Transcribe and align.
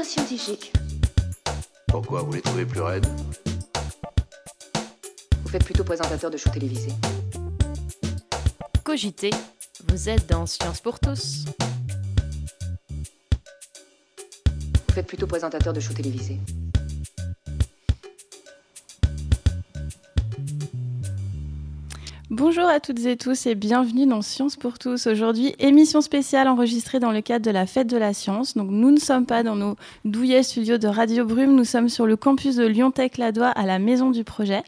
méthode 0.00 0.04
scientifique. 0.04 0.72
Pourquoi 1.88 2.22
vous 2.22 2.32
les 2.32 2.40
trouvez 2.40 2.64
plus 2.64 2.80
raides? 2.80 3.06
Vous 5.42 5.48
faites 5.48 5.64
plutôt 5.64 5.84
présentateur 5.84 6.30
de 6.30 6.36
show 6.36 6.50
télévisé. 6.50 6.92
Cogitez, 8.84 9.30
vous 9.88 10.08
êtes 10.08 10.28
dans 10.28 10.46
Science 10.46 10.80
pour 10.80 10.98
tous. 10.98 11.44
Vous 14.88 14.94
faites 14.94 15.06
plutôt 15.06 15.26
présentateur 15.26 15.72
de 15.72 15.80
show 15.80 15.92
télévisé. 15.92 16.38
Bonjour 22.40 22.64
à 22.64 22.80
toutes 22.80 23.04
et 23.04 23.18
tous 23.18 23.44
et 23.44 23.54
bienvenue 23.54 24.06
dans 24.06 24.22
Science 24.22 24.56
pour 24.56 24.78
tous. 24.78 25.06
Aujourd'hui, 25.06 25.54
émission 25.58 26.00
spéciale 26.00 26.48
enregistrée 26.48 26.98
dans 26.98 27.12
le 27.12 27.20
cadre 27.20 27.44
de 27.44 27.50
la 27.50 27.66
fête 27.66 27.86
de 27.86 27.98
la 27.98 28.14
science. 28.14 28.56
Donc 28.56 28.70
nous 28.70 28.90
ne 28.90 28.98
sommes 28.98 29.26
pas 29.26 29.42
dans 29.42 29.56
nos 29.56 29.76
douillets 30.06 30.42
studios 30.42 30.78
de 30.78 30.88
Radio 30.88 31.26
Brume, 31.26 31.54
nous 31.54 31.66
sommes 31.66 31.90
sur 31.90 32.06
le 32.06 32.16
campus 32.16 32.56
de 32.56 32.64
Lyon 32.64 32.92
Tech 32.92 33.18
Ladois 33.18 33.48
à 33.48 33.66
la 33.66 33.78
maison 33.78 34.10
du 34.10 34.24
projet. 34.24 34.62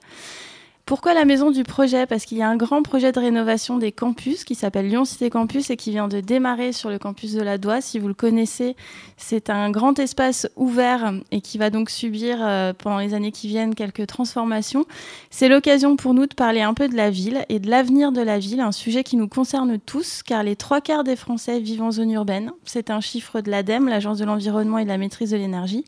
Pourquoi 0.85 1.15
la 1.15 1.25
maison 1.25 1.53
du 1.53 1.63
projet? 1.63 2.07
Parce 2.07 2.25
qu'il 2.25 2.39
y 2.39 2.43
a 2.43 2.49
un 2.49 2.57
grand 2.57 2.83
projet 2.83 3.13
de 3.13 3.21
rénovation 3.21 3.79
des 3.79 3.93
campus 3.93 4.43
qui 4.43 4.57
s'appelle 4.57 4.89
Lyon 4.89 5.05
Cité 5.05 5.31
Campus 5.31 5.71
et 5.71 5.77
qui 5.77 5.91
vient 5.93 6.09
de 6.09 6.21
démarrer 6.21 6.73
sur 6.73 6.91
le 6.91 6.99
campus 6.99 7.33
de 7.35 7.41
la 7.41 7.57
Doua. 7.57 7.81
Si 7.81 8.01
vous 8.01 8.09
le 8.09 8.15
connaissez, 8.15 8.75
c'est 9.17 9.49
un 9.49 9.71
grand 9.71 10.01
espace 10.01 10.49
ouvert 10.57 11.15
et 11.31 11.41
qui 11.41 11.57
va 11.57 11.71
donc 11.71 11.89
subir 11.89 12.39
euh, 12.41 12.73
pendant 12.77 12.99
les 12.99 13.15
années 13.15 13.31
qui 13.31 13.47
viennent 13.47 13.77
quelques 13.77 14.09
transformations. 14.09 14.85
C'est 15.31 15.49
l'occasion 15.49 15.95
pour 15.95 16.15
nous 16.15 16.27
de 16.27 16.35
parler 16.35 16.63
un 16.63 16.75
peu 16.75 16.89
de 16.89 16.97
la 16.97 17.11
ville 17.11 17.45
et 17.49 17.61
de 17.61 17.71
l'avenir 17.71 18.11
de 18.11 18.21
la 18.21 18.41
ville, 18.41 18.61
un 18.61 18.73
sujet 18.73 19.05
qui 19.05 19.17
nous 19.17 19.29
concerne 19.29 19.79
tous 19.79 20.25
car 20.25 20.43
les 20.43 20.57
trois 20.57 20.81
quarts 20.81 21.05
des 21.05 21.17
Français 21.17 21.61
vivent 21.61 21.83
en 21.83 21.93
zone 21.93 22.11
urbaine. 22.11 22.51
C'est 22.65 22.91
un 22.91 23.01
chiffre 23.01 23.41
de 23.41 23.53
l'ADEME, 23.53 23.89
l'Agence 23.89 24.19
de 24.19 24.25
l'environnement 24.25 24.79
et 24.79 24.85
de 24.85 24.89
la 24.89 24.99
maîtrise 24.99 25.31
de 25.31 25.37
l'énergie. 25.37 25.85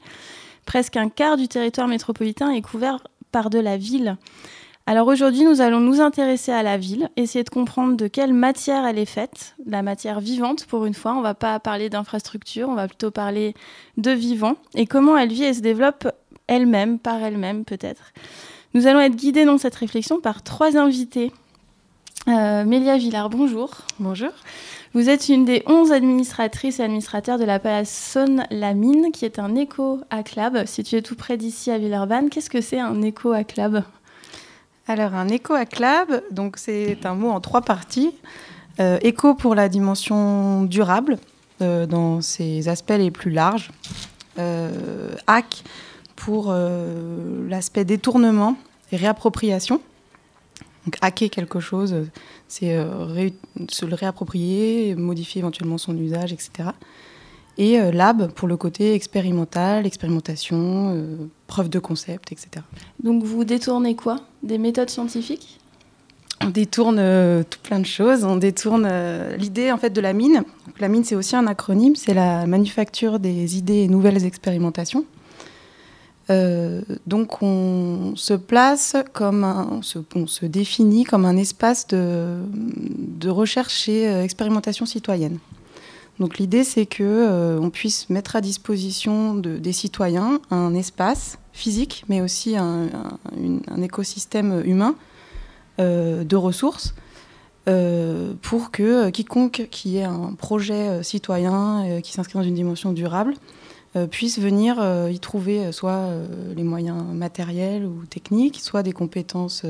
Presque 0.66 0.96
un 0.96 1.08
quart 1.08 1.36
du 1.36 1.48
territoire 1.48 1.88
métropolitain 1.88 2.50
est 2.52 2.62
couvert 2.62 3.00
par 3.32 3.50
de 3.50 3.58
la 3.58 3.76
ville. 3.76 4.16
Alors 4.86 5.08
aujourd'hui, 5.08 5.44
nous 5.44 5.62
allons 5.62 5.80
nous 5.80 6.02
intéresser 6.02 6.52
à 6.52 6.62
la 6.62 6.76
ville, 6.76 7.08
essayer 7.16 7.42
de 7.42 7.48
comprendre 7.48 7.96
de 7.96 8.06
quelle 8.06 8.34
matière 8.34 8.84
elle 8.84 8.98
est 8.98 9.06
faite, 9.06 9.56
la 9.66 9.80
matière 9.80 10.20
vivante 10.20 10.66
pour 10.66 10.84
une 10.84 10.92
fois. 10.92 11.14
On 11.14 11.18
ne 11.18 11.22
va 11.22 11.32
pas 11.32 11.58
parler 11.58 11.88
d'infrastructure, 11.88 12.68
on 12.68 12.74
va 12.74 12.86
plutôt 12.86 13.10
parler 13.10 13.54
de 13.96 14.10
vivant 14.10 14.56
et 14.74 14.86
comment 14.86 15.16
elle 15.16 15.32
vit 15.32 15.44
et 15.44 15.54
se 15.54 15.60
développe 15.60 16.06
elle-même, 16.48 16.98
par 16.98 17.22
elle-même 17.22 17.64
peut-être. 17.64 18.12
Nous 18.74 18.86
allons 18.86 19.00
être 19.00 19.16
guidés 19.16 19.46
dans 19.46 19.56
cette 19.56 19.74
réflexion 19.74 20.20
par 20.20 20.42
trois 20.42 20.76
invités. 20.76 21.32
Euh, 22.28 22.64
Mélia 22.64 22.98
Villard, 22.98 23.30
bonjour. 23.30 23.70
Bonjour. 23.98 24.32
Vous 24.92 25.08
êtes 25.08 25.30
une 25.30 25.46
des 25.46 25.62
onze 25.66 25.92
administratrices 25.92 26.78
et 26.80 26.82
administrateurs 26.82 27.38
de 27.38 27.44
la 27.44 27.58
Palace 27.58 27.90
Saône-la-Mine, 27.90 29.12
qui 29.12 29.24
est 29.24 29.38
un 29.38 29.54
éco-acclab 29.54 30.66
situé 30.66 31.00
tout 31.00 31.16
près 31.16 31.38
d'ici 31.38 31.70
à 31.70 31.78
Villeurbanne. 31.78 32.28
Qu'est-ce 32.28 32.50
que 32.50 32.60
c'est 32.60 32.80
un 32.80 33.00
éco-acclab 33.00 33.82
alors, 34.86 35.14
un 35.14 35.28
éco-acclab, 35.28 36.22
donc 36.30 36.58
c'est 36.58 37.06
un 37.06 37.14
mot 37.14 37.30
en 37.30 37.40
trois 37.40 37.62
parties. 37.62 38.12
Euh, 38.80 38.98
éco 39.02 39.34
pour 39.34 39.54
la 39.54 39.68
dimension 39.68 40.64
durable, 40.64 41.16
euh, 41.62 41.86
dans 41.86 42.20
ses 42.20 42.68
aspects 42.68 42.90
les 42.90 43.12
plus 43.12 43.30
larges. 43.30 43.70
Euh, 44.38 45.14
AC 45.28 45.62
pour 46.16 46.46
euh, 46.48 47.48
l'aspect 47.48 47.84
détournement 47.84 48.56
et 48.90 48.96
réappropriation. 48.96 49.80
Donc, 50.84 50.96
hacker 51.00 51.30
quelque 51.30 51.60
chose, 51.60 51.94
c'est 52.46 52.76
se 53.70 53.86
le 53.86 53.94
réapproprier, 53.94 54.94
modifier 54.96 55.38
éventuellement 55.38 55.78
son 55.78 55.96
usage, 55.96 56.32
etc. 56.32 56.70
Et 57.56 57.78
lab 57.92 58.32
pour 58.32 58.48
le 58.48 58.56
côté 58.56 58.94
expérimental, 58.94 59.86
expérimentation, 59.86 61.28
preuve 61.46 61.68
de 61.68 61.78
concept, 61.78 62.32
etc. 62.32 62.64
Donc 63.02 63.22
vous 63.22 63.44
détournez 63.44 63.94
quoi? 63.94 64.20
Des 64.42 64.58
méthodes 64.58 64.90
scientifiques? 64.90 65.60
On 66.44 66.50
détourne 66.50 66.98
euh, 66.98 67.42
tout 67.48 67.58
plein 67.62 67.78
de 67.78 67.86
choses. 67.86 68.24
On 68.24 68.36
détourne 68.36 68.86
euh, 68.90 69.36
l'idée 69.36 69.72
en 69.72 69.78
fait 69.78 69.90
de 69.90 70.00
la 70.00 70.12
mine. 70.12 70.42
la 70.78 70.88
mine, 70.88 71.04
c'est 71.04 71.14
aussi 71.14 71.36
un 71.36 71.46
acronyme. 71.46 71.96
C'est 71.96 72.14
la 72.14 72.46
manufacture 72.46 73.18
des 73.18 73.56
idées 73.56 73.82
et 73.82 73.88
nouvelles 73.88 74.24
expérimentations. 74.26 75.04
Euh, 76.30 76.80
donc 77.06 77.42
on 77.42 78.14
se 78.16 78.34
place 78.34 78.96
comme 79.12 79.44
un, 79.44 79.68
on 79.70 79.82
se, 79.82 79.98
on 80.14 80.26
se, 80.26 80.46
définit 80.46 81.04
comme 81.04 81.26
un 81.26 81.36
espace 81.36 81.86
de, 81.86 82.38
de 82.48 83.28
recherche 83.28 83.88
et 83.88 84.04
expérimentation 84.22 84.86
citoyenne. 84.86 85.38
Donc 86.20 86.38
l'idée, 86.38 86.62
c'est 86.62 86.86
que 86.86 87.02
euh, 87.02 87.58
on 87.60 87.70
puisse 87.70 88.08
mettre 88.08 88.36
à 88.36 88.40
disposition 88.40 89.34
de, 89.34 89.56
des 89.56 89.72
citoyens 89.72 90.40
un 90.50 90.74
espace 90.74 91.38
physique, 91.52 92.04
mais 92.08 92.20
aussi 92.20 92.56
un, 92.56 92.88
un, 93.68 93.82
écosystème 93.82 94.62
humain 94.64 94.94
euh, 95.80 96.22
de 96.24 96.36
ressources 96.36 96.94
euh, 97.68 98.34
pour 98.42 98.70
que 98.70 99.10
quiconque 99.10 99.68
qui 99.70 99.96
ait 99.96 100.04
un 100.04 100.34
projet 100.34 101.02
citoyen 101.02 102.00
qui 102.02 102.12
s'inscrit 102.12 102.38
dans 102.38 102.44
une 102.44 102.54
dimension 102.54 102.92
durable 102.92 103.34
puisse 104.10 104.40
venir 104.40 104.84
y 105.08 105.20
trouver 105.20 105.70
soit 105.70 106.08
les 106.56 106.64
moyens 106.64 107.00
matériels 107.12 107.84
ou 107.84 108.04
techniques, 108.06 108.58
soit 108.60 108.82
des 108.82 108.92
compétences 108.92 109.62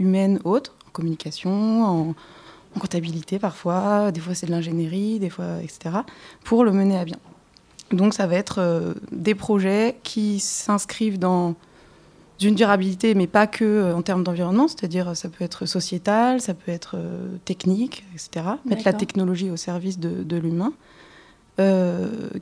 humaines 0.00 0.40
autres, 0.42 0.74
en 0.88 0.90
communication, 0.90 1.84
en, 1.84 2.14
en 2.76 2.80
comptabilité 2.80 3.38
parfois, 3.38 4.12
des 4.12 4.20
fois 4.20 4.34
c'est 4.34 4.46
de 4.46 4.50
l'ingénierie, 4.50 5.18
des 5.18 5.30
fois, 5.30 5.62
etc., 5.62 5.96
pour 6.44 6.64
le 6.64 6.72
mener 6.72 6.98
à 6.98 7.04
bien. 7.04 7.18
Donc 7.92 8.14
ça 8.14 8.26
va 8.26 8.34
être 8.34 8.58
euh, 8.58 8.94
des 9.12 9.34
projets 9.34 9.96
qui 10.02 10.40
s'inscrivent 10.40 11.18
dans 11.18 11.54
une 12.40 12.54
durabilité, 12.54 13.14
mais 13.14 13.26
pas 13.26 13.46
que 13.46 13.64
euh, 13.64 13.96
en 13.96 14.02
termes 14.02 14.24
d'environnement, 14.24 14.68
c'est-à-dire 14.68 15.16
ça 15.16 15.28
peut 15.28 15.44
être 15.44 15.66
sociétal, 15.66 16.40
ça 16.40 16.52
peut 16.52 16.72
être 16.72 16.96
euh, 16.96 17.36
technique, 17.44 18.04
etc. 18.12 18.46
Mettre 18.64 18.82
la 18.84 18.92
technologie 18.92 19.50
au 19.50 19.56
service 19.56 19.98
de, 19.98 20.22
de 20.22 20.36
l'humain. 20.36 20.72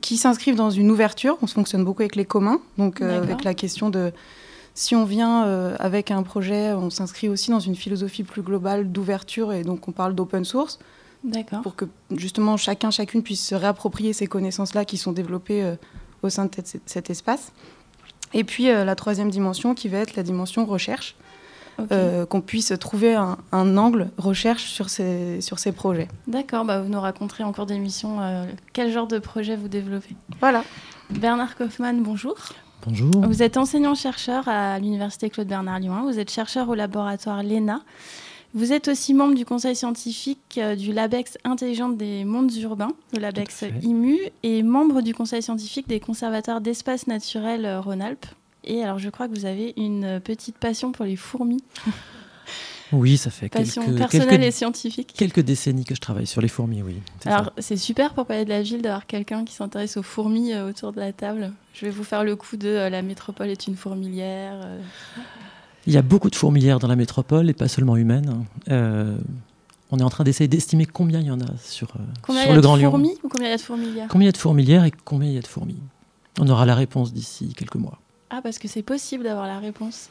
qui 0.01 0.17
s'inscrivent 0.17 0.57
dans 0.57 0.71
une 0.71 0.91
ouverture. 0.91 1.37
On 1.41 1.47
se 1.47 1.53
fonctionne 1.53 1.85
beaucoup 1.85 2.01
avec 2.01 2.17
les 2.17 2.25
communs, 2.25 2.59
donc 2.77 3.01
avec 3.01 3.45
la 3.45 3.53
question 3.53 3.89
de 3.89 4.11
si 4.77 4.93
on 4.93 5.05
vient 5.05 5.45
euh, 5.45 5.75
avec 5.79 6.11
un 6.11 6.21
projet, 6.21 6.73
on 6.73 6.89
s'inscrit 6.89 7.29
aussi 7.29 7.49
dans 7.49 7.61
une 7.61 7.75
philosophie 7.75 8.23
plus 8.23 8.41
globale 8.41 8.91
d'ouverture 8.91 9.53
et 9.53 9.63
donc 9.63 9.87
on 9.87 9.93
parle 9.93 10.13
d'open 10.13 10.43
source. 10.43 10.79
Pour 11.63 11.75
que 11.75 11.85
justement 12.11 12.55
chacun, 12.55 12.91
chacune 12.91 13.23
puisse 13.23 13.43
se 13.43 13.55
réapproprier 13.55 14.13
ces 14.13 14.27
connaissances-là 14.27 14.85
qui 14.85 14.97
sont 14.97 15.13
développées 15.13 15.63
euh, 15.63 15.75
au 16.21 16.29
sein 16.29 16.45
de 16.45 16.51
cet 16.85 17.09
espace. 17.09 17.53
Et 18.33 18.43
puis 18.43 18.69
euh, 18.69 18.83
la 18.83 18.95
troisième 18.95 19.31
dimension 19.31 19.73
qui 19.73 19.87
va 19.87 19.99
être 19.99 20.17
la 20.17 20.23
dimension 20.23 20.65
recherche. 20.65 21.15
qu'on 22.29 22.41
puisse 22.41 22.73
trouver 22.79 23.15
un, 23.15 23.77
angle 23.77 24.09
recherche 24.17 24.65
sur 24.65 24.89
ces, 24.89 25.41
sur 25.41 25.57
ces 25.59 25.71
projets. 25.71 26.07
D'accord, 26.27 26.63
bah 26.63 26.81
vous 26.81 26.89
nous 26.89 27.01
raconterez 27.01 27.43
en 27.43 27.51
cours 27.51 27.65
d'émission 27.65 28.19
quel 28.71 28.91
genre 28.91 29.07
de 29.07 29.19
projet 29.19 29.55
vous 29.57 29.67
développez. 29.67 30.15
Voilà. 30.39 30.63
Bernard 31.09 31.57
Kaufmann, 31.57 32.01
bonjour. 32.01 32.35
Bonjour. 32.87 33.25
Vous 33.25 33.41
êtes 33.41 33.57
enseignant-chercheur 33.57 34.47
à 34.47 34.77
l'Université 34.77 35.29
Claude 35.29 35.47
Bernard 35.47 35.79
Lyon. 35.79 36.03
Vous 36.03 36.19
êtes 36.19 36.29
chercheur 36.29 36.69
au 36.69 36.75
laboratoire 36.75 37.41
LENA. 37.41 37.81
Vous 38.53 38.71
êtes 38.71 38.87
aussi 38.87 39.13
membre 39.13 39.33
du 39.33 39.43
conseil 39.43 39.75
scientifique 39.75 40.59
euh, 40.59 40.75
du 40.75 40.93
LABEX 40.93 41.37
Intelligente 41.43 41.97
des 41.97 42.23
mondes 42.25 42.55
urbains, 42.57 42.93
le 43.13 43.19
LABEX 43.19 43.65
IMU, 43.81 44.17
et 44.43 44.63
membre 44.63 45.01
du 45.01 45.13
conseil 45.13 45.41
scientifique 45.41 45.89
des 45.89 45.99
conservateurs 45.99 46.61
d'espaces 46.61 47.07
naturels 47.07 47.65
euh, 47.65 47.81
Rhône-Alpes. 47.81 48.27
Et 48.63 48.83
alors, 48.83 48.99
je 48.99 49.09
crois 49.09 49.27
que 49.27 49.33
vous 49.33 49.45
avez 49.45 49.73
une 49.77 50.21
petite 50.23 50.57
passion 50.57 50.91
pour 50.91 51.05
les 51.05 51.15
fourmis. 51.15 51.63
Oui, 52.95 53.17
ça 53.17 53.29
fait 53.29 53.49
Passion 53.49 53.83
quelques, 53.83 53.97
personnelle 53.97 54.29
quelques, 54.29 54.43
et 54.43 54.51
scientifique. 54.51 55.13
quelques 55.15 55.41
décennies 55.41 55.85
que 55.85 55.95
je 55.95 55.99
travaille 55.99 56.27
sur 56.27 56.41
les 56.41 56.47
fourmis, 56.47 56.81
oui. 56.81 56.95
Alors, 57.25 57.51
c'est 57.57 57.77
super 57.77 58.13
pour 58.13 58.25
parler 58.25 58.45
de 58.45 58.49
la 58.49 58.61
ville 58.61 58.81
d'avoir 58.81 59.05
quelqu'un 59.05 59.45
qui 59.45 59.53
s'intéresse 59.53 59.97
aux 59.97 60.03
fourmis 60.03 60.53
euh, 60.53 60.69
autour 60.69 60.93
de 60.93 60.99
la 60.99 61.13
table. 61.13 61.51
Je 61.73 61.85
vais 61.85 61.91
vous 61.91 62.03
faire 62.03 62.23
le 62.23 62.35
coup 62.35 62.57
de 62.57 62.67
euh, 62.67 62.89
la 62.89 63.01
métropole 63.01 63.49
est 63.49 63.67
une 63.67 63.75
fourmilière. 63.75 64.59
Euh. 64.63 64.79
Il 65.87 65.93
y 65.93 65.97
a 65.97 66.01
beaucoup 66.01 66.29
de 66.29 66.35
fourmilières 66.35 66.79
dans 66.79 66.87
la 66.87 66.95
métropole 66.95 67.49
et 67.49 67.53
pas 67.53 67.67
seulement 67.67 67.95
humaines. 67.97 68.45
on 68.69 69.99
est 69.99 70.03
en 70.03 70.09
train 70.09 70.23
d'essayer 70.23 70.47
d'estimer 70.47 70.85
combien 70.85 71.19
il 71.19 71.27
y 71.27 71.31
en 71.31 71.39
a 71.41 71.57
sur, 71.63 71.93
combien 72.23 72.43
sur 72.43 72.53
le 72.53 72.61
Grand 72.61 72.75
Lyon. 72.75 72.91
Combien 72.91 73.11
il 73.11 73.13
y 73.13 73.13
a 73.13 73.17
de 73.17 73.21
fourmis 73.21 73.23
ou 73.23 73.29
combien 73.29 73.47
il 73.47 73.51
y 73.51 73.53
a 73.53 73.57
de 73.57 73.61
fourmilières? 73.61 74.07
Combien 74.09 74.25
il 74.25 74.27
y 74.27 74.29
a 74.29 74.31
de 74.31 74.37
fourmilières 74.37 74.83
et 74.85 74.91
combien 75.03 75.29
il 75.29 75.35
y 75.35 75.37
a 75.37 75.41
de 75.41 75.47
fourmis? 75.47 75.77
On 76.39 76.47
aura 76.49 76.65
la 76.65 76.75
réponse 76.75 77.13
d'ici 77.13 77.53
quelques 77.55 77.75
mois. 77.75 77.99
Ah, 78.29 78.41
parce 78.41 78.57
que 78.57 78.67
c'est 78.67 78.81
possible 78.81 79.23
d'avoir 79.23 79.47
la 79.47 79.59
réponse. 79.59 80.09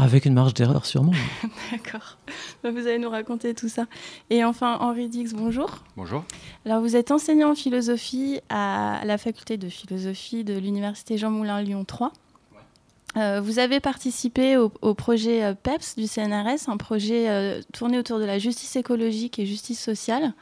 Avec 0.00 0.26
une 0.26 0.34
marge 0.34 0.54
d'erreur, 0.54 0.86
sûrement. 0.86 1.10
D'accord. 1.72 2.18
Vous 2.62 2.86
allez 2.86 3.00
nous 3.00 3.10
raconter 3.10 3.52
tout 3.52 3.68
ça. 3.68 3.86
Et 4.30 4.44
enfin, 4.44 4.76
Henri 4.78 5.08
Dix, 5.08 5.34
bonjour. 5.34 5.82
Bonjour. 5.96 6.22
Alors, 6.64 6.80
vous 6.80 6.94
êtes 6.94 7.10
enseignant 7.10 7.50
en 7.50 7.54
philosophie 7.56 8.38
à 8.48 9.00
la 9.04 9.18
faculté 9.18 9.56
de 9.56 9.68
philosophie 9.68 10.44
de 10.44 10.56
l'Université 10.56 11.18
Jean 11.18 11.32
Moulin 11.32 11.62
Lyon 11.62 11.84
3. 11.84 12.12
Euh, 13.16 13.40
vous 13.40 13.58
avez 13.58 13.80
participé 13.80 14.56
au, 14.56 14.68
projet 14.94 15.42
euh, 15.42 15.54
PEPS 15.54 15.96
du 15.96 16.06
CNRS, 16.06 16.68
un 16.68 16.76
projet 16.76 17.28
euh, 17.28 17.60
tourné 17.72 17.98
autour 17.98 18.20
de 18.20 18.24
la 18.24 18.38
justice 18.38 18.76
écologique 18.76 19.40
et 19.40 19.46
justice 19.46 19.82
sociale. 19.82 20.32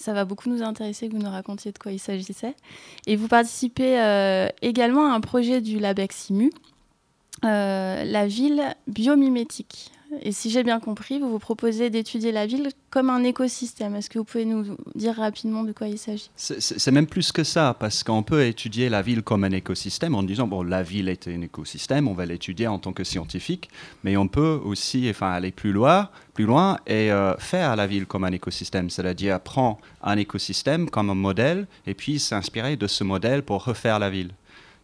Ça 0.00 0.14
va 0.14 0.24
beaucoup 0.24 0.48
nous 0.48 0.62
intéresser 0.62 1.10
que 1.10 1.12
vous 1.12 1.22
nous 1.22 1.30
racontiez 1.30 1.72
de 1.72 1.78
quoi 1.78 1.92
il 1.92 1.98
s'agissait. 1.98 2.54
Et 3.06 3.16
vous 3.16 3.28
participez 3.28 4.00
euh, 4.00 4.48
également 4.62 5.12
à 5.12 5.14
un 5.14 5.20
projet 5.20 5.60
du 5.60 5.78
LabEx 5.78 6.16
Simu, 6.16 6.50
euh, 7.44 8.04
la 8.04 8.26
ville 8.26 8.62
biomimétique. 8.86 9.92
Et 10.22 10.32
si 10.32 10.50
j'ai 10.50 10.64
bien 10.64 10.80
compris, 10.80 11.20
vous 11.20 11.30
vous 11.30 11.38
proposez 11.38 11.88
d'étudier 11.88 12.32
la 12.32 12.46
ville 12.46 12.70
comme 12.90 13.10
un 13.10 13.22
écosystème. 13.22 13.94
Est-ce 13.94 14.10
que 14.10 14.18
vous 14.18 14.24
pouvez 14.24 14.44
nous 14.44 14.76
dire 14.96 15.14
rapidement 15.14 15.62
de 15.62 15.72
quoi 15.72 15.86
il 15.86 15.98
s'agit? 15.98 16.30
C'est 16.36 16.90
même 16.90 17.06
plus 17.06 17.30
que 17.30 17.44
ça, 17.44 17.76
parce 17.78 18.02
qu'on 18.02 18.24
peut 18.24 18.44
étudier 18.44 18.88
la 18.88 19.02
ville 19.02 19.22
comme 19.22 19.44
un 19.44 19.52
écosystème 19.52 20.16
en 20.16 20.24
disant, 20.24 20.48
bon, 20.48 20.62
la 20.62 20.82
ville 20.82 21.08
est 21.08 21.28
un 21.28 21.40
écosystème, 21.42 22.08
on 22.08 22.14
va 22.14 22.26
l'étudier 22.26 22.66
en 22.66 22.80
tant 22.80 22.92
que 22.92 23.04
scientifique, 23.04 23.70
mais 24.02 24.16
on 24.16 24.26
peut 24.26 24.60
aussi 24.64 25.08
enfin, 25.08 25.30
aller 25.30 25.52
plus 25.52 25.72
loin, 25.72 26.08
plus 26.34 26.44
loin 26.44 26.78
et 26.86 27.12
euh, 27.12 27.36
faire 27.36 27.76
la 27.76 27.86
ville 27.86 28.06
comme 28.06 28.24
un 28.24 28.32
écosystème, 28.32 28.90
c'est-à-dire 28.90 29.40
prendre 29.40 29.78
un 30.02 30.16
écosystème 30.16 30.90
comme 30.90 31.10
un 31.10 31.14
modèle 31.14 31.68
et 31.86 31.94
puis 31.94 32.18
s'inspirer 32.18 32.76
de 32.76 32.88
ce 32.88 33.04
modèle 33.04 33.44
pour 33.44 33.64
refaire 33.64 34.00
la 34.00 34.10
ville. 34.10 34.32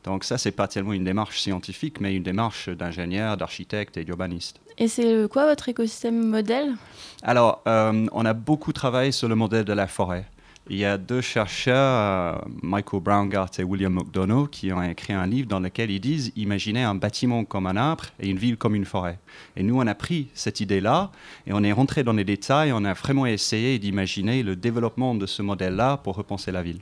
Donc 0.06 0.22
ça, 0.24 0.38
c'est 0.38 0.52
pas 0.52 0.68
tellement 0.68 0.92
une 0.92 1.04
démarche 1.04 1.40
scientifique, 1.40 2.00
mais 2.00 2.14
une 2.14 2.22
démarche 2.22 2.68
d'ingénieur, 2.68 3.36
d'architecte 3.36 3.96
et 3.96 4.04
d'urbaniste. 4.04 4.60
Et 4.78 4.88
c'est 4.88 5.28
quoi 5.28 5.48
votre 5.48 5.68
écosystème 5.68 6.28
modèle? 6.28 6.74
Alors, 7.22 7.62
euh, 7.66 8.06
on 8.12 8.24
a 8.24 8.32
beaucoup 8.32 8.72
travaillé 8.72 9.10
sur 9.10 9.28
le 9.28 9.34
modèle 9.34 9.64
de 9.64 9.72
la 9.72 9.88
forêt. 9.88 10.26
Il 10.68 10.76
y 10.76 10.84
a 10.84 10.98
deux 10.98 11.20
chercheurs, 11.20 11.76
euh, 11.76 12.48
Michael 12.62 13.00
Braungart 13.00 13.50
et 13.58 13.62
William 13.62 13.92
McDonough, 13.92 14.48
qui 14.50 14.72
ont 14.72 14.82
écrit 14.82 15.12
un 15.12 15.26
livre 15.26 15.48
dans 15.48 15.60
lequel 15.60 15.90
ils 15.90 16.00
disent 16.00 16.32
Imaginez 16.36 16.82
un 16.82 16.94
bâtiment 16.94 17.44
comme 17.44 17.66
un 17.66 17.76
arbre 17.76 18.06
et 18.20 18.28
une 18.28 18.38
ville 18.38 18.56
comme 18.56 18.74
une 18.74 18.84
forêt. 18.84 19.18
Et 19.56 19.62
nous, 19.62 19.78
on 19.78 19.86
a 19.86 19.94
pris 19.94 20.28
cette 20.34 20.60
idée-là 20.60 21.10
et 21.46 21.52
on 21.52 21.62
est 21.62 21.72
rentré 21.72 22.02
dans 22.02 22.12
les 22.12 22.24
détails. 22.24 22.72
On 22.72 22.84
a 22.84 22.94
vraiment 22.94 23.26
essayé 23.26 23.78
d'imaginer 23.78 24.42
le 24.42 24.56
développement 24.56 25.14
de 25.14 25.26
ce 25.26 25.42
modèle-là 25.42 25.98
pour 25.98 26.16
repenser 26.16 26.50
la 26.50 26.62
ville. 26.62 26.80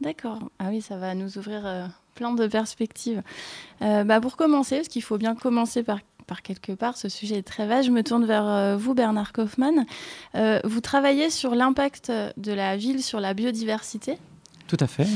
D'accord. 0.00 0.40
Ah 0.58 0.68
oui, 0.70 0.80
ça 0.80 0.96
va 0.96 1.14
nous 1.14 1.36
ouvrir 1.38 1.66
euh, 1.66 1.86
plein 2.16 2.32
de 2.32 2.46
perspectives. 2.48 3.22
Euh, 3.82 4.02
bah 4.02 4.20
pour 4.20 4.36
commencer, 4.36 4.76
parce 4.76 4.88
qu'il 4.88 5.02
faut 5.02 5.18
bien 5.18 5.36
commencer 5.36 5.84
par, 5.84 6.00
par 6.26 6.42
quelque 6.42 6.72
part, 6.72 6.96
ce 6.96 7.08
sujet 7.08 7.36
est 7.36 7.42
très 7.42 7.66
vaste, 7.66 7.86
je 7.86 7.92
me 7.92 8.02
tourne 8.02 8.24
vers 8.24 8.48
euh, 8.48 8.76
vous, 8.76 8.94
Bernard 8.94 9.32
Kaufmann. 9.32 9.86
vous 10.64 10.80
travaillez 10.80 11.30
sur 11.30 11.54
l'impact 11.54 12.10
de 12.36 12.52
la 12.52 12.76
ville 12.76 13.02
sur 13.02 13.20
la 13.20 13.34
biodiversité. 13.34 14.18
Tout 14.66 14.78
à 14.80 14.88
fait. 14.88 15.06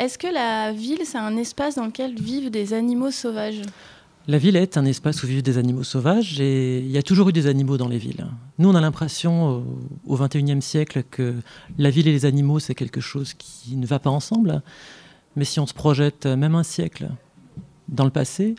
Est-ce 0.00 0.18
que 0.18 0.26
la 0.26 0.72
ville, 0.72 1.02
c'est 1.04 1.18
un 1.18 1.36
espace 1.36 1.76
dans 1.76 1.86
lequel 1.86 2.20
vivent 2.20 2.50
des 2.50 2.74
animaux 2.74 3.12
sauvages? 3.12 3.62
La 4.28 4.36
ville 4.36 4.56
est 4.56 4.76
un 4.76 4.84
espace 4.84 5.22
où 5.22 5.26
vivent 5.26 5.42
des 5.42 5.56
animaux 5.56 5.84
sauvages 5.84 6.38
et 6.38 6.80
il 6.80 6.90
y 6.90 6.98
a 6.98 7.02
toujours 7.02 7.30
eu 7.30 7.32
des 7.32 7.46
animaux 7.46 7.78
dans 7.78 7.88
les 7.88 7.96
villes. 7.96 8.26
Nous, 8.58 8.68
on 8.68 8.74
a 8.74 8.80
l'impression 8.82 9.64
au 10.06 10.16
XXIe 10.18 10.60
siècle 10.60 11.02
que 11.10 11.34
la 11.78 11.88
ville 11.88 12.06
et 12.08 12.12
les 12.12 12.26
animaux, 12.26 12.58
c'est 12.58 12.74
quelque 12.74 13.00
chose 13.00 13.32
qui 13.32 13.74
ne 13.76 13.86
va 13.86 13.98
pas 13.98 14.10
ensemble. 14.10 14.60
Mais 15.36 15.44
si 15.44 15.60
on 15.60 15.66
se 15.66 15.74
projette 15.74 16.26
même 16.26 16.54
un 16.54 16.62
siècle 16.62 17.08
dans 17.88 18.04
le 18.04 18.10
passé, 18.10 18.54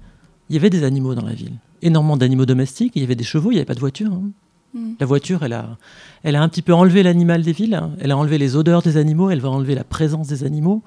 il 0.49 0.55
y 0.55 0.57
avait 0.57 0.69
des 0.69 0.83
animaux 0.83 1.15
dans 1.15 1.25
la 1.25 1.33
ville. 1.33 1.53
Énormément 1.81 2.17
d'animaux 2.17 2.45
domestiques, 2.45 2.93
il 2.95 3.01
y 3.01 3.05
avait 3.05 3.15
des 3.15 3.23
chevaux, 3.23 3.51
il 3.51 3.55
n'y 3.55 3.59
avait 3.59 3.65
pas 3.65 3.75
de 3.75 3.79
voiture. 3.79 4.11
Hein. 4.11 4.31
Mm. 4.73 4.93
La 4.99 5.05
voiture, 5.05 5.43
elle 5.43 5.53
a, 5.53 5.77
elle 6.23 6.35
a 6.35 6.41
un 6.41 6.49
petit 6.49 6.61
peu 6.61 6.73
enlevé 6.73 7.03
l'animal 7.03 7.41
des 7.41 7.53
villes, 7.53 7.81
elle 7.99 8.11
a 8.11 8.17
enlevé 8.17 8.37
les 8.37 8.55
odeurs 8.55 8.81
des 8.81 8.97
animaux, 8.97 9.29
elle 9.29 9.39
va 9.39 9.49
enlever 9.49 9.75
la 9.75 9.83
présence 9.83 10.27
des 10.27 10.43
animaux. 10.43 10.83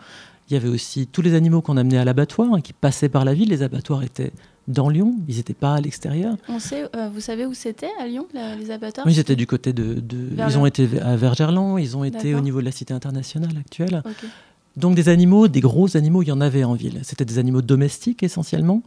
Il 0.50 0.55
y 0.55 0.56
avait 0.56 0.69
aussi 0.69 1.06
tous 1.06 1.23
les 1.23 1.34
animaux 1.34 1.62
qu'on 1.62 1.76
amenait 1.76 1.99
à 1.99 2.05
l'abattoir, 2.05 2.52
hein, 2.52 2.61
qui 2.61 2.73
passaient 2.73 3.08
par 3.08 3.25
la 3.25 3.32
ville. 3.32 3.49
Les 3.49 3.62
abattoirs 3.62 4.02
étaient 4.02 4.32
dans 4.69 4.88
Lyon, 4.88 5.17
ils 5.28 5.37
n'étaient 5.37 5.55
pas 5.55 5.75
à 5.75 5.81
l'extérieur. 5.81 6.37
On 6.49 6.58
sait, 6.58 6.85
euh, 6.94 7.08
vous 7.08 7.20
savez 7.20 7.46
où 7.46 7.55
c'était 7.55 7.90
à 8.00 8.06
Lyon, 8.06 8.26
les 8.58 8.70
abattoirs? 8.70 9.06
Oui, 9.06 9.14
ils 9.14 9.19
étaient 9.19 9.37
du 9.37 9.46
côté 9.46 9.73
de. 9.73 10.02
ils 10.37 10.58
ont 10.58 10.67
été 10.67 10.88
à 11.00 11.17
Vergerland, 11.17 11.78
ils 11.78 11.96
ont 11.96 12.05
été 12.05 12.35
au 12.35 12.40
niveau 12.40 12.61
de 12.61 12.67
la 12.67 12.73
cité 12.73 12.93
internationale 12.93 13.56
actuelle. 13.58 14.02
Donc 14.77 14.95
des 14.95 15.09
animaux, 15.09 15.49
des 15.49 15.61
gros 15.61 15.97
animaux, 15.97 16.23
il 16.23 16.29
y 16.29 16.33
en 16.33 16.41
avait 16.41 16.65
en 16.65 16.75
ville. 16.75 17.01
C'était 17.03 17.25
des 17.25 17.39
animaux 17.39 17.63
domestiques 17.63 18.23
essentiellement, 18.23 18.83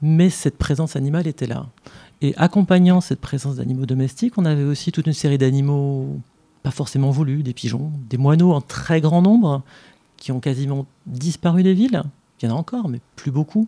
mais 0.00 0.30
cette 0.30 0.58
présence 0.58 0.96
animale 0.96 1.26
était 1.26 1.46
là. 1.46 1.66
Et 2.20 2.34
accompagnant 2.36 3.00
cette 3.00 3.20
présence 3.20 3.56
d'animaux 3.56 3.86
domestiques, 3.86 4.38
on 4.38 4.44
avait 4.44 4.62
aussi 4.62 4.92
toute 4.92 5.06
une 5.06 5.12
série 5.12 5.38
d'animaux 5.38 6.20
pas 6.62 6.70
forcément 6.70 7.10
voulus, 7.10 7.42
des 7.42 7.54
pigeons, 7.54 7.90
des 8.08 8.18
moineaux 8.18 8.52
en 8.52 8.60
très 8.60 9.00
grand 9.00 9.22
nombre, 9.22 9.62
qui 10.16 10.30
ont 10.30 10.40
quasiment 10.40 10.86
disparu 11.06 11.64
des 11.64 11.74
villes. 11.74 12.02
Il 12.40 12.48
y 12.48 12.52
en 12.52 12.54
a 12.54 12.58
encore, 12.58 12.88
mais 12.88 13.00
plus 13.16 13.32
beaucoup. 13.32 13.66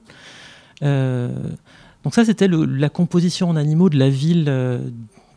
Euh, 0.83 1.33
donc 2.05 2.15
ça, 2.15 2.25
c'était 2.25 2.49
la 2.49 2.89
composition 2.89 3.49
en 3.49 3.57
animaux 3.57 3.89
de 3.89 3.99
la 3.99 4.09
ville, 4.09 4.47
euh, 4.49 4.79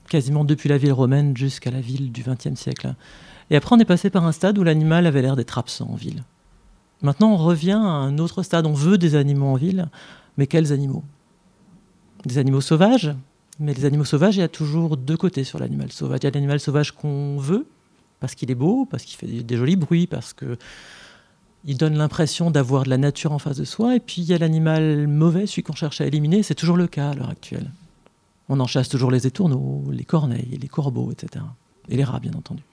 quasiment 0.10 0.44
depuis 0.46 0.70
la 0.70 0.78
ville 0.78 0.94
romaine 0.94 1.36
jusqu'à 1.36 1.72
la 1.72 1.82
ville 1.82 2.12
du 2.12 2.24
XXe 2.24 2.60
siècle. 2.60 2.94
Et 3.50 3.56
après, 3.56 3.76
on 3.76 3.80
est 3.80 3.86
passé 3.86 4.10
par 4.10 4.26
un 4.26 4.32
stade 4.32 4.58
où 4.58 4.64
l'animal 4.64 5.06
avait 5.06 5.22
l'air 5.22 5.36
d'être 5.36 5.58
absent 5.58 5.88
en 5.90 5.96
ville. 5.96 6.24
Maintenant, 7.02 7.32
on 7.32 7.38
revient 7.38 7.72
à 7.72 7.78
un 7.78 8.18
autre 8.18 8.44
stade. 8.44 8.66
On 8.66 8.74
veut 8.74 8.98
des 8.98 9.16
animaux 9.16 9.48
en 9.48 9.56
ville, 9.56 9.90
mais 10.38 10.48
quels 10.48 10.74
animaux? 10.74 11.04
Des 12.26 12.38
animaux 12.38 12.62
sauvages? 12.62 13.16
Mais 13.60 13.74
les 13.74 13.86
animaux 13.86 14.06
sauvages, 14.06 14.36
il 14.36 14.40
y 14.40 14.44
a 14.44 14.48
toujours 14.48 14.98
deux 14.98 15.18
côtés 15.18 15.44
sur 15.44 15.60
l'animal 15.60 15.92
sauvage. 15.92 16.20
Il 16.22 16.26
y 16.26 16.28
a 16.28 16.32
l'animal 16.32 16.60
sauvage 16.60 16.92
qu'on 16.92 17.38
veut, 17.38 17.66
parce 18.20 18.36
qu'il 18.36 18.52
est 18.52 18.56
beau, 18.56 18.86
parce 18.86 19.04
qu'il 19.04 19.18
fait 19.18 19.44
des 19.44 19.58
jolis 19.58 19.76
bruits, 19.76 20.08
parce 20.08 20.34
que 20.34 20.58
il 21.66 21.78
donne 21.78 21.98
l'impression 21.98 22.50
d'avoir 22.50 22.84
de 22.84 22.90
la 22.90 22.98
nature 22.98 23.32
en 23.32 23.40
face 23.40 23.58
de 23.58 23.66
soi. 23.66 23.96
Et 23.96 24.00
puis 24.00 24.22
il 24.22 24.28
y 24.28 24.34
a 24.34 24.38
l'animal 24.38 25.08
mauvais, 25.08 25.48
celui 25.48 25.64
qu'on 25.64 25.74
cherche 25.74 26.02
à 26.02 26.06
éliminer. 26.06 26.44
C'est 26.44 26.56
toujours 26.56 26.78
le 26.78 26.88
cas 26.88 27.10
à 27.10 27.14
l'heure 27.14 27.30
actuelle. 27.30 27.72
On 28.50 28.60
en 28.60 28.68
chasse 28.68 28.90
toujours 28.90 29.12
les 29.12 29.28
étourneaux, 29.28 29.84
les 29.92 30.06
corneilles, 30.06 30.58
les 30.62 30.68
corbeaux, 30.68 31.12
etc. 31.12 31.44
Et 31.90 31.98
les 31.98 32.04
rats, 32.04 32.20
bien 32.20 32.34
entendu. 32.34 32.64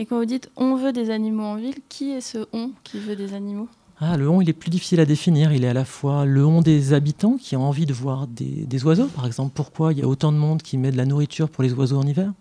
Et 0.00 0.06
quand 0.06 0.18
vous 0.18 0.24
dites 0.24 0.50
on 0.56 0.76
veut 0.76 0.92
des 0.92 1.10
animaux 1.10 1.44
en 1.44 1.56
ville, 1.56 1.76
qui 1.90 2.12
est 2.12 2.22
ce 2.22 2.46
on 2.54 2.70
qui 2.84 2.98
veut 2.98 3.16
des 3.16 3.34
animaux? 3.34 3.68
Ah, 3.98 4.16
le 4.16 4.30
on, 4.30 4.40
il 4.40 4.48
est 4.48 4.54
plus 4.54 4.70
difficile 4.70 4.98
à 4.98 5.04
définir. 5.04 5.52
Il 5.52 5.62
est 5.62 5.68
à 5.68 5.74
la 5.74 5.84
fois 5.84 6.24
le 6.24 6.44
on 6.46 6.62
des 6.62 6.94
habitants 6.94 7.36
qui 7.36 7.54
ont 7.54 7.68
envie 7.68 7.84
de 7.84 7.92
voir 7.92 8.26
des, 8.26 8.64
des 8.64 8.84
oiseaux, 8.86 9.08
par 9.08 9.26
exemple. 9.26 9.52
Pourquoi 9.54 9.92
il 9.92 9.98
y 9.98 10.02
a 10.02 10.08
autant 10.08 10.32
de 10.32 10.38
monde 10.38 10.62
qui 10.62 10.78
met 10.78 10.90
de 10.90 10.96
la 10.96 11.04
nourriture 11.04 11.50
pour 11.50 11.62
les 11.62 11.74
oiseaux 11.74 11.98
en 11.98 12.06
hiver? 12.06 12.32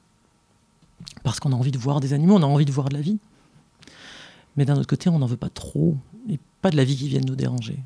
Parce 1.24 1.42
qu'on 1.42 1.52
a 1.52 1.56
envie 1.56 1.72
de 1.72 1.78
voir 1.78 2.00
des 2.00 2.14
animaux, 2.14 2.36
on 2.36 2.44
a 2.44 2.46
envie 2.46 2.64
de 2.64 2.72
voir 2.72 2.88
de 2.88 2.94
la 2.94 3.02
vie. 3.02 3.18
Mais 4.56 4.64
d'un 4.64 4.78
autre 4.78 4.88
côté, 4.88 5.10
on 5.10 5.20
n'en 5.20 5.26
veut 5.26 5.36
pas 5.36 5.50
trop, 5.50 5.98
et 6.30 6.40
pas 6.62 6.70
de 6.72 6.78
la 6.78 6.86
vie 6.86 6.96
qui 6.96 7.10
vienne 7.10 7.26
nous 7.26 7.36
déranger. 7.36 7.78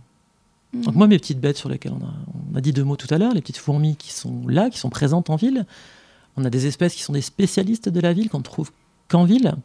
Mhm. 0.74 0.84
Donc 0.84 0.94
moi, 0.94 1.08
mes 1.08 1.18
petites 1.18 1.40
bêtes 1.40 1.58
sur 1.58 1.70
lesquelles 1.70 1.94
on 2.00 2.06
a, 2.06 2.14
on 2.54 2.56
a 2.56 2.62
dit 2.62 2.74
deux 2.74 2.84
mots 2.84 2.96
tout 2.96 3.12
à 3.12 3.18
l'heure, 3.18 3.34
les 3.34 3.42
petites 3.42 3.58
fourmis 3.58 3.96
qui 3.96 4.12
sont 4.12 4.48
là, 4.48 4.70
qui 4.70 4.78
sont 4.78 4.92
présentes 4.92 5.32
en 5.32 5.36
ville, 5.36 5.66
on 6.38 6.46
a 6.46 6.52
des 6.52 6.68
espèces 6.68 6.94
qui 6.94 7.02
sont 7.02 7.14
des 7.14 7.22
spécialistes 7.22 7.90
de 7.90 8.00
la 8.00 8.14
ville 8.14 8.30
qu'on 8.30 8.38
ne 8.38 8.44
trouve 8.44 8.72
qu'en 9.08 9.26
ville. 9.26 9.56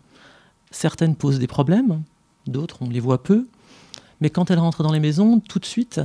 Certaines 0.70 1.16
posent 1.16 1.38
des 1.38 1.46
problèmes, 1.46 2.02
d'autres 2.46 2.78
on 2.82 2.88
les 2.88 3.00
voit 3.00 3.22
peu. 3.22 3.46
Mais 4.20 4.30
quand 4.30 4.50
elles 4.50 4.58
rentrent 4.58 4.82
dans 4.82 4.92
les 4.92 5.00
maisons, 5.00 5.40
tout 5.40 5.58
de 5.58 5.64
suite, 5.64 6.00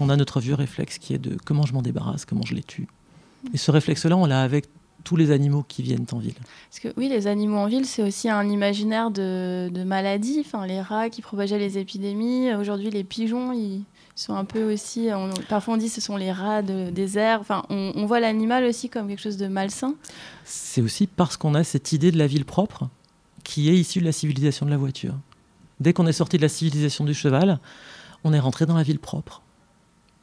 on 0.00 0.08
a 0.08 0.16
notre 0.16 0.40
vieux 0.40 0.54
réflexe 0.54 0.98
qui 0.98 1.14
est 1.14 1.18
de 1.18 1.36
comment 1.44 1.66
je 1.66 1.74
m'en 1.74 1.82
débarrasse, 1.82 2.24
comment 2.24 2.44
je 2.44 2.54
les 2.54 2.62
tue. 2.62 2.88
Et 3.52 3.58
ce 3.58 3.70
réflexe-là, 3.70 4.16
on 4.16 4.26
l'a 4.26 4.42
avec 4.42 4.66
tous 5.04 5.16
les 5.16 5.30
animaux 5.32 5.64
qui 5.66 5.82
viennent 5.82 6.06
en 6.12 6.18
ville. 6.18 6.34
Parce 6.70 6.80
que 6.80 6.88
oui, 6.96 7.08
les 7.08 7.26
animaux 7.26 7.58
en 7.58 7.66
ville, 7.66 7.86
c'est 7.86 8.02
aussi 8.02 8.28
un 8.28 8.48
imaginaire 8.48 9.10
de, 9.10 9.68
de 9.68 9.82
maladies. 9.82 10.42
Enfin, 10.44 10.66
les 10.66 10.80
rats 10.80 11.10
qui 11.10 11.22
propageaient 11.22 11.58
les 11.58 11.78
épidémies. 11.78 12.54
Aujourd'hui, 12.54 12.90
les 12.90 13.04
pigeons, 13.04 13.52
ils 13.52 13.82
sont 14.14 14.34
un 14.34 14.44
peu 14.44 14.72
aussi. 14.72 15.08
parfois, 15.48 15.74
on 15.74 15.76
dit 15.76 15.86
que 15.86 15.94
ce 15.94 16.00
sont 16.00 16.16
les 16.16 16.32
rats 16.32 16.62
de, 16.62 16.90
des 16.90 17.18
airs. 17.18 17.40
Enfin, 17.40 17.64
on, 17.68 18.06
voit 18.06 18.20
l'animal 18.20 18.64
aussi 18.64 18.88
comme 18.88 19.08
quelque 19.08 19.20
chose 19.20 19.36
de 19.36 19.48
malsain. 19.48 19.94
C'est 20.44 20.80
aussi 20.80 21.06
parce 21.06 21.36
qu'on 21.36 21.54
a 21.54 21.64
cette 21.64 21.92
idée 21.92 22.12
de 22.12 22.18
la 22.18 22.26
ville 22.26 22.44
propre 22.44 22.88
qui 23.44 23.68
est 23.68 23.74
issue 23.74 24.00
de 24.00 24.04
la 24.04 24.12
civilisation 24.12 24.66
de 24.66 24.70
la 24.70 24.76
voiture. 24.76 25.14
Dès 25.80 25.92
qu'on 25.92 26.06
est 26.06 26.12
sorti 26.12 26.36
de 26.36 26.42
la 26.42 26.48
civilisation 26.48 27.04
du 27.04 27.14
cheval, 27.14 27.58
on 28.24 28.32
est 28.32 28.40
rentré 28.40 28.66
dans 28.66 28.76
la 28.76 28.82
ville 28.82 28.98
propre. 28.98 29.42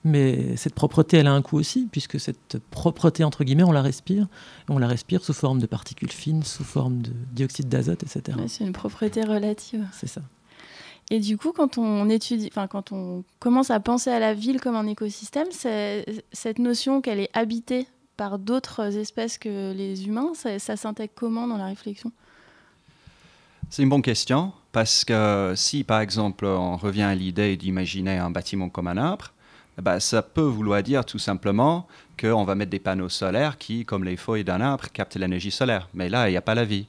Mais 0.05 0.55
cette 0.55 0.73
propreté, 0.73 1.17
elle 1.17 1.27
a 1.27 1.33
un 1.33 1.41
coût 1.41 1.57
aussi, 1.57 1.87
puisque 1.91 2.19
cette 2.19 2.57
propreté, 2.71 3.25
entre 3.25 3.43
guillemets, 3.43 3.63
on 3.63 3.73
la 3.73 3.81
respire. 3.81 4.27
on 4.69 4.77
la 4.77 4.87
respire 4.87 5.23
sous 5.23 5.33
forme 5.33 5.59
de 5.59 5.65
particules 5.65 6.11
fines, 6.11 6.43
sous 6.43 6.63
forme 6.63 7.01
de 7.01 7.11
dioxyde 7.33 7.67
d'azote, 7.67 8.03
etc. 8.03 8.37
c'est 8.47 8.63
une 8.63 8.71
propreté 8.71 9.23
relative. 9.23 9.85
C'est 9.91 10.07
ça. 10.07 10.21
Et 11.11 11.19
du 11.19 11.37
coup, 11.37 11.51
quand 11.51 11.77
on 11.77 12.07
étudie, 12.07 12.47
enfin, 12.51 12.67
quand 12.67 12.91
on 12.91 13.23
commence 13.39 13.71
à 13.71 13.79
penser 13.79 14.11
à 14.11 14.19
la 14.19 14.33
ville 14.33 14.61
comme 14.61 14.75
un 14.75 14.87
écosystème, 14.87 15.47
cette 15.51 16.59
notion 16.59 17.01
qu'elle 17.01 17.19
est 17.19 17.31
habitée 17.33 17.87
par 18.15 18.37
d'autres 18.37 18.97
espèces 18.97 19.37
que 19.37 19.73
les 19.73 20.07
humains, 20.07 20.31
ça, 20.35 20.59
ça 20.59 20.77
s'intègre 20.77 21.13
comment 21.15 21.47
dans 21.47 21.57
la 21.57 21.65
réflexion? 21.65 22.11
C'est 23.71 23.83
une 23.83 23.89
bonne 23.89 24.01
question, 24.01 24.51
parce 24.71 25.05
que 25.05 25.53
si, 25.55 25.83
par 25.83 26.01
exemple, 26.01 26.47
on 26.47 26.75
revient 26.75 27.03
à 27.03 27.13
l'idée 27.13 27.55
d'imaginer 27.55 28.17
un 28.17 28.31
bâtiment 28.31 28.67
comme 28.67 28.87
un 28.87 28.97
arbre, 28.97 29.31
eh 29.77 29.81
ben, 29.83 29.99
ça 29.99 30.23
peut 30.23 30.41
vouloir 30.41 30.81
dire 30.81 31.05
tout 31.05 31.19
simplement 31.19 31.85
qu'on 32.19 32.45
va 32.45 32.55
mettre 32.55 32.71
des 32.71 32.79
panneaux 32.79 33.09
solaires 33.09 33.59
qui, 33.59 33.85
comme 33.85 34.03
les 34.03 34.17
feuilles 34.17 34.43
d'un 34.43 34.59
arbre, 34.59 34.85
captent 34.91 35.17
l'énergie 35.17 35.51
solaire. 35.51 35.87
Mais 35.93 36.09
là, 36.09 36.27
il 36.27 36.31
n'y 36.31 36.37
a 36.37 36.41
pas 36.41 36.55
la 36.55 36.65
vie. 36.65 36.87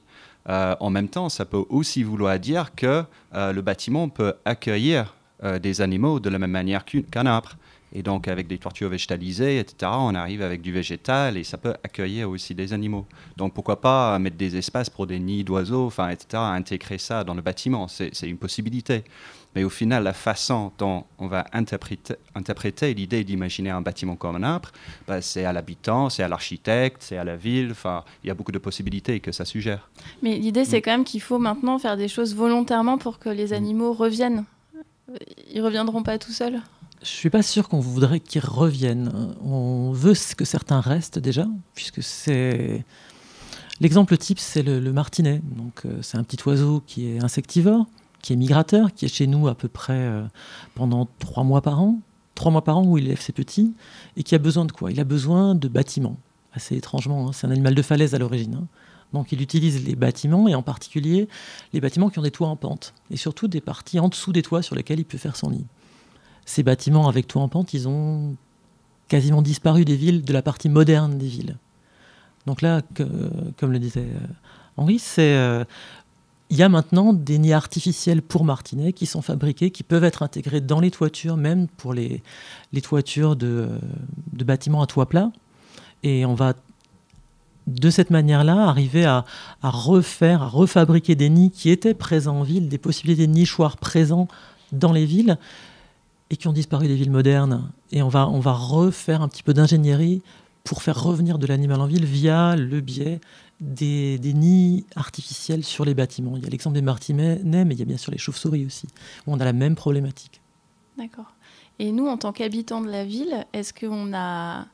Euh, 0.49 0.75
en 0.79 0.89
même 0.89 1.07
temps, 1.07 1.29
ça 1.29 1.45
peut 1.45 1.63
aussi 1.69 2.01
vouloir 2.01 2.39
dire 2.39 2.73
que 2.73 3.03
euh, 3.35 3.53
le 3.53 3.61
bâtiment 3.61 4.09
peut 4.09 4.33
accueillir 4.43 5.13
euh, 5.43 5.59
des 5.59 5.81
animaux 5.81 6.19
de 6.19 6.29
la 6.31 6.39
même 6.39 6.49
manière 6.49 6.83
qu'un 6.83 7.27
arbre. 7.27 7.57
Et 7.93 8.03
donc, 8.03 8.27
avec 8.27 8.47
des 8.47 8.57
toitures 8.57 8.89
végétalisées, 8.89 9.59
etc., 9.59 9.91
on 9.95 10.15
arrive 10.15 10.41
avec 10.41 10.61
du 10.61 10.71
végétal 10.71 11.35
et 11.35 11.43
ça 11.43 11.57
peut 11.57 11.73
accueillir 11.83 12.29
aussi 12.29 12.55
des 12.55 12.71
animaux. 12.71 13.05
Donc, 13.35 13.53
pourquoi 13.53 13.81
pas 13.81 14.17
mettre 14.17 14.37
des 14.37 14.55
espaces 14.55 14.89
pour 14.89 15.07
des 15.07 15.19
nids 15.19 15.43
d'oiseaux, 15.43 15.87
enfin, 15.87 16.09
etc., 16.09 16.27
intégrer 16.35 16.97
ça 16.97 17.23
dans 17.23 17.33
le 17.33 17.41
bâtiment 17.41 17.87
C'est 17.87 18.11
une 18.23 18.37
possibilité. 18.37 19.03
Mais 19.53 19.65
au 19.65 19.69
final, 19.69 20.03
la 20.03 20.13
façon 20.13 20.71
dont 20.77 21.03
on 21.19 21.27
va 21.27 21.45
interpréter, 21.51 22.15
interpréter 22.35 22.93
l'idée 22.93 23.25
d'imaginer 23.25 23.69
un 23.69 23.81
bâtiment 23.81 24.15
comme 24.15 24.37
un 24.37 24.43
arbre, 24.43 24.71
bah, 25.07 25.21
c'est 25.21 25.43
à 25.43 25.51
l'habitant, 25.51 26.09
c'est 26.09 26.23
à 26.23 26.29
l'architecte, 26.29 27.03
c'est 27.03 27.17
à 27.17 27.25
la 27.25 27.35
ville. 27.35 27.71
Enfin, 27.71 28.05
il 28.23 28.27
y 28.27 28.31
a 28.31 28.33
beaucoup 28.33 28.53
de 28.53 28.59
possibilités 28.59 29.19
que 29.19 29.33
ça 29.33 29.43
suggère. 29.43 29.89
Mais 30.21 30.37
l'idée, 30.37 30.63
c'est 30.63 30.77
mm. 30.77 30.81
quand 30.83 30.91
même 30.91 31.03
qu'il 31.03 31.21
faut 31.21 31.39
maintenant 31.39 31.77
faire 31.79 31.97
des 31.97 32.07
choses 32.07 32.33
volontairement 32.33 32.97
pour 32.97 33.19
que 33.19 33.27
les 33.27 33.47
mm. 33.47 33.53
animaux 33.53 33.91
reviennent. 33.91 34.45
Ils 35.53 35.61
reviendront 35.61 36.03
pas 36.03 36.17
tout 36.17 36.31
seuls 36.31 36.61
je 37.01 37.09
suis 37.09 37.29
pas 37.29 37.41
sûr 37.41 37.67
qu'on 37.67 37.79
voudrait 37.79 38.19
qu'ils 38.19 38.45
reviennent. 38.45 39.35
On 39.43 39.91
veut 39.91 40.13
que 40.37 40.45
certains 40.45 40.81
restent 40.81 41.19
déjà, 41.19 41.47
puisque 41.73 42.03
c'est 42.03 42.85
l'exemple 43.79 44.17
type, 44.17 44.39
c'est 44.39 44.61
le, 44.61 44.93
martinet. 44.93 45.41
Donc 45.55 45.85
euh, 45.85 45.99
c'est 46.01 46.17
un 46.17 46.23
petit 46.23 46.37
oiseau 46.45 46.83
qui 46.85 47.07
est 47.07 47.23
insectivore, 47.23 47.87
qui 48.21 48.33
est 48.33 48.35
migrateur, 48.35 48.93
qui 48.93 49.05
est 49.05 49.13
chez 49.13 49.27
nous 49.27 49.47
à 49.47 49.55
peu 49.55 49.67
près 49.67 49.93
euh, 49.93 50.23
pendant 50.75 51.07
trois 51.19 51.43
mois 51.43 51.61
par 51.61 51.81
an, 51.81 51.99
trois 52.35 52.51
mois 52.51 52.63
par 52.63 52.77
an 52.77 52.85
où 52.85 52.97
il 52.97 53.05
élève 53.05 53.21
ses 53.21 53.33
petits, 53.33 53.73
et 54.15 54.23
qui 54.23 54.35
a 54.35 54.39
besoin 54.39 54.65
de 54.65 54.71
quoi? 54.71 54.91
Il 54.91 54.99
a 54.99 55.05
besoin 55.05 55.55
de 55.55 55.67
bâtiments. 55.67 56.17
Assez 56.53 56.75
étrangement, 56.75 57.27
hein. 57.27 57.31
c'est 57.33 57.47
un 57.47 57.51
animal 57.51 57.73
de 57.73 57.81
falaise 57.81 58.13
à 58.13 58.19
l'origine. 58.19 58.55
Hein. 58.55 58.67
Donc 59.13 59.31
il 59.31 59.41
utilise 59.41 59.83
les 59.85 59.95
bâtiments, 59.95 60.47
et 60.47 60.53
en 60.53 60.61
particulier 60.61 61.27
les 61.73 61.81
bâtiments 61.81 62.09
qui 62.09 62.19
ont 62.19 62.23
des 62.23 62.31
toits 62.31 62.49
en 62.49 62.55
pente, 62.55 62.93
et 63.09 63.17
surtout 63.17 63.47
des 63.47 63.61
parties 63.61 63.99
en 63.99 64.07
dessous 64.07 64.31
des 64.31 64.43
toits 64.43 64.61
sur 64.61 64.75
lesquels 64.75 64.99
il 64.99 65.05
peut 65.05 65.17
faire 65.17 65.35
son 65.35 65.49
nid. 65.49 65.65
Ces 66.45 66.63
bâtiments 66.63 67.07
avec 67.07 67.27
toits 67.27 67.41
en 67.41 67.47
pente, 67.47 67.73
ils 67.73 67.87
ont 67.87 68.35
quasiment 69.07 69.41
disparu 69.41 69.85
des 69.85 69.95
villes, 69.95 70.23
de 70.23 70.33
la 70.33 70.41
partie 70.41 70.69
moderne 70.69 71.17
des 71.17 71.27
villes. 71.27 71.57
Donc 72.45 72.61
là, 72.61 72.81
comme 73.57 73.71
le 73.71 73.79
disait 73.79 74.01
euh, 74.01 74.27
Henri, 74.77 74.99
c'est 74.99 75.33
euh, 75.33 75.63
il 76.49 76.57
y 76.57 76.63
a 76.63 76.69
maintenant 76.69 77.13
des 77.13 77.37
nids 77.37 77.53
artificiels 77.53 78.21
pour 78.21 78.43
martinets 78.43 78.93
qui 78.93 79.05
sont 79.05 79.21
fabriqués, 79.21 79.71
qui 79.71 79.83
peuvent 79.83 80.03
être 80.03 80.23
intégrés 80.23 80.59
dans 80.59 80.79
les 80.79 80.91
toitures, 80.91 81.37
même 81.37 81.67
pour 81.67 81.93
les, 81.93 82.23
les 82.73 82.81
toitures 82.81 83.35
de, 83.35 83.69
de, 84.33 84.43
bâtiments 84.43 84.81
à 84.81 84.87
toit 84.87 85.07
plat. 85.07 85.31
Et 86.03 86.25
on 86.25 86.33
va 86.33 86.53
de 87.67 87.89
cette 87.89 88.09
manière-là 88.09 88.67
arriver 88.67 89.05
à, 89.05 89.23
à, 89.61 89.69
refaire, 89.69 90.41
à 90.41 90.47
refabriquer 90.47 91.15
des 91.15 91.29
nids 91.29 91.51
qui 91.51 91.69
étaient 91.69 91.93
présents 91.93 92.39
en 92.39 92.43
ville, 92.43 92.67
des 92.67 92.77
possibilités 92.77 93.27
de 93.27 93.33
nichoirs 93.33 93.77
présents 93.77 94.27
dans 94.73 94.91
les 94.91 95.05
villes 95.05 95.37
et 96.31 96.37
qui 96.37 96.47
ont 96.47 96.53
disparu 96.53 96.87
des 96.87 96.95
villes 96.95 97.11
modernes. 97.11 97.69
Et 97.91 98.01
on 98.01 98.07
va, 98.07 98.27
on 98.27 98.39
va 98.39 98.53
refaire 98.53 99.21
un 99.21 99.27
petit 99.27 99.43
peu 99.43 99.53
d'ingénierie 99.53 100.23
pour 100.63 100.81
faire 100.81 101.03
revenir 101.03 101.37
de 101.37 101.45
l'animal 101.45 101.81
en 101.81 101.85
ville 101.85 102.05
via 102.05 102.55
le 102.55 102.79
biais 102.79 103.19
des, 103.59 104.17
nids 104.33 104.85
artificiels 104.95 105.63
sur 105.63 105.83
les 105.85 105.93
bâtiments. 105.93 106.37
Il 106.37 106.43
y 106.43 106.47
a 106.47 106.49
l'exemple 106.49 106.75
des 106.75 106.81
martinets, 106.81 107.41
mais 107.43 107.75
il 107.75 107.79
y 107.79 107.81
a 107.81 107.85
bien 107.85 107.97
sûr 107.97 108.11
les 108.11 108.17
chauves-souris 108.17 108.65
aussi, 108.65 108.87
où 109.27 109.33
on 109.33 109.39
a 109.39 109.45
la 109.45 109.53
même 109.53 109.75
problématique. 109.75 110.41
D'accord. 110.97 111.33
Et 111.79 111.91
nous, 111.91 112.07
en 112.07 112.17
tant 112.17 112.31
qu'habitants 112.31 112.81
de 112.81 112.89
la 112.89 113.03
ville, 113.03 113.45
est-ce 113.53 113.73
qu'on 113.73 114.13
a 114.13 114.67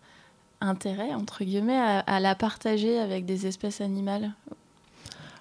intérêt, 0.62 1.14
entre 1.14 1.44
guillemets, 1.44 1.80
à, 2.06 2.20
la 2.20 2.36
partager 2.36 3.00
avec 3.00 3.26
des 3.26 3.48
espèces 3.48 3.82
animales? 3.82 4.32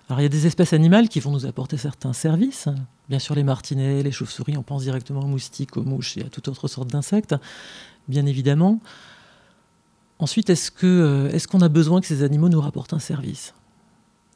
Alors 0.08 0.20
il 0.20 0.23
y 0.23 0.26
a 0.26 0.30
des 0.30 0.46
espèces 0.46 0.73
animales 0.73 1.08
qui 1.08 1.18
vont 1.18 1.32
nous 1.32 1.46
apporter 1.46 1.76
certains 1.76 2.12
services. 2.12 2.68
Bien 3.09 3.19
sûr 3.19 3.35
les 3.35 3.45
martinets, 3.45 4.03
les 4.03 4.11
chauves-souris, 4.11 4.57
on 4.57 4.63
pense 4.63 4.83
directement 4.83 5.21
aux 5.21 5.27
moustiques, 5.27 5.77
aux 5.77 5.85
mouches 5.85 6.17
et 6.17 6.23
à 6.23 6.29
toute 6.29 6.49
autre 6.49 6.67
sorte 6.67 6.89
d'insectes, 6.89 7.37
bien 8.09 8.27
évidemment. 8.27 8.81
Ensuite, 10.19 10.51
est-ce 10.51 10.71
qu'on 10.71 10.87
euh, 10.87 11.39
qu'on 11.51 11.61
a 11.61 11.69
besoin 11.69 12.01
que 12.01 12.07
ces 12.07 12.23
animaux 12.23 12.49
nous 12.49 12.61
rapportent 12.61 12.95
un 12.95 12.99
service? 12.99 13.55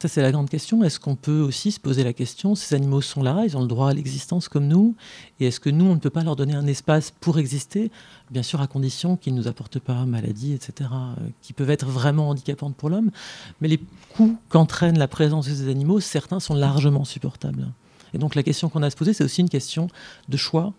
Ça, 0.01 0.07
c'est 0.07 0.23
la 0.23 0.31
grande 0.31 0.49
question. 0.49 0.83
Est-ce 0.83 0.99
qu'on 0.99 1.15
peut 1.15 1.41
aussi 1.41 1.71
se 1.71 1.79
poser 1.79 2.03
la 2.03 2.11
question, 2.13 2.55
ces 2.55 2.73
animaux 2.73 3.01
sont 3.01 3.21
là, 3.21 3.43
ils 3.45 3.55
ont 3.55 3.61
le 3.61 3.67
droit 3.67 3.91
à 3.91 3.93
l'existence 3.93 4.49
comme 4.49 4.67
nous, 4.67 4.95
et 5.39 5.45
est-ce 5.45 5.59
que 5.59 5.69
nous, 5.69 5.85
on 5.85 5.93
ne 5.93 5.99
peut 5.99 6.09
pas 6.09 6.23
leur 6.23 6.35
donner 6.35 6.55
un 6.55 6.65
espace 6.65 7.11
pour 7.11 7.37
exister? 7.37 7.91
Bien 8.31 8.41
sûr, 8.41 8.61
à 8.61 8.67
condition 8.67 9.15
qu'ils 9.15 9.35
ne 9.35 9.39
nous 9.39 9.47
apportent 9.47 9.77
pas 9.77 10.05
maladie, 10.05 10.53
etc., 10.53 10.89
euh, 10.91 11.27
qui 11.43 11.53
peuvent 11.53 11.69
être 11.69 11.85
vraiment 11.85 12.29
handicapantes 12.29 12.75
pour 12.75 12.89
l'homme. 12.89 13.11
Mais 13.59 13.67
les 13.67 13.79
coûts 14.15 14.37
qu'entraîne 14.49 14.97
la 14.97 15.07
présence 15.07 15.47
de 15.47 15.53
ces 15.53 15.69
animaux, 15.69 15.99
certains 15.99 16.39
sont 16.39 16.55
largement 16.55 17.05
supportables. 17.05 17.67
Et 18.13 18.17
donc 18.17 18.35
la 18.35 18.43
question 18.43 18.69
qu'on 18.69 18.83
a 18.83 18.87
à 18.87 18.89
se 18.89 18.95
poser, 18.95 19.13
c'est 19.13 19.23
aussi 19.23 19.41
une 19.41 19.49
question 19.49 19.87
de 20.29 20.37
choix 20.37 20.73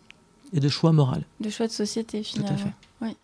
et 0.52 0.60
de 0.60 0.68
choix 0.68 0.92
moral. 0.92 1.22
De 1.40 1.50
choix 1.50 1.66
de 1.66 1.72
société, 1.72 2.22
finalement. 2.22 2.56
Tout 2.56 2.62
à 2.62 2.64
fait. 2.66 2.72
Oui. 3.00 3.16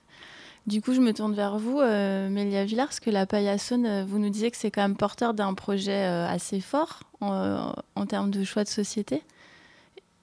Du 0.67 0.83
coup, 0.83 0.93
je 0.93 1.01
me 1.01 1.13
tourne 1.13 1.35
vers 1.35 1.59
vous, 1.59 1.81
euh, 1.81 2.29
Mélia 2.29 2.65
Villard, 2.65 2.89
parce 2.89 3.01
que 3.01 3.11
la 3.11 3.27
paillassonne, 3.27 3.87
euh, 3.87 4.05
vous 4.05 4.19
nous 4.19 4.31
disiez 4.31 4.51
que 4.51 4.57
c'est 4.57 4.71
quand 4.71 4.83
même 4.83 4.97
porteur 4.97 5.35
d'un 5.35 5.55
projet 5.55 6.05
euh, 6.05 6.29
assez 6.29 6.61
fort 6.61 7.01
en, 7.21 8.07
termes 8.07 8.31
de 8.31 8.45
choix 8.45 8.65
de 8.65 8.69
société. 8.69 9.23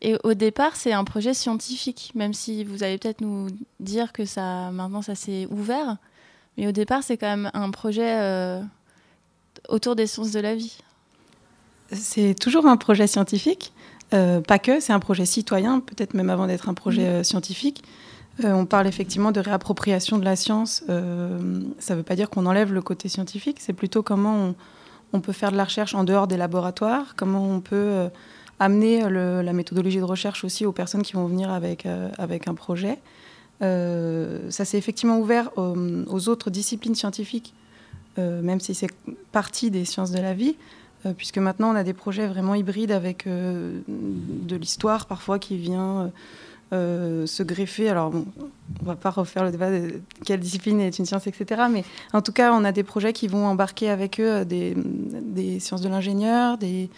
Et 0.01 0.15
au 0.23 0.33
départ, 0.33 0.75
c'est 0.75 0.93
un 0.93 1.03
projet 1.03 1.33
scientifique, 1.33 2.11
même 2.15 2.33
si 2.33 2.63
vous 2.63 2.83
allez 2.83 2.97
peut-être 2.97 3.21
nous 3.21 3.47
dire 3.79 4.13
que 4.13 4.25
ça, 4.25 4.71
maintenant, 4.71 5.01
ça 5.01 5.15
s'est 5.15 5.47
ouvert. 5.49 5.97
Mais 6.57 6.67
au 6.67 6.71
départ, 6.71 7.01
c'est 7.01 7.17
quand 7.17 7.27
même 7.27 7.49
un 7.53 7.71
projet 7.71 8.61
autour 9.67 9.95
des 9.95 10.05
sciences 10.05 10.31
de 10.31 10.39
la 10.39 10.53
vie. 10.53 10.77
C'est 11.91 12.35
toujours 12.35 12.65
un 12.65 12.77
projet 12.77 13.07
scientifique, 13.07 13.73
pas 14.47 14.59
que, 14.59 14.79
c'est 14.79 14.93
un 14.93 14.99
projet 14.99 15.25
citoyen, 15.25 15.79
peut-être 15.79 16.13
même 16.13 16.29
avant 16.29 16.47
d'être 16.47 16.69
un 16.69 16.73
projet 16.73 17.19
mmh. 17.19 17.23
scientifique. 17.23 17.83
Euh, 18.43 18.51
on 18.51 18.65
parle 18.65 18.87
effectivement 18.87 19.31
de 19.31 19.39
réappropriation 19.39 20.17
de 20.17 20.25
la 20.25 20.35
science. 20.35 20.83
Euh, 20.89 21.61
ça 21.79 21.93
ne 21.93 21.99
veut 21.99 22.03
pas 22.03 22.15
dire 22.15 22.29
qu'on 22.29 22.45
enlève 22.45 22.73
le 22.73 22.81
côté 22.81 23.07
scientifique, 23.07 23.57
c'est 23.59 23.73
plutôt 23.73 24.03
comment 24.03 24.53
on, 25.13 25.21
peut 25.21 25.31
faire 25.31 25.51
de 25.51 25.57
la 25.57 25.63
recherche 25.63 25.95
en 25.95 26.03
dehors 26.03 26.27
des 26.27 26.35
laboratoires, 26.35 27.15
comment 27.15 27.47
on 27.47 27.61
peut 27.61 27.75
euh, 27.75 28.09
amener 28.59 29.09
la 29.09 29.53
méthodologie 29.53 29.99
de 29.99 30.03
recherche 30.03 30.43
aussi 30.43 30.65
aux 30.65 30.73
personnes 30.73 31.03
qui 31.03 31.13
vont 31.13 31.25
venir 31.25 31.49
avec, 31.49 31.85
avec 32.17 32.47
un 32.47 32.53
projet. 32.53 32.99
ça 33.59 34.65
s'est 34.65 34.77
effectivement 34.77 35.19
ouvert 35.19 35.49
aux, 35.57 36.29
autres 36.29 36.49
disciplines 36.49 36.95
scientifiques, 36.95 37.53
même 38.17 38.61
si 38.61 38.73
c'est 38.73 38.89
partie 39.33 39.71
des 39.71 39.83
sciences 39.83 40.11
de 40.11 40.19
la 40.19 40.33
vie, 40.33 40.55
puisque 41.17 41.37
maintenant 41.37 41.71
on 41.71 41.75
a 41.75 41.83
des 41.83 41.93
projets 41.93 42.27
vraiment 42.27 42.55
hybrides 42.55 42.91
avec 42.91 43.27
de 43.27 44.55
l'histoire 44.55 45.05
parfois 45.05 45.39
qui 45.39 45.57
vient 45.57 46.11
euh, 46.73 47.27
se 47.27 47.43
greffer. 47.43 47.89
Alors, 47.89 48.11
on 48.13 48.25
on 48.81 48.85
va 48.85 48.95
pas 48.95 49.11
refaire 49.11 49.43
le 49.43 49.51
débat 49.51 49.69
de 49.69 50.01
quelle 50.25 50.39
discipline 50.39 50.81
est 50.81 50.97
une 50.97 51.05
science, 51.05 51.27
etc. 51.27 51.61
Mais 51.71 51.83
en 52.11 52.21
tout 52.23 52.31
cas, 52.31 52.51
on 52.53 52.63
a 52.63 52.71
des 52.71 52.83
projets 52.83 53.13
qui 53.13 53.27
vont 53.27 53.45
embarquer 53.45 53.89
avec 53.89 54.19
eux 54.19 54.43
euh, 54.51 54.73
des, 55.21 55.59
sciences 55.59 55.81
de 55.81 55.89
l'ingénieur, 55.89 56.57
des, 56.57 56.89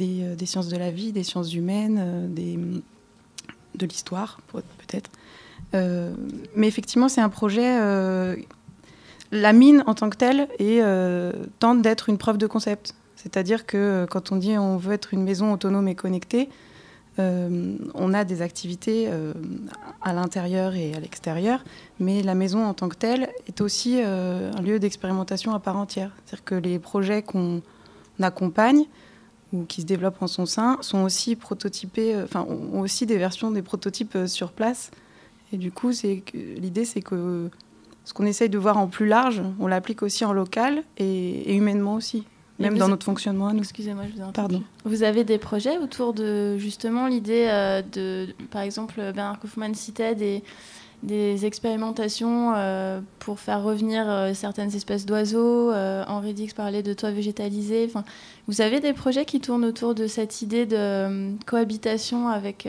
euh, 0.00 0.36
sciences 0.44 0.68
de 0.68 0.76
la 0.76 0.92
vie, 0.92 1.10
des 1.10 1.24
sciences 1.24 1.52
humaines, 1.52 2.32
de 2.32 3.86
l'histoire, 3.86 4.38
peut-être. 4.52 5.10
mais 6.54 6.68
effectivement, 6.68 7.08
c'est 7.08 7.20
un 7.20 7.28
projet. 7.28 7.76
la 9.32 9.52
mine 9.52 9.82
en 9.86 9.94
tant 9.94 10.10
que 10.10 10.16
telle 10.16 10.48
est, 10.60 10.80
tente 11.58 11.82
d'être 11.82 12.08
une 12.08 12.18
preuve 12.18 12.38
de 12.38 12.46
concept. 12.46 12.94
C'est-à-dire 13.18 13.66
que 13.66 14.06
quand 14.08 14.30
on 14.30 14.36
dit 14.36 14.56
on 14.56 14.76
veut 14.76 14.92
être 14.92 15.12
une 15.12 15.24
maison 15.24 15.52
autonome 15.52 15.88
et 15.88 15.96
connectée, 15.96 16.48
euh, 17.18 17.76
on 17.94 18.14
a 18.14 18.24
des 18.24 18.42
activités 18.42 19.06
euh, 19.08 19.32
à 20.02 20.12
l'intérieur 20.12 20.76
et 20.76 20.94
à 20.94 21.00
l'extérieur, 21.00 21.64
mais 21.98 22.22
la 22.22 22.36
maison 22.36 22.64
en 22.64 22.74
tant 22.74 22.88
que 22.88 22.94
telle 22.94 23.28
est 23.48 23.60
aussi 23.60 24.00
euh, 24.00 24.52
un 24.56 24.62
lieu 24.62 24.78
d'expérimentation 24.78 25.52
à 25.52 25.58
part 25.58 25.76
entière. 25.76 26.12
C'est-à-dire 26.24 26.44
que 26.44 26.54
les 26.54 26.78
projets 26.78 27.22
qu'on 27.22 27.60
accompagne 28.20 28.84
ou 29.52 29.64
qui 29.64 29.80
se 29.80 29.86
développent 29.86 30.22
en 30.22 30.28
son 30.28 30.46
sein 30.46 30.78
sont 30.80 31.02
aussi 31.02 31.34
prototypés, 31.34 32.16
enfin 32.22 32.46
ont 32.48 32.80
aussi 32.80 33.04
des 33.04 33.18
versions 33.18 33.50
des 33.50 33.62
prototypes 33.62 34.16
sur 34.26 34.52
place. 34.52 34.92
Et 35.52 35.56
du 35.56 35.72
coup, 35.72 35.90
l'idée 36.34 36.84
c'est 36.84 37.02
que 37.02 37.50
ce 38.04 38.14
qu'on 38.14 38.26
essaye 38.26 38.48
de 38.48 38.58
voir 38.58 38.78
en 38.78 38.86
plus 38.86 39.08
large, 39.08 39.42
on 39.58 39.66
l'applique 39.66 40.04
aussi 40.04 40.24
en 40.24 40.32
local 40.32 40.84
et 40.98 41.56
humainement 41.56 41.94
aussi 41.94 42.26
même 42.58 42.78
dans 42.78 42.88
notre 42.88 43.04
fonctionnement 43.04 43.50
Excusez-moi, 43.50 44.04
je 44.08 44.20
vous 44.20 44.28
ai 44.28 44.32
Pardon. 44.32 44.62
Vous 44.84 45.02
avez 45.02 45.24
des 45.24 45.38
projets 45.38 45.78
autour 45.78 46.12
de 46.12 46.56
justement 46.58 47.06
l'idée 47.06 47.46
euh, 47.48 47.82
de, 47.82 48.28
par 48.50 48.62
exemple, 48.62 48.96
Bernard 48.96 49.38
Kaufmann 49.38 49.74
citait 49.74 50.14
des, 50.14 50.42
des 51.02 51.46
expérimentations 51.46 52.54
euh, 52.56 53.00
pour 53.20 53.38
faire 53.38 53.62
revenir 53.62 54.04
euh, 54.08 54.34
certaines 54.34 54.74
espèces 54.74 55.06
d'oiseaux. 55.06 55.72
Henri 55.72 56.34
Dix 56.34 56.52
parlait 56.52 56.82
de 56.82 56.92
toits 56.94 57.12
végétalisés. 57.12 57.86
Enfin, 57.88 58.04
vous 58.48 58.60
avez 58.60 58.80
des 58.80 58.92
projets 58.92 59.24
qui 59.24 59.40
tournent 59.40 59.64
autour 59.64 59.94
de 59.94 60.06
cette 60.06 60.42
idée 60.42 60.66
de 60.66 61.32
cohabitation 61.46 62.28
avec. 62.28 62.68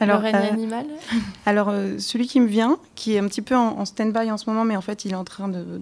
Alors, 0.00 0.20
le 0.20 0.24
règne 0.24 0.34
animal 0.34 0.86
Alors, 1.46 1.72
celui 1.98 2.26
qui 2.26 2.40
me 2.40 2.46
vient, 2.46 2.78
qui 2.94 3.14
est 3.14 3.18
un 3.18 3.26
petit 3.26 3.42
peu 3.42 3.54
en, 3.54 3.84
stand-by 3.84 4.30
en 4.30 4.36
ce 4.36 4.50
moment, 4.50 4.64
mais 4.64 4.76
en 4.76 4.80
fait, 4.80 5.04
il 5.04 5.12
est 5.12 5.16
en 5.16 5.24
train 5.24 5.48
de, 5.48 5.80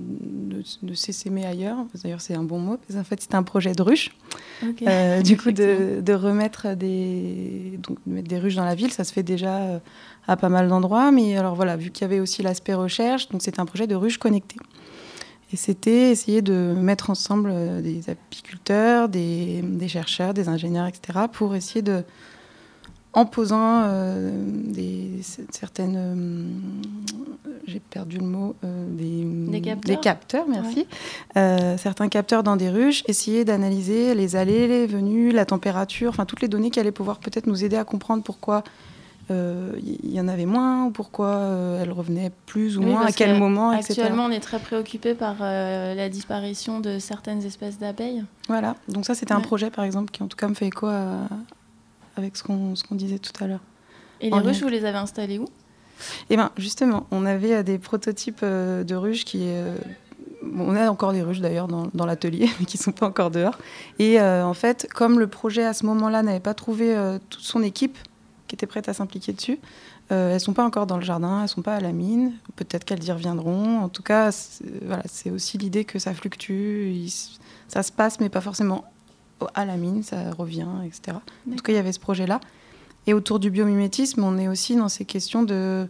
de, 0.83 0.95
s'essaimer 0.95 1.47
ailleurs. 1.47 1.79
D'ailleurs, 2.03 2.21
c'est 2.21 2.35
un 2.35 2.43
bon 2.43 2.59
mot, 2.59 2.77
parce 2.77 2.99
qu'en 2.99 3.05
fait, 3.05 3.21
c'est 3.21 3.35
un 3.35 3.43
projet 3.43 3.73
de 3.73 3.83
ruche. 3.83 4.11
du 4.63 5.37
coup, 5.37 5.53
de, 5.53 6.13
remettre 6.13 6.75
des, 6.75 7.79
donc, 7.83 7.99
mettre 8.07 8.29
des 8.29 8.39
ruches 8.39 8.57
dans 8.57 8.65
la 8.65 8.75
ville, 8.75 8.93
ça 8.93 9.05
se 9.05 9.13
fait 9.13 9.23
déjà 9.23 9.81
à 10.27 10.37
pas 10.37 10.49
mal 10.49 10.69
d'endroits. 10.69 11.11
Mais 11.11 11.37
alors 11.37 11.55
voilà, 11.55 11.77
vu 11.77 11.91
qu'il 11.91 12.03
y 12.03 12.05
avait 12.05 12.21
aussi 12.21 12.43
l'aspect 12.43 12.75
recherche, 12.75 13.29
donc 13.29 13.43
c'était 13.43 13.61
un 13.61 13.67
projet 13.67 13.87
de 13.87 13.95
ruche 13.95 14.19
connectée. 14.19 14.57
Et 15.53 15.57
c'était 15.57 16.11
essayer 16.11 16.41
de 16.41 16.75
mettre 16.75 17.11
ensemble 17.11 17.51
euh, 17.53 17.83
des 17.83 18.09
apiculteurs, 18.09 19.09
des, 19.11 19.63
chercheurs, 19.87 20.33
des 20.33 20.49
ingénieurs, 20.49 20.87
etc., 20.87 21.27
pour 21.31 21.55
essayer 21.55 21.83
de, 21.83 22.05
en 23.13 23.27
posant 23.27 23.83
euh, 23.85 24.31
des, 24.47 25.21
certaines, 25.51 25.97
euh, 25.97 27.51
j'ai 27.67 27.81
perdu 27.81 28.19
le 28.19 28.27
mot, 28.27 28.55
des, 28.63 29.61
capteurs. 29.61 30.01
capteurs, 30.01 30.47
merci, 30.49 30.87
certains 31.35 32.09
capteurs 32.09 32.43
dans 32.43 32.57
des 32.57 32.71
ruches, 32.71 33.03
essayer 33.07 33.45
d'analyser 33.45 34.15
les 34.15 34.37
allées, 34.37 34.67
les 34.69 34.87
venues, 34.87 35.31
la 35.31 35.45
température, 35.45 36.11
enfin 36.11 36.25
toutes 36.25 36.41
les 36.41 36.49
données 36.49 36.71
qui 36.71 36.81
allaient 36.81 36.93
pouvoir 36.93 37.19
peut-être 37.19 37.47
nous 37.47 37.65
aider 37.65 37.77
à 37.77 37.85
comprendre 37.85 38.23
pourquoi 38.23 38.65
il 39.31 39.35
euh, 39.35 39.79
y 40.03 40.21
en 40.21 40.29
avait 40.29 40.47
moins 40.47 40.87
ou 40.87 40.91
pourquoi 40.91 41.29
euh, 41.29 41.83
elle 41.83 41.93
revenait 41.93 42.33
plus 42.47 42.77
ou 42.77 42.83
moins, 42.83 43.07
à 43.07 43.13
quel 43.13 43.39
moment, 43.39 43.71
Actuellement, 43.71 44.25
on 44.25 44.31
est 44.31 44.41
très 44.41 44.59
préoccupé 44.59 45.15
par 45.15 45.37
euh, 45.41 45.95
la 45.95 46.09
disparition 46.09 46.81
de 46.81 46.99
certaines 46.99 47.45
espèces 47.45 47.79
d'abeilles. 47.79 48.25
Voilà, 48.49 48.75
donc 48.89 49.07
ça 49.07 49.15
c'était 49.15 49.33
un 49.33 49.41
projet 49.41 49.71
par 49.71 49.85
exemple 49.85 50.11
qui 50.11 50.23
en 50.23 50.27
tout 50.27 50.37
cas 50.37 50.49
me 50.49 50.55
fait 50.55 50.67
écho 50.67 50.89
avec 52.17 52.37
ce 52.37 52.43
qu'on 52.43 52.75
disait 52.93 53.19
tout 53.19 53.33
à 53.43 53.47
l'heure. 53.47 53.63
Et 54.21 54.31
les 54.31 54.39
ruches, 54.39 54.63
vous 54.63 54.69
les 54.69 54.85
avez 54.85 54.99
installées 54.99 55.39
où? 55.39 55.47
Eh 56.31 56.37
bien 56.37 56.51
justement, 56.57 57.07
on 57.11 57.27
avait 57.27 57.63
des 57.63 57.79
prototypes 57.79 58.45
de 58.45 58.95
ruches 58.95 59.25
qui... 59.25 59.49
on 60.43 60.75
a 60.75 60.89
encore 60.91 61.13
des 61.13 61.23
ruches 61.23 61.41
d'ailleurs 61.41 61.69
dans, 61.69 61.89
dans 61.95 62.07
l'atelier, 62.07 62.49
mais 62.61 62.67
qui 62.67 62.77
ne 62.77 62.83
sont 62.83 62.93
pas 62.93 63.07
encore 63.07 63.31
dehors. 63.31 63.59
Et 63.99 64.21
en 64.21 64.55
fait, 64.55 64.89
comme 64.93 65.19
le 65.19 65.27
projet 65.27 65.65
à 65.65 65.73
ce 65.73 65.87
moment-là 65.87 66.23
n'avait 66.23 66.41
pas 66.41 66.55
trouvé 66.55 66.97
toute 67.31 67.43
son 67.43 67.63
équipe, 67.63 67.99
qui 68.53 68.57
étaient 68.57 68.67
prêtes 68.67 68.91
à 68.91 68.93
s'impliquer 68.93 69.33
dessus. 69.33 69.59
Euh, 70.11 70.29
elles 70.29 70.35
ne 70.35 70.39
sont 70.39 70.53
pas 70.53 70.65
encore 70.65 70.87
dans 70.87 70.99
le 70.99 71.05
jardin, 71.05 71.39
elles 71.39 71.43
ne 71.45 71.47
sont 71.49 71.63
pas 71.63 71.77
à 71.77 71.81
la 71.81 71.93
mine. 71.93 72.35
Peut-être 72.55 72.85
qu'elles 72.85 73.03
y 73.03 73.11
reviendront. 73.11 73.79
En 73.79 73.89
tout 73.89 74.03
cas, 74.03 74.31
voilà, 74.85 75.03
c'est 75.07 75.31
aussi 75.31 75.57
l'idée 75.57 75.87
que 75.87 75.99
ça 75.99 76.13
fluctue. 76.13 77.07
ça 77.69 77.83
se 77.83 77.91
passe, 77.91 78.21
mais 78.21 78.29
pas 78.29 78.43
forcément 78.43 78.85
à 79.55 79.65
la 79.65 79.77
mine, 79.77 80.03
ça 80.03 80.31
revient, 80.31 80.69
etc. 80.85 81.19
En 81.49 81.57
tout 81.57 81.63
cas, 81.63 81.73
il 81.73 81.77
y 81.77 81.79
avait 81.79 81.93
ce 81.93 82.01
projet-là. 82.01 82.41
Et 83.07 83.15
autour 83.15 83.39
du 83.39 83.51
biomimétisme, 83.51 84.23
on 84.23 84.39
est 84.39 84.49
aussi 84.49 84.77
dans 84.77 84.89
ces 84.89 85.05
questions 85.05 85.43
de 85.43 85.87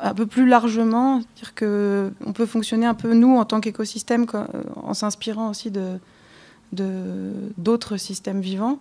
un 0.00 0.14
peu 0.14 0.26
plus 0.26 0.46
largement, 0.46 1.18
dire 1.36 1.54
que 1.54 2.12
on 2.24 2.32
peut 2.32 2.46
fonctionner 2.46 2.86
un 2.86 2.94
peu 2.94 3.12
nous 3.12 3.36
en 3.36 3.44
tant 3.44 3.60
qu'écosystème 3.60 4.24
en 4.76 4.94
s'inspirant 4.94 5.50
aussi 5.50 5.70
de 5.70 5.98
d'autres 7.58 7.98
systèmes 7.98 8.40
vivants. 8.40 8.78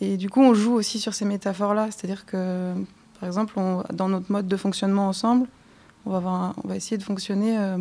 Et 0.00 0.16
du 0.16 0.30
coup, 0.30 0.40
on 0.40 0.54
joue 0.54 0.72
aussi 0.72 0.98
sur 0.98 1.12
ces 1.12 1.26
métaphores-là. 1.26 1.88
C'est-à-dire 1.90 2.24
que, 2.24 2.72
par 3.18 3.28
exemple, 3.28 3.54
dans 3.92 4.08
notre 4.08 4.32
mode 4.32 4.48
de 4.48 4.56
fonctionnement 4.56 5.08
ensemble, 5.08 5.46
on 6.06 6.18
va, 6.18 6.54
on 6.64 6.68
va 6.68 6.76
essayer 6.76 6.96
de 6.96 7.02
fonctionner 7.02 7.58
euh, 7.58 7.76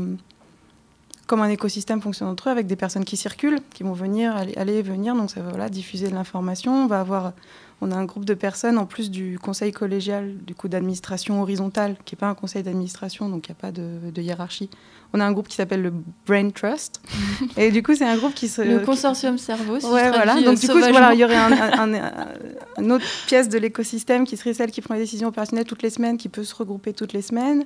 comme 1.30 1.42
un 1.42 1.50
écosystème 1.50 2.02
fonctionne 2.02 2.28
entre 2.28 2.50
eux, 2.50 2.52
avec 2.52 2.66
des 2.66 2.76
personnes 2.76 3.06
qui 3.06 3.16
circulent, 3.16 3.60
qui 3.76 3.84
vont 3.84 3.94
venir, 3.94 4.36
aller, 4.36 4.74
et 4.74 4.82
venir. 4.82 5.14
Donc, 5.14 5.30
ça 5.30 5.42
va 5.42 5.50
voilà, 5.52 5.70
diffuser 5.70 6.10
de 6.10 6.16
l'information. 6.16 6.74
On 6.74 6.88
va 6.88 7.02
avoir 7.02 7.34
on 7.82 7.92
a 7.92 7.96
un 7.96 8.06
groupe 8.06 8.26
de 8.26 8.34
personnes, 8.34 8.78
en 8.80 8.86
plus 8.86 9.12
du 9.12 9.40
conseil 9.40 9.72
collégial, 9.72 10.36
du 10.46 10.54
coup 10.54 10.68
d'administration 10.68 11.42
horizontale, 11.42 11.96
qui 12.04 12.16
n'est 12.16 12.20
pas 12.20 12.28
un 12.28 12.34
conseil 12.34 12.64
d'administration, 12.64 13.30
donc 13.30 13.48
il 13.48 13.52
n'y 13.52 13.58
a 13.58 13.62
pas 13.62 13.72
de, 13.72 14.22
hiérarchie. 14.22 14.70
On 15.14 15.20
a 15.20 15.26
un 15.26 15.32
groupe 15.32 15.48
qui 15.48 15.56
s'appelle 15.56 15.84
le 15.84 15.94
Brain 16.28 16.50
Trust. 16.50 17.00
et 17.58 17.72
du 17.72 17.84
coup, 17.84 17.96
c'est 17.96 18.06
un 18.06 18.18
groupe 18.18 18.34
qui 18.34 18.48
se. 18.48 18.62
Le 18.62 18.80
consortium 18.80 19.38
cerveau, 19.38 19.80
si 19.80 19.86
ouais, 19.86 20.10
voilà. 20.10 20.36
Donc, 20.42 20.56
euh, 20.56 20.56
du 20.56 20.68
coup, 20.68 20.80
voilà, 20.80 21.14
il 21.14 21.20
y 21.20 21.24
aurait 21.24 21.38
une 22.78 22.92
autre 22.92 23.06
pièce 23.28 23.50
de 23.50 23.58
l'écosystème 23.60 24.26
qui 24.26 24.36
serait 24.36 24.54
celle 24.56 24.72
qui 24.72 24.82
prend 24.82 24.96
les 24.96 25.02
décisions 25.02 25.30
opérationnelles 25.30 25.66
toutes 25.66 25.84
les 25.84 25.92
semaines, 25.92 26.18
qui 26.18 26.28
peut 26.28 26.44
se 26.44 26.56
regrouper 26.56 26.94
toutes 26.94 27.14
les 27.14 27.22
semaines. 27.22 27.66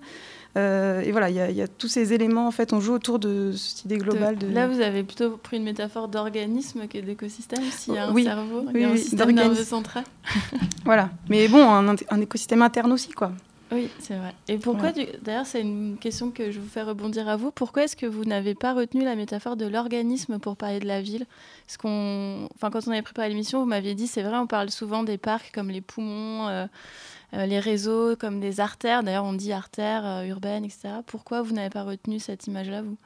Euh, 0.55 1.01
et 1.01 1.11
voilà, 1.11 1.29
il 1.29 1.35
y, 1.35 1.61
a 1.61 1.67
tous 1.67 1.87
ces 1.87 2.13
éléments. 2.13 2.47
En 2.47 2.51
fait, 2.51 2.73
on 2.73 2.79
joue 2.79 2.93
autour 2.93 3.17
de 3.17 3.53
cette 3.53 3.85
idée 3.85 3.97
globale. 3.97 4.37
De... 4.37 4.47
Là, 4.47 4.67
vous 4.67 4.81
avez 4.81 5.03
plutôt 5.03 5.31
pris 5.31 5.57
une 5.57 5.63
métaphore 5.63 6.07
d'organisme 6.07 6.87
que 6.87 6.99
d'écosystème. 6.99 7.63
S'il 7.71 7.95
y 7.95 7.97
a 7.97 8.07
un 8.07 8.15
cerveau, 8.15 8.65
il 8.73 8.81
y 8.81 8.83
a 8.83 8.89
un 8.89 8.97
système 8.97 9.31
nerveux 9.31 9.63
central. 9.63 10.03
voilà. 10.85 11.09
Mais 11.29 11.47
bon, 11.47 11.67
un, 11.67 12.21
écosystème 12.21 12.61
interne 12.61 12.91
aussi, 12.91 13.11
quoi. 13.11 13.31
Oui, 13.71 13.89
c'est 13.97 14.13
vrai. 14.13 14.35
Et 14.47 14.59
pourquoi, 14.59 14.91
d'ailleurs, 15.23 15.47
c'est 15.47 15.61
une 15.61 15.97
question 15.99 16.29
que 16.29 16.51
je 16.51 16.59
vous 16.59 16.69
fais 16.69 16.83
rebondir 16.83 17.27
à 17.27 17.37
vous. 17.37 17.49
Pourquoi 17.49 17.85
est-ce 17.85 17.95
que 17.95 18.05
vous 18.05 18.23
n'avez 18.23 18.53
pas 18.53 18.73
retenu 18.73 19.03
la 19.03 19.15
métaphore 19.15 19.55
de 19.55 19.65
l'organisme 19.65 20.37
pour 20.37 20.55
parler 20.55 20.79
de 20.79 20.85
la 20.85 21.01
ville? 21.01 21.25
Parce 21.65 21.77
qu'on, 21.77 22.47
enfin, 22.53 22.69
quand 22.69 22.87
on 22.87 22.91
avait 22.91 23.01
préparé 23.01 23.29
l'émission, 23.29 23.61
vous 23.61 23.65
m'aviez 23.65 23.95
dit, 23.95 24.05
c'est 24.05 24.21
vrai, 24.21 24.37
on 24.37 24.45
parle 24.45 24.69
souvent 24.69 25.01
des 25.01 25.17
parcs 25.17 25.51
comme 25.51 25.71
les 25.71 25.81
poumons. 25.81 26.47
Euh, 26.49 26.67
les 27.33 27.59
réseaux 27.59 28.15
comme 28.15 28.39
des 28.39 28.59
artères, 28.59 29.03
d'ailleurs 29.03 29.25
on 29.25 29.33
dit 29.33 29.51
artères 29.51 30.05
euh, 30.05 30.25
urbaines, 30.25 30.65
etc. 30.65 30.89
Pourquoi 31.05 31.41
vous 31.41 31.53
n'avez 31.53 31.69
pas 31.69 31.83
retenu 31.83 32.19
cette 32.19 32.47
image-là, 32.47 32.83
vous? 32.83 32.97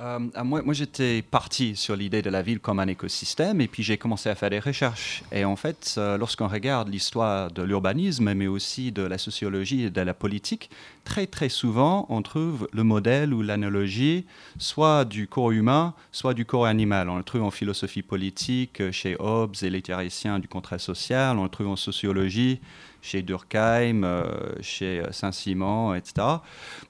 Euh, 0.00 0.18
moi 0.42 0.72
j'étais 0.72 1.22
parti 1.22 1.76
sur 1.76 1.94
l'idée 1.94 2.20
de 2.20 2.28
la 2.28 2.42
ville 2.42 2.58
comme 2.58 2.80
un 2.80 2.88
écosystème 2.88 3.60
et 3.60 3.68
puis 3.68 3.84
j'ai 3.84 3.96
commencé 3.96 4.28
à 4.28 4.34
faire 4.34 4.50
des 4.50 4.58
recherches. 4.58 5.22
Et 5.30 5.44
en 5.44 5.54
fait, 5.54 6.00
lorsqu'on 6.18 6.48
regarde 6.48 6.88
l'histoire 6.88 7.52
de 7.52 7.62
l'urbanisme, 7.62 8.34
mais 8.34 8.48
aussi 8.48 8.90
de 8.90 9.02
la 9.02 9.18
sociologie 9.18 9.84
et 9.84 9.90
de 9.90 10.00
la 10.00 10.12
politique, 10.12 10.68
très 11.04 11.28
très 11.28 11.48
souvent 11.48 12.06
on 12.08 12.22
trouve 12.22 12.66
le 12.72 12.82
modèle 12.82 13.32
ou 13.32 13.42
l'analogie 13.42 14.24
soit 14.58 15.04
du 15.04 15.28
corps 15.28 15.52
humain, 15.52 15.94
soit 16.10 16.34
du 16.34 16.44
corps 16.44 16.66
animal. 16.66 17.08
On 17.08 17.18
le 17.18 17.22
trouve 17.22 17.44
en 17.44 17.52
philosophie 17.52 18.02
politique 18.02 18.90
chez 18.90 19.14
Hobbes 19.20 19.54
et 19.62 19.70
les 19.70 19.80
théoriciens 19.80 20.40
du 20.40 20.48
contrat 20.48 20.80
social, 20.80 21.38
on 21.38 21.44
le 21.44 21.50
trouve 21.50 21.68
en 21.68 21.76
sociologie 21.76 22.58
chez 23.04 23.20
Durkheim, 23.20 24.02
euh, 24.02 24.24
chez 24.62 25.00
euh, 25.00 25.12
Saint-Simon, 25.12 25.94
etc. 25.94 26.26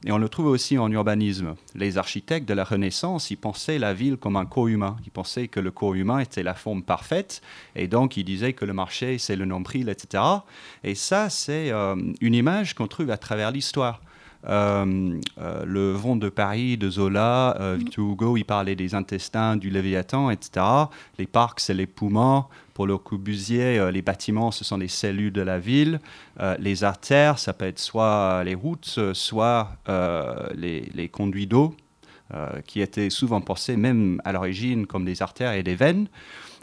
Et 0.07 0.12
on 0.12 0.18
le 0.18 0.29
trouve 0.29 0.46
aussi 0.46 0.79
en 0.79 0.90
urbanisme. 0.90 1.57
Les 1.74 1.98
architectes 1.98 2.48
de 2.48 2.55
la 2.55 2.62
Renaissance, 2.62 3.33
ils 3.33 3.37
pensaient 3.37 3.81
la 3.81 3.92
ville 3.92 4.16
comme 4.16 4.37
un 4.37 4.46
corps 4.46 4.68
humain. 4.68 4.96
Ils 5.05 5.11
pensaient 5.11 5.48
que 5.48 5.59
le 5.59 5.72
corps 5.72 5.94
humain 5.94 6.20
était 6.20 6.44
la 6.44 6.55
forme 6.55 6.85
parfaite, 6.85 7.42
et 7.74 7.88
donc 7.88 8.16
ils 8.16 8.24
disaient 8.24 8.53
que 8.53 8.64
le 8.64 8.72
marché, 8.72 9.18
c'est 9.18 9.35
le 9.35 9.44
nombril, 9.44 9.88
etc. 9.88 10.22
Et 10.85 10.94
ça, 10.94 11.31
c'est 11.31 11.72
euh, 11.72 11.96
une 12.20 12.35
image 12.35 12.74
qu'on 12.74 12.87
trouve 12.87 13.11
à 13.11 13.16
travers 13.16 13.50
l'histoire. 13.50 14.00
Le 14.47 15.93
vent 15.93 16.17
de 16.17 16.29
Paris 16.29 16.77
de 16.77 16.91
Zola, 16.91 17.77
Victor 17.79 18.13
Hugo, 18.13 18.37
il 18.37 18.45
parlait 18.45 18.77
des 18.77 18.95
intestins, 18.95 19.57
du 19.57 19.71
Léviathan, 19.71 20.31
etc. 20.31 20.65
Les 21.19 21.27
parcs, 21.27 21.61
c'est 21.61 21.75
les 21.75 21.87
poumons. 21.87 22.45
Pour 22.75 22.89
le 22.89 22.99
Corbusier, 22.99 23.79
euh, 23.79 23.93
les 23.93 24.03
bâtiments, 24.03 24.51
ce 24.51 24.65
sont 24.65 24.77
les 24.77 24.89
cellules 24.89 25.33
de 25.33 25.43
la 25.43 25.61
ville. 25.61 26.01
Euh, 26.41 26.57
les 26.59 26.83
artères, 26.83 27.39
ça 27.39 27.53
peut 27.53 27.67
être 27.67 27.79
soit 27.79 28.43
les 28.43 28.57
routes, 28.57 28.99
soit 29.13 29.77
euh, 29.89 30.49
les, 30.57 31.09
conduits 31.09 31.47
d'eau, 31.47 31.77
qui 32.67 32.81
étaient 32.81 33.11
souvent 33.11 33.41
pensés 33.41 33.77
même 33.77 34.21
à 34.25 34.33
l'origine 34.33 34.87
comme 34.87 35.05
des 35.05 35.23
artères 35.23 35.53
et 35.53 35.63
des 35.63 35.77
veines. 35.77 36.09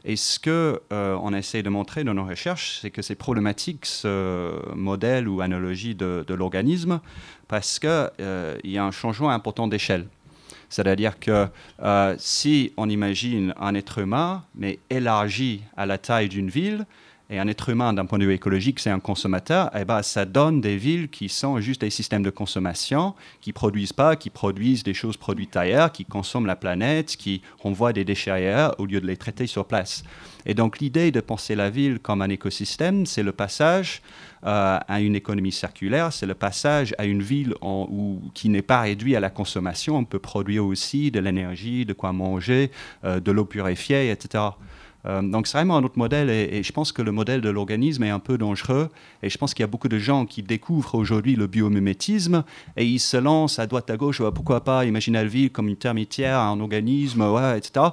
Et 0.04 0.16
ce 0.16 0.40
que 0.40 0.82
on 0.90 1.34
essaie 1.34 1.62
de 1.62 1.70
montrer 1.70 2.04
dans 2.04 2.14
nos 2.14 2.26
recherches, 2.26 2.80
c'est 2.82 2.90
que 2.90 3.02
c'est 3.02 3.16
problématique 3.16 3.86
ce 3.86 4.52
modèle 4.76 5.28
ou 5.28 5.42
analogie 5.42 5.94
de, 5.94 6.34
l'organisme 6.34 7.00
parce 7.48 7.78
qu'il 7.78 8.10
y 8.64 8.78
a 8.78 8.84
un 8.84 8.92
changement 8.92 9.30
important 9.30 9.68
d'échelle. 9.68 10.08
C'est-à-dire 10.72 11.20
que 11.20 11.48
euh, 11.84 12.16
si 12.18 12.72
on 12.78 12.90
imagine 12.90 13.54
un 13.60 13.76
être 13.76 14.00
humain, 14.00 14.44
mais 14.56 14.80
élargi 14.90 15.62
à 15.76 15.86
la 15.86 15.98
taille 15.98 16.30
d'une 16.30 16.50
ville, 16.50 16.86
et 17.32 17.40
un 17.40 17.48
être 17.48 17.70
humain, 17.70 17.94
d'un 17.94 18.06
point 18.06 18.20
de 18.20 18.26
vue 18.26 18.34
écologique, 18.34 18.82
c'est 18.82 18.90
un 18.90 19.00
consommateur, 19.00 19.72
eh 19.74 19.86
ben, 19.86 20.04
ça 20.04 20.26
donne 20.26 20.60
des 20.60 20.76
villes 20.76 21.10
qui 21.10 21.30
sont 21.30 21.62
juste 21.62 21.80
des 21.80 21.90
systèmes 21.90 22.24
de 22.24 22.30
consommation, 22.30 23.16
qui 23.40 23.54
produisent 23.54 23.94
pas, 23.94 24.18
qui 24.18 24.30
produisent 24.30 24.84
des 24.84 24.94
choses 24.94 25.16
produites 25.16 25.56
ailleurs, 25.56 25.94
qui 25.94 26.04
consomment 26.04 26.46
la 26.46 26.58
planète, 26.58 27.16
qui 27.16 27.42
renvoient 27.64 27.94
des 27.94 28.04
déchets 28.04 28.32
ailleurs 28.32 28.76
au 28.80 28.86
lieu 28.86 29.00
de 29.00 29.08
les 29.08 29.16
traiter 29.16 29.48
sur 29.48 29.66
place. 29.66 30.04
Et 30.46 30.54
donc 30.54 30.80
l'idée 30.80 31.12
de 31.12 31.22
penser 31.22 31.56
la 31.56 31.70
ville 31.70 32.00
comme 32.00 32.22
un 32.22 32.30
écosystème, 32.30 33.06
c'est 33.06 33.24
le 33.24 33.32
passage 33.32 34.02
euh, 34.44 34.80
à 34.86 35.00
une 35.00 35.16
économie 35.16 35.54
circulaire, 35.54 36.12
c'est 36.12 36.26
le 36.26 36.34
passage 36.34 36.94
à 36.98 37.06
une 37.06 37.22
ville 37.22 37.54
qui 38.34 38.50
n'est 38.50 38.62
pas 38.62 38.82
réduite 38.82 39.16
à 39.16 39.20
la 39.22 39.30
consommation. 39.30 39.96
On 39.98 40.04
peut 40.04 40.20
produire 40.20 40.66
aussi 40.66 41.12
de 41.12 41.20
l'énergie, 41.20 41.86
de 41.86 41.94
quoi 41.94 42.12
manger, 42.12 42.72
euh, 43.06 43.22
de 43.22 43.32
l'eau 43.32 43.46
purifiée, 43.46 44.12
etc. 44.12 44.44
Euh, 45.06 45.22
donc 45.22 45.48
c'est 45.48 45.58
vraiment 45.58 45.78
un 45.78 45.84
autre 45.84 45.98
modèle 45.98 46.30
et, 46.30 46.62
je 46.64 46.72
pense 46.72 46.92
que 46.92 47.02
le 47.02 47.12
modèle 47.12 47.42
de 47.42 47.50
l'organisme 47.50 48.04
est 48.04 48.10
un 48.10 48.20
peu 48.20 48.38
dangereux 48.38 48.90
et 49.24 49.30
je 49.30 49.38
pense 49.38 49.54
qu'il 49.54 49.64
y 49.64 49.66
a 49.66 49.68
beaucoup 49.68 49.88
de 49.88 49.98
gens 49.98 50.26
qui 50.26 50.44
découvrent 50.44 50.96
aujourd'hui 50.96 51.36
le 51.36 51.48
biomimétisme 51.48 52.44
et 52.78 52.86
ils 52.86 53.00
se 53.00 53.18
lancent 53.18 53.60
à 53.60 53.68
droite 53.68 53.90
à 53.90 53.98
gauche, 53.98 54.22
pourquoi 54.34 54.64
pas 54.64 54.86
imaginer 54.86 55.20
la 55.20 55.26
ville 55.26 55.52
comme 55.52 55.68
une 55.68 55.76
termitière, 55.76 56.40
un 56.40 56.60
organisme, 56.60 57.22
ouais, 57.22 57.58
etc. 57.58 57.88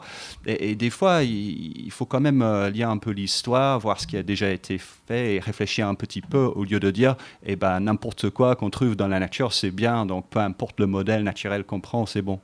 Et, 0.46 0.74
des 0.74 0.90
fois, 0.90 1.22
il, 1.22 1.90
faut 1.90 2.06
quand 2.06 2.20
même 2.20 2.42
euh, 2.42 2.70
lire 2.70 2.90
un 2.90 2.98
peu 2.98 3.10
l'histoire, 3.10 3.78
voir 3.78 4.00
ce 4.00 4.06
qui 4.06 4.16
a 4.16 4.22
déjà 4.22 4.50
été 4.50 4.78
fait 4.78 5.36
et 5.36 5.40
réfléchir 5.40 5.88
un 5.88 5.94
petit 5.94 6.20
peu 6.20 6.38
au 6.38 6.64
lieu 6.64 6.78
de 6.80 6.90
dire, 6.90 7.16
eh 7.44 7.56
ben, 7.56 7.80
n'importe 7.80 8.30
quoi 8.30 8.54
qu'on 8.56 8.70
trouve 8.70 8.96
dans 8.96 9.08
la 9.08 9.18
nature, 9.18 9.52
c'est 9.52 9.70
bien, 9.70 10.06
donc 10.06 10.28
peu 10.28 10.40
importe 10.40 10.78
le 10.80 10.86
modèle 10.86 11.22
naturel 11.24 11.64
qu'on 11.64 11.80
prend, 11.80 12.06
c'est 12.06 12.22
bon. 12.22 12.40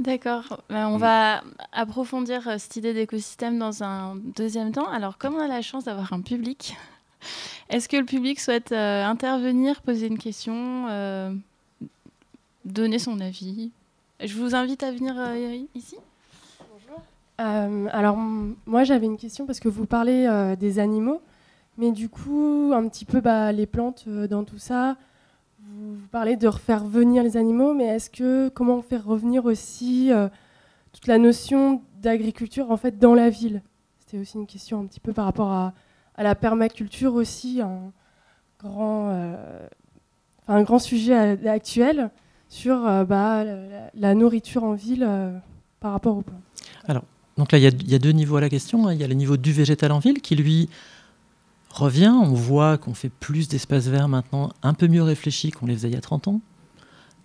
D'accord. 0.00 0.62
Ben, 0.70 0.88
on 0.88 0.96
va 0.96 1.42
approfondir 1.72 2.48
euh, 2.48 2.54
cette 2.56 2.74
idée 2.76 2.94
d'écosystème 2.94 3.58
dans 3.58 3.82
un 3.82 4.16
deuxième 4.16 4.72
temps. 4.72 4.88
Alors, 4.88 5.18
comme 5.18 5.34
on 5.34 5.40
a 5.40 5.46
la 5.46 5.60
chance 5.60 5.84
d'avoir 5.84 6.14
un 6.14 6.22
public, 6.22 6.74
est-ce 7.68 7.86
que 7.86 7.98
le 7.98 8.06
public 8.06 8.40
souhaite 8.40 8.72
euh, 8.72 9.04
intervenir, 9.04 9.82
poser 9.82 10.06
une 10.06 10.16
question, 10.16 10.86
euh, 10.88 11.34
donner 12.64 12.98
son 12.98 13.20
avis? 13.20 13.72
Je 14.24 14.34
vous 14.38 14.54
invite 14.54 14.82
à 14.82 14.90
venir 14.90 15.14
ici. 15.74 15.96
Bonjour. 16.72 17.02
alors, 17.92 18.16
moi, 18.16 18.84
j'avais 18.84 19.06
une 19.06 19.18
question 19.18 19.44
parce 19.44 19.60
que 19.60 19.68
vous 19.68 19.84
parlez 19.84 20.54
des 20.58 20.78
animaux, 20.78 21.20
mais 21.76 21.90
du 21.90 22.08
coup, 22.08 22.72
un 22.74 22.86
petit 22.88 23.04
peu 23.06 23.20
bah, 23.20 23.52
les 23.52 23.66
plantes 23.66 24.08
dans 24.08 24.44
tout 24.44 24.58
ça 24.58 24.96
vous, 25.72 25.96
parlez 26.10 26.36
de 26.36 26.48
refaire 26.48 26.84
venir 26.84 27.22
les 27.22 27.36
animaux, 27.36 27.74
mais 27.74 27.86
est-ce 27.86 28.10
que 28.10 28.48
comment 28.48 28.82
faire 28.82 29.04
revenir 29.04 29.44
aussi 29.44 30.12
euh, 30.12 30.28
toute 30.92 31.06
la 31.06 31.18
notion 31.18 31.82
d'agriculture 32.00 32.70
en 32.70 32.76
fait 32.76 32.98
dans 32.98 33.14
la 33.14 33.30
ville? 33.30 33.62
C'était 33.98 34.18
aussi 34.18 34.36
une 34.36 34.46
question 34.46 34.80
un 34.80 34.86
petit 34.86 35.00
peu 35.00 35.12
par 35.12 35.24
rapport 35.24 35.50
à, 35.52 35.72
la 36.18 36.34
permaculture 36.34 37.14
aussi, 37.14 37.60
un 37.62 37.92
grand, 38.58 39.08
euh, 39.10 39.66
un 40.48 40.62
grand 40.62 40.78
sujet 40.78 41.14
actuel 41.48 42.10
sur 42.48 42.86
euh, 42.86 43.04
bah, 43.04 43.44
la, 43.94 44.14
nourriture 44.14 44.64
en 44.64 44.74
ville 44.74 45.08
par 45.78 45.92
rapport 45.92 46.18
aux 46.18 46.22
plantes. 46.22 46.42
Alors, 46.86 47.04
donc 47.38 47.52
là, 47.52 47.58
il 47.58 47.90
y, 47.90 47.94
a 47.94 47.98
deux 47.98 48.10
niveaux 48.10 48.36
à 48.36 48.40
la 48.42 48.50
question. 48.50 48.86
Hein. 48.86 48.92
Il 48.92 49.00
y 49.00 49.04
a 49.04 49.06
le 49.06 49.14
niveau 49.14 49.38
du 49.38 49.52
végétal 49.52 49.92
en 49.92 49.98
ville 49.98 50.20
qui, 50.20 50.36
lui, 50.36 50.68
revient. 51.70 52.12
On 52.14 52.34
voit 52.34 52.78
qu'on 52.78 52.94
fait 52.94 53.08
plus 53.08 53.48
d'espaces 53.48 53.86
verts 53.86 54.08
maintenant, 54.08 54.52
un 54.62 54.74
peu 54.74 54.88
mieux 54.88 55.02
réfléchis 55.02 55.50
qu'on 55.50 55.66
les 55.66 55.74
faisait 55.74 55.88
il 55.88 55.94
y 55.94 55.98
a 55.98 56.00
30 56.00 56.28
ans. 56.28 56.40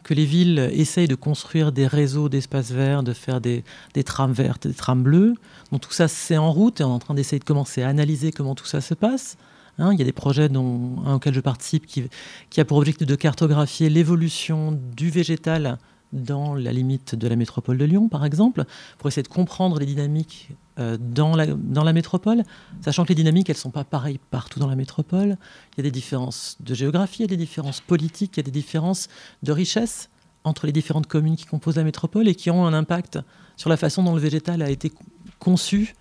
Que 0.04 0.14
les 0.14 0.26
villes 0.26 0.70
essayent 0.72 1.08
de 1.08 1.16
construire 1.16 1.72
des 1.72 1.88
réseaux 1.88 2.30
d'espaces 2.30 2.72
verts, 2.72 3.02
de 3.02 3.14
faire 3.14 3.42
des, 3.42 3.64
trames 4.06 4.34
vertes, 4.34 4.68
des 4.68 4.74
trames 4.74 5.02
bleues. 5.02 5.34
Donc 5.72 5.82
tout 5.82 5.92
ça, 5.92 6.08
c'est 6.08 6.38
en 6.38 6.52
route 6.52 6.80
et 6.80 6.84
on 6.84 6.90
est 6.90 6.94
en 6.94 7.00
train 7.00 7.16
d'essayer 7.16 7.40
de 7.40 7.44
commencer 7.44 7.82
à 7.82 7.90
analyser 7.90 8.32
comment 8.32 8.54
tout 8.54 8.66
ça 8.66 8.82
se 8.82 8.94
passe. 8.94 9.36
Hein, 9.80 9.92
il 9.94 10.00
y 10.00 10.04
a 10.04 10.06
des 10.06 10.14
projets 10.14 10.48
dont, 10.48 11.04
un 11.06 11.16
auquel 11.16 11.34
je 11.34 11.40
participe 11.42 11.86
qui, 11.86 12.04
qui 12.50 12.62
a 12.62 12.66
pour 12.66 12.78
objectif 12.78 13.08
de 13.08 13.16
cartographier 13.16 13.90
l'évolution 13.90 14.80
du 14.96 15.10
végétal 15.10 15.80
dans 16.16 16.56
la 16.56 16.72
limite 16.72 17.14
de 17.14 17.28
la 17.28 17.36
métropole 17.36 17.78
de 17.78 17.86
Lyon, 17.86 18.10
par 18.10 18.26
exemple, 18.26 18.64
pour 18.98 19.08
essayer 19.08 19.24
de 19.24 19.28
comprendre 19.28 19.80
les 19.80 19.86
dynamiques 19.86 20.50
euh, 20.80 20.98
dans, 21.00 21.36
la, 21.36 21.46
dans 21.48 21.84
la 21.84 21.94
métropole, 21.94 22.44
sachant 22.82 23.04
que 23.04 23.10
les 23.10 23.16
dynamiques, 23.16 23.50
elles 23.50 23.56
ne 23.56 23.60
sont 23.60 23.72
pas 23.72 23.84
pareilles 23.84 24.20
partout 24.32 24.60
dans 24.60 24.68
la 24.68 24.76
métropole. 24.76 25.38
Il 25.74 25.78
y 25.78 25.80
a 25.82 25.84
des 25.84 25.92
différences 25.92 26.58
de 26.62 26.74
géographie, 26.74 27.20
il 27.20 27.22
y 27.22 27.26
a 27.26 27.28
des 27.28 27.38
différences 27.38 27.82
politiques, 27.82 28.38
il 28.38 28.40
y 28.40 28.40
a 28.40 28.44
des 28.44 28.52
différences 28.52 29.10
de 29.44 29.52
richesse 29.52 30.10
entre 30.44 30.66
les 30.66 30.72
différentes 30.72 31.08
communes 31.08 31.36
qui 31.36 31.46
composent 31.46 31.78
la 31.78 31.84
métropole 31.84 32.28
et 32.28 32.36
qui 32.36 32.50
ont 32.50 32.66
un 32.66 32.74
impact 32.74 33.20
sur 33.58 33.70
la 33.70 33.78
façon 33.78 34.04
dont 34.04 34.14
le 34.14 34.22
végétal 34.22 34.62
a 34.62 34.70
été 34.70 34.92
conçu 35.40 35.96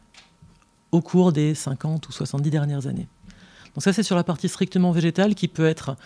au 0.93 1.01
cours 1.01 1.33
des 1.33 1.55
50 1.55 2.09
ou 2.09 2.13
70 2.13 2.51
dernières 2.51 2.87
années. 2.87 3.09
Donc 3.75 3.83
ça, 3.83 3.93
c'est 3.93 4.03
sur 4.05 4.17
la 4.17 4.23
partie 4.23 4.49
strictement 4.49 4.93
végétale 4.93 5.35
qui 5.35 5.49
peut 5.49 5.67
être... 5.67 5.97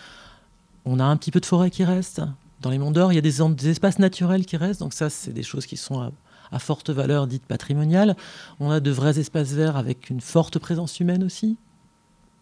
On 0.85 0.99
a 0.99 1.03
un 1.03 1.17
petit 1.17 1.29
peu 1.29 1.39
de 1.39 1.45
forêt 1.45 1.69
qui 1.69 1.83
reste, 1.83 2.21
dans 2.61 2.69
les 2.69 2.77
monts 2.77 2.91
d'or, 2.91 3.11
il 3.11 3.15
y 3.15 3.19
a 3.19 3.21
des, 3.21 3.69
espaces 3.69 3.99
naturels 3.99 4.45
qui 4.45 4.57
restent, 4.57 4.81
donc 4.81 4.93
ça, 4.93 5.09
c'est 5.09 5.31
des 5.31 5.43
choses 5.43 5.65
qui 5.65 5.77
sont 5.77 6.11
à, 6.51 6.59
forte 6.59 6.89
valeur 6.89 7.27
dite 7.27 7.45
patrimoniale. 7.45 8.15
On 8.59 8.71
a 8.71 8.79
de 8.79 8.91
vrais 8.91 9.19
espaces 9.19 9.51
verts 9.51 9.77
avec 9.77 10.09
une 10.09 10.19
forte 10.19 10.59
présence 10.59 10.99
humaine 10.99 11.23
aussi, 11.23 11.57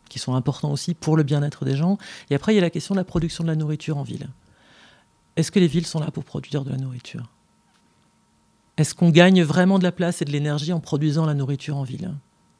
qui 0.09 0.19
sont 0.19 0.35
importants 0.35 0.71
aussi 0.71 0.93
pour 0.93 1.17
le 1.17 1.23
bien-être 1.23 1.65
des 1.65 1.75
gens. 1.75 1.97
Et 2.29 2.35
après, 2.35 2.53
il 2.53 2.55
y 2.55 2.59
a 2.59 2.61
la 2.61 2.69
question 2.69 2.95
de 2.95 2.99
la 2.99 3.03
production 3.03 3.43
de 3.43 3.49
la 3.49 3.55
nourriture 3.55 3.97
en 3.97 4.03
ville. 4.03 4.29
Est-ce 5.35 5.51
que 5.51 5.59
les 5.59 5.67
villes 5.67 5.85
sont 5.85 5.99
là 5.99 6.09
pour 6.09 6.23
produire 6.23 6.63
de 6.63 6.71
la 6.71 6.77
nourriture? 6.77 7.29
Est-ce 8.77 8.95
qu'on 8.95 9.09
gagne 9.09 9.43
vraiment 9.43 9.77
de 9.77 9.83
la 9.83 9.91
place 9.91 10.21
et 10.21 10.25
de 10.25 10.31
l'énergie 10.31 10.71
en 10.71 10.79
produisant 10.79 11.25
la 11.25 11.33
nourriture 11.33 11.77
en 11.77 11.83
ville? 11.83 12.13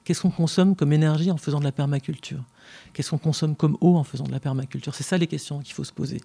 Qu'est-ce 0.03 0.21
qu'on 0.21 0.31
consomme 0.31 0.75
comme 0.75 0.93
énergie 0.93 1.31
en 1.31 1.37
faisant 1.37 1.59
de 1.59 1.63
la 1.63 1.71
permaculture? 1.71 2.43
Qu'est-ce 2.93 3.09
qu'on 3.11 3.17
consomme 3.17 3.55
comme 3.55 3.77
eau 3.81 3.95
en 3.95 4.03
faisant 4.03 4.25
de 4.25 4.31
la 4.31 4.39
permaculture? 4.39 4.95
C'est 4.95 5.03
ça 5.03 5.17
les 5.17 5.27
questions 5.27 5.59
qu'il 5.59 5.73
faut 5.73 5.83
se 5.83 5.93
poser. 5.93 6.21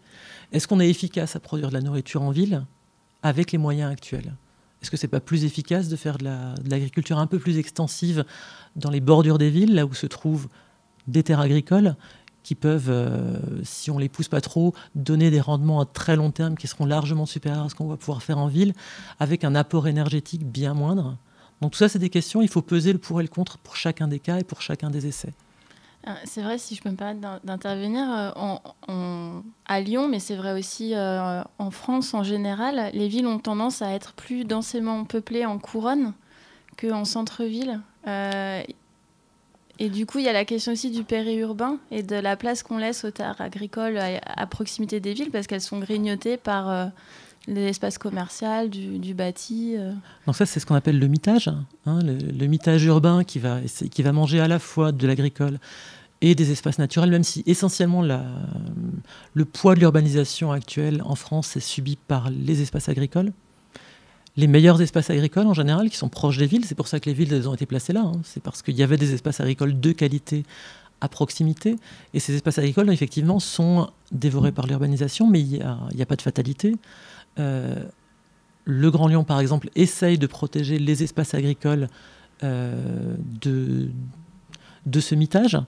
Est-ce 0.52 0.66
qu'on 0.68 0.80
est 0.80 0.88
efficace 0.88 1.36
à 1.36 1.40
produire 1.40 1.68
de 1.68 1.74
la 1.74 1.80
nourriture 1.80 2.22
en 2.22 2.30
ville 2.30 2.64
avec 3.22 3.52
les 3.52 3.58
moyens 3.58 3.92
actuels? 3.92 4.34
Est-ce 4.80 4.90
que 4.90 4.96
c'est 4.96 5.08
pas 5.08 5.20
plus 5.20 5.44
efficace 5.44 5.88
de 5.88 5.96
faire 5.96 6.18
de 6.18 6.26
l'agriculture 6.68 7.18
un 7.18 7.28
peu 7.28 7.38
plus 7.38 7.58
extensive 7.58 8.24
dans 8.74 8.90
les 8.90 9.00
bordures 9.00 9.38
des 9.38 9.50
villes, 9.50 9.74
là 9.74 9.86
où 9.86 9.94
se 9.94 10.06
trouvent 10.06 10.48
des 11.06 11.22
terres 11.22 11.40
agricoles 11.40 11.94
qui 12.42 12.56
peuvent, 12.56 12.90
euh, 12.90 13.38
si 13.62 13.92
on 13.92 13.98
les 13.98 14.08
pousse 14.08 14.26
pas 14.26 14.40
trop, 14.40 14.74
donner 14.96 15.30
des 15.30 15.40
rendements 15.40 15.80
à 15.80 15.84
très 15.84 16.16
long 16.16 16.32
terme 16.32 16.56
qui 16.56 16.66
seront 16.66 16.86
largement 16.86 17.26
supérieurs 17.26 17.66
à 17.66 17.68
ce 17.68 17.76
qu'on 17.76 17.86
va 17.86 17.96
pouvoir 17.96 18.22
faire 18.24 18.38
en 18.38 18.48
ville, 18.48 18.72
avec 19.20 19.44
un 19.44 19.54
apport 19.54 19.86
énergétique 19.86 20.44
bien 20.44 20.74
moindre? 20.74 21.16
Donc 21.60 21.70
tout 21.70 21.78
ça, 21.78 21.88
c'est 21.88 22.00
des 22.00 22.10
questions, 22.10 22.42
il 22.42 22.48
faut 22.48 22.62
peser 22.62 22.92
le 22.92 22.98
pour 22.98 23.20
et 23.20 23.22
le 23.22 23.28
contre 23.28 23.58
pour 23.58 23.76
chacun 23.76 24.08
des 24.08 24.18
cas 24.18 24.40
et 24.40 24.44
pour 24.44 24.60
chacun 24.60 24.90
des 24.90 25.06
essais. 25.06 25.32
Euh, 26.08 26.10
c'est 26.24 26.42
vrai, 26.42 26.58
si 26.58 26.74
je 26.74 26.82
peux 26.82 26.90
me 26.90 26.96
permettre 26.96 27.40
d'intervenir, 27.44 28.32
euh, 28.88 29.40
à 29.66 29.80
Lyon, 29.80 30.08
mais 30.08 30.18
c'est 30.18 30.34
vrai 30.34 30.58
aussi 30.58 30.94
euh, 30.94 31.42
en 31.58 31.70
France 31.70 32.12
en 32.14 32.24
général, 32.24 32.90
les 32.92 33.08
villes 33.08 33.26
ont 33.26 33.38
tendance 33.38 33.82
à 33.82 33.90
être 33.90 34.12
plus 34.12 34.44
densément 34.44 35.04
peuplées 35.04 35.46
en 35.46 35.58
couronne 35.58 36.12
qu'en 36.76 37.04
centre-ville. 37.04 37.80
et 38.06 39.88
du 39.88 40.06
coup, 40.06 40.18
il 40.18 40.24
y 40.24 40.28
a 40.28 40.32
la 40.32 40.44
question 40.44 40.72
aussi 40.72 40.90
du 40.90 41.04
périurbain 41.04 41.78
et 41.90 42.02
de 42.02 42.16
la 42.16 42.36
place 42.36 42.62
qu'on 42.62 42.78
laisse 42.78 43.04
aux 43.04 43.10
terres 43.10 43.40
agricoles 43.40 43.98
à, 43.98 44.46
proximité 44.46 44.98
des 44.98 45.14
villes 45.14 45.30
parce 45.30 45.46
qu'elles 45.46 45.60
sont 45.60 45.78
grignotées 45.78 46.36
par 46.36 46.90
l'espace 47.46 47.98
commercial, 47.98 48.70
du, 48.70 49.14
bâti. 49.14 49.76
Donc 50.26 50.36
ça, 50.36 50.46
c'est 50.46 50.60
ce 50.60 50.66
qu'on 50.66 50.74
appelle 50.74 50.98
le 50.98 51.08
mitage, 51.08 51.48
hein, 51.86 52.00
le, 52.02 52.46
mitage 52.46 52.84
urbain 52.84 53.24
qui 53.24 53.38
va, 53.38 53.60
qui 53.90 54.02
va 54.02 54.12
manger 54.12 54.40
à 54.40 54.48
la 54.48 54.58
fois 54.58 54.92
de 54.92 55.06
l'agricole 55.06 55.58
et 56.22 56.36
des 56.36 56.52
espaces 56.52 56.78
naturels, 56.78 57.10
même 57.10 57.24
si 57.24 57.42
essentiellement 57.46 58.02
le 58.02 59.44
poids 59.44 59.74
de 59.74 59.80
l'urbanisation 59.80 60.52
actuelle 60.52 61.02
en 61.04 61.16
France 61.16 61.56
est 61.56 61.60
subi 61.60 61.96
par 61.96 62.30
les 62.30 62.62
espaces 62.62 62.88
agricoles. 62.88 63.32
Les 64.36 64.46
meilleurs 64.46 64.80
espaces 64.80 65.10
agricoles 65.10 65.46
en 65.46 65.52
général, 65.52 65.90
qui 65.90 65.96
sont 65.96 66.08
proches 66.08 66.38
des 66.38 66.46
villes, 66.46 66.64
c'est 66.64 66.76
pour 66.76 66.88
ça 66.88 67.00
que 67.00 67.10
les 67.10 67.14
villes 67.14 67.46
ont 67.46 67.54
été 67.54 67.66
placées 67.66 67.92
là, 67.92 68.02
hein. 68.02 68.20
c'est 68.24 68.42
parce 68.42 68.62
qu'il 68.62 68.76
y 68.76 68.82
avait 68.82 68.96
des 68.96 69.12
espaces 69.12 69.40
agricoles 69.40 69.78
de 69.78 69.92
qualité 69.92 70.44
à 71.02 71.08
proximité, 71.08 71.76
et 72.14 72.20
ces 72.20 72.36
espaces 72.36 72.58
agricoles, 72.58 72.90
effectivement, 72.90 73.40
sont 73.40 73.90
dévorés 74.12 74.52
par 74.52 74.68
l'urbanisation, 74.68 75.26
mais 75.26 75.40
il 75.40 75.48
n'y 75.48 76.02
a, 76.02 76.06
pas 76.06 76.14
de 76.14 76.22
fatalité. 76.22 76.76
Euh, 77.38 77.84
le 78.64 78.90
Grand 78.90 79.08
Lyon, 79.08 79.24
par 79.24 79.40
exemple, 79.40 79.70
essaye 79.74 80.18
de 80.18 80.26
protéger 80.26 80.78
les 80.78 81.02
espaces 81.02 81.34
agricoles 81.34 81.88
euh, 82.42 83.14
de, 83.40 83.90
de 84.86 85.00
ce 85.00 85.14
mitage 85.14 85.58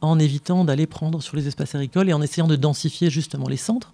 en 0.00 0.18
évitant 0.18 0.64
d'aller 0.64 0.86
prendre 0.86 1.22
sur 1.22 1.36
les 1.36 1.48
espaces 1.48 1.74
agricoles 1.74 2.08
et 2.08 2.12
en 2.12 2.22
essayant 2.22 2.46
de 2.46 2.56
densifier 2.56 3.10
justement 3.10 3.48
les 3.48 3.56
centres 3.56 3.92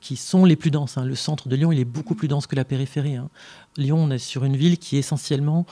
qui 0.00 0.16
sont 0.16 0.44
les 0.44 0.56
plus 0.56 0.70
denses. 0.70 0.98
Hein. 0.98 1.04
Le 1.04 1.14
centre 1.14 1.48
de 1.48 1.56
Lyon, 1.56 1.72
il 1.72 1.78
est 1.78 1.84
beaucoup 1.84 2.14
plus 2.14 2.28
dense 2.28 2.46
que 2.46 2.56
la 2.56 2.64
périphérie. 2.64 3.16
Hein. 3.16 3.28
Lyon, 3.76 3.98
on 3.98 4.10
est 4.10 4.18
sur 4.18 4.44
une 4.44 4.56
ville 4.56 4.78
qui 4.78 4.96
essentiellement, 4.96 5.66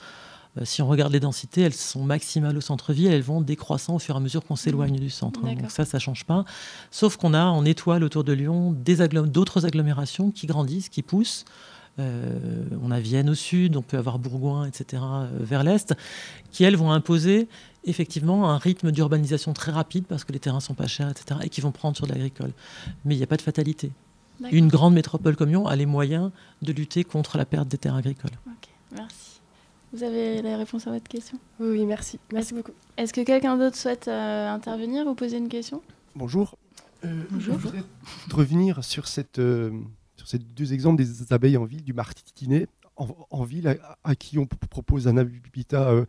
si 0.63 0.81
on 0.81 0.87
regarde 0.87 1.11
les 1.13 1.19
densités, 1.19 1.61
elles 1.61 1.73
sont 1.73 2.03
maximales 2.03 2.57
au 2.57 2.61
centre-ville, 2.61 3.11
elles 3.11 3.21
vont 3.21 3.41
décroissant 3.41 3.95
au 3.95 3.99
fur 3.99 4.15
et 4.15 4.17
à 4.17 4.21
mesure 4.21 4.43
qu'on 4.43 4.55
s'éloigne 4.55 4.97
du 4.97 5.09
centre. 5.09 5.41
Hein. 5.45 5.55
Donc 5.55 5.71
ça, 5.71 5.85
ça 5.85 5.99
change 5.99 6.25
pas. 6.25 6.45
Sauf 6.91 7.17
qu'on 7.17 7.33
a 7.33 7.45
en 7.45 7.65
étoile 7.65 8.03
autour 8.03 8.23
de 8.23 8.33
Lyon 8.33 8.71
d'autres 8.73 9.65
agglomérations 9.65 10.31
qui 10.31 10.47
grandissent, 10.47 10.89
qui 10.89 11.01
poussent. 11.01 11.45
Euh, 11.99 12.63
on 12.81 12.91
a 12.91 12.99
Vienne 12.99 13.29
au 13.29 13.35
sud, 13.35 13.75
on 13.75 13.81
peut 13.81 13.97
avoir 13.97 14.19
Bourgoin, 14.19 14.65
etc., 14.65 15.01
euh, 15.03 15.27
vers 15.39 15.63
l'est, 15.63 15.93
qui, 16.51 16.63
elles, 16.63 16.77
vont 16.77 16.91
imposer 16.91 17.47
effectivement 17.83 18.49
un 18.49 18.57
rythme 18.57 18.91
d'urbanisation 18.91 19.53
très 19.53 19.71
rapide 19.71 20.05
parce 20.07 20.23
que 20.23 20.31
les 20.31 20.39
terrains 20.39 20.59
sont 20.59 20.75
pas 20.75 20.87
chers, 20.87 21.09
etc., 21.09 21.41
et 21.43 21.49
qui 21.49 21.61
vont 21.61 21.71
prendre 21.71 21.97
sur 21.97 22.05
l'agricole. 22.05 22.51
Mais 23.03 23.15
il 23.15 23.17
n'y 23.17 23.23
a 23.23 23.27
pas 23.27 23.37
de 23.37 23.41
fatalité. 23.41 23.91
Une 24.51 24.69
grande 24.69 24.93
métropole 24.93 25.35
comme 25.35 25.49
Lyon 25.49 25.67
a 25.67 25.75
les 25.75 25.85
moyens 25.85 26.31
de 26.61 26.71
lutter 26.71 27.03
contre 27.03 27.37
la 27.37 27.45
perte 27.45 27.67
des 27.67 27.77
terres 27.77 27.95
agricoles. 27.95 28.31
merci. 28.95 29.28
Vous 29.91 30.03
avez 30.03 30.41
la 30.41 30.57
réponse 30.57 30.85
à 30.85 30.91
votre 30.91 31.07
question? 31.07 31.39
Oui, 31.59 31.85
merci. 31.85 32.19
Merci 32.31 32.53
beaucoup. 32.53 32.73
Est-ce 32.97 33.11
que 33.11 33.21
quelqu'un 33.21 33.57
d'autre 33.57 33.75
souhaite 33.75 34.07
euh, 34.07 34.49
intervenir 34.49 35.07
ou 35.07 35.15
poser 35.15 35.37
une 35.37 35.49
question? 35.49 35.81
Bonjour. 36.15 36.57
Bonjour. 37.03 37.55
Je 37.55 37.59
voudrais 37.59 37.83
revenir 38.31 38.83
sur 38.83 39.07
cette 39.07 39.41
sur 40.17 40.27
ces 40.27 40.37
deux 40.37 40.73
exemples 40.73 40.97
des 40.97 41.31
abeilles 41.33 41.57
en 41.57 41.63
ville, 41.63 41.83
du 41.83 41.93
martinet 41.93 42.67
en, 42.97 43.07
en 43.29 43.43
ville, 43.43 43.79
à, 44.03 44.15
qui 44.15 44.37
on 44.37 44.45
propose 44.45 45.07
un 45.07 45.17
habitat 45.17 45.89
euh, 45.89 46.05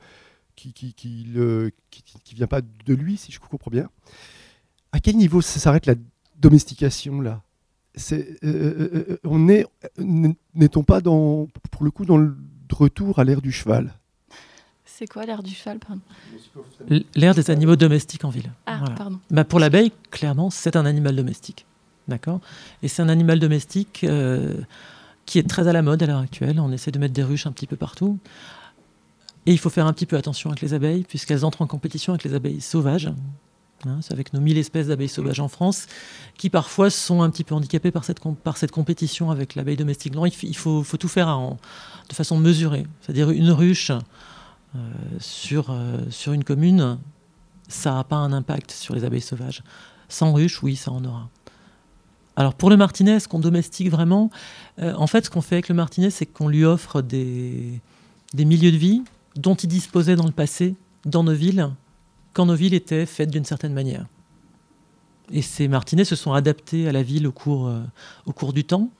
qui 0.56 0.72
qui, 0.72 0.92
qui, 0.92 1.24
le, 1.32 1.70
qui, 1.90 2.34
vient 2.34 2.48
pas 2.48 2.60
de 2.60 2.94
lui, 2.94 3.16
si 3.16 3.32
je 3.32 3.38
comprends 3.38 3.70
bien. 3.70 3.88
À 4.92 4.98
quel 4.98 5.16
niveau 5.16 5.40
s'arrête 5.40 5.86
la 5.86 5.94
domestication 6.36 7.20
là? 7.20 7.42
C'est, 7.94 8.38
on 9.24 9.48
est, 9.48 9.66
n'est-on 9.98 10.84
pas 10.84 11.00
dans, 11.00 11.48
pour 11.70 11.84
le 11.84 11.90
coup 11.90 12.04
dans 12.04 12.18
le 12.18 12.36
retour 12.74 13.18
à 13.18 13.24
l'ère 13.24 13.42
du 13.42 13.52
cheval 13.52 13.94
c'est 15.00 15.06
quoi 15.06 15.24
l'air 15.24 15.42
du 15.42 15.54
cheval 15.54 15.78
L'air 17.14 17.34
des 17.34 17.50
animaux 17.50 17.76
domestiques 17.76 18.26
en 18.26 18.28
ville. 18.28 18.52
Ah, 18.66 18.84
pardon. 18.98 19.18
Bah, 19.30 19.44
pour 19.44 19.58
l'abeille, 19.58 19.92
clairement, 20.10 20.50
c'est 20.50 20.76
un 20.76 20.84
animal 20.84 21.16
domestique. 21.16 21.64
D'accord? 22.06 22.40
Et 22.82 22.88
c'est 22.88 23.00
un 23.00 23.08
animal 23.08 23.38
domestique 23.38 24.04
euh, 24.04 24.60
qui 25.24 25.38
est 25.38 25.48
très 25.48 25.68
à 25.68 25.72
la 25.72 25.80
mode 25.80 26.02
à 26.02 26.06
l'heure 26.06 26.18
actuelle. 26.18 26.60
On 26.60 26.70
essaie 26.70 26.90
de 26.90 26.98
mettre 26.98 27.14
des 27.14 27.22
ruches 27.22 27.46
un 27.46 27.52
petit 27.52 27.66
peu 27.66 27.76
partout. 27.76 28.18
Et 29.46 29.52
il 29.52 29.58
faut 29.58 29.70
faire 29.70 29.86
un 29.86 29.94
petit 29.94 30.04
peu 30.04 30.18
attention 30.18 30.50
avec 30.50 30.60
les 30.60 30.74
abeilles, 30.74 31.04
puisqu'elles 31.04 31.46
entrent 31.46 31.62
en 31.62 31.66
compétition 31.66 32.12
avec 32.12 32.24
les 32.24 32.34
abeilles 32.34 32.60
sauvages. 32.60 33.10
Hein, 33.86 33.98
c'est 34.02 34.12
avec 34.12 34.32
nos 34.32 34.40
1000 34.40 34.58
espèces 34.58 34.88
d'abeilles 34.88 35.08
sauvages 35.08 35.40
en 35.40 35.48
France, 35.48 35.86
qui 36.36 36.50
parfois 36.50 36.90
sont 36.90 37.22
un 37.22 37.30
petit 37.30 37.44
peu 37.44 37.54
handicapées 37.54 37.90
par 37.90 38.04
cette, 38.04 38.20
par 38.42 38.56
cette 38.56 38.70
compétition 38.70 39.30
avec 39.30 39.54
l'abeille 39.54 39.76
domestique. 39.76 40.14
Non, 40.14 40.26
il, 40.26 40.56
faut, 40.56 40.82
faut, 40.82 40.96
tout 40.96 41.08
faire 41.08 41.28
en, 41.28 41.58
de 42.08 42.14
façon 42.14 42.38
mesurée. 42.38 42.86
C'est-à-dire 43.00 43.30
une 43.30 43.50
ruche 43.50 43.90
euh, 43.90 44.78
sur, 45.18 45.70
euh, 45.70 45.98
sur 46.10 46.32
une 46.32 46.44
commune, 46.44 46.98
ça 47.68 47.92
n'a 47.94 48.04
pas 48.04 48.16
un 48.16 48.32
impact 48.32 48.70
sur 48.70 48.94
les 48.94 49.04
abeilles 49.04 49.20
sauvages. 49.20 49.62
Sans 50.08 50.32
ruche, 50.32 50.62
oui, 50.62 50.76
ça 50.76 50.92
en 50.92 51.04
aura. 51.04 51.28
Alors 52.36 52.54
pour 52.54 52.70
le 52.70 52.76
martinet, 52.76 53.12
est-ce 53.12 53.28
qu'on 53.28 53.38
domestique 53.38 53.90
vraiment? 53.90 54.30
Euh, 54.80 54.94
En 54.94 55.06
fait, 55.06 55.24
ce 55.24 55.30
qu'on 55.30 55.42
fait 55.42 55.56
avec 55.56 55.68
le 55.68 55.74
martinet, 55.74 56.10
c'est 56.10 56.26
qu'on 56.26 56.48
lui 56.48 56.64
offre 56.64 57.02
des, 57.02 57.80
des 58.34 58.44
milieux 58.44 58.72
de 58.72 58.76
vie 58.76 59.02
dont 59.36 59.54
il 59.54 59.68
disposait 59.68 60.16
dans 60.16 60.26
le 60.26 60.32
passé, 60.32 60.74
dans 61.04 61.24
nos 61.24 61.34
villes, 61.34 61.70
quand 62.32 62.46
nos 62.46 62.54
villes 62.54 62.74
étaient 62.74 63.06
faites 63.06 63.30
d'une 63.30 63.44
certaine 63.44 63.72
manière. 63.72 64.06
Et 65.32 65.42
ces 65.42 65.68
martinets 65.68 66.04
se 66.04 66.16
sont 66.16 66.32
adaptés 66.32 66.88
à 66.88 66.92
la 66.92 67.02
ville 67.02 67.26
au 67.26 67.32
cours, 67.32 67.70
cours 68.34 68.52
du 68.52 68.64
temps. 68.64 68.90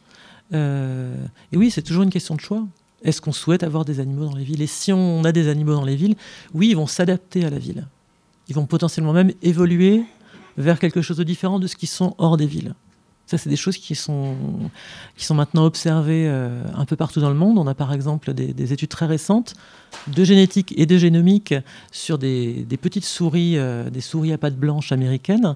et 0.52 1.56
oui, 1.56 1.70
c'est 1.70 1.82
toujours 1.82 2.04
une 2.04 2.10
question 2.10 2.36
de 2.36 2.40
choix. 2.40 2.64
Est-ce 3.02 3.20
qu'on 3.20 3.32
souhaite 3.32 3.62
avoir 3.62 3.84
des 3.84 3.98
animaux 3.98 4.26
dans 4.26 4.36
les 4.36 4.44
villes? 4.44 4.62
Et 4.62 4.66
si 4.66 4.92
on 4.92 5.24
a 5.24 5.32
des 5.32 5.48
animaux 5.48 5.74
dans 5.74 5.84
les 5.84 5.96
villes, 5.96 6.16
oui, 6.54 6.68
ils 6.68 6.76
vont 6.76 6.86
s'adapter 6.86 7.44
à 7.44 7.50
la 7.50 7.58
ville. 7.58 7.86
Ils 8.48 8.54
vont 8.54 8.66
potentiellement 8.66 9.12
même 9.12 9.32
évoluer 9.42 10.04
vers 10.56 10.78
quelque 10.78 11.02
chose 11.02 11.16
de 11.16 11.24
différent 11.24 11.58
de 11.58 11.66
ce 11.66 11.76
qui 11.76 11.86
sont 11.86 12.14
hors 12.18 12.36
des 12.36 12.46
villes. 12.46 12.74
Ça, 13.30 13.38
c'est 13.38 13.48
des 13.48 13.54
choses 13.54 13.76
qui 13.76 13.94
sont, 13.94 14.34
maintenant 15.30 15.64
observées 15.64 16.26
euh, 16.26 16.64
un 16.74 16.84
peu 16.84 16.96
partout 16.96 17.20
dans 17.20 17.28
le 17.28 17.36
monde. 17.36 17.58
On 17.58 17.68
a 17.68 17.76
par 17.76 17.92
exemple 17.92 18.34
des, 18.34 18.72
études 18.72 18.88
très 18.88 19.06
récentes 19.06 19.54
de 20.08 20.24
génétique 20.24 20.74
et 20.76 20.84
de 20.84 20.98
génomique 20.98 21.54
sur 21.92 22.18
des, 22.18 22.66
petites 22.82 23.04
souris, 23.04 23.56
euh, 23.56 23.88
des 23.88 24.00
souris 24.00 24.32
à 24.32 24.38
pattes 24.38 24.56
blanches 24.56 24.90
américaines 24.90 25.54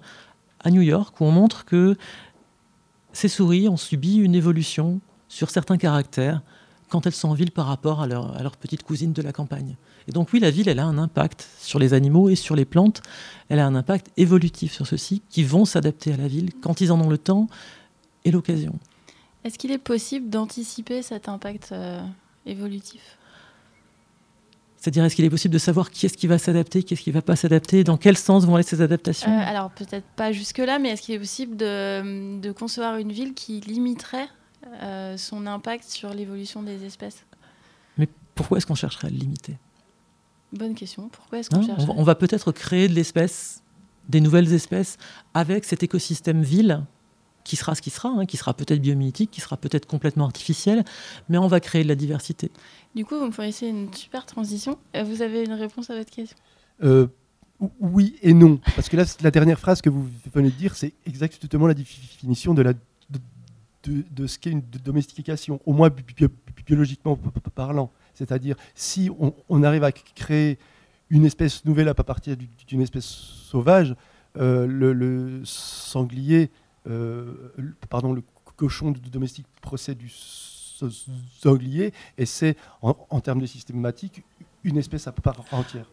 à 0.61 0.71
New 0.71 0.83
York, 0.83 1.21
où 1.21 1.25
on 1.25 1.33
montre 1.33 1.65
que 1.65 1.97
ces 3.13 3.27
souris 3.27 3.69
ont 3.69 3.77
subi 3.77 4.19
une 4.19 4.37
évolution 4.37 5.01
sur 5.29 5.51
certains 5.51 5.77
caractères 5.77 6.43
quand 6.91 7.09
elles 7.09 7.13
sont 7.13 7.31
en 7.31 7.35
ville 7.35 7.51
par 7.51 7.67
rapport 7.67 8.03
à 8.03 8.07
leur, 8.07 8.41
à 8.41 8.51
petite 8.51 8.85
cousine 8.85 9.13
de 9.13 9.21
la 9.21 9.33
campagne. 9.33 9.75
Et 10.09 10.13
donc 10.13 10.33
oui, 10.33 10.41
la 10.41 10.51
ville, 10.51 10.69
elle 10.69 10.79
a 10.79 10.85
un 10.85 10.99
impact 10.99 11.49
sur 11.59 11.79
les 11.79 11.95
animaux 11.95 12.29
et 12.29 12.35
sur 12.35 12.57
les 12.57 12.65
plantes. 12.65 13.03
Elle 13.49 13.59
a 13.59 13.67
un 13.67 13.75
impact 13.75 14.11
évolutif 14.17 14.73
sur 14.73 14.87
ceux-ci 14.87 15.23
qui 15.31 15.45
vont 15.45 15.65
s'adapter 15.65 16.13
à 16.13 16.17
la 16.17 16.29
ville 16.29 16.51
quand 16.61 16.81
ils 16.81 16.93
en 16.93 17.01
ont 17.01 17.09
le 17.09 17.19
temps 17.19 17.49
et 18.25 18.31
l'occasion. 18.31 18.79
Est-ce 19.45 19.59
qu'il 19.59 19.73
est 19.73 19.79
possible 19.79 20.31
d'anticiper 20.31 21.03
cet 21.03 21.29
impact 21.29 21.71
euh, 21.73 22.01
évolutif? 22.47 23.19
C'est-à-dire, 24.77 25.05
est-ce 25.05 25.17
qu'il 25.17 25.25
est 25.25 25.31
possible 25.31 25.55
de 25.55 25.59
savoir 25.59 25.91
qui 25.91 26.05
est-ce 26.05 26.17
qui 26.17 26.27
va 26.27 26.37
s'adapter, 26.37 26.83
qui 26.83 26.93
est-ce 26.93 27.03
qui 27.03 27.09
ne 27.09 27.15
va 27.15 27.23
pas 27.23 27.37
s'adapter, 27.37 27.85
dans 27.85 27.97
quel 27.97 28.19
sens 28.19 28.45
vont 28.45 28.55
aller 28.55 28.65
ces 28.65 28.83
adaptations? 28.83 29.31
Euh, 29.31 29.43
Alors, 29.47 29.71
peut-être 29.71 30.05
pas 30.15 30.31
jusque-là, 30.31 30.79
mais 30.79 30.91
est-ce 30.91 31.01
qu'il 31.01 31.15
est 31.15 31.19
possible 31.19 31.57
de, 31.57 32.39
de, 32.39 32.53
concevoir 32.53 32.99
une 32.99 33.11
ville 33.11 33.33
qui 33.33 33.61
limiterait 33.61 34.29
euh, 34.83 35.17
son 35.17 35.47
impact 35.47 35.85
sur 35.89 36.13
l'évolution 36.13 36.63
des 36.63 36.85
espèces? 36.85 37.25
Mais 37.97 38.09
pourquoi 38.35 38.59
est-ce 38.59 38.67
qu'on 38.67 38.75
chercherait 38.75 39.09
à 39.09 39.11
le 39.11 39.17
limiter? 39.17 39.57
Bonne 40.55 40.75
question. 40.75 41.09
Pourquoi 41.09 41.39
est-ce 41.39 41.51
qu'on 41.51 41.63
cherche 41.63 41.83
On 41.89 42.03
va 42.03 42.15
peut-être 42.15 42.53
créer 42.53 42.89
de 42.89 42.95
l'espèce, 42.95 43.63
des 44.09 44.21
nouvelles 44.21 44.53
espèces, 44.53 44.99
avec 45.35 45.65
cet 45.65 45.83
écosystème 45.83 46.43
ville 46.43 46.85
qui 47.43 47.57
sera 47.57 47.75
ce 47.75 47.83
qui 47.83 47.91
sera, 47.91 48.09
hein, 48.09 48.25
qui 48.25 48.37
sera 48.37 48.55
peut-être 48.55 48.81
biomimétique, 48.81 49.31
qui 49.31 49.41
sera 49.41 49.57
peut-être 49.57 49.87
complètement 49.87 50.25
artificiel, 50.25 50.83
mais 51.29 51.37
on 51.37 51.47
va 51.47 51.61
créer 51.61 51.83
de 51.83 51.89
la 51.89 51.95
diversité. 51.95 52.51
Du 52.95 53.05
coup, 53.05 53.19
vous 53.19 53.27
me 53.27 53.33
fournissez 53.33 53.67
une 53.67 53.93
super 53.93 54.25
transition. 54.25 54.79
Euh, 54.97 55.03
vous 55.03 55.21
avez 55.21 55.45
une 55.45 55.53
réponse 55.53 55.91
à 55.91 55.97
votre 55.97 56.11
question? 56.11 56.37
Euh, 56.83 57.07
Oui 57.81 58.17
et 58.23 58.33
non. 58.33 58.59
Parce 58.75 58.89
que 58.89 58.97
là, 58.97 59.05
la 59.21 59.31
dernière 59.31 59.61
phrase 59.61 59.83
que 59.83 59.91
vous 59.91 60.09
venez 60.33 60.51
de 60.51 60.57
dire, 60.57 60.75
c'est 60.75 60.95
exactement 61.07 61.67
la 61.67 61.75
définition 61.75 62.55
de 62.55 62.63
la 62.63 62.73
de, 63.87 64.27
ce 64.27 64.39
qu'est 64.39 64.51
une 64.51 64.63
domestication, 64.85 65.61
au 65.67 65.73
moins 65.73 65.91
biologiquement 66.67 67.19
parlant. 67.55 67.91
C'est-à-dire, 68.15 68.57
si 68.75 69.11
on, 69.49 69.63
arrive 69.63 69.85
à 69.85 69.93
créer 69.93 70.59
une 71.11 71.25
espèce 71.25 71.65
nouvelle 71.65 71.89
à 71.89 71.95
partir 71.95 72.37
d'une 72.67 72.81
espèce 72.81 73.05
sauvage, 73.05 73.95
euh, 74.37 74.67
le, 74.67 75.43
sanglier, 75.45 76.51
euh, 76.89 77.35
pardon, 77.89 78.13
le 78.13 78.23
cochon 78.57 78.93
domestique 79.13 79.47
procède 79.61 79.99
du 79.99 80.11
sanglier, 81.41 81.93
et 82.19 82.27
c'est, 82.27 82.57
en, 82.83 83.21
termes 83.21 83.41
de 83.41 83.47
systématique, 83.47 84.23
une 84.65 84.77
espèce 84.77 85.07
à 85.07 85.13
part 85.13 85.45
entière. 85.53 85.87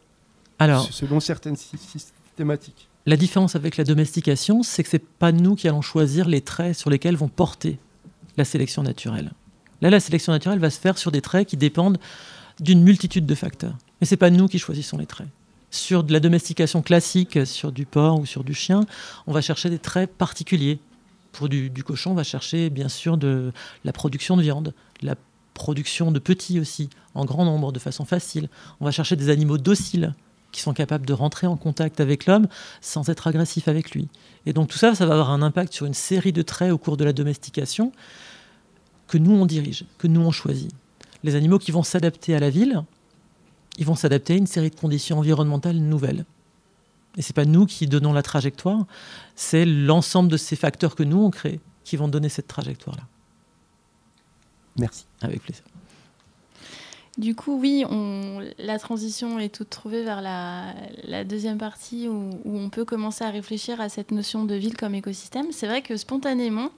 Alors, 0.60 0.84
selon 0.92 1.20
certaines 1.20 1.56
systématiques. 1.56 2.88
La 3.06 3.18
différence 3.18 3.56
avec 3.56 3.78
la 3.78 3.84
domestication, 3.84 4.62
c'est 4.62 4.84
que 4.84 4.90
c'est 4.90 5.04
pas 5.04 5.32
nous 5.32 5.56
qui 5.56 5.68
allons 5.68 5.82
choisir 5.82 6.28
les 6.28 6.42
traits 6.42 6.76
sur 6.76 6.90
lesquels 6.90 7.16
vont 7.16 7.30
porter 7.30 7.80
la 8.38 8.46
sélection 8.46 8.84
naturelle. 8.84 9.32
Là, 9.82 9.90
la 9.90 10.00
sélection 10.00 10.32
naturelle 10.32 10.60
va 10.60 10.70
se 10.70 10.80
faire 10.80 10.98
sur 10.98 11.12
des 11.12 11.22
traits 11.22 11.48
qui 11.48 11.58
dépendent 11.58 11.98
d'une 12.60 12.84
multitude 12.84 13.26
de 13.26 13.36
facteurs. 13.36 13.76
Mais 14.00 14.08
c'est 14.08 14.18
pas 14.18 14.30
nous 14.30 14.48
qui 14.48 14.60
choisissons 14.60 14.98
les 14.98 15.06
traits. 15.06 15.28
Sur 15.72 16.04
de 16.04 16.14
la 16.14 16.20
domestication 16.20 16.82
classique, 16.82 17.40
sur 17.46 17.72
du 17.72 17.86
porc 17.86 18.20
ou 18.20 18.26
sur 18.26 18.44
du 18.44 18.54
chien, 18.54 18.86
on 19.26 19.32
va 19.32 19.42
chercher 19.42 19.70
des 19.70 19.80
traits 19.80 20.12
particuliers. 20.12 20.80
Pour 21.32 21.48
du, 21.48 21.72
cochon, 21.84 22.12
on 22.12 22.16
va 22.16 22.24
chercher 22.24 22.70
bien 22.70 22.90
sûr 22.90 23.18
de 23.18 23.54
la 23.86 23.94
production 23.94 24.36
de 24.36 24.42
viande, 24.42 24.74
la 25.02 25.16
production 25.54 26.12
de 26.12 26.20
petits 26.20 26.60
aussi, 26.60 26.90
en 27.16 27.24
grand 27.24 27.46
nombre, 27.46 27.72
de 27.72 27.80
façon 27.80 28.04
facile. 28.04 28.50
On 28.82 28.86
va 28.86 28.92
chercher 28.92 29.16
des 29.16 29.30
animaux 29.30 29.58
dociles 29.58 30.14
qui 30.52 30.60
sont 30.60 30.74
capables 30.74 31.06
de 31.06 31.14
rentrer 31.14 31.48
en 31.48 31.56
contact 31.56 32.02
avec 32.02 32.26
l'homme 32.26 32.48
sans 32.82 33.08
être 33.10 33.28
agressifs 33.28 33.70
avec 33.70 33.92
lui. 33.92 34.10
Et 34.46 34.52
donc 34.52 34.68
tout 34.68 34.78
ça, 34.78 34.94
ça 34.94 35.06
va 35.06 35.14
avoir 35.14 35.32
un 35.32 35.42
impact 35.42 35.72
sur 35.72 35.86
une 35.86 35.94
série 35.94 36.34
de 36.34 36.42
traits 36.42 36.74
au 36.74 36.78
cours 36.78 36.98
de 36.98 37.06
la 37.06 37.14
domestication 37.14 37.94
que 39.12 39.18
nous 39.18 39.34
on 39.34 39.46
dirige, 39.46 39.84
que 39.98 40.08
nous 40.08 40.22
on 40.22 40.32
choisit. 40.32 40.72
Les 41.24 41.36
animaux 41.36 41.60
qui 41.60 41.72
vont 41.72 41.84
s'adapter 41.84 42.34
à 42.34 42.40
la 42.40 42.50
ville, 42.50 42.82
ils 43.78 43.86
vont 43.86 43.96
s'adapter 43.96 44.34
à 44.34 44.38
une 44.38 44.48
série 44.48 44.70
de 44.70 44.76
conditions 44.76 45.20
environnementales 45.20 45.76
nouvelles. 45.76 46.24
Et 47.18 47.22
c'est 47.22 47.36
pas 47.36 47.44
nous 47.44 47.66
qui 47.66 47.88
donnons 47.88 48.14
la 48.14 48.24
trajectoire, 48.24 48.86
c'est 49.36 49.66
l'ensemble 49.66 50.32
de 50.32 50.38
ces 50.38 50.56
facteurs 50.56 50.96
que 50.96 51.04
nous 51.04 51.22
on 51.22 51.30
crée 51.30 51.60
qui 51.84 51.98
vont 51.98 52.08
donner 52.08 52.30
cette 52.30 52.48
trajectoire-là. 52.48 53.04
Merci. 54.78 55.06
Avec 55.22 55.44
plaisir. 55.44 55.66
Du 57.18 57.36
coup, 57.36 57.60
oui, 57.60 57.84
la 58.58 58.80
transition 58.80 59.40
est 59.40 59.54
toute 59.54 59.70
trouvée 59.70 60.06
vers 60.06 60.22
la, 60.22 61.26
deuxième 61.26 61.58
partie 61.58 62.08
où, 62.08 62.40
on 62.46 62.70
peut 62.70 62.86
commencer 62.86 63.26
à 63.26 63.30
réfléchir 63.30 63.82
à 63.82 63.90
cette 63.90 64.12
notion 64.12 64.46
de 64.46 64.56
ville 64.56 64.78
comme 64.78 64.96
écosystème. 64.96 65.48
C'est 65.52 65.68
vrai 65.68 65.82
que 65.82 65.98
spontanément, 65.98 66.72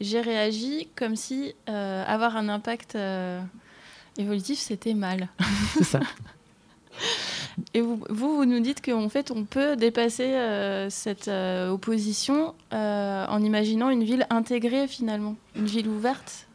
j'ai 0.00 0.20
réagi 0.20 0.88
comme 0.94 1.16
si 1.16 1.54
euh, 1.68 2.04
avoir 2.06 2.36
un 2.36 2.48
impact 2.48 2.94
euh, 2.96 3.40
évolutif, 4.18 4.58
c'était 4.58 4.94
mal. 4.94 5.28
C'est 5.74 5.84
ça. 5.84 6.00
Et 7.72 7.80
vous, 7.80 8.04
vous, 8.10 8.44
nous 8.44 8.60
dites 8.60 8.84
qu'en 8.84 9.08
fait, 9.08 9.30
on 9.30 9.44
peut 9.44 9.76
dépasser 9.76 10.34
euh, 10.34 10.90
cette 10.90 11.28
opposition 11.28 12.54
en 12.70 13.42
imaginant 13.42 13.88
une 13.88 14.04
ville 14.04 14.26
intégrée 14.28 14.86
finalement, 14.86 15.36
une 15.54 15.66
ville 15.66 15.88
ouverte 15.88 16.46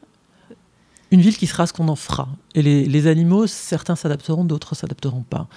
une 1.12 1.19
ville 1.19 1.38
qui 1.38 1.45
sera 1.45 1.67
ce 1.67 1.73
qu'on 1.73 1.89
en 1.89 1.97
fera. 1.97 2.30
Et 2.56 2.62
les, 2.62 3.08
animaux, 3.08 3.45
certains 3.45 3.97
s'adapteront, 3.97 4.45
d'autres 4.45 4.75
s'adapteront 4.75 5.23
pas. 5.23 5.47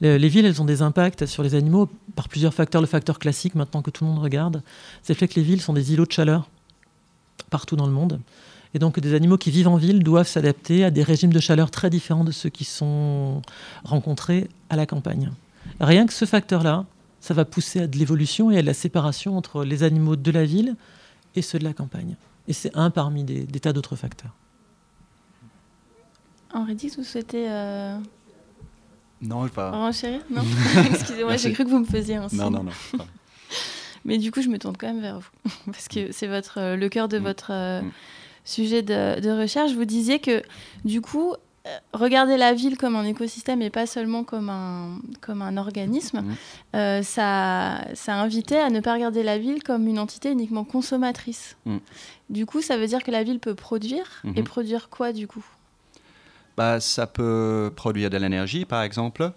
Les, 0.00 0.28
villes, 0.28 0.44
elles 0.44 0.60
ont 0.60 0.64
des 0.64 0.82
impacts 0.82 1.24
sur 1.26 1.44
les 1.44 1.54
animaux 1.54 1.88
par 2.16 2.28
plusieurs 2.28 2.52
facteurs. 2.52 2.80
Le 2.80 2.88
facteur 2.88 3.20
classique, 3.20 3.54
maintenant 3.54 3.80
que 3.80 3.90
tout 3.90 4.04
le 4.04 4.10
monde 4.10 4.18
regarde, 4.18 4.62
c'est 5.02 5.12
le 5.12 5.18
fait 5.18 5.28
que 5.28 5.36
les 5.36 5.42
villes 5.42 5.60
sont 5.60 5.72
des 5.72 5.92
îlots 5.92 6.04
de 6.04 6.12
chaleur 6.12 6.50
partout 7.50 7.76
dans 7.76 7.86
le 7.86 7.92
monde. 7.92 8.20
Et 8.74 8.78
donc, 8.78 8.98
des 8.98 9.14
animaux 9.14 9.38
qui 9.38 9.50
vivent 9.50 9.68
en 9.68 9.76
ville 9.76 10.02
doivent 10.02 10.26
s'adapter 10.26 10.84
à 10.84 10.90
des 10.90 11.02
régimes 11.02 11.32
de 11.32 11.38
chaleur 11.40 11.70
très 11.70 11.90
différents 11.90 12.24
de 12.24 12.32
ceux 12.32 12.50
qui 12.50 12.64
sont 12.64 13.40
rencontrés 13.84 14.48
à 14.68 14.76
la 14.76 14.86
campagne. 14.86 15.30
Rien 15.80 16.06
que 16.06 16.12
ce 16.12 16.24
facteur-là, 16.24 16.84
ça 17.20 17.34
va 17.34 17.44
pousser 17.44 17.80
à 17.80 17.86
de 17.86 17.96
l'évolution 17.96 18.50
et 18.50 18.58
à 18.58 18.62
de 18.62 18.66
la 18.66 18.74
séparation 18.74 19.36
entre 19.36 19.64
les 19.64 19.82
animaux 19.84 20.16
de 20.16 20.30
la 20.30 20.44
ville 20.44 20.74
et 21.36 21.42
ceux 21.42 21.58
de 21.58 21.64
la 21.64 21.72
campagne. 21.72 22.16
Et 22.48 22.52
c'est 22.52 22.76
un 22.76 22.90
parmi 22.90 23.24
des 23.24 23.46
tas 23.60 23.72
d'autres 23.72 23.96
facteurs. 23.96 24.34
Henri 26.54 26.76
Dix, 26.76 26.96
vous 26.96 27.04
souhaitez. 27.04 27.50
Euh, 27.50 27.98
Non, 29.20 29.48
pas. 29.48 29.70
Renchérir 29.72 30.20
Non 30.30 30.42
Excusez-moi, 30.90 31.36
j'ai 31.36 31.52
cru 31.52 31.64
que 31.64 31.70
vous 31.70 31.80
me 31.80 31.84
faisiez 31.84 32.16
un 32.16 32.28
signe. 32.28 32.38
Non, 32.38 32.50
non, 32.50 32.62
non. 32.62 32.72
Mais 34.04 34.18
du 34.18 34.30
coup, 34.30 34.42
je 34.42 34.48
me 34.48 34.58
tourne 34.58 34.76
quand 34.76 34.86
même 34.86 35.00
vers 35.00 35.18
vous, 35.18 35.30
parce 35.66 35.88
que 35.88 36.12
c'est 36.12 36.26
votre, 36.26 36.58
euh, 36.58 36.76
le 36.76 36.88
cœur 36.88 37.08
de 37.08 37.18
mm. 37.18 37.22
votre 37.22 37.50
euh, 37.50 37.82
mm. 37.82 37.92
sujet 38.44 38.82
de, 38.82 39.20
de, 39.20 39.30
recherche. 39.30 39.72
Vous 39.72 39.84
disiez 39.84 40.18
que, 40.18 40.42
du 40.84 41.00
coup, 41.00 41.32
euh, 41.66 41.78
regarder 41.94 42.36
la 42.36 42.52
ville 42.52 42.76
comme 42.76 42.96
un 42.96 43.04
écosystème 43.04 43.62
et 43.62 43.70
pas 43.70 43.86
seulement 43.86 44.22
comme 44.22 44.50
un, 44.50 44.98
comme 45.22 45.40
un 45.40 45.56
organisme, 45.56 46.22
mm. 46.74 47.02
ça, 47.02 47.84
ça 47.94 48.14
invitait 48.14 48.60
à 48.60 48.70
ne 48.70 48.80
pas 48.80 48.94
regarder 48.94 49.22
la 49.22 49.38
ville 49.38 49.62
comme 49.62 49.86
une 49.88 49.98
entité 49.98 50.30
uniquement 50.30 50.64
consommatrice. 50.64 51.56
Du 52.28 52.46
coup, 52.46 52.60
ça 52.60 52.76
veut 52.76 52.86
dire 52.86 53.02
que 53.02 53.10
la 53.10 53.22
ville 53.22 53.40
peut 53.40 53.54
produire, 53.54 54.22
et 54.24 54.28
mm-hmm. 54.28 54.44
produire 54.44 54.88
quoi, 54.90 55.12
du 55.12 55.26
coup? 55.26 55.44
Bah, 56.56 56.78
Ça 56.80 57.06
peut 57.06 57.72
produire 57.74 58.10
de 58.10 58.16
l'énergie, 58.16 58.64
par 58.64 58.82
exemple. 58.82 59.32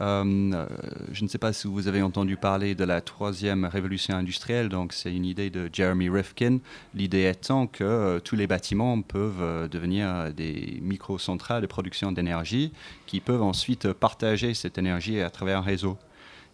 Euh, 0.00 0.66
je 1.12 1.24
ne 1.24 1.28
sais 1.28 1.38
pas 1.38 1.52
si 1.52 1.66
vous 1.66 1.88
avez 1.88 2.02
entendu 2.02 2.36
parler 2.36 2.74
de 2.74 2.84
la 2.84 3.00
troisième 3.00 3.64
révolution 3.64 4.14
industrielle, 4.14 4.68
donc 4.68 4.92
c'est 4.92 5.12
une 5.12 5.24
idée 5.24 5.50
de 5.50 5.68
Jeremy 5.72 6.08
Rifkin. 6.08 6.58
L'idée 6.94 7.28
étant 7.28 7.66
que 7.66 7.84
euh, 7.84 8.20
tous 8.20 8.36
les 8.36 8.46
bâtiments 8.46 9.00
peuvent 9.02 9.40
euh, 9.42 9.68
devenir 9.68 10.32
des 10.32 10.78
micro-centrales 10.82 11.62
de 11.62 11.66
production 11.66 12.12
d'énergie 12.12 12.72
qui 13.06 13.20
peuvent 13.20 13.42
ensuite 13.42 13.92
partager 13.92 14.54
cette 14.54 14.78
énergie 14.78 15.20
à 15.20 15.30
travers 15.30 15.58
un 15.58 15.62
réseau. 15.62 15.98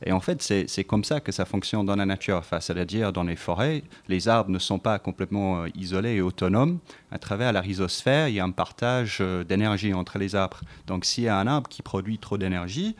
Et 0.06 0.12
en 0.12 0.20
fait, 0.20 0.42
c'est 0.42 0.84
comme 0.84 1.02
ça 1.02 1.20
que 1.20 1.32
ça 1.32 1.46
fonctionne 1.46 1.86
dans 1.86 1.96
la 1.96 2.04
nature. 2.04 2.42
C'est-à-dire, 2.60 3.12
dans 3.12 3.22
les 3.22 3.36
forêts, 3.36 3.82
les 4.08 4.28
arbres 4.28 4.50
ne 4.50 4.58
sont 4.58 4.78
pas 4.78 4.98
complètement 4.98 5.62
euh, 5.62 5.68
isolés 5.74 6.16
et 6.16 6.20
autonomes. 6.20 6.78
À 7.10 7.18
travers 7.18 7.52
la 7.52 7.62
rhizosphère, 7.62 8.28
il 8.28 8.34
y 8.34 8.40
a 8.40 8.44
un 8.44 8.50
partage 8.50 9.18
euh, 9.22 9.44
d'énergie 9.44 9.94
entre 9.94 10.18
les 10.18 10.34
arbres. 10.34 10.60
Donc, 10.86 11.06
s'il 11.06 11.24
y 11.24 11.28
a 11.28 11.38
un 11.38 11.46
arbre 11.46 11.68
qui 11.68 11.80
produit 11.80 12.18
trop 12.18 12.36
d'énergie, 12.36 12.96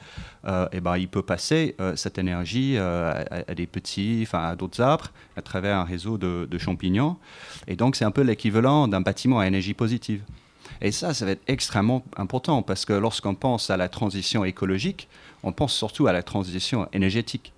euh, 0.47 0.67
eh 0.73 0.81
ben, 0.81 0.97
il 0.97 1.09
peut 1.09 1.23
passer 1.23 1.77
cette 1.97 2.19
énergie 2.19 2.79
à, 2.79 3.55
des 3.55 3.67
petits, 3.67 4.21
enfin, 4.23 4.45
à 4.45 4.57
d'autres 4.57 4.81
arbres, 4.81 5.09
à 5.37 5.43
travers 5.43 5.77
un 5.77 5.85
réseau 5.85 6.17
de 6.19 6.59
champignons. 6.59 7.17
Et 7.67 7.77
donc, 7.77 7.97
c'est 7.97 8.05
un 8.05 8.11
peu 8.11 8.23
l'équivalent 8.23 8.89
d'un 8.89 9.01
bâtiment 9.01 9.41
à 9.41 9.47
énergie 9.47 9.75
positive. 9.75 10.23
Et 10.81 10.93
ça, 10.93 11.15
ça 11.15 11.25
va 11.25 11.33
être 11.33 11.43
extrêmement 11.47 12.05
important 12.17 12.63
parce 12.63 12.85
que 12.85 12.93
lorsqu'on 12.93 13.35
pense 13.35 13.71
à 13.71 13.77
la 13.77 13.89
transition 13.89 14.45
écologique, 14.45 15.09
on 15.43 15.53
pense 15.53 15.75
surtout 15.75 16.07
à 16.07 16.13
la 16.13 16.23
transition 16.23 16.89
énergétique. 16.93 17.53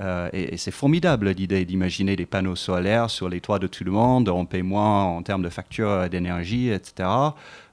Euh, 0.00 0.30
et, 0.32 0.56
c'est 0.56 0.70
formidable 0.70 1.30
l'idée 1.30 1.64
d'imaginer 1.64 2.16
des 2.16 2.26
panneaux 2.26 2.56
solaires 2.56 3.10
sur 3.10 3.28
les 3.28 3.40
toits 3.40 3.58
de 3.58 3.66
tout 3.66 3.84
le 3.84 3.90
monde, 3.90 4.28
on 4.28 4.46
paye 4.46 4.62
moins 4.62 5.04
en 5.04 5.22
termes 5.22 5.42
de 5.42 5.48
facture 5.48 6.08
d'énergie, 6.08 6.70
etc. 6.70 7.08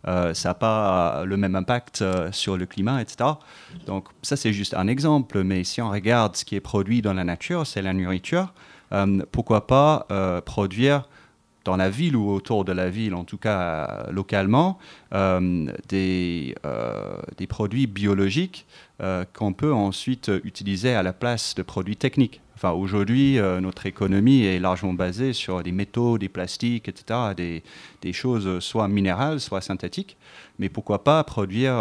Euh, 0.08 0.34
ça 0.34 0.50
n'a 0.50 0.54
pas 0.54 1.24
le 1.26 1.38
même 1.38 1.56
impact 1.56 2.02
euh, 2.02 2.32
sur 2.32 2.58
le 2.58 2.66
climat, 2.66 3.02
etc. 3.02 3.30
Donc 3.86 4.08
ça 4.24 4.36
c'est 4.36 4.52
juste 4.52 4.74
un 4.74 4.88
exemple, 4.88 5.44
mais 5.44 5.64
si 5.64 5.82
on 5.82 5.90
regarde 5.90 6.36
ce 6.36 6.44
qui 6.44 6.56
est 6.56 6.62
produit 6.62 7.02
dans 7.02 7.14
la 7.14 7.24
nature, 7.24 7.66
c'est 7.66 7.82
la 7.82 7.94
nourriture. 7.94 8.54
pourquoi 9.32 9.68
pas 9.68 10.08
produire 10.46 11.08
dans 11.68 11.76
la 11.76 11.90
ville 11.90 12.16
ou 12.16 12.32
autour 12.32 12.64
de 12.64 12.72
la 12.72 12.90
ville, 12.90 13.14
en 13.14 13.26
tout 13.26 13.38
cas 13.38 14.08
localement, 14.10 14.80
euh, 15.14 15.68
des, 15.90 16.56
euh, 16.66 17.18
des, 17.38 17.46
produits 17.46 17.88
biologiques 17.88 18.66
euh, 19.02 19.26
qu'on 19.34 19.52
peut 19.52 19.74
ensuite 19.74 20.32
utiliser 20.46 20.96
à 20.96 21.04
la 21.04 21.12
place 21.12 21.56
de 21.56 21.64
produits 21.64 21.98
techniques. 21.98 22.40
Enfin, 22.56 22.72
aujourd'hui, 22.72 23.38
notre 23.62 23.86
économie 23.86 24.46
est 24.46 24.60
largement 24.60 24.94
basée 24.94 25.34
sur 25.34 25.62
des 25.62 25.72
métaux, 25.72 26.18
des 26.18 26.30
plastiques, 26.30 26.88
etc., 26.88 27.36
des, 27.36 27.64
des 28.02 28.14
choses 28.14 28.60
soit 28.64 28.88
minérales, 28.88 29.40
soit 29.40 29.62
synthétiques. 29.62 30.18
Mais 30.58 30.70
pourquoi 30.70 31.04
pas 31.04 31.24
produire 31.24 31.76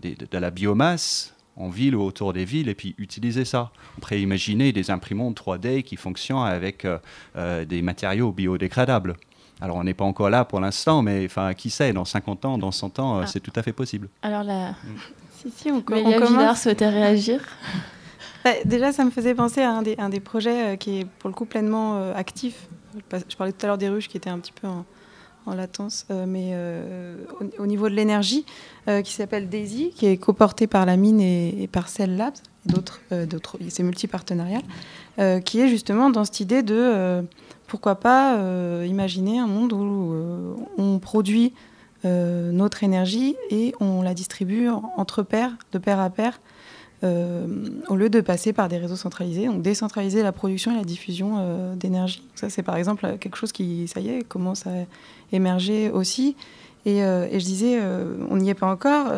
de 0.00 0.38
la 0.38 0.50
biomasse 0.50 1.34
en 1.56 1.68
ville 1.68 1.94
ou 1.94 2.02
autour 2.02 2.32
des 2.32 2.44
villes 2.44 2.68
et 2.68 2.74
puis 2.74 2.94
utiliser 2.98 3.44
ça. 3.44 3.70
On 3.96 4.00
pourrait 4.00 4.20
imaginer 4.20 4.72
des 4.72 4.90
imprimantes 4.90 5.40
3D 5.40 5.82
qui 5.82 5.96
fonctionnent 5.96 6.46
avec 6.46 6.84
euh, 6.84 6.98
euh, 7.36 7.64
des 7.64 7.82
matériaux 7.82 8.32
biodégradables. 8.32 9.16
Alors 9.60 9.76
on 9.76 9.84
n'est 9.84 9.94
pas 9.94 10.04
encore 10.04 10.30
là 10.30 10.44
pour 10.44 10.60
l'instant, 10.60 11.02
mais 11.02 11.26
enfin 11.26 11.52
qui 11.54 11.70
sait, 11.70 11.92
dans 11.92 12.06
50 12.06 12.44
ans, 12.46 12.58
dans 12.58 12.72
100 12.72 12.98
ans, 12.98 13.18
euh, 13.18 13.22
ah. 13.24 13.26
c'est 13.26 13.40
tout 13.40 13.52
à 13.56 13.62
fait 13.62 13.72
possible. 13.72 14.08
Alors 14.22 14.42
là, 14.42 14.70
mm. 14.70 14.74
si, 15.36 15.50
si, 15.50 15.70
on, 15.70 15.78
on 15.78 15.82
commence. 16.18 16.62
souhaitait 16.62 16.88
réagir. 16.88 17.40
Bah, 18.42 18.52
déjà, 18.64 18.90
ça 18.90 19.04
me 19.04 19.10
faisait 19.10 19.34
penser 19.34 19.60
à 19.60 19.70
un 19.70 19.82
des, 19.82 19.96
un 19.98 20.08
des 20.08 20.18
projets 20.18 20.78
qui 20.78 21.00
est 21.00 21.04
pour 21.04 21.28
le 21.28 21.34
coup 21.34 21.44
pleinement 21.44 22.10
actif. 22.14 22.68
Je 23.12 23.36
parlais 23.36 23.52
tout 23.52 23.66
à 23.66 23.66
l'heure 23.66 23.76
des 23.76 23.90
ruches 23.90 24.08
qui 24.08 24.16
étaient 24.16 24.30
un 24.30 24.38
petit 24.38 24.52
peu 24.52 24.66
en, 24.66 24.86
en 25.46 25.54
latence, 25.54 26.06
euh, 26.10 26.26
mais 26.26 26.50
euh, 26.52 27.16
au, 27.58 27.66
niveau 27.66 27.88
de 27.88 27.94
l'énergie, 27.94 28.44
euh, 28.88 29.02
qui 29.02 29.12
s'appelle 29.12 29.48
Daisy, 29.48 29.90
qui 29.94 30.06
est 30.06 30.16
coporté 30.16 30.66
par 30.66 30.86
la 30.86 30.96
mine 30.96 31.20
et, 31.20 31.68
par 31.70 31.88
Cell 31.88 32.16
Labs, 32.16 32.34
d'autres, 32.66 33.00
d'autres, 33.24 33.58
c'est 33.68 33.82
multipartenarial, 33.82 34.62
qui 35.44 35.60
est 35.60 35.68
justement 35.68 36.10
dans 36.10 36.24
cette 36.24 36.40
idée 36.40 36.62
de 36.62 37.22
pourquoi 37.66 37.94
pas 37.94 38.36
imaginer 38.84 39.38
un 39.38 39.46
monde 39.46 39.72
où 39.72 40.66
on 40.76 40.98
produit 40.98 41.54
notre 42.04 42.84
énergie 42.84 43.36
et 43.50 43.74
on 43.80 44.02
la 44.02 44.12
distribue 44.12 44.68
entre 44.96 45.22
pairs, 45.22 45.52
de 45.72 45.78
pair 45.78 46.00
à 46.00 46.10
pair, 46.10 46.38
au 47.02 47.96
lieu 47.96 48.10
de 48.10 48.20
passer 48.20 48.52
par 48.52 48.68
des 48.68 48.78
réseaux 48.78 48.96
centralisés, 48.96 49.46
donc 49.46 49.62
décentraliser 49.62 50.22
la 50.22 50.32
production 50.32 50.72
et 50.72 50.76
la 50.76 50.84
diffusion 50.84 51.36
euh, 51.38 51.74
d'énergie. 51.74 52.22
Ça, 52.34 52.50
c'est 52.50 52.62
par 52.62 52.76
exemple 52.76 53.16
quelque 53.18 53.36
chose 53.36 53.52
qui, 53.52 53.88
ça 53.88 54.00
y 54.00 54.08
est, 54.08 54.24
commence 54.24 54.66
à 54.66 54.72
émerger 55.32 55.90
aussi. 55.90 56.36
Et, 56.86 57.02
euh, 57.02 57.26
et 57.30 57.40
je 57.40 57.44
disais, 57.44 57.78
on 58.30 58.36
n'y 58.36 58.50
est 58.50 58.54
pas 58.54 58.70
encore. 58.70 59.12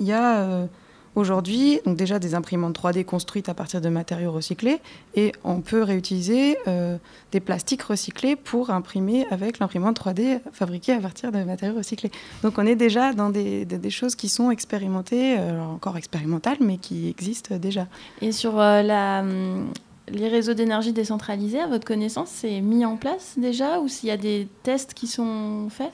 Il 0.00 0.06
y 0.06 0.12
a 0.12 0.66
aujourd'hui, 1.14 1.80
donc 1.84 1.96
déjà 1.96 2.18
des 2.18 2.34
imprimantes 2.34 2.78
3D 2.78 3.04
construites 3.04 3.48
à 3.48 3.54
partir 3.54 3.80
de 3.80 3.88
matériaux 3.88 4.32
recyclés, 4.32 4.80
et 5.14 5.32
on 5.44 5.60
peut 5.60 5.82
réutiliser 5.82 6.56
euh, 6.68 6.96
des 7.32 7.40
plastiques 7.40 7.82
recyclés 7.82 8.36
pour 8.36 8.70
imprimer 8.70 9.26
avec 9.30 9.58
l'imprimante 9.58 10.00
3D 10.00 10.40
fabriquée 10.52 10.92
à 10.92 11.00
partir 11.00 11.32
de 11.32 11.42
matériaux 11.42 11.76
recyclés. 11.76 12.10
Donc 12.42 12.58
on 12.58 12.66
est 12.66 12.76
déjà 12.76 13.12
dans 13.12 13.30
des, 13.30 13.66
choses 13.90 14.14
qui 14.14 14.28
sont 14.28 14.50
expérimentées, 14.50 15.36
euh, 15.38 15.60
encore 15.60 15.96
expérimentales, 15.96 16.58
mais 16.60 16.76
qui 16.76 17.08
existent 17.08 17.56
déjà. 17.56 17.86
Et 18.22 18.30
sur 18.30 18.60
euh, 18.60 18.82
hum, 19.20 19.66
les 20.08 20.28
réseaux 20.28 20.54
d'énergie 20.54 20.92
décentralisés, 20.92 21.60
à 21.60 21.66
votre 21.66 21.84
connaissance, 21.84 22.28
c'est 22.32 22.60
mis 22.60 22.84
en 22.84 22.96
place 22.96 23.34
déjà, 23.36 23.80
ou 23.80 23.88
s'il 23.88 24.08
y 24.08 24.12
a 24.12 24.16
des 24.16 24.48
tests 24.62 24.94
qui 24.94 25.06
sont 25.06 25.68
faits? 25.70 25.90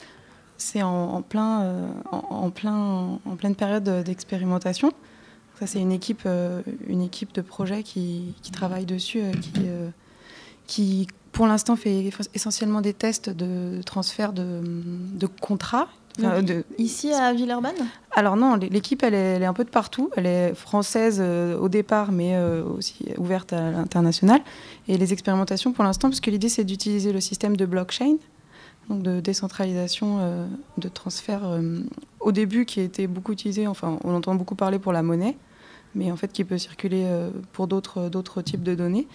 C'est 0.59 0.83
en, 0.83 1.23
plein, 1.23 1.91
en, 2.11 2.51
plein, 2.51 3.19
en 3.25 3.37
pleine 3.37 3.55
période 3.55 4.05
d'expérimentation. 4.05 4.93
Ça, 5.59 5.67
c'est 5.67 5.81
une 5.81 5.93
équipe, 5.93 6.23
euh, 6.27 6.61
une 6.87 7.01
équipe 7.01 7.33
de 7.35 7.41
projet 7.41 7.83
qui, 7.83 8.35
travaille 8.53 8.85
dessus, 8.85 9.21
euh, 9.21 9.33
qui, 9.33 9.53
euh, 9.65 9.89
qui, 10.67 11.09
pour 11.33 11.47
l'instant, 11.47 11.77
fait 11.77 12.11
essentiellement 12.35 12.83
des 12.83 12.93
tests 12.93 13.31
de 13.31 13.81
transfert 13.83 14.35
de, 14.35 14.61
de 14.63 15.27
contrats. 15.27 15.89
de... 16.19 16.63
Ici 16.77 17.11
à 17.13 17.33
Villeurbanne? 17.33 17.75
Alors 18.15 18.37
non, 18.37 18.57
l'équipe 18.57 19.03
elle 19.03 19.15
est, 19.15 19.37
elle 19.37 19.43
est, 19.43 19.47
un 19.47 19.55
peu 19.55 19.65
de 19.65 19.71
partout. 19.71 20.11
Elle 20.17 20.27
est 20.27 20.55
française 20.55 21.21
au 21.21 21.69
départ, 21.71 22.13
mais 22.13 22.39
aussi 22.39 23.07
ouverte 23.17 23.55
à 23.55 23.71
l'international. 23.71 24.41
Et 24.89 24.99
les 24.99 25.13
expérimentations 25.13 25.73
pour 25.73 25.85
l'instant, 25.85 26.09
parce 26.09 26.21
que 26.21 26.31
l'idée 26.31 26.51
c'est 26.51 26.65
d'utiliser 26.65 27.13
le 27.13 27.21
système 27.21 27.57
de 27.57 27.65
blockchain, 27.67 28.17
donc 28.89 29.03
de 29.03 29.21
décentralisation 29.21 30.49
de 30.79 30.89
transfert 30.89 31.43
au 32.27 32.33
début 32.33 32.65
qui 32.65 32.81
a 32.81 32.83
été 32.83 33.07
beaucoup 33.07 33.33
utilisé, 33.33 33.67
enfin 33.67 33.99
on 34.03 34.15
entend 34.15 34.35
beaucoup 34.35 34.57
parler 34.57 34.81
pour 34.81 34.93
la 34.93 35.03
monnaie, 35.03 35.37
mais 35.95 36.11
en 36.11 36.17
fait 36.17 36.33
qui 36.33 36.45
peut 36.45 36.59
circuler 36.59 37.05
euh, 37.07 37.31
pour 37.53 37.69
d'autres, 37.69 38.43
types 38.43 38.65
de 38.65 38.75
données. 38.75 39.07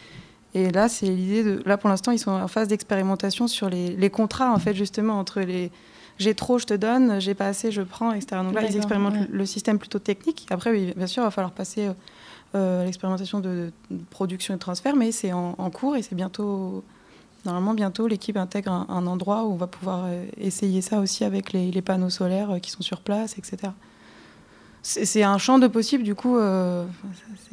Et 0.53 0.71
là, 0.71 0.89
c'est 0.89 1.07
l'idée 1.07 1.43
de. 1.43 1.61
Là, 1.65 1.77
pour 1.77 1.89
l'instant, 1.89 2.11
ils 2.11 2.19
sont 2.19 2.31
en 2.31 2.47
phase 2.47 2.67
d'expérimentation 2.67 3.47
sur 3.47 3.69
les, 3.69 3.95
les, 3.95 4.09
contrats, 4.09 4.51
en 4.51 4.59
fait, 4.59 4.73
justement, 4.73 5.17
entre 5.17 5.39
les. 5.39 5.71
J'ai 6.17 6.35
trop, 6.35 6.57
je 6.57 6.65
te 6.65 6.73
donne, 6.73 7.21
j'ai 7.21 7.33
pas 7.33 7.47
assez, 7.47 7.71
je 7.71 7.81
prends, 7.81 8.11
etc. 8.11 8.41
Donc 8.43 8.53
là, 8.53 8.63
ils 8.63 8.75
expérimentent 8.75 9.29
le 9.29 9.45
système 9.45 9.79
plutôt 9.79 9.99
technique. 9.99 10.45
Après, 10.49 10.71
oui, 10.71 10.93
bien 10.95 11.07
sûr, 11.07 11.23
il 11.23 11.25
va 11.25 11.31
falloir 11.31 11.53
passer 11.53 11.87
euh, 11.87 11.93
euh, 12.55 12.81
à 12.81 12.85
l'expérimentation 12.85 13.39
de, 13.39 13.71
production 14.09 14.53
et 14.53 14.57
de 14.57 14.61
transfert, 14.61 14.95
mais 14.95 15.13
c'est 15.13 15.31
en, 15.31 15.69
cours 15.69 15.95
et 15.95 16.01
c'est 16.01 16.15
bientôt. 16.15 16.83
Normalement, 17.45 17.73
bientôt, 17.73 18.07
l'équipe 18.07 18.37
intègre 18.37 18.71
un, 18.71 19.07
endroit 19.07 19.45
où 19.45 19.53
on 19.53 19.55
va 19.55 19.67
pouvoir 19.67 20.07
essayer 20.37 20.81
ça 20.81 20.99
aussi 20.99 21.23
avec 21.23 21.53
les, 21.53 21.81
panneaux 21.81 22.09
solaires 22.09 22.59
qui 22.61 22.69
sont 22.69 22.83
sur 22.83 23.01
place, 23.01 23.37
etc 23.37 23.71
c'est 24.83 25.23
un 25.23 25.37
champ 25.37 25.59
de 25.59 25.67
possible, 25.67 26.03
du 26.03 26.15
coup. 26.15 26.37
Euh, 26.37 26.85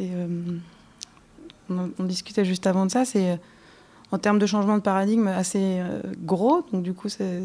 euh, 0.01 0.59
on, 1.71 2.05
discutait 2.05 2.45
juste 2.45 2.67
avant 2.67 2.87
de 2.87 2.91
ça, 2.91 3.05
c'est 3.05 3.33
euh, 3.33 3.37
en 4.11 4.19
termes 4.19 4.39
de 4.39 4.47
changement 4.47 4.77
de 4.77 4.83
paradigme 4.83 5.29
assez 5.29 5.83
gros, 6.23 6.63
donc 6.73 6.83
du 6.83 6.95
coup, 6.95 7.11
c'est 7.11 7.45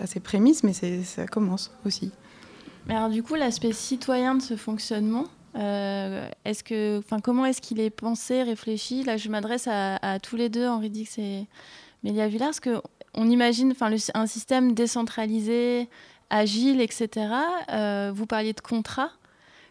assez 0.00 0.18
prémisse, 0.18 0.64
mais 0.64 0.72
ça 0.72 1.26
commence 1.26 1.70
aussi. 1.86 2.10
Alors, 2.88 3.08
du 3.08 3.22
coup, 3.22 3.36
l'aspect 3.36 3.72
citoyen 3.72 4.34
de 4.34 4.42
ce 4.42 4.56
fonctionnement, 4.56 5.26
est-ce 5.54 6.64
que, 6.64 6.98
enfin, 6.98 7.20
comment 7.20 7.44
est-ce 7.44 7.60
qu'il 7.60 7.80
est 7.80 7.90
pensé, 7.90 8.42
réfléchi? 8.42 9.04
Là, 9.04 9.16
je 9.16 9.28
m'adresse 9.28 9.68
à, 9.70 10.18
tous 10.20 10.36
les 10.36 10.48
deux, 10.48 10.66
Henri 10.66 10.90
Dix 10.90 11.18
et 11.18 11.46
Mélia 12.02 12.28
Villard, 12.28 12.50
parce 12.50 12.60
qu'on 12.60 13.28
imagine, 13.28 13.72
enfin, 13.72 13.90
un 14.14 14.26
système 14.26 14.74
décentralisé, 14.74 15.88
agile, 16.30 16.80
etc. 16.80 17.08
Euh, 17.70 18.10
vous 18.14 18.26
parliez 18.26 18.54
de 18.54 18.60
contrat. 18.60 19.10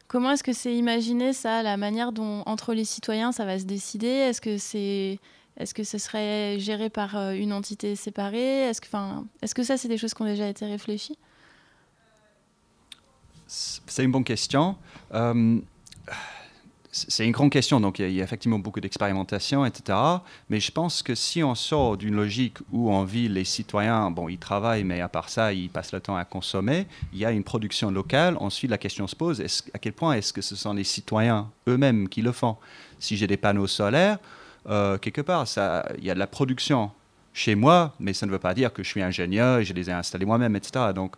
comment 0.08 0.32
est-ce 0.32 0.44
que 0.44 0.54
c'est 0.54 0.76
imaginé 0.76 1.34
ça, 1.34 1.64
la 1.64 1.76
manière 1.78 2.12
dont 2.12 2.44
entre 2.46 2.74
les 2.74 2.86
citoyens 2.86 3.32
ça 3.32 3.46
va 3.46 3.58
se 3.60 3.66
décider? 3.66 4.08
Est-ce 4.08 4.42
que 4.42 4.58
c'est 4.58 5.20
est-ce 5.58 5.74
que 5.74 5.84
ce 5.84 5.98
serait 5.98 6.60
géré 6.60 6.90
par 6.90 7.18
euh, 7.18 7.34
une 7.34 7.54
entité 7.54 7.96
séparée? 7.96 8.62
Est-ce 8.70 8.82
que, 8.82 8.88
est 9.42 9.54
que 9.54 9.64
ça, 9.64 9.78
c'est 9.78 9.88
des 9.88 9.98
choses 9.98 10.14
qui 10.14 10.22
ont 10.22 10.26
déjà 10.26 10.48
été 10.48 10.66
réfléchies? 10.66 11.18
C'est 13.48 14.04
une 14.04 14.12
bonne 14.12 14.24
question. 14.24 14.78
Euh, 15.14 15.60
c'est 16.92 17.26
une 17.26 17.32
grande 17.32 17.52
question, 17.52 17.80
donc 17.80 18.00
il 18.00 18.12
y, 18.12 18.20
a, 18.20 18.24
effectivement 18.24 18.60
beaucoup 18.60 18.82
d'expérimentation, 18.82 19.66
etc. 19.66 19.98
Mais 20.50 20.60
je 20.60 20.72
pense 20.72 21.02
que 21.02 21.16
si 21.16 21.42
on 21.42 21.56
sort 21.56 21.96
d'une 21.96 22.16
logique 22.16 22.58
où 22.72 22.92
en 22.92 23.06
ville, 23.06 23.34
les 23.34 23.46
citoyens, 23.46 24.12
bon, 24.12 24.28
ils 24.28 24.38
travaillent, 24.38 24.84
mais 24.84 25.00
à 25.00 25.08
part 25.08 25.30
ça, 25.30 25.54
ils 25.54 25.70
passent 25.70 25.94
le 25.94 26.02
temps 26.02 26.18
à 26.18 26.26
consommer, 26.26 26.88
il 27.14 27.20
y 27.20 27.26
a 27.26 27.32
une 27.32 27.44
production 27.44 27.92
locale. 27.92 28.36
Ensuite, 28.40 28.70
la 28.70 28.78
question 28.78 29.08
se 29.08 29.16
pose, 29.16 29.42
à 29.74 29.80
quel 29.80 29.94
point 29.94 30.14
est-ce 30.14 30.34
que 30.34 30.42
ce 30.42 30.56
sont 30.56 30.74
les 30.74 30.84
citoyens 30.84 31.50
eux-mêmes 31.68 32.10
qui 32.10 32.22
le 32.22 32.34
font? 32.34 32.58
Si 33.00 33.16
j'ai 33.16 33.28
des 33.28 33.38
panneaux 33.38 33.68
solaires, 33.68 34.20
euh, 34.70 34.98
quelque 34.98 35.22
part, 35.22 35.46
il 35.98 36.04
y 36.04 36.12
a 36.12 36.14
de 36.14 36.20
la 36.20 36.28
production 36.28 36.92
chez 37.34 37.56
moi, 37.56 37.94
mais 38.00 38.12
ça 38.14 38.26
ne 38.26 38.32
veut 38.32 38.40
pas 38.40 38.54
dire 38.54 38.74
que 38.74 38.84
je 38.84 38.90
suis 38.90 39.02
ingénieur 39.02 39.60
et 39.60 39.64
je 39.64 39.74
les 39.74 39.90
ai 39.90 39.94
installés 39.94 40.26
moi-même, 40.26 40.58
etc. 40.58 40.92
Donc, 40.94 41.16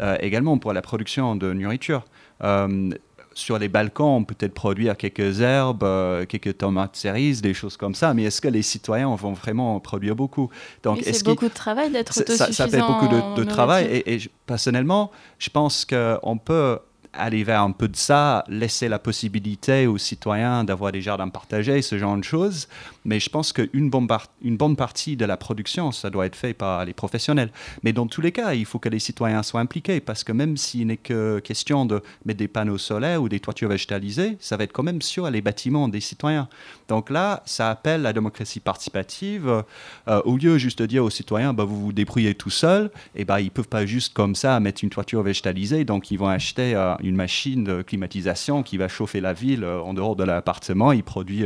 euh, 0.00 0.16
également 0.20 0.56
pour 0.58 0.72
la 0.72 0.82
production 0.82 1.34
de 1.34 1.52
nourriture. 1.52 2.04
Euh, 2.44 2.90
sur 3.36 3.58
les 3.58 3.68
balcons, 3.68 4.16
on 4.16 4.24
peut 4.24 4.34
peut-être 4.34 4.54
produire 4.54 4.96
quelques 4.96 5.40
herbes, 5.40 5.84
quelques 6.26 6.56
tomates 6.58 6.96
cerises, 6.96 7.42
des 7.42 7.54
choses 7.54 7.76
comme 7.76 7.94
ça, 7.94 8.14
mais 8.14 8.24
est-ce 8.24 8.40
que 8.40 8.48
les 8.48 8.62
citoyens 8.62 9.14
vont 9.14 9.34
vraiment 9.34 9.78
produire 9.80 10.16
beaucoup? 10.16 10.48
Donc, 10.82 11.00
C'est 11.02 11.24
beaucoup 11.24 11.48
de 11.48 11.54
travail 11.54 11.90
d'être 11.90 12.18
autosuffisant. 12.18 12.52
Ça, 12.52 12.68
fait 12.68 12.80
beaucoup 12.80 13.08
de, 13.08 13.44
travail 13.44 13.84
et, 13.86 14.14
et 14.14 14.30
personnellement, 14.46 15.10
je 15.38 15.50
pense 15.50 15.84
qu'on 15.84 16.38
peut 16.38 16.78
aller 17.18 17.44
vers 17.44 17.62
un 17.62 17.72
peu 17.72 17.88
de 17.88 17.96
ça, 17.96 18.44
laisser 18.48 18.88
la 18.88 18.98
possibilité 18.98 19.86
aux 19.86 19.98
citoyens 19.98 20.64
d'avoir 20.64 20.92
des 20.92 21.02
jardins 21.02 21.28
partagés, 21.28 21.82
ce 21.82 21.98
genre 21.98 22.16
de 22.16 22.24
choses. 22.24 22.68
Mais 23.04 23.20
je 23.20 23.30
pense 23.30 23.52
qu'une 23.52 23.90
bonne, 23.90 24.08
une 24.42 24.56
bonne 24.56 24.76
partie 24.76 25.16
de 25.16 25.24
la 25.24 25.36
production, 25.36 25.92
ça 25.92 26.10
doit 26.10 26.26
être 26.26 26.36
fait 26.36 26.54
par 26.54 26.84
les 26.84 26.92
professionnels. 26.92 27.50
Mais 27.82 27.92
dans 27.92 28.06
tous 28.06 28.20
les 28.20 28.32
cas, 28.32 28.54
il 28.54 28.64
faut 28.64 28.78
que 28.78 28.88
les 28.88 28.98
citoyens 28.98 29.42
soient 29.42 29.60
impliqués 29.60 30.00
parce 30.00 30.24
que 30.24 30.32
même 30.32 30.56
s'il 30.56 30.86
n'est 30.88 30.96
que 30.96 31.38
question 31.40 31.86
de 31.86 32.02
mettre 32.24 32.38
des 32.38 32.48
panneaux 32.48 32.78
solaires 32.78 33.22
ou 33.22 33.28
des 33.28 33.40
toitures 33.40 33.68
végétalisées, 33.68 34.36
ça 34.40 34.56
va 34.56 34.64
être 34.64 34.72
quand 34.72 34.82
même 34.82 35.02
sur 35.02 35.30
les 35.30 35.40
bâtiments 35.40 35.88
des 35.88 36.00
citoyens. 36.00 36.48
Donc 36.88 37.10
là, 37.10 37.42
ça 37.46 37.70
appelle 37.70 38.02
la 38.02 38.12
démocratie 38.12 38.60
participative. 38.60 39.64
Euh, 40.08 40.22
au 40.24 40.36
lieu 40.36 40.58
juste 40.58 40.80
de 40.80 40.86
dire 40.86 41.04
aux 41.04 41.10
citoyens, 41.10 41.52
bah, 41.52 41.64
vous 41.64 41.80
vous 41.80 41.92
débrouillez 41.92 42.34
tout 42.34 42.50
seul, 42.50 42.90
et 43.14 43.24
bah, 43.24 43.40
ils 43.40 43.46
ne 43.46 43.50
peuvent 43.50 43.68
pas 43.68 43.86
juste 43.86 44.14
comme 44.14 44.34
ça 44.34 44.58
mettre 44.60 44.84
une 44.84 44.90
toiture 44.90 45.22
végétalisée, 45.22 45.84
donc 45.84 46.10
ils 46.10 46.18
vont 46.18 46.28
acheter 46.28 46.74
euh, 46.74 46.94
une 47.06 47.16
machine 47.16 47.64
de 47.64 47.82
climatisation 47.82 48.62
qui 48.62 48.76
va 48.76 48.88
chauffer 48.88 49.20
la 49.20 49.32
ville 49.32 49.64
euh, 49.64 49.80
en 49.80 49.94
dehors 49.94 50.16
de 50.16 50.24
l'appartement, 50.24 50.92
il 50.92 51.02
produit 51.04 51.44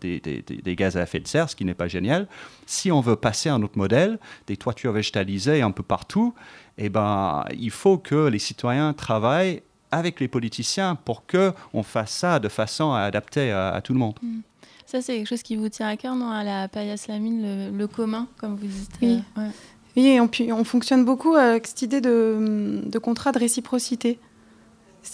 des, 0.00 0.20
des, 0.20 0.42
des, 0.42 0.76
gaz 0.76 0.96
à 0.96 1.02
effet 1.02 1.20
de 1.20 1.28
serre, 1.28 1.48
ce 1.48 1.56
qui 1.56 1.64
n'est 1.64 1.74
pas 1.74 1.88
génial. 1.88 2.26
Si 2.66 2.90
on 2.90 3.00
veut 3.00 3.16
passer 3.16 3.48
à 3.48 3.54
un 3.54 3.62
autre 3.62 3.78
modèle, 3.78 4.18
des 4.46 4.56
toitures 4.56 4.92
végétalisées 4.92 5.62
un 5.62 5.70
peu 5.70 5.82
partout, 5.82 6.34
et 6.78 6.88
ben, 6.88 7.44
il 7.58 7.70
faut 7.70 7.98
que 7.98 8.28
les 8.28 8.38
citoyens 8.38 8.92
travaillent 8.92 9.62
avec 9.92 10.18
les 10.18 10.28
politiciens 10.28 10.96
pour 10.96 11.24
qu'on 11.26 11.82
fasse 11.82 12.12
ça 12.12 12.40
de 12.40 12.48
façon 12.48 12.92
à 12.92 13.00
adapter 13.00 13.52
à, 13.52 13.80
tout 13.84 13.92
le 13.92 13.98
monde. 14.00 14.18
Mm. 14.22 14.40
Ça, 14.86 15.00
c'est 15.00 15.16
quelque 15.16 15.28
chose 15.28 15.42
qui 15.42 15.56
vous 15.56 15.68
tient 15.68 15.86
à 15.86 15.96
cœur, 15.96 16.16
non 16.16 16.30
À 16.30 16.42
la 16.42 16.68
Payas 16.68 17.06
Lamine, 17.08 17.76
le, 17.76 17.86
commun, 17.86 18.26
comme 18.38 18.56
vous 18.56 18.66
dites. 18.66 18.90
Oui, 19.00 19.22
euh, 19.38 19.48
oui 19.96 20.06
et 20.06 20.20
on, 20.20 20.28
on, 20.50 20.64
fonctionne 20.64 21.04
beaucoup 21.04 21.34
avec 21.34 21.66
cette 21.66 21.82
idée 21.82 22.00
de, 22.00 22.82
de 22.84 22.98
contrat 22.98 23.32
de 23.32 23.38
réciprocité. 23.38 24.18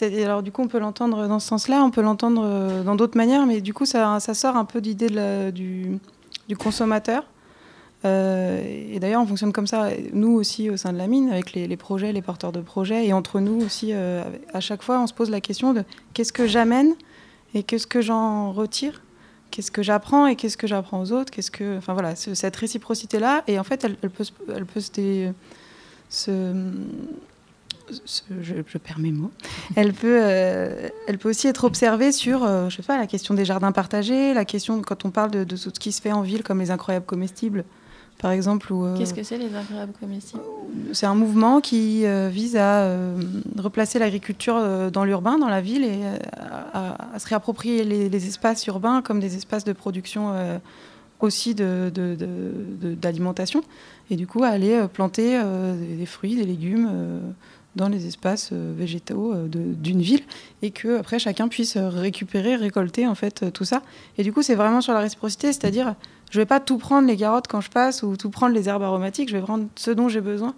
Alors 0.02 0.42
du 0.42 0.52
coup, 0.52 0.62
on 0.62 0.68
peut 0.68 0.78
l'entendre 0.78 1.26
dans 1.26 1.38
ce 1.38 1.48
sens-là, 1.48 1.82
on 1.82 1.90
peut 1.90 2.02
l'entendre 2.02 2.42
euh, 2.44 2.82
dans 2.82 2.94
d'autres 2.94 3.16
manières, 3.16 3.46
mais 3.46 3.60
du 3.60 3.74
coup, 3.74 3.86
ça, 3.86 4.20
sort 4.20 4.56
un 4.56 4.64
peu 4.64 4.80
d'idée 4.80 5.08
du, 5.50 5.98
du, 6.48 6.56
consommateur. 6.56 7.24
Euh, 8.04 8.62
et 8.92 9.00
d'ailleurs, 9.00 9.22
on 9.22 9.26
fonctionne 9.26 9.52
comme 9.52 9.66
ça, 9.66 9.88
nous 10.12 10.32
aussi, 10.32 10.70
au 10.70 10.76
sein 10.76 10.92
de 10.92 10.98
la 10.98 11.06
mine, 11.06 11.30
avec 11.30 11.52
les, 11.52 11.76
projets, 11.76 12.12
les 12.12 12.22
porteurs 12.22 12.52
de 12.52 12.60
projets, 12.60 13.06
et 13.06 13.12
entre 13.12 13.40
nous 13.40 13.60
aussi, 13.64 13.92
à 13.92 14.60
chaque 14.60 14.82
fois, 14.82 15.00
on 15.00 15.06
se 15.06 15.14
pose 15.14 15.30
la 15.30 15.40
question 15.40 15.72
de 15.72 15.82
qu'est-ce 16.14 16.32
que 16.32 16.46
j'amène 16.46 16.94
et 17.54 17.62
qu'est-ce 17.62 17.86
que 17.86 18.00
j'en 18.00 18.52
retire 18.52 19.02
qu'est-ce 19.50 19.70
que 19.70 19.82
j'apprends 19.82 20.26
et 20.26 20.36
qu'est-ce 20.36 20.58
que 20.58 20.66
j'apprends 20.66 21.00
aux 21.00 21.12
autres 21.12 21.30
qu'est-ce 21.30 21.50
que 21.50 21.78
enfin 21.78 21.94
voilà 21.94 22.14
cette 22.14 22.56
réciprocité 22.56 23.18
là 23.18 23.42
et 23.46 23.58
en 23.58 23.64
fait 23.64 23.82
elle, 23.82 23.96
peut 23.96 24.24
elle 24.54 24.66
peut 24.66 24.82
se, 26.10 26.52
je, 28.40 28.78
perds 28.78 28.98
mes 28.98 29.12
mots 29.12 29.30
elle 29.76 29.92
peut 29.92 30.20
euh, 30.22 30.88
elle 31.06 31.18
peut 31.18 31.30
aussi 31.30 31.48
être 31.48 31.64
observée 31.64 32.12
sur 32.12 32.44
euh, 32.44 32.68
je 32.68 32.76
sais 32.76 32.82
pas 32.82 32.98
la 32.98 33.06
question 33.06 33.34
des 33.34 33.44
jardins 33.44 33.72
partagés 33.72 34.34
la 34.34 34.44
question 34.44 34.82
quand 34.82 35.04
on 35.04 35.10
parle 35.10 35.30
de, 35.30 35.44
de, 35.44 35.56
ce 35.56 35.70
qui 35.70 35.92
se 35.92 36.00
fait 36.00 36.12
en 36.12 36.22
ville 36.22 36.42
comme 36.42 36.60
les 36.60 36.70
incroyables 36.70 37.06
comestibles 37.06 37.64
par 38.18 38.32
exemple. 38.32 38.72
Euh, 38.72 38.96
Qu'est-ce 38.96 39.14
que 39.14 39.22
c'est 39.22 39.38
les 39.38 39.54
incroyables 39.54 39.92
comestibles? 40.00 40.42
C'est 40.92 41.06
un 41.06 41.14
mouvement 41.14 41.60
qui 41.60 42.04
vise 42.30 42.56
à 42.56 42.92
replacer 43.56 44.00
l'agriculture 44.00 44.90
dans 44.90 45.04
l'urbain, 45.04 45.38
dans 45.38 45.48
la 45.48 45.60
ville, 45.60 45.84
et 45.84 46.00
à, 46.72 46.96
se 47.16 47.28
réapproprier 47.28 47.84
les, 47.84 48.26
espaces 48.26 48.66
urbains 48.66 49.02
comme 49.02 49.20
des 49.20 49.36
espaces 49.36 49.62
de 49.62 49.72
production 49.72 50.34
aussi 51.20 51.54
d'alimentation, 51.54 53.60
de, 53.60 53.66
et 54.10 54.16
du 54.16 54.26
coup 54.26 54.42
à 54.42 54.48
aller 54.48 54.84
planter 54.92 55.40
des 55.96 56.06
fruits, 56.06 56.34
des 56.34 56.44
légumes 56.44 56.90
dans 57.76 57.88
les 57.88 58.06
espaces 58.06 58.52
végétaux 58.52 59.34
d'une 59.46 60.00
ville 60.00 60.22
et 60.62 60.70
que 60.70 60.98
après 60.98 61.18
chacun 61.18 61.48
puisse 61.48 61.76
récupérer, 61.76 62.56
récolter 62.56 63.06
en 63.06 63.14
fait 63.14 63.52
tout 63.52 63.64
ça. 63.64 63.82
Et 64.16 64.24
du 64.24 64.32
coup, 64.32 64.42
c'est 64.42 64.56
vraiment 64.56 64.80
sur 64.80 64.94
la 64.94 65.00
réciprocité, 65.00 65.52
c'est-à-dire 65.52 65.94
je 66.30 66.38
vais 66.38 66.46
pas 66.46 66.60
tout 66.60 66.78
prendre 66.78 67.08
les 67.08 67.16
carottes 67.16 67.46
quand 67.48 67.60
je 67.60 67.70
passe 67.70 68.02
ou 68.02 68.16
tout 68.16 68.30
prendre 68.30 68.54
les 68.54 68.68
herbes 68.68 68.82
aromatiques. 68.82 69.28
Je 69.28 69.36
vais 69.36 69.42
prendre 69.42 69.66
ce 69.76 69.90
dont 69.90 70.08
j'ai 70.08 70.20
besoin. 70.20 70.54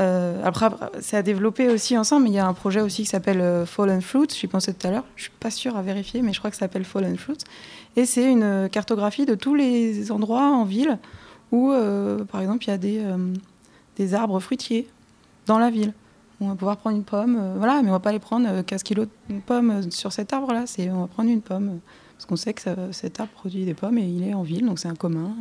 Euh, 0.00 0.40
après, 0.44 0.68
c'est 1.00 1.16
à 1.16 1.22
développer 1.22 1.68
aussi 1.68 1.98
ensemble. 1.98 2.24
Mais 2.24 2.30
il 2.30 2.34
y 2.34 2.38
a 2.38 2.46
un 2.46 2.54
projet 2.54 2.80
aussi 2.80 3.02
qui 3.02 3.08
s'appelle 3.08 3.40
euh, 3.40 3.66
Fallen 3.66 4.00
Fruits. 4.00 4.28
J'y 4.34 4.46
pensais 4.46 4.72
tout 4.72 4.86
à 4.86 4.90
l'heure. 4.90 5.04
Je 5.16 5.24
suis 5.24 5.32
pas 5.40 5.50
sûre 5.50 5.76
à 5.76 5.82
vérifier, 5.82 6.22
mais 6.22 6.32
je 6.32 6.38
crois 6.38 6.50
que 6.50 6.56
ça 6.56 6.60
s'appelle 6.60 6.84
Fallen 6.84 7.16
Fruits. 7.18 7.38
Et 7.96 8.06
c'est 8.06 8.30
une 8.30 8.42
euh, 8.42 8.68
cartographie 8.68 9.26
de 9.26 9.34
tous 9.34 9.54
les 9.54 10.10
endroits 10.10 10.48
en 10.48 10.64
ville 10.64 10.98
où, 11.50 11.72
par 12.30 12.42
exemple, 12.42 12.64
il 12.64 12.68
y 12.68 12.72
a 12.74 12.76
des, 12.76 13.02
des 13.96 14.12
arbres 14.12 14.38
fruitiers 14.38 14.86
dans 15.46 15.58
la 15.58 15.70
ville. 15.70 15.94
On 16.40 16.48
va 16.48 16.54
pouvoir 16.54 16.76
prendre 16.76 16.96
une 16.96 17.04
pomme, 17.04 17.54
voilà, 17.56 17.82
mais 17.82 17.88
on 17.88 17.92
va 17.92 17.98
pas 17.98 18.10
aller 18.10 18.20
prendre 18.20 18.62
15 18.62 18.84
kilos 18.84 19.08
de 19.28 19.40
pommes 19.40 19.90
sur 19.90 20.12
cet 20.12 20.32
arbre-là. 20.32 20.64
On 20.92 21.00
va 21.00 21.06
prendre 21.08 21.30
une 21.30 21.42
pomme. 21.42 21.80
Parce 22.18 22.26
qu'on 22.26 22.36
sait 22.36 22.52
que 22.52 22.62
cet 22.90 23.20
arbre 23.20 23.30
produit 23.32 23.64
des 23.64 23.74
pommes 23.74 23.96
et 23.96 24.02
il 24.02 24.26
est 24.26 24.34
en 24.34 24.42
ville, 24.42 24.66
donc 24.66 24.80
c'est 24.80 24.88
un 24.88 24.96
commun. 24.96 25.36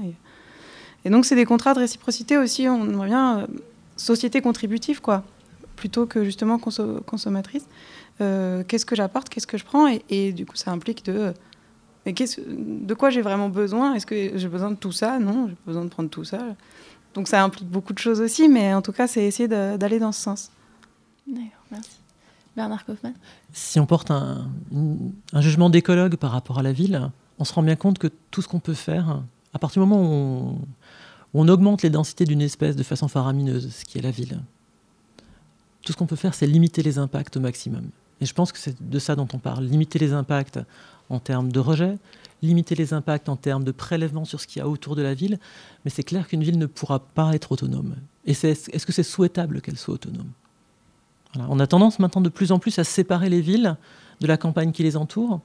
Et, 1.03 1.09
donc 1.09 1.25
c'est 1.25 1.35
des 1.35 1.45
contrats 1.45 1.73
de 1.73 1.79
réciprocité 1.79 2.37
aussi, 2.37 2.69
on 2.69 2.83
aimerait 2.83 3.07
bien 3.07 3.39
euh, 3.39 3.47
société 3.95 4.41
contributive, 4.41 5.01
quoi, 5.01 5.23
plutôt 5.75 6.05
que 6.05 6.23
justement 6.23 6.59
consommatrice. 6.59 7.65
Euh, 8.21 8.63
qu'est-ce 8.67 8.85
que 8.85 8.95
j'apporte, 8.95 9.29
qu'est-ce 9.29 9.47
que 9.47 9.57
je 9.57 9.65
prends 9.65 9.87
et, 9.87 10.33
du 10.33 10.45
coup 10.45 10.55
ça 10.55 10.71
implique 10.71 11.03
de... 11.05 11.33
Mais 12.05 12.13
de 12.13 12.93
quoi 12.93 13.09
j'ai 13.09 13.21
vraiment 13.21 13.49
besoin? 13.49 13.95
Est-ce 13.95 14.05
que 14.05 14.37
j'ai 14.37 14.47
besoin 14.47 14.69
de 14.69 14.75
tout 14.75 14.91
ça? 14.91 15.17
Non, 15.17 15.47
j'ai 15.49 15.57
besoin 15.65 15.83
de 15.83 15.89
prendre 15.89 16.09
tout 16.09 16.23
ça. 16.23 16.39
Donc 17.15 17.27
ça 17.27 17.43
implique 17.43 17.67
beaucoup 17.67 17.93
de 17.93 17.99
choses 17.99 18.21
aussi, 18.21 18.47
mais 18.49 18.73
en 18.75 18.83
tout 18.83 18.91
cas 18.91 19.07
c'est 19.07 19.23
essayer 19.23 19.47
d'aller 19.47 19.97
dans 19.97 20.11
ce 20.11 20.21
sens. 20.21 20.51
D'accord, 21.27 21.65
merci. 21.71 21.97
Bernard 22.55 22.85
Kaufmann 22.85 23.13
Si 23.53 23.79
on 23.79 23.85
porte 23.85 24.09
un, 24.09 24.49
jugement 25.35 25.69
d'écologue 25.69 26.15
par 26.15 26.31
rapport 26.31 26.57
à 26.57 26.63
la 26.63 26.71
ville, 26.71 27.11
on 27.37 27.45
se 27.45 27.53
rend 27.53 27.61
bien 27.61 27.75
compte 27.75 27.99
que 27.99 28.07
tout 28.31 28.41
ce 28.41 28.47
qu'on 28.47 28.59
peut 28.59 28.73
faire, 28.73 29.21
à 29.53 29.59
partir 29.59 29.83
du 29.83 29.87
moment 29.87 30.01
où 30.01 30.59
on, 31.33 31.47
augmente 31.49 31.83
les 31.83 31.91
densités 31.91 32.25
d'une 32.25 32.41
espèce 32.41 32.75
de 32.75 32.83
façon 32.83 33.07
faramineuse, 33.07 33.71
ce 33.71 33.85
qui 33.85 33.99
est 33.99 34.01
la 34.01 34.09
ville, 34.09 34.41
tout 35.83 35.91
ce 35.93 35.97
qu'on 35.97 36.07
peut 36.07 36.15
faire, 36.15 36.33
c'est 36.33 36.47
limiter 36.47 36.81
les 36.81 36.97
impacts 36.97 37.37
au 37.37 37.39
maximum. 37.39 37.89
Et 38.21 38.25
je 38.25 38.33
pense 38.33 38.51
que 38.51 38.57
c'est 38.57 38.81
de 38.81 38.99
ça 38.99 39.15
dont 39.15 39.27
on 39.33 39.37
parle. 39.37 39.65
Limiter 39.65 39.99
les 39.99 40.13
impacts 40.13 40.59
en 41.09 41.19
termes 41.19 41.51
de 41.51 41.59
rejet, 41.59 41.99
limiter 42.41 42.73
les 42.73 42.93
impacts 42.93 43.29
en 43.29 43.35
termes 43.35 43.63
de 43.63 43.71
prélèvement 43.71 44.25
sur 44.25 44.41
ce 44.41 44.47
qu'il 44.47 44.61
y 44.61 44.63
a 44.63 44.67
autour 44.67 44.95
de 44.95 45.03
la 45.03 45.13
ville. 45.13 45.37
Mais 45.85 45.91
c'est 45.91 46.03
clair 46.03 46.27
qu'une 46.27 46.43
ville 46.43 46.57
ne 46.57 46.65
pourra 46.65 46.99
pas 46.99 47.35
être 47.35 47.51
autonome. 47.51 47.95
Et 48.25 48.31
est-ce 48.31 48.85
que 48.85 48.91
c'est 48.91 49.03
souhaitable 49.03 49.61
qu'elle 49.61 49.77
soit 49.77 49.93
autonome? 49.93 50.31
On 51.35 51.59
a 51.59 51.67
tendance 51.67 51.99
maintenant 51.99 52.21
de 52.21 52.29
plus 52.29 52.51
en 52.51 52.59
plus 52.59 52.79
à 52.79 52.83
séparer 52.83 53.29
les 53.29 53.41
villes 53.41 53.75
de 54.21 54.27
la 54.27 54.37
campagne 54.37 54.71
qui 54.71 54.83
les 54.83 54.97
entoure. 54.97 55.41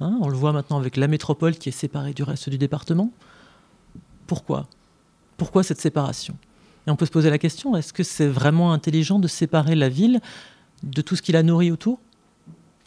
Hein. 0.00 0.16
on 0.20 0.28
le 0.28 0.36
voit 0.36 0.52
maintenant 0.52 0.78
avec 0.78 0.96
la 0.96 1.08
métropole 1.08 1.56
qui 1.56 1.68
est 1.68 1.72
séparée 1.72 2.12
du 2.12 2.22
reste 2.22 2.48
du 2.48 2.58
département. 2.58 3.10
Pourquoi? 4.26 4.68
Pourquoi 5.36 5.62
cette 5.62 5.80
séparation? 5.80 6.36
Et 6.86 6.90
on 6.90 6.96
peut 6.96 7.06
se 7.06 7.10
poser 7.10 7.30
la 7.30 7.38
question, 7.38 7.76
est-ce 7.76 7.92
que 7.92 8.02
c'est 8.02 8.26
vraiment 8.26 8.72
intelligent 8.72 9.18
de 9.18 9.28
séparer 9.28 9.74
la 9.74 9.88
ville 9.88 10.20
de 10.82 11.02
tout 11.02 11.16
ce 11.16 11.22
qui 11.22 11.32
la 11.32 11.42
nourrit 11.42 11.70
autour? 11.70 11.98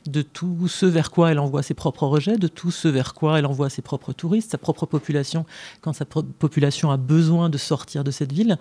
De 0.08 0.24
tout 0.24 0.68
ce 0.68 0.88
vers 0.88 1.12
quoi 1.12 1.32
elle 1.32 1.38
envoie 1.38 1.62
ses 1.62 1.76
propres 1.76 2.08
rejets, 2.08 2.38
de 2.38 2.48
tout 2.48 2.72
ce 2.72 2.88
vers 2.88 3.14
quoi 3.14 3.38
elle 3.38 3.46
envoie 3.46 3.70
ses 3.70 3.84
propres 3.84 4.14
touristes, 4.14 4.52
sa 4.52 4.58
propre 4.58 4.88
population, 4.88 5.46
quand 5.82 5.94
sa 5.94 6.06
population 6.06 6.90
a 6.90 6.98
besoin 6.98 7.50
de 7.50 7.60
sortir 7.60 8.04
de 8.04 8.10
cette 8.10 8.32
ville? 8.32 8.58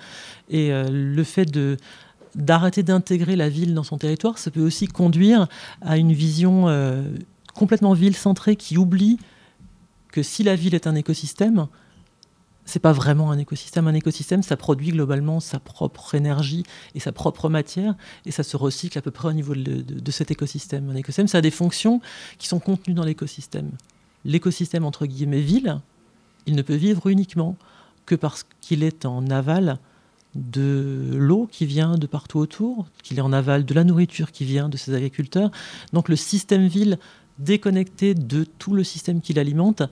Et 0.51 0.70
euh, 0.72 0.87
le 0.91 1.24
fait 1.24 1.47
de 1.47 1.78
d'arrêter 2.35 2.83
d'intégrer 2.83 3.37
la 3.37 3.49
ville 3.49 3.74
dans 3.74 3.83
son 3.83 3.99
territoire, 3.99 4.39
ça 4.39 4.51
peut 4.51 4.61
aussi 4.61 4.87
conduire 4.87 5.49
à 5.81 5.97
une 5.97 6.12
vision 6.12 6.68
euh, 6.68 7.03
complètement 7.55 7.93
ville-centrée 7.93 8.57
qui 8.57 8.78
oublie 8.78 9.18
que 10.12 10.22
si 10.22 10.43
la 10.43 10.57
ville 10.57 10.74
est 10.74 10.87
un 10.87 10.95
écosystème, 10.95 11.66
c'est 12.64 12.81
pas 12.81 12.93
vraiment 12.93 13.31
un 13.31 13.39
écosystème. 13.39 13.89
Un 13.89 13.95
écosystème, 13.95 14.43
ça 14.43 14.57
produit 14.57 14.91
globalement 14.91 15.41
sa 15.41 15.59
propre 15.59 16.14
énergie 16.14 16.64
et 16.95 17.01
sa 17.01 17.11
propre 17.11 17.49
matière, 17.49 17.95
et 18.26 18.31
ça 18.31 18.43
se 18.43 18.57
recycle 18.57 18.97
à 18.99 19.03
peu 19.03 19.11
près 19.11 19.28
au 19.28 19.33
niveau 19.33 19.55
de, 19.55 19.83
de 19.83 20.11
cet 20.11 20.31
écosystème. 20.31 20.91
Un 20.91 20.95
écosystème, 20.95 21.28
ça 21.28 21.39
a 21.39 21.41
des 21.41 21.51
fonctions 21.51 22.01
qui 22.39 22.47
sont 22.47 22.61
contenues 22.61 22.95
dans 22.95 23.05
l'écosystème. 23.05 23.70
L'écosystème, 24.24 24.85
entre 24.85 25.07
guillemets, 25.07 25.41
ville, 25.41 25.81
il 26.47 26.55
ne 26.55 26.62
peut 26.62 26.74
vivre 26.74 27.09
uniquement 27.09 27.57
que 28.07 28.14
parce 28.14 28.45
qu'il 28.61 28.83
est 28.83 29.05
en 29.05 29.28
aval 29.31 29.78
de 30.35 31.11
l'eau 31.14 31.49
qui 31.51 31.66
vient 31.66 31.97
de 31.97 32.07
partout 32.07 32.39
autour, 32.39 32.87
qu'il 33.03 33.18
est 33.18 33.22
en 33.22 33.33
aval 33.33 33.64
de 33.64 33.74
la 33.74 33.85
nourriture 33.85 34.33
qui 34.33 34.45
vient 34.45 34.68
de 34.68 34.76
ses 34.76 34.95
agriculteurs. 34.95 35.51
Donc 35.93 36.09
le 36.09 36.16
système 36.16 36.66
ville 36.66 36.99
déconnecté 37.39 38.14
de 38.14 38.45
tout 38.45 38.74
le 38.74 38.85
système 38.85 39.20
qui 39.20 39.33
l'alimente, 39.33 39.83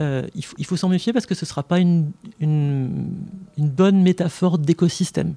euh, 0.00 0.26
il, 0.34 0.66
faut, 0.66 0.76
s'en 0.76 0.88
méfier 0.88 1.12
parce 1.12 1.26
que 1.26 1.34
ce 1.34 1.44
ne 1.44 1.48
sera 1.48 1.62
pas 1.62 1.78
une, 1.78 2.10
une, 2.38 3.16
bonne 3.56 4.02
métaphore 4.02 4.58
d'écosystème. 4.58 5.34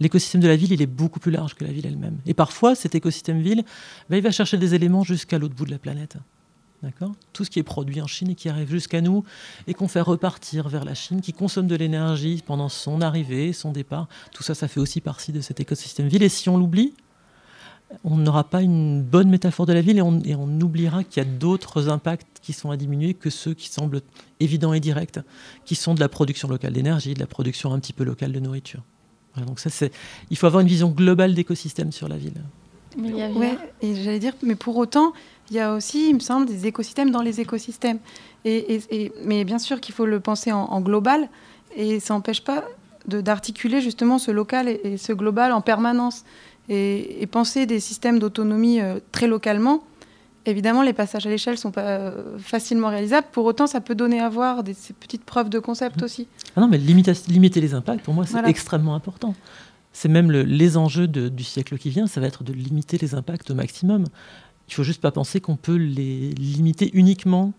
L'écosystème 0.00 0.40
de 0.40 0.48
la 0.48 0.56
ville, 0.56 0.72
il 0.72 0.82
est 0.82 0.86
beaucoup 0.86 1.20
plus 1.20 1.30
large 1.30 1.54
que 1.54 1.64
la 1.64 1.72
ville 1.72 1.86
elle-même. 1.86 2.18
Et 2.26 2.34
parfois, 2.34 2.74
cet 2.74 2.94
écosystème 2.94 3.40
ville, 3.40 3.64
bah, 4.10 4.16
il 4.16 4.22
va 4.22 4.30
chercher 4.30 4.58
des 4.58 4.74
éléments 4.74 5.04
jusqu'à 5.04 5.38
l'autre 5.38 5.54
bout 5.54 5.64
de 5.64 5.70
la 5.70 5.78
planète. 5.78 6.16
Tout 7.32 7.44
ce 7.44 7.50
qui 7.50 7.58
est 7.58 7.64
produit 7.64 8.00
en 8.00 8.06
Chine 8.06 8.30
et 8.30 8.34
qui 8.34 8.48
arrive 8.48 8.70
jusqu'à 8.70 9.00
nous 9.00 9.24
et 9.66 9.74
qu'on 9.74 9.88
fait 9.88 10.00
repartir 10.00 10.68
vers 10.68 10.84
la 10.84 10.94
Chine, 10.94 11.20
qui 11.20 11.32
consomme 11.32 11.66
de 11.66 11.76
l'énergie 11.76 12.42
pendant 12.44 12.68
son 12.68 13.00
arrivée, 13.00 13.52
son 13.52 13.72
départ, 13.72 14.08
tout 14.32 14.42
ça, 14.42 14.54
ça 14.54 14.68
fait 14.68 14.80
aussi 14.80 15.00
partie 15.00 15.32
de 15.32 15.40
cet 15.40 15.60
écosystème 15.60 16.08
ville. 16.08 16.22
Et 16.22 16.28
si 16.28 16.48
on 16.48 16.56
l'oublie, 16.56 16.94
on 18.04 18.16
n'aura 18.16 18.44
pas 18.44 18.62
une 18.62 19.02
bonne 19.02 19.28
métaphore 19.28 19.66
de 19.66 19.72
la 19.72 19.80
ville 19.80 19.98
et 19.98 20.02
on, 20.02 20.20
et 20.20 20.34
on 20.34 20.60
oubliera 20.60 21.04
qu'il 21.04 21.22
y 21.22 21.26
a 21.26 21.28
d'autres 21.28 21.88
impacts 21.88 22.40
qui 22.42 22.52
sont 22.52 22.70
à 22.70 22.76
diminuer 22.76 23.14
que 23.14 23.30
ceux 23.30 23.54
qui 23.54 23.68
semblent 23.68 24.02
évidents 24.40 24.72
et 24.72 24.80
directs, 24.80 25.20
qui 25.64 25.74
sont 25.74 25.94
de 25.94 26.00
la 26.00 26.08
production 26.08 26.48
locale 26.48 26.72
d'énergie, 26.72 27.14
de 27.14 27.20
la 27.20 27.26
production 27.26 27.72
un 27.72 27.78
petit 27.78 27.92
peu 27.92 28.04
locale 28.04 28.32
de 28.32 28.40
nourriture. 28.40 28.82
donc 29.46 29.60
ça, 29.60 29.70
c'est, 29.70 29.92
il 30.30 30.36
faut 30.36 30.46
avoir 30.46 30.60
une 30.60 30.68
vision 30.68 30.90
globale 30.90 31.34
d'écosystème 31.34 31.92
sur 31.92 32.08
la 32.08 32.16
ville. 32.16 32.42
Mais 32.98 33.12
ouais, 33.12 33.58
et 33.82 33.94
j'allais 33.94 34.18
dire, 34.18 34.32
mais 34.42 34.54
pour 34.54 34.76
autant, 34.76 35.12
il 35.50 35.56
y 35.56 35.60
a 35.60 35.74
aussi, 35.74 36.08
il 36.10 36.14
me 36.14 36.20
semble, 36.20 36.46
des 36.46 36.66
écosystèmes 36.66 37.10
dans 37.10 37.22
les 37.22 37.40
écosystèmes. 37.40 37.98
Et, 38.44 39.12
mais 39.24 39.44
bien 39.44 39.58
sûr 39.58 39.80
qu'il 39.80 39.94
faut 39.94 40.06
le 40.06 40.20
penser 40.20 40.52
en, 40.52 40.80
global, 40.80 41.28
et 41.76 41.98
ça 41.98 42.14
n'empêche 42.14 42.42
pas 42.44 42.64
d'articuler 43.06 43.80
justement 43.80 44.18
ce 44.18 44.30
local 44.30 44.68
et, 44.68 44.96
ce 44.96 45.12
global 45.12 45.52
en 45.52 45.60
permanence. 45.60 46.24
Et, 46.68 47.26
penser 47.30 47.66
des 47.66 47.80
systèmes 47.80 48.18
d'autonomie 48.18 48.80
euh, 48.80 48.98
très 49.12 49.26
localement, 49.26 49.82
évidemment, 50.46 50.82
les 50.82 50.92
passages 50.92 51.26
à 51.26 51.30
l'échelle 51.30 51.54
ne 51.54 51.58
sont 51.58 51.72
pas 51.72 51.82
euh, 51.82 52.38
facilement 52.38 52.88
réalisables. 52.88 53.26
Pour 53.32 53.44
autant, 53.44 53.66
ça 53.66 53.80
peut 53.80 53.94
donner 53.94 54.20
à 54.20 54.28
voir 54.28 54.62
des, 54.62 54.74
ces 54.74 54.92
petites 54.92 55.24
preuves 55.24 55.48
de 55.48 55.58
concept 55.58 56.00
mmh. 56.00 56.04
aussi. 56.04 56.28
Ah 56.54 56.60
non, 56.60 56.68
mais 56.68 56.78
limiter 56.78 57.60
les 57.60 57.74
impacts, 57.74 58.04
pour 58.04 58.14
moi, 58.14 58.26
c'est 58.26 58.44
extrêmement 58.46 58.94
important. 58.94 59.34
C'est 59.92 60.08
même 60.08 60.30
les 60.30 60.76
enjeux 60.76 61.08
du 61.08 61.42
siècle 61.42 61.78
qui 61.78 61.88
vient, 61.88 62.06
ça 62.06 62.20
va 62.20 62.26
être 62.26 62.44
de 62.44 62.52
limiter 62.52 62.98
les 62.98 63.14
impacts 63.14 63.50
au 63.50 63.54
maximum. 63.54 64.04
Il 64.68 64.74
faut 64.74 64.82
juste 64.82 65.00
pas 65.00 65.12
penser 65.12 65.40
qu'on 65.40 65.56
peut 65.56 65.76
les 65.76 66.30
limiter 66.32 66.90
uniquement 66.94 67.52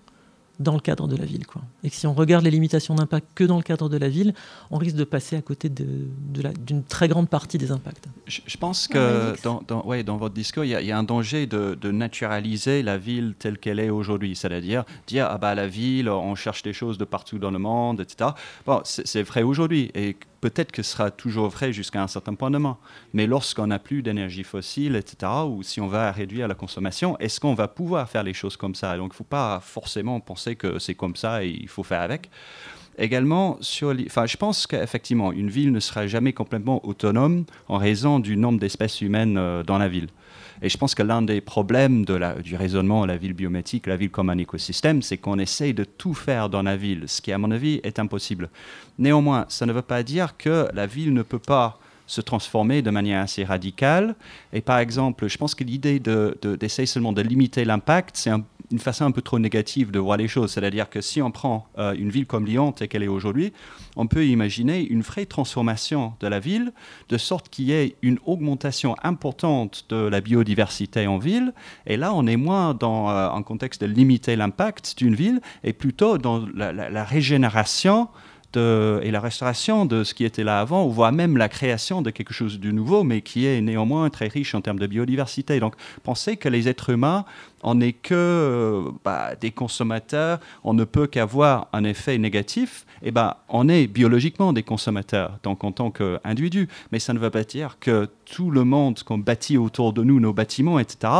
dans 0.60 0.74
le 0.74 0.80
cadre 0.80 1.08
de 1.08 1.16
la 1.16 1.26
ville. 1.26 1.46
Quoi. 1.46 1.62
Et 1.84 1.90
que 1.90 1.96
si 1.96 2.08
on 2.08 2.14
regarde 2.14 2.44
les 2.44 2.52
limitations 2.52 2.96
d'impact 2.96 3.28
que 3.36 3.44
dans 3.44 3.58
le 3.58 3.64
cadre 3.64 3.90
de 3.90 3.98
la 3.98 4.10
ville, 4.10 4.34
on 4.72 4.78
risque 4.78 4.96
de 4.96 5.04
passer 5.04 5.36
à 5.36 5.42
côté 5.42 5.70
d'une 5.70 6.10
de, 6.34 6.82
très 6.88 7.08
grande 7.08 7.30
partie 7.30 7.58
des 7.58 7.72
impacts. 7.72 8.06
Je, 8.26 8.58
pense 8.58 8.88
que 8.88 9.40
dans, 9.44 9.62
dans, 9.68 9.86
ouais, 9.86 10.04
dans 10.04 10.18
votre 10.18 10.34
discours, 10.34 10.64
il 10.64 10.70
y, 10.70 10.92
a 10.92 10.98
un 10.98 11.04
danger 11.04 11.46
de, 11.46 11.92
naturaliser 11.92 12.84
la 12.84 12.98
ville 12.98 13.36
telle 13.38 13.58
qu'elle 13.58 13.80
est 13.80 13.90
aujourd'hui. 13.90 14.36
C'est-à-dire 14.36 14.84
dire, 15.06 15.28
ah 15.30 15.38
bah 15.38 15.56
la 15.56 15.68
ville, 15.68 16.10
on 16.10 16.36
cherche 16.36 16.64
des 16.64 16.74
choses 16.74 16.98
de 16.98 17.06
partout 17.06 17.40
dans 17.40 17.52
le 17.52 17.60
monde, 17.60 18.02
etc. 18.02 18.32
Bon, 18.66 18.82
c'est 18.84 19.24
vrai 19.24 19.44
aujourd'hui. 19.44 19.92
Et 19.94 20.18
peut-être 20.50 20.72
que 20.72 20.82
ce 20.82 20.92
sera 20.92 21.12
toujours 21.12 21.50
vrai 21.50 21.74
jusqu'à 21.74 22.02
un 22.02 22.08
certain 22.08 22.34
point 22.34 22.50
demain. 22.52 22.78
Mais 23.14 23.28
lorsqu'on 23.28 23.68
n'a 23.68 23.80
plus 23.80 24.02
d'énergie 24.02 24.44
fossile, 24.44 24.96
etc., 24.96 25.32
ou 25.46 25.62
si 25.62 25.82
on 25.82 25.88
va 25.88 26.12
réduire 26.12 26.48
la 26.48 26.56
consommation, 26.56 27.18
est-ce 27.20 27.40
qu'on 27.40 27.54
va 27.54 27.68
pouvoir 27.68 28.10
faire 28.10 28.24
les 28.24 28.34
choses 28.34 28.56
comme 28.56 28.76
ça? 28.76 28.96
Donc 28.98 29.08
il 29.08 29.16
ne 29.16 29.18
faut 29.18 29.24
pas 29.24 29.60
forcément 29.62 30.20
penser 30.20 30.56
que 30.56 30.80
c'est 30.80 30.96
comme 30.96 31.16
ça 31.16 31.44
et 31.44 31.50
il 31.50 31.68
faut 31.68 31.84
faire 31.84 32.02
avec. 32.02 32.30
Également, 32.98 33.58
sur 33.62 33.94
enfin, 34.08 34.26
je 34.26 34.38
pense 34.38 34.66
qu'effectivement, 34.66 35.32
une 35.32 35.50
ville 35.50 35.72
ne 35.72 35.80
sera 35.80 36.08
jamais 36.08 36.34
complètement 36.34 36.84
autonome 36.88 37.46
en 37.68 37.78
raison 37.78 38.20
du 38.20 38.38
nombre 38.38 38.60
d'espèces 38.60 39.02
humaines 39.02 39.38
euh, 39.38 39.64
dans 39.64 39.78
la 39.78 39.88
ville. 39.88 40.08
Et 40.62 40.70
je 40.70 40.78
pense 40.78 40.96
que 40.96 41.04
l'un 41.04 41.22
des 41.22 41.42
problèmes 41.42 42.06
du 42.06 42.56
raisonnement 42.56 43.06
la 43.06 43.18
ville 43.18 43.34
biométrique, 43.34 43.88
la 43.88 43.96
ville 43.96 44.10
comme 44.10 44.30
un 44.30 44.38
écosystème, 44.38 45.02
c'est 45.02 45.18
qu'on 45.18 45.40
essaye 45.40 45.74
de 45.74 45.84
tout 45.84 46.14
faire 46.14 46.50
dans 46.50 46.64
la 46.64 46.76
ville, 46.76 47.04
ce 47.08 47.22
qui, 47.22 47.32
à 47.32 47.38
mon 47.38 47.52
avis, 47.52 47.80
est 47.84 48.00
impossible. 48.00 48.50
Néanmoins, 48.98 49.46
ça 49.50 49.66
ne 49.66 49.74
veut 49.74 49.82
pas 49.82 50.04
dire 50.04 50.36
que 50.38 50.68
la 50.74 50.88
ville 50.88 51.14
ne 51.14 51.22
peut 51.22 51.40
pas 51.40 51.80
se 52.08 52.22
transformer 52.22 52.82
de 52.82 52.90
manière 52.90 53.22
assez 53.22 53.44
radicale. 53.44 54.16
Et 54.54 54.62
par 54.62 54.80
exemple, 54.80 55.28
je 55.28 55.38
pense 55.38 55.54
que 55.54 55.64
l'idée 55.64 56.00
d'essayer 56.00 56.86
de, 56.86 56.90
seulement 56.90 57.14
de 57.14 57.22
limiter 57.22 57.66
l'impact, 57.66 58.18
c'est 58.18 58.32
un 58.32 58.44
une 58.72 58.80
façon 58.80 59.06
un 59.06 59.12
peu 59.12 59.22
trop 59.22 59.40
négative 59.40 59.92
de 59.92 60.00
voir 60.00 60.18
les 60.18 60.28
choses. 60.28 60.52
C'est-à-dire 60.52 60.90
que 60.90 61.02
si 61.02 61.22
on 61.22 61.32
prend 61.32 61.68
euh, 61.78 61.94
une 61.94 62.10
ville 62.10 62.26
comme 62.26 62.46
Lyon 62.46 62.72
telle 62.72 62.88
qu'elle 62.88 63.04
est 63.04 63.08
aujourd'hui, 63.08 63.54
on 63.96 64.08
peut 64.08 64.26
imaginer 64.26 64.82
une 64.82 65.02
vraie 65.02 65.26
transformation 65.26 66.14
de 66.20 66.28
la 66.28 66.40
ville, 66.40 66.74
de 67.10 67.18
sorte 67.18 67.50
qu'il 67.50 67.66
y 67.66 67.74
ait 67.74 67.96
une 68.02 68.20
augmentation 68.26 68.96
importante 69.04 69.86
de 69.90 69.96
la 69.96 70.22
biodiversité 70.22 71.08
en 71.08 71.18
ville. 71.18 71.54
Et 71.86 71.98
là, 71.98 72.14
on 72.14 72.28
est 72.28 72.36
moins 72.36 72.74
dans 72.74 73.10
euh, 73.10 73.30
un 73.30 73.44
contexte 73.44 73.82
de 73.82 73.88
limiter 73.88 74.36
l'impact 74.36 74.98
d'une 74.98 75.16
ville, 75.16 75.42
et 75.64 75.74
plutôt 75.74 76.18
dans 76.18 76.46
la 76.56 77.04
régénération 77.04 78.10
et 78.56 79.12
la 79.12 79.20
restauration 79.20 79.86
de 79.86 80.04
ce 80.04 80.14
qui 80.14 80.26
était 80.26 80.44
là 80.44 80.60
avant, 80.60 80.86
ou 80.86 80.92
voire 80.92 81.12
même 81.12 81.38
la 81.38 81.50
création 81.50 82.02
de 82.02 82.10
quelque 82.10 82.34
chose 82.34 82.60
de 82.60 82.72
nouveau, 82.72 83.04
mais 83.04 83.22
qui 83.22 83.46
est 83.46 83.62
néanmoins 83.62 84.10
très 84.10 84.28
riche 84.28 84.56
en 84.56 84.62
termes 84.62 84.80
de 84.80 84.88
biodiversité. 84.88 85.60
Donc, 85.60 85.76
penser 86.04 86.38
que 86.38 86.50
les 86.50 86.68
êtres 86.68 86.90
humains, 86.90 87.26
on 87.68 87.76
n'est 87.76 87.92
que 87.92 88.14
euh, 88.16 88.92
bah, 89.04 89.36
des 89.36 89.52
consommateurs, 89.52 90.40
on 90.64 90.74
ne 90.74 90.86
peut 90.86 91.06
qu'avoir 91.06 91.68
un 91.74 91.84
effet 91.84 92.18
négatif, 92.18 92.86
et 93.02 93.10
eh 93.10 93.12
ben, 93.12 93.36
on 93.50 93.68
est 93.68 93.88
biologiquement 93.88 94.54
des 94.54 94.64
consommateurs, 94.64 95.38
donc 95.44 95.66
en 95.66 95.74
tant 95.74 95.92
qu'individus. 95.92 96.70
Mais 96.94 97.00
ça 97.00 97.14
ne 97.14 97.20
veut 97.20 97.30
pas 97.30 97.44
dire 97.44 97.78
que 97.80 98.08
tout 98.24 98.52
le 98.52 98.64
monde 98.64 99.04
qu'on 99.04 99.18
bâtit 99.18 99.58
autour 99.58 99.92
de 99.92 100.02
nous, 100.02 100.22
nos 100.22 100.32
bâtiments, 100.32 100.80
etc., 100.80 101.12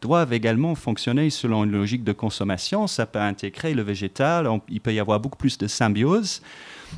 doivent 0.00 0.32
également 0.32 0.76
fonctionner 0.76 1.28
selon 1.28 1.64
une 1.64 1.72
logique 1.72 2.04
de 2.04 2.12
consommation. 2.12 2.86
Ça 2.86 3.04
peut 3.04 3.18
intégrer 3.18 3.74
le 3.74 3.82
végétal, 3.82 4.48
il 4.68 4.80
peut 4.80 4.94
y 4.94 5.00
avoir 5.00 5.18
beaucoup 5.18 5.38
plus 5.38 5.58
de 5.58 5.66
symbiose. 5.66 6.40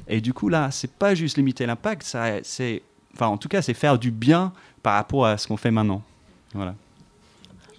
Et 0.07 0.21
du 0.21 0.35
coup, 0.35 0.51
là, 0.51 0.71
c'est 0.71 0.93
pas 0.93 1.15
juste 1.15 1.39
limiter 1.39 1.65
l'impact, 1.65 2.15
c'est, 2.43 2.83
enfin, 3.15 3.29
en 3.29 3.39
tout 3.39 3.49
cas, 3.49 3.63
c'est 3.63 3.75
faire 3.75 3.99
du 3.99 4.11
bien 4.11 4.53
par 4.83 4.95
rapport 4.95 5.25
à 5.25 5.39
ce 5.39 5.49
qu'on 5.49 5.57
fait 5.57 5.71
maintenant. 5.71 6.03
Voilà. 6.53 6.75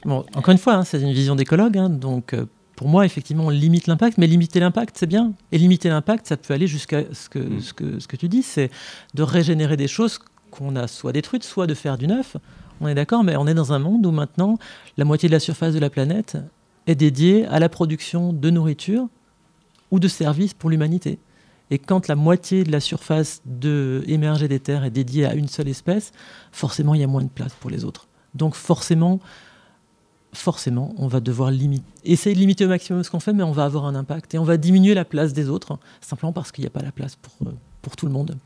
Bon, 0.06 0.26
encore 0.34 0.52
une 0.52 0.58
fois, 0.58 0.76
hein, 0.76 0.84
c'est 0.84 1.02
une 1.02 1.14
vision 1.14 1.36
d'écologue, 1.36 1.78
hein, 1.78 1.90
donc 1.90 2.34
euh, 2.34 2.46
pour 2.76 2.88
moi, 2.88 3.06
effectivement, 3.06 3.48
on 3.48 3.50
limite 3.50 3.88
l'impact, 3.88 4.18
mais 4.18 4.28
limiter 4.28 4.60
l'impact, 4.60 4.96
c'est 4.98 5.08
bien. 5.08 5.34
Et 5.52 5.58
limiter 5.58 5.90
l'impact, 5.90 6.28
ça 6.28 6.38
peut 6.38 6.54
aller 6.54 6.68
jusqu'à 6.68 7.04
ce 7.12 7.28
que, 7.28 7.40
mm. 7.40 7.60
ce, 7.60 7.74
que, 7.74 8.00
ce 8.00 8.08
que 8.08 8.16
tu 8.16 8.30
dis, 8.30 8.44
c'est 8.44 8.72
de 9.14 9.24
régénérer 9.24 9.76
des 9.76 9.88
choses 9.88 10.20
qu'on 10.52 10.76
a 10.76 10.88
soit 10.88 11.12
détruites, 11.12 11.44
soit 11.44 11.68
de 11.68 11.74
faire 11.74 11.98
du 11.98 12.08
neuf. 12.08 12.38
On 12.82 12.88
est 12.88 12.96
d'accord, 12.96 13.24
mais 13.24 13.36
on 13.36 13.48
est 13.48 13.54
dans 13.54 13.74
un 13.74 13.80
monde 13.80 14.06
où 14.06 14.12
maintenant, 14.12 14.58
la 14.98 15.04
moitié 15.04 15.28
de 15.28 15.34
la 15.34 15.40
surface 15.40 15.74
de 15.74 15.80
la 15.80 15.90
planète 15.90 16.38
est 16.88 16.96
dédiée 16.96 17.46
à 17.48 17.60
la 17.60 17.68
production 17.68 18.32
de 18.32 18.50
nourriture 18.50 19.10
ou 19.92 20.00
de 20.00 20.08
services 20.08 20.54
pour 20.54 20.70
l'humanité. 20.70 21.20
Et 21.72 21.78
quand 21.78 22.08
la 22.08 22.16
moitié 22.16 22.64
de 22.64 22.72
la 22.72 22.80
surface 22.80 23.42
de 23.46 24.04
émerger 24.08 24.48
des 24.48 24.60
terres 24.60 24.86
est 24.86 24.90
dédiée 24.90 25.26
à 25.26 25.36
une 25.36 25.48
seule 25.48 25.68
espèce, 25.68 26.12
forcément, 26.52 26.96
il 26.96 27.02
y 27.02 27.04
a 27.04 27.08
moins 27.08 27.24
de 27.24 27.30
place 27.30 27.54
pour 27.60 27.70
les 27.70 27.86
autres. 27.86 28.08
Donc 28.34 28.56
forcément, 28.56 29.20
forcément, 30.34 30.94
on 30.98 31.08
va 31.08 31.20
devoir 31.20 31.52
limiter, 31.52 31.84
essayer 32.06 32.36
de 32.36 32.40
limiter 32.40 32.66
au 32.66 32.70
maximum 32.70 33.04
ce 33.04 33.10
qu'on 33.10 33.20
fait, 33.20 33.34
mais 33.34 33.44
on 33.44 33.52
va 33.52 33.66
avoir 33.66 33.86
un 33.86 33.96
impact. 33.96 34.34
Et 34.36 34.40
on 34.40 34.44
va 34.44 34.58
diminuer 34.58 34.94
la 34.94 35.06
place 35.06 35.34
des 35.34 35.50
autres, 35.50 35.78
simplement 36.02 36.34
parce 36.34 36.52
qu'il 36.52 36.64
n'y 36.64 36.68
a 36.68 36.72
pas 36.72 36.82
la 36.82 36.92
place 36.92 37.16
pour, 37.16 37.48
euh, 37.48 37.52
pour 37.82 37.96
tout 37.96 38.06
le 38.06 38.12
monde. 38.12 38.38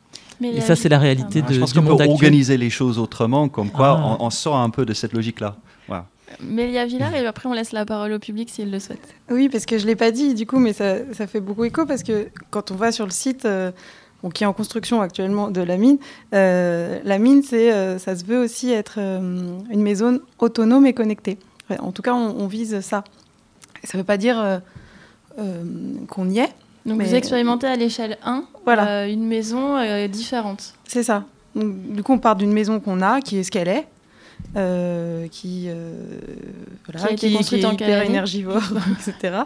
et 0.42 0.62
ça, 0.62 0.76
c'est 0.76 0.90
la 0.90 1.00
réalité 1.00 1.42
de, 1.42 1.54
Je 1.54 1.60
pense 1.60 1.74
qu'on 1.74 1.84
peut 1.84 1.92
organiser 1.92 2.58
les 2.58 2.70
choses 2.70 3.00
autrement, 3.00 3.50
comme 3.50 3.70
quoi 3.70 4.00
ah. 4.00 4.18
on, 4.20 4.30
sort 4.30 4.58
un 4.58 4.70
peu 4.70 4.86
de 4.86 4.94
cette 4.94 5.14
logique-là. 5.14 5.58
Voilà. 5.88 6.08
Mélia 6.42 6.86
Villard, 6.86 7.14
et 7.14 7.26
après 7.26 7.48
on 7.48 7.54
laisse 7.54 7.74
la 7.74 7.86
parole 7.86 8.12
au 8.14 8.20
public 8.20 8.50
s'il 8.50 8.72
le 8.72 8.80
souhaite. 8.80 9.16
Oui, 9.30 9.50
parce 9.50 9.66
que 9.66 9.78
je 9.78 9.84
ne 9.84 9.90
l'ai 9.90 9.96
pas 9.96 10.12
dit 10.12 10.34
du 10.34 10.48
coup, 10.48 10.58
mais 10.58 10.74
ça, 10.74 10.96
ça, 11.14 11.28
fait 11.28 11.42
beaucoup 11.42 11.64
écho 11.64 11.86
parce 11.86 12.02
que 12.02 12.30
quand 12.50 12.72
on 12.72 12.76
va 12.76 12.92
sur 12.92 13.06
le 13.06 13.12
site 13.12 13.46
euh, 13.46 13.72
qui 14.34 14.44
est 14.44 14.48
en 14.48 14.54
construction 14.54 15.02
actuellement 15.02 15.52
de 15.52 15.62
la 15.62 15.78
mine, 15.78 15.98
euh, 16.34 17.00
la 17.04 17.20
mine, 17.20 17.44
c'est, 17.44 17.72
euh, 17.72 18.00
ça 18.00 18.16
se 18.16 18.26
veut 18.26 18.40
aussi 18.40 18.72
être 18.72 18.98
une 18.98 19.82
maison 19.82 20.22
autonome 20.40 20.88
et 20.88 20.94
connectée. 20.94 21.38
En 21.80 21.92
tout 21.92 22.02
cas, 22.02 22.14
on, 22.14 22.48
vise 22.48 22.80
ça. 22.82 23.04
ça 23.84 23.98
ne 23.98 24.02
veut 24.02 24.06
pas 24.06 24.18
dire 24.18 24.62
qu'on 26.08 26.30
y 26.30 26.40
est. 26.40 26.50
Donc 26.86 27.02
vous 27.02 27.16
expérimentez 27.16 27.68
à 27.68 27.76
l'échelle 27.76 28.18
1 28.24 28.44
voilà. 28.66 29.08
une 29.08 29.26
maison 29.26 30.08
différente. 30.08 30.74
C'est 30.86 31.04
ça. 31.04 31.26
Donc, 31.56 31.94
du 31.94 32.04
coup, 32.04 32.14
on 32.14 32.20
part 32.20 32.36
d'une 32.36 32.52
maison 32.52 32.80
qu'on 32.80 33.02
a, 33.02 33.22
qui 33.22 33.38
est 33.38 33.44
ce 33.44 33.52
qu'elle 33.52 33.68
est, 33.68 33.88
euh, 34.56 35.28
qui, 35.30 35.66
euh, 35.68 36.20
voilà, 36.86 37.08
qui 37.16 37.28
été 37.28 37.36
construite 37.36 37.66
en 37.66 37.74
hyper 37.74 38.04
énergivore, 38.04 38.62
etc. 39.00 39.42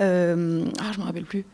Euh, 0.00 0.64
ah, 0.80 0.92
je 0.92 0.98
me 0.98 1.04
rappelle 1.04 1.24
plus. 1.24 1.44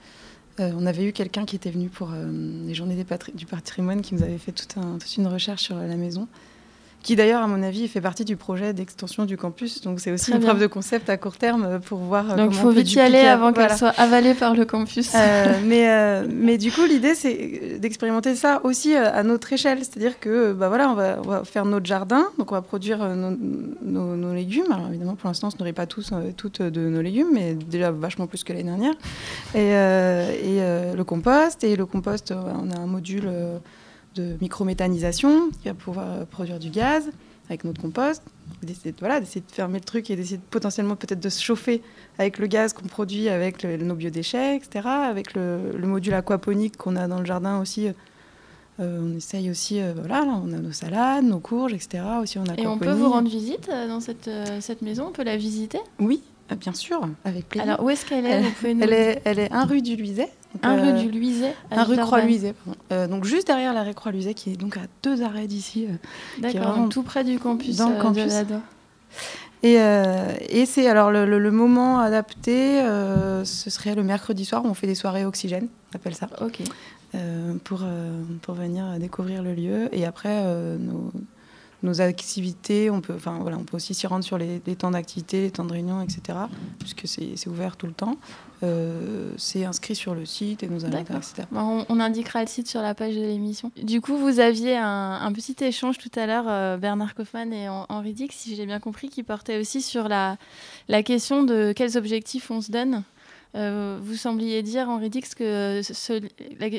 on 0.59 0.87
avait 0.87 1.05
eu 1.05 1.13
quelqu'un 1.13 1.45
qui 1.45 1.57
était 1.57 1.71
venu 1.71 1.89
pour 1.89 2.11
les 2.13 2.75
journées 2.75 2.97
du 3.35 3.47
patrimoine 3.47 4.03
qui 4.03 4.15
nous 4.15 4.23
avait 4.23 4.39
fait 4.39 4.53
toute 4.53 4.77
une 5.17 5.27
recherche 5.27 5.63
sur 5.63 5.77
la 5.77 5.97
maison 5.97 6.29
qui 7.05 7.17
d'ailleurs, 7.17 7.43
à 7.43 7.47
mon 7.47 7.63
avis, 7.63 7.87
fait 7.87 8.01
partie 8.01 8.25
du 8.25 8.35
projet 8.35 8.73
d'extension 8.73 9.27
du 9.27 9.37
campus. 9.37 9.83
Donc 9.83 10.01
c'est 10.01 10.11
aussi 10.11 10.33
une 10.33 10.41
preuve 10.41 10.59
de 10.59 10.67
concept 10.67 11.11
à 11.11 11.19
court 11.19 11.37
terme 11.37 11.79
pour 11.81 11.99
voir. 11.99 12.35
Donc 12.35 12.53
il 12.53 12.59
faut 12.59 12.71
vite 12.71 12.91
y 12.95 12.99
aller 12.99 13.19
avant 13.19 13.53
qu'elle 13.53 13.77
soit 13.77 13.91
avalée 13.91 14.33
par 14.33 14.55
le 14.55 14.65
campus. 14.65 15.13
Euh, 15.15 15.45
mais, 15.65 15.91
euh, 15.91 16.27
mais 16.29 16.57
du 16.57 16.73
coup, 16.73 16.87
l'idée, 16.87 17.15
c'est 17.15 17.79
d'expérimenter 17.79 18.35
ça 18.35 18.63
aussi 18.65 18.95
euh, 18.95 19.13
à 19.13 19.23
notre 19.23 19.53
échelle. 19.53 19.81
C'est-à-dire 19.81 20.19
que 20.19 20.55
bah, 20.55 20.69
voilà, 20.69 20.89
on 20.89 20.95
va, 20.95 21.19
on, 21.23 21.29
va, 21.29 21.45
faire 21.45 21.67
notre 21.67 21.85
jardin, 21.85 22.25
donc 22.39 22.53
on 22.53 22.55
va 22.55 22.63
produire 22.63 23.07
nos, 23.15 23.37
nos, 23.83 24.33
légumes. 24.33 24.73
Alors 24.73 24.89
évidemment, 24.89 25.15
pour 25.15 25.29
l'instant, 25.29 25.49
on 25.49 25.55
ne 25.55 25.59
nourrit 25.59 25.75
pas 25.75 25.87
tous, 25.87 26.11
toutes 26.39 26.63
de 26.63 26.89
nos 26.89 27.03
légumes, 27.03 27.29
mais 27.35 27.53
déjà 27.53 27.91
vachement 27.91 28.27
plus 28.27 28.45
que 28.45 28.55
l'année 28.55 28.65
dernière. 28.65 28.95
Et, 29.55 29.73
et 29.73 30.97
le 30.97 31.03
compost. 31.05 31.63
Et 31.65 31.77
le 31.77 31.85
compost, 31.85 32.33
on 32.33 32.71
a 32.71 32.81
un 32.81 32.87
module 32.87 33.29
de 34.15 34.37
microméthanisation 34.41 35.51
qui 35.61 35.69
va 35.69 35.75
pouvoir 35.75 36.07
euh, 36.09 36.25
produire 36.25 36.59
du 36.59 36.71
gaz 36.71 37.11
avec 37.49 37.65
notre 37.65 37.81
compost. 37.81 38.23
D'essayer 38.63 38.93
de, 38.93 38.97
voilà, 38.99 39.21
d'essayer 39.21 39.41
de 39.41 39.53
fermer 39.53 39.79
le 39.79 39.85
truc 39.85 40.11
et 40.11 40.17
d'essayer 40.17 40.39
de, 40.39 40.43
potentiellement 40.51 40.97
peut-être 40.97 41.21
de 41.21 41.29
se 41.29 41.43
chauffer 41.43 41.83
avec 42.19 42.39
le 42.39 42.47
gaz 42.47 42.73
qu'on 42.73 42.87
produit 42.87 43.29
avec 43.29 43.65
nos 43.65 43.95
biodéchets, 43.95 44.57
etc. 44.57 44.87
Avec 44.87 45.35
le, 45.35 45.73
module 45.83 46.15
aquaponique 46.15 46.77
qu'on 46.77 46.97
a 46.97 47.09
dans 47.09 47.19
le 47.19 47.27
jardin 47.27 47.61
aussi. 47.61 47.89
Euh, 48.81 49.01
on 49.03 49.17
essaye 49.17 49.51
aussi, 49.51 49.81
euh, 49.81 49.93
voilà, 49.97 50.25
on 50.25 50.53
a 50.53 50.59
nos 50.59 50.73
salades, 50.73 51.25
nos 51.25 51.39
courges, 51.39 51.73
etc. 51.73 52.03
Aussi, 52.21 52.39
on 52.39 52.45
Et 52.45 52.67
on 52.67 52.79
peut 52.79 52.93
vous 52.93 53.11
rendre 53.11 53.29
visite 53.29 53.69
dans 53.69 54.01
cette, 54.01 54.31
cette 54.61 54.83
maison? 54.83 55.07
On 55.09 55.13
peut 55.13 55.25
la 55.25 55.37
visiter? 55.37 55.79
Oui, 56.01 56.23
bien 56.59 56.75
sûr, 56.75 57.09
avec 57.25 57.49
plaisir. 57.49 57.71
Alors, 57.71 57.85
où 57.85 57.91
est-ce 57.91 58.05
qu'elle 58.07 58.27
est, 58.27 58.43
elle, 58.65 58.93
est, 58.93 59.23
elle 59.25 59.39
est 59.39 59.53
un 59.53 59.65
rue 59.65 59.83
du 59.83 59.97
Luiset, 59.97 60.31
un 60.63 60.77
rue 60.77 61.03
du 61.03 61.11
Luiset 61.11 61.55
Un 61.71 61.85
rue 61.85 61.97
Croix-Luiset, 61.97 62.55
euh, 62.93 63.07
donc 63.07 63.25
juste 63.25 63.47
derrière 63.47 63.73
la 63.75 63.83
rue 63.83 63.95
Croix-Luiset, 63.95 64.35
qui 64.35 64.53
est 64.53 64.57
donc 64.57 64.77
à 64.77 64.83
deux 65.03 65.23
arrêts 65.23 65.47
d'ici. 65.47 65.87
Euh, 65.89 65.95
D'accord, 66.41 66.89
tout 66.89 67.03
près 67.03 67.25
du 67.25 67.39
campus. 67.39 67.77
Dans 67.77 67.89
le 67.89 67.97
euh, 67.97 68.01
campus. 68.01 68.33
et, 69.63 69.75
et 69.75 70.67
c'est 70.67 70.89
alors 70.89 71.11
le, 71.11 71.51
moment 71.51 72.01
adapté, 72.01 72.81
ce 73.45 73.71
serait 73.71 73.95
le 73.95 74.03
mercredi 74.03 74.45
soir 74.45 74.65
où 74.65 74.69
on 74.69 74.75
fait 74.75 74.87
des 74.87 74.95
soirées 74.95 75.25
oxygène, 75.25 75.69
on 75.93 75.97
appelle 75.97 76.15
ça. 76.15 76.29
Ok. 76.41 76.63
pour, 77.65 77.83
pour 78.43 78.55
venir 78.55 78.99
découvrir 78.99 79.43
le 79.43 79.55
lieu. 79.55 79.89
Et 79.93 80.05
après, 80.05 80.43
nos, 80.79 81.13
nos 81.85 82.01
activités, 82.01 82.91
on 82.91 83.01
peut, 83.01 83.13
enfin, 83.15 83.39
voilà, 83.41 83.59
on 83.59 83.65
peut 83.65 83.77
aussi 83.77 83.95
s'y 83.95 84.07
rendre 84.07 84.25
sur 84.25 84.39
les, 84.39 84.61
temps 84.77 84.91
d'activité, 84.91 85.43
les 85.43 85.51
temps 85.51 85.65
de 85.65 85.73
réunion, 85.73 86.01
etc., 86.01 86.39
puisque 86.79 87.07
c'est 87.07 87.49
ouvert 87.49 87.77
tout 87.77 87.87
le 87.87 87.93
temps. 87.93 88.17
Euh, 88.63 89.33
c'est 89.37 89.67
inscrit 89.67 89.95
sur 89.95 90.15
le 90.15 90.25
site 90.25 90.63
et 90.63 90.69
nous 90.69 90.85
etc. 90.87 91.47
On, 91.53 92.01
indiquera 92.01 92.41
le 92.41 92.47
site 92.49 92.67
sur 92.67 92.81
la 92.81 92.95
page 92.95 93.15
de 93.15 93.21
l'émission. 93.21 93.71
Du 93.83 94.01
coup, 94.01 94.17
vous 94.17 94.41
aviez 94.41 94.77
un, 94.77 95.31
petit 95.33 95.57
échange 95.63 95.99
tout 95.99 96.11
à 96.17 96.27
l'heure, 96.27 96.47
euh, 96.49 96.77
Bernard 96.79 97.15
Kaufmann 97.15 97.53
et 97.53 97.69
Henri 97.69 98.15
Dix, 98.15 98.31
si 98.31 98.57
j'ai 98.57 98.65
bien 98.65 98.81
compris, 98.81 99.11
qui 99.11 99.23
portait 99.23 99.61
aussi 99.61 99.83
sur 99.83 100.09
la, 100.09 100.39
la 100.89 101.03
question 101.03 101.43
de 101.43 101.73
quels 101.77 101.99
objectifs 101.99 102.51
on 102.51 102.63
se 102.63 102.71
donne. 102.71 103.03
Euh, 103.57 103.99
vous 104.03 104.17
sembliez 104.17 104.63
dire, 104.63 104.89
Henri 104.89 105.11
Dix, 105.11 105.35
que 105.35 105.83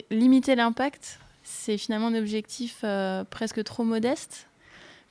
limiter 0.09 0.55
l'impact, 0.55 1.19
c'est 1.43 1.77
finalement 1.77 2.07
un 2.07 2.15
objectif 2.15 2.83
presque 3.29 3.63
trop 3.63 3.83
modeste 3.83 4.47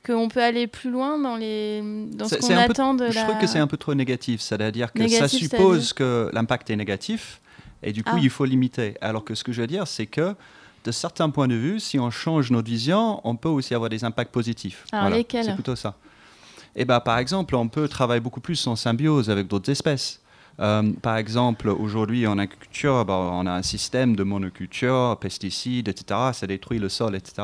qu'on 0.04 0.28
peut 0.28 0.42
aller 0.42 0.66
plus 0.66 0.90
loin 0.90 1.18
dans, 1.18 1.36
les, 1.36 1.82
dans 2.12 2.28
ce 2.28 2.36
qu'on 2.36 2.56
attend 2.56 2.94
de 2.94 3.08
je 3.08 3.14
la... 3.14 3.22
Je 3.22 3.26
trouve 3.26 3.40
que 3.40 3.46
c'est 3.46 3.58
un 3.58 3.66
peu 3.66 3.76
trop 3.76 3.94
négatif, 3.94 4.40
c'est-à-dire 4.40 4.92
que 4.92 5.08
ça 5.08 5.28
suppose 5.28 5.92
que 5.92 6.30
l'impact 6.32 6.70
est 6.70 6.76
négatif, 6.76 7.40
et 7.82 7.92
du 7.92 8.02
coup, 8.02 8.16
ah. 8.16 8.20
il 8.22 8.30
faut 8.30 8.44
limiter. 8.44 8.96
Alors 9.00 9.24
que 9.24 9.34
ce 9.34 9.44
que 9.44 9.52
je 9.52 9.60
veux 9.60 9.66
dire, 9.66 9.86
c'est 9.86 10.06
que 10.06 10.34
de 10.84 10.92
certains 10.92 11.30
points 11.30 11.48
de 11.48 11.54
vue, 11.54 11.80
si 11.80 11.98
on 11.98 12.10
change 12.10 12.50
notre 12.50 12.68
vision, 12.68 13.20
on 13.24 13.36
peut 13.36 13.48
aussi 13.48 13.74
avoir 13.74 13.90
des 13.90 14.04
impacts 14.04 14.32
positifs. 14.32 14.84
Alors 14.92 15.10
lesquels? 15.10 15.44
C'est 15.44 15.54
plutôt 15.54 15.76
ça. 15.76 15.96
Et 16.76 16.82
eh 16.82 16.84
ben, 16.84 16.98
par 17.00 17.18
exemple, 17.18 17.54
on 17.54 17.68
peut 17.68 17.86
travailler 17.86 18.20
beaucoup 18.20 18.40
plus 18.40 18.66
en 18.66 18.74
symbiose 18.74 19.30
avec 19.30 19.46
d'autres 19.46 19.70
espèces. 19.70 20.20
Euh, 20.60 20.92
par 21.02 21.16
exemple, 21.16 21.68
aujourd'hui 21.68 22.26
en 22.26 22.38
agriculture, 22.38 23.04
bah, 23.04 23.30
on 23.32 23.46
a 23.46 23.52
un 23.52 23.62
système 23.62 24.16
de 24.16 24.22
monoculture, 24.22 25.16
pesticides, 25.20 25.88
etc. 25.88 26.20
Ça 26.32 26.46
détruit 26.46 26.78
le 26.78 26.88
sol, 26.88 27.16
etc. 27.16 27.42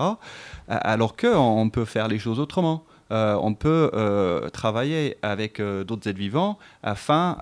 Alors 0.69 1.17
qu'on 1.17 1.71
peut 1.71 1.85
faire 1.85 2.09
les 2.09 2.19
choses 2.19 2.39
autrement. 2.39 2.85
Euh, 3.13 3.37
on 3.43 3.55
peut 3.55 3.91
euh, 3.93 4.49
travailler 4.51 5.17
avec 5.23 5.61
d'autres 5.61 6.09
êtres 6.09 6.19
vivants 6.19 6.59
afin 6.83 7.39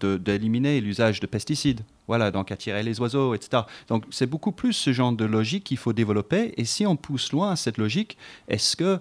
d'éliminer 0.00 0.80
l'usage 0.80 1.20
de 1.20 1.26
pesticides. 1.26 1.82
Voilà, 2.08 2.32
donc 2.32 2.50
attirer 2.50 2.82
les 2.82 3.00
oiseaux, 3.00 3.34
etc. 3.34 3.62
Donc 3.86 4.02
c'est 4.10 4.26
beaucoup 4.26 4.50
plus 4.50 4.72
ce 4.72 4.92
genre 4.92 5.12
de 5.12 5.24
logique 5.24 5.62
qu'il 5.62 5.76
faut 5.76 5.92
développer. 5.92 6.54
Et 6.56 6.64
si 6.64 6.84
on 6.84 6.96
pousse 6.96 7.30
loin 7.30 7.54
cette 7.54 7.78
logique, 7.78 8.18
est-ce 8.48 8.76
que 8.76 8.98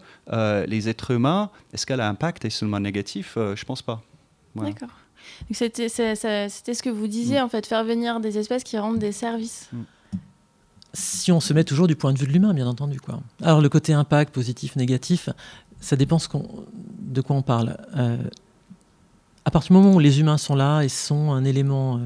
les 0.67 0.89
êtres 0.89 1.09
humains, 1.09 1.49
est-ce 1.73 1.87
qu'elle 1.87 2.01
a 2.01 2.07
un 2.07 2.11
impact 2.11 2.47
seulement 2.49 2.79
négatif? 2.79 3.31
Je 3.35 3.41
ne 3.41 3.65
pense 3.65 3.81
pas. 3.81 4.03
D'accord. 4.55 4.89
C'était 5.51 5.89
ce 5.89 6.83
que 6.83 6.89
vous 6.89 7.07
disiez, 7.07 7.39
mm. 7.39 7.43
en 7.43 7.49
fait, 7.49 7.65
faire 7.65 7.83
venir 7.83 8.19
des 8.19 8.37
espèces 8.37 8.63
qui 8.63 8.77
rendent 8.77 8.99
des 8.99 9.11
services. 9.11 9.69
Mm. 9.71 9.81
Si 10.93 11.31
on 11.31 11.39
se 11.39 11.53
met 11.53 11.63
toujours 11.63 11.87
du 11.87 11.95
point 11.95 12.13
de 12.13 12.17
vue 12.17 12.25
de 12.25 12.31
l'humain, 12.31 12.53
bien 12.53 12.67
entendu. 12.67 12.99
Quoi. 12.99 13.19
Alors, 13.41 13.61
le 13.61 13.69
côté 13.69 13.93
impact, 13.93 14.33
positif, 14.33 14.75
négatif, 14.75 15.29
ça 15.79 15.95
dépend 15.95 16.17
de 16.17 17.21
quoi 17.21 17.35
on 17.35 17.41
parle. 17.41 17.77
Euh, 17.95 18.17
à 19.45 19.51
partir 19.51 19.75
du 19.75 19.81
moment 19.81 19.95
où 19.95 19.99
les 19.99 20.19
humains 20.19 20.37
sont 20.37 20.55
là 20.55 20.81
et 20.81 20.89
sont 20.89 21.31
un 21.31 21.45
élément 21.45 21.97
euh, 21.97 21.99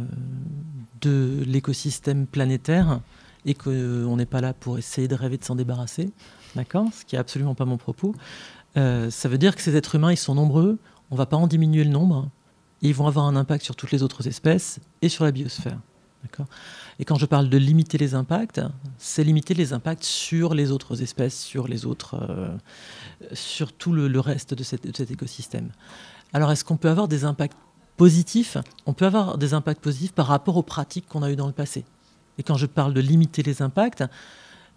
de 1.01 1.43
l'écosystème 1.45 2.27
planétaire, 2.27 2.99
et 3.45 3.53
qu'on 3.53 4.15
n'est 4.15 4.25
pas 4.25 4.41
là 4.41 4.53
pour 4.53 4.77
essayer 4.77 5.07
de 5.07 5.15
rêver 5.15 5.37
de 5.37 5.43
s'en 5.43 5.55
débarrasser, 5.55 6.11
d'accord 6.55 6.87
Ce 6.97 7.05
qui 7.05 7.15
n'est 7.15 7.19
absolument 7.19 7.55
pas 7.55 7.65
mon 7.65 7.77
propos. 7.77 8.15
Euh, 8.77 9.09
ça 9.09 9.29
veut 9.29 9.37
dire 9.37 9.55
que 9.55 9.61
ces 9.61 9.75
êtres 9.75 9.95
humains, 9.95 10.11
ils 10.11 10.17
sont 10.17 10.35
nombreux, 10.35 10.77
on 11.11 11.15
ne 11.15 11.17
va 11.17 11.25
pas 11.25 11.37
en 11.37 11.47
diminuer 11.47 11.83
le 11.83 11.89
nombre, 11.89 12.29
ils 12.89 12.95
vont 12.95 13.07
avoir 13.07 13.25
un 13.25 13.35
impact 13.35 13.63
sur 13.63 13.75
toutes 13.75 13.91
les 13.91 14.03
autres 14.03 14.27
espèces 14.27 14.79
et 15.01 15.09
sur 15.09 15.23
la 15.23 15.31
biosphère. 15.31 15.79
Et 16.99 17.05
quand 17.05 17.17
je 17.17 17.25
parle 17.25 17.49
de 17.49 17.57
limiter 17.57 17.97
les 17.97 18.15
impacts, 18.15 18.61
c'est 18.97 19.23
limiter 19.23 19.53
les 19.53 19.73
impacts 19.73 20.03
sur 20.03 20.53
les 20.53 20.71
autres 20.71 21.01
espèces, 21.01 21.37
sur 21.37 21.67
les 21.67 21.85
autres, 21.85 22.15
euh, 22.29 22.55
sur 23.33 23.73
tout 23.73 23.91
le, 23.91 24.19
reste 24.19 24.53
de, 24.53 24.63
cet 24.63 25.11
écosystème. 25.11 25.69
Alors, 26.31 26.51
est-ce 26.51 26.63
qu'on 26.63 26.77
peut 26.77 26.89
avoir 26.89 27.07
des 27.07 27.25
impacts 27.25 27.57
positifs? 27.97 28.57
On 28.85 28.93
peut 28.93 29.05
avoir 29.05 29.37
des 29.37 29.53
impacts 29.53 29.81
positifs 29.81 30.13
par 30.13 30.27
rapport 30.27 30.57
aux 30.57 30.63
pratiques 30.63 31.07
qu'on 31.07 31.23
a 31.23 31.31
eues 31.31 31.35
dans 31.35 31.47
le 31.47 31.53
passé. 31.53 31.83
Et 32.37 32.43
quand 32.43 32.55
je 32.55 32.65
parle 32.65 32.93
de 32.93 33.01
limiter 33.01 33.43
les 33.43 33.61
impacts, 33.61 34.03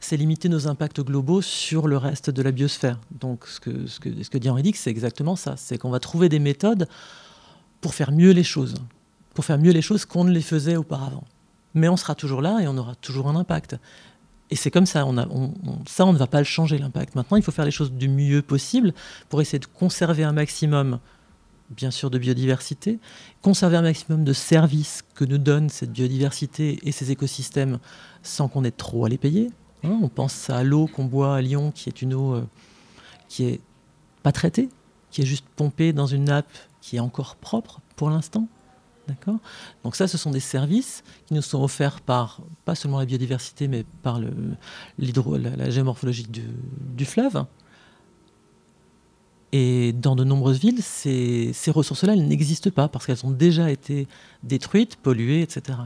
c'est 0.01 0.17
limiter 0.17 0.49
nos 0.49 0.69
impacts 0.69 1.01
globaux 1.01 1.41
sur 1.41 1.89
le 1.89 1.97
reste 1.97 2.31
de 2.31 2.43
la 2.43 2.51
biosphère. 2.51 2.99
Donc, 3.11 3.47
ce 3.47 3.61
que, 3.61 4.39
dit 4.39 4.51
Henri 4.51 4.63
Dix, 4.63 4.75
c'est 4.75 4.91
exactement 4.91 5.37
ça. 5.37 5.57
C'est 5.57 5.79
qu'on 5.79 5.91
va 5.91 6.01
trouver 6.01 6.29
des 6.29 6.39
méthodes 6.39 6.89
pour 7.81 7.95
faire 7.95 8.13
mieux 8.13 8.33
les 8.33 8.45
choses, 8.45 8.75
pour 9.35 9.45
faire 9.45 9.59
mieux 9.59 9.73
les 9.73 9.83
choses 9.83 10.05
qu'on 10.05 10.25
ne 10.25 10.31
les 10.31 10.43
faisait 10.43 10.77
auparavant. 10.77 11.25
Mais 11.75 11.89
on 11.89 11.97
sera 11.97 12.15
toujours 12.15 12.41
là 12.41 12.61
et 12.61 12.69
on 12.69 12.77
aura 12.77 12.95
toujours 12.97 13.29
un 13.29 13.37
impact. 13.37 13.77
Et 14.51 14.57
c'est 14.57 14.71
comme 14.71 14.87
ça, 14.87 15.05
ça 15.87 16.07
on 16.07 16.13
ne 16.13 16.19
va 16.19 16.27
pas 16.27 16.39
le 16.39 16.45
changer 16.45 16.79
l'impact. 16.79 17.15
Maintenant, 17.15 17.37
il 17.37 17.43
faut 17.43 17.53
faire 17.53 17.65
les 17.65 17.71
choses 17.71 17.93
du 17.93 18.09
mieux 18.09 18.43
possible 18.43 18.95
pour 19.29 19.41
essayer 19.41 19.59
de 19.59 19.67
conserver 19.67 20.23
un 20.23 20.33
maximum, 20.33 21.01
bien 21.71 21.91
sûr, 21.91 22.11
de 22.11 22.19
biodiversité, 22.19 23.01
conserver 23.43 23.77
un 23.77 23.83
maximum 23.83 24.25
de 24.25 24.33
services 24.33 25.03
que 25.15 25.25
nous 25.25 25.39
donne 25.39 25.69
cette 25.69 25.93
biodiversité 25.93 26.79
et 26.85 26.93
ces 26.93 27.11
écosystèmes 27.11 27.79
sans 28.23 28.49
qu'on 28.49 28.65
ait 28.65 28.71
trop 28.71 29.05
à 29.05 29.09
les 29.09 29.19
payer. 29.19 29.51
Hein. 29.85 29.99
on 30.03 30.09
pense 30.09 30.49
à 30.49 30.63
l'eau 30.63 30.87
qu'on 30.87 31.05
boit 31.05 31.37
à 31.37 31.41
Lyon, 31.43 31.71
qui 31.71 31.89
est 31.89 32.01
une 32.01 32.15
eau 32.15 32.35
euh, 32.35 32.45
qui 33.29 33.45
est 33.45 33.61
pas 34.23 34.33
traitée, 34.33 34.69
qui 35.11 35.23
est 35.23 35.27
juste 35.27 35.45
pompée 35.57 35.93
dans 35.93 36.07
une 36.07 36.25
nappe 36.25 36.51
qui 36.87 36.97
est 36.97 37.01
encore 37.01 37.35
propre 37.35 37.81
pour 37.97 38.11
l'instant. 38.11 38.47
D'accord? 39.09 39.39
Donc 39.83 39.97
ça, 39.97 40.07
ce 40.07 40.17
sont 40.17 40.31
des 40.31 40.41
services 40.41 41.03
qui 41.27 41.35
nous 41.35 41.43
sont 41.43 41.61
offerts 41.61 42.01
par, 42.01 42.43
pas 42.65 42.77
seulement 42.77 43.01
la 43.01 43.07
biodiversité, 43.07 43.67
mais 43.67 43.85
par 44.03 44.21
le, 44.21 44.31
la, 44.99 45.71
géomorphologie 45.71 46.29
du, 46.29 47.05
fleuve. 47.05 47.45
Et 49.51 49.93
dans 49.95 50.15
de 50.15 50.23
nombreuses 50.23 50.61
villes, 50.61 50.81
ces, 50.81 51.53
ces 51.53 51.73
ressources-là, 51.73 52.13
elles 52.13 52.27
n'existent 52.27 52.71
pas 52.71 52.87
parce 52.87 53.05
qu'elles 53.07 53.27
ont 53.27 53.33
déjà 53.33 53.69
été 53.69 54.07
détruites, 54.45 54.95
polluées, 54.95 55.43
etc. 55.43 55.79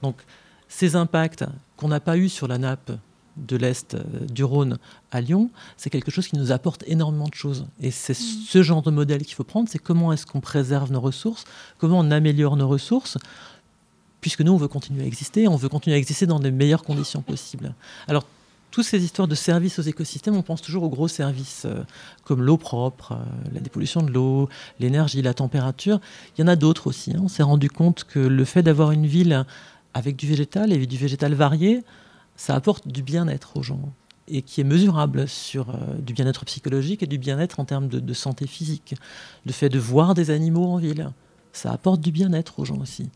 Donc 0.00 0.22
ces 0.68 0.94
impacts 0.94 1.44
qu'on 1.76 1.88
n'a 1.88 2.00
pas 2.00 2.16
eus 2.16 2.28
sur 2.28 2.46
la 2.46 2.58
nappe 2.58 2.92
de 3.36 3.56
l'Est 3.56 3.94
euh, 3.94 4.02
du 4.30 4.44
Rhône 4.44 4.78
à 5.10 5.20
Lyon, 5.20 5.50
c'est 5.76 5.90
quelque 5.90 6.10
chose 6.10 6.26
qui 6.28 6.36
nous 6.36 6.52
apporte 6.52 6.84
énormément 6.86 7.28
de 7.28 7.34
choses. 7.34 7.66
Et 7.80 7.90
c'est 7.90 8.18
mm. 8.18 8.22
ce 8.46 8.62
genre 8.62 8.82
de 8.82 8.90
modèle 8.90 9.24
qu'il 9.24 9.34
faut 9.34 9.44
prendre, 9.44 9.68
c'est 9.68 9.78
comment 9.78 10.12
est-ce 10.12 10.26
qu'on 10.26 10.40
préserve 10.40 10.92
nos 10.92 11.00
ressources, 11.00 11.44
comment 11.78 11.98
on 11.98 12.10
améliore 12.10 12.56
nos 12.56 12.68
ressources, 12.68 13.18
puisque 14.20 14.40
nous, 14.40 14.52
on 14.52 14.56
veut 14.56 14.68
continuer 14.68 15.04
à 15.04 15.06
exister, 15.06 15.46
on 15.48 15.56
veut 15.56 15.68
continuer 15.68 15.96
à 15.96 15.98
exister 15.98 16.26
dans 16.26 16.38
les 16.38 16.50
meilleures 16.50 16.82
conditions 16.82 17.22
possibles. 17.22 17.74
Alors, 18.08 18.24
toutes 18.70 18.84
ces 18.84 19.02
histoires 19.02 19.28
de 19.28 19.34
services 19.34 19.78
aux 19.78 19.82
écosystèmes, 19.82 20.36
on 20.36 20.42
pense 20.42 20.60
toujours 20.60 20.82
aux 20.82 20.90
gros 20.90 21.08
services 21.08 21.62
euh, 21.64 21.82
comme 22.24 22.42
l'eau 22.42 22.56
propre, 22.56 23.12
euh, 23.12 23.24
la 23.54 23.60
dépollution 23.60 24.02
de 24.02 24.10
l'eau, 24.10 24.48
l'énergie, 24.80 25.22
la 25.22 25.32
température. 25.32 26.00
Il 26.36 26.42
y 26.42 26.44
en 26.44 26.48
a 26.48 26.56
d'autres 26.56 26.88
aussi. 26.88 27.12
Hein. 27.12 27.20
On 27.22 27.28
s'est 27.28 27.42
rendu 27.42 27.70
compte 27.70 28.04
que 28.04 28.18
le 28.18 28.44
fait 28.44 28.62
d'avoir 28.62 28.90
une 28.90 29.06
ville 29.06 29.46
avec 29.94 30.16
du 30.16 30.26
végétal 30.26 30.72
et 30.72 30.86
du 30.86 30.96
végétal 30.98 31.32
varié, 31.32 31.84
ça 32.36 32.54
apporte 32.54 32.88
du 32.88 33.02
bien-être 33.02 33.56
aux 33.56 33.62
gens 33.62 33.92
et 34.28 34.42
qui 34.42 34.60
est 34.60 34.64
mesurable 34.64 35.28
sur 35.28 35.70
euh, 35.70 35.94
du 35.98 36.12
bien-être 36.12 36.44
psychologique 36.44 37.02
et 37.02 37.06
du 37.06 37.18
bien-être 37.18 37.60
en 37.60 37.64
termes 37.64 37.88
de, 37.88 38.00
de, 38.00 38.12
santé 38.12 38.46
physique. 38.46 38.94
Le 39.44 39.52
fait 39.52 39.68
de 39.68 39.78
voir 39.78 40.14
des 40.14 40.30
animaux 40.30 40.64
en 40.64 40.78
ville, 40.78 41.10
ça 41.52 41.72
apporte 41.72 42.00
du 42.00 42.10
bien-être 42.10 42.58
aux 42.58 42.64
gens 42.64 42.78
aussi. 42.78 43.08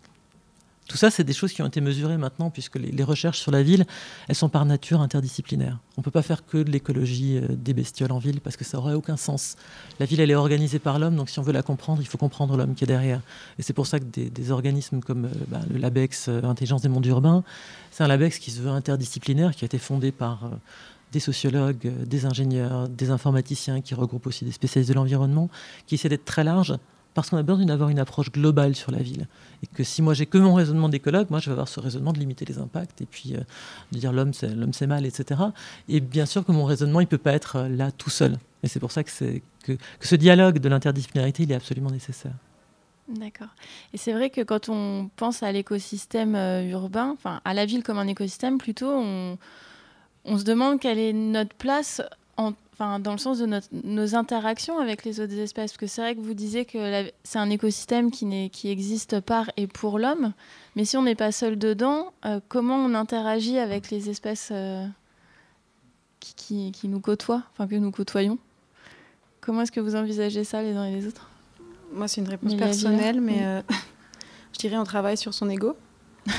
Tout 0.90 0.96
ça, 0.96 1.08
c'est 1.08 1.22
des 1.22 1.32
choses 1.32 1.52
qui 1.52 1.62
ont 1.62 1.68
été 1.68 1.80
mesurées 1.80 2.16
maintenant, 2.16 2.50
puisque 2.50 2.74
les, 2.74 3.04
recherches 3.04 3.38
sur 3.38 3.52
la 3.52 3.62
ville, 3.62 3.86
elles 4.26 4.34
sont 4.34 4.48
par 4.48 4.64
nature 4.64 5.00
interdisciplinaires. 5.00 5.78
On 5.96 6.00
ne 6.00 6.04
peut 6.04 6.10
pas 6.10 6.20
faire 6.20 6.44
que 6.44 6.58
de 6.58 6.68
l'écologie 6.68 7.38
euh, 7.38 7.46
des 7.48 7.74
bestioles 7.74 8.10
en 8.10 8.18
ville, 8.18 8.40
parce 8.40 8.56
que 8.56 8.64
ça 8.64 8.76
n'aurait 8.76 8.94
aucun 8.94 9.16
sens. 9.16 9.54
La 10.00 10.06
ville, 10.06 10.18
elle 10.18 10.32
est 10.32 10.34
organisée 10.34 10.80
par 10.80 10.98
l'homme, 10.98 11.14
donc 11.14 11.30
si 11.30 11.38
on 11.38 11.42
veut 11.42 11.52
la 11.52 11.62
comprendre, 11.62 12.02
il 12.02 12.08
faut 12.08 12.18
comprendre 12.18 12.56
l'homme 12.56 12.74
qui 12.74 12.82
est 12.82 12.88
derrière. 12.88 13.20
Et 13.60 13.62
c'est 13.62 13.72
pour 13.72 13.86
ça 13.86 14.00
que 14.00 14.04
des, 14.04 14.50
organismes 14.50 14.98
comme 14.98 15.26
euh, 15.26 15.46
bah, 15.46 15.60
le 15.72 15.78
LABEX, 15.78 16.26
euh, 16.26 16.42
Intelligence 16.42 16.82
des 16.82 16.88
mondes 16.88 17.06
urbains, 17.06 17.44
c'est 17.92 18.02
un 18.02 18.08
LABEX 18.08 18.40
qui 18.40 18.50
se 18.50 18.60
veut 18.60 18.70
interdisciplinaire, 18.70 19.54
qui 19.54 19.64
a 19.64 19.66
été 19.66 19.78
fondé 19.78 20.10
par 20.10 20.50
des 21.12 21.20
sociologues, 21.20 21.92
des 22.04 22.26
ingénieurs, 22.26 22.88
des 22.88 23.10
informaticiens, 23.10 23.80
qui 23.80 23.94
regroupent 23.94 24.26
aussi 24.26 24.44
des 24.44 24.50
spécialistes 24.50 24.90
de 24.90 24.96
l'environnement, 24.96 25.50
qui 25.86 25.94
essaie 25.94 26.08
d'être 26.08 26.24
très 26.24 26.42
large 26.42 26.74
parce 27.14 27.30
qu'on 27.30 27.36
a 27.36 27.42
besoin 27.42 27.64
d'avoir 27.64 27.88
une 27.88 27.98
approche 27.98 28.30
globale 28.30 28.74
sur 28.74 28.92
la 28.92 28.98
ville. 28.98 29.26
Et 29.62 29.66
que 29.66 29.84
si 29.84 30.02
moi 30.02 30.14
j'ai 30.14 30.26
que 30.26 30.38
mon 30.38 30.54
raisonnement 30.54 30.88
d'écologue, 30.88 31.26
moi 31.30 31.40
je 31.40 31.46
vais 31.46 31.52
avoir 31.52 31.68
ce 31.68 31.80
raisonnement 31.80 32.12
de 32.12 32.18
limiter 32.18 32.44
les 32.44 32.58
impacts 32.58 33.00
et 33.00 33.06
puis 33.06 33.34
euh, 33.34 33.40
de 33.92 33.98
dire 33.98 34.12
l'homme 34.12 34.32
c'est, 34.32 34.86
mal, 34.86 35.06
etc. 35.06 35.40
Et 35.88 36.00
bien 36.00 36.26
sûr 36.26 36.44
que 36.44 36.52
mon 36.52 36.64
raisonnement 36.64 37.00
il 37.00 37.06
peut 37.06 37.18
pas 37.18 37.32
être 37.32 37.56
euh, 37.56 37.68
là 37.68 37.90
tout 37.90 38.10
seul. 38.10 38.38
Et 38.62 38.68
c'est 38.68 38.80
pour 38.80 38.92
ça 38.92 39.02
que, 39.02 39.10
ce 40.00 40.14
dialogue 40.14 40.58
de 40.58 40.68
l'interdisciplinarité 40.68 41.42
il 41.42 41.52
est 41.52 41.56
absolument 41.56 41.90
nécessaire. 41.90 42.34
D'accord. 43.08 43.48
Et 43.92 43.96
c'est 43.96 44.12
vrai 44.12 44.30
que 44.30 44.42
quand 44.42 44.68
on 44.68 45.10
pense 45.16 45.42
à 45.42 45.50
l'écosystème 45.50 46.36
euh, 46.36 46.62
urbain, 46.70 47.10
enfin 47.12 47.40
à 47.44 47.54
la 47.54 47.66
ville 47.66 47.82
comme 47.82 47.98
un 47.98 48.06
écosystème 48.06 48.58
plutôt, 48.58 48.92
on 50.24 50.38
se 50.38 50.44
demande 50.44 50.78
quelle 50.78 50.98
est 50.98 51.12
notre 51.12 51.54
place 51.56 52.02
en, 52.80 52.98
dans 52.98 53.12
le 53.12 53.18
sens 53.18 53.38
de 53.38 53.60
nos 53.72 54.14
interactions 54.14 54.78
avec 54.78 55.04
les 55.04 55.20
autres 55.20 55.38
espèces. 55.38 55.72
Parce 55.72 55.78
que 55.78 55.86
c'est 55.86 56.00
vrai 56.00 56.14
que 56.14 56.20
vous 56.20 56.34
disiez 56.34 56.64
que 56.64 57.10
c'est 57.22 57.38
un 57.38 57.50
écosystème 57.50 58.10
qui, 58.10 58.50
qui 58.50 58.70
existe 58.70 59.20
par 59.20 59.50
et 59.56 59.66
pour 59.66 59.98
l'homme. 59.98 60.32
Mais 60.76 60.84
si 60.84 60.96
on 60.96 61.02
n'est 61.02 61.14
pas 61.14 61.32
seul 61.32 61.58
dedans, 61.58 62.12
euh, 62.24 62.40
comment 62.48 62.76
on 62.76 62.94
interagit 62.94 63.58
avec 63.58 63.90
les 63.90 64.08
espèces 64.08 64.50
euh, 64.52 64.86
qui, 66.18 66.72
qui, 66.72 66.88
nous 66.88 67.00
côtoient, 67.00 67.42
enfin 67.52 67.66
que 67.66 67.74
nous 67.74 67.90
côtoyons? 67.90 68.38
Comment 69.40 69.62
est-ce 69.62 69.72
que 69.72 69.80
vous 69.80 69.96
envisagez 69.96 70.44
ça 70.44 70.62
les 70.62 70.76
uns 70.76 70.84
et 70.84 70.94
les 70.94 71.06
autres? 71.06 71.30
Moi, 71.92 72.08
c'est 72.08 72.20
une 72.20 72.28
réponse 72.28 72.54
personnelle, 72.54 73.20
mais 73.20 73.44
euh, 73.44 73.62
je 74.52 74.58
dirais 74.58 74.76
on 74.76 74.84
travaille 74.84 75.16
sur 75.16 75.34
son 75.34 75.48
ego. 75.48 75.76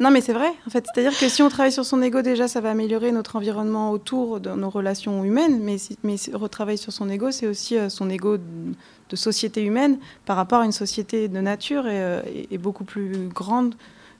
Non, 0.00 0.10
mais 0.10 0.20
c'est 0.20 0.32
vrai. 0.32 0.52
En 0.66 0.70
fait, 0.70 0.84
c'est-à-dire 0.92 1.16
que 1.16 1.28
si 1.28 1.42
on 1.42 1.48
travaille 1.48 1.72
sur 1.72 1.84
son 1.84 2.02
ego, 2.02 2.20
déjà, 2.20 2.48
ça 2.48 2.60
va 2.60 2.70
améliorer 2.70 3.12
notre 3.12 3.36
environnement 3.36 3.92
autour 3.92 4.40
de 4.40 4.50
nos 4.50 4.68
relations 4.68 5.24
humaines. 5.24 5.60
Mais, 5.62 5.78
si, 5.78 5.96
mais 6.02 6.16
retravailler 6.32 6.76
sur 6.76 6.92
son 6.92 7.08
ego, 7.08 7.30
c'est 7.30 7.46
aussi 7.46 7.78
euh, 7.78 7.88
son 7.88 8.10
ego 8.10 8.36
de, 8.36 9.16
société 9.16 9.62
humaine 9.62 9.98
par 10.26 10.34
rapport 10.34 10.62
à 10.62 10.64
une 10.64 10.72
société 10.72 11.28
de 11.28 11.38
nature 11.38 11.86
et, 11.86 12.02
euh, 12.02 12.22
beaucoup 12.58 12.82
plus 12.82 13.28
grande 13.28 13.76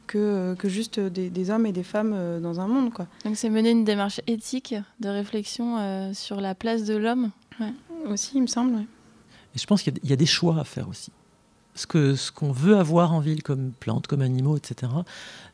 que, 0.06 0.18
euh, 0.18 0.54
que 0.54 0.68
juste 0.68 1.00
des, 1.00 1.50
hommes 1.50 1.66
et 1.66 1.72
des 1.72 1.82
femmes 1.82 2.40
dans 2.40 2.60
un 2.60 2.68
monde. 2.68 2.92
Quoi. 2.92 3.08
Donc, 3.24 3.36
c'est 3.36 3.50
mener 3.50 3.70
une 3.70 3.84
démarche 3.84 4.20
éthique 4.28 4.76
de 5.00 5.08
réflexion 5.08 6.12
sur 6.14 6.40
la 6.40 6.54
place 6.54 6.84
de 6.84 6.94
l'homme. 6.94 7.30
Aussi, 8.08 8.32
il 8.36 8.42
me 8.42 8.46
semble. 8.46 8.76
Et 9.54 9.58
je 9.58 9.66
pense 9.66 9.82
qu'il 9.82 9.94
y, 10.04 10.12
a 10.12 10.16
des 10.16 10.26
choix 10.26 10.60
à 10.60 10.64
faire 10.64 10.88
aussi 10.88 11.10
ce 11.74 11.86
qu'on 11.86 12.16
ce 12.16 12.32
qu'on 12.32 12.52
veut 12.52 12.76
avoir 12.76 13.12
en 13.12 13.20
ville 13.20 13.42
comme 13.42 13.72
plantes, 13.72 14.06
comme 14.06 14.22
animaux, 14.22 14.56
etc., 14.56 14.92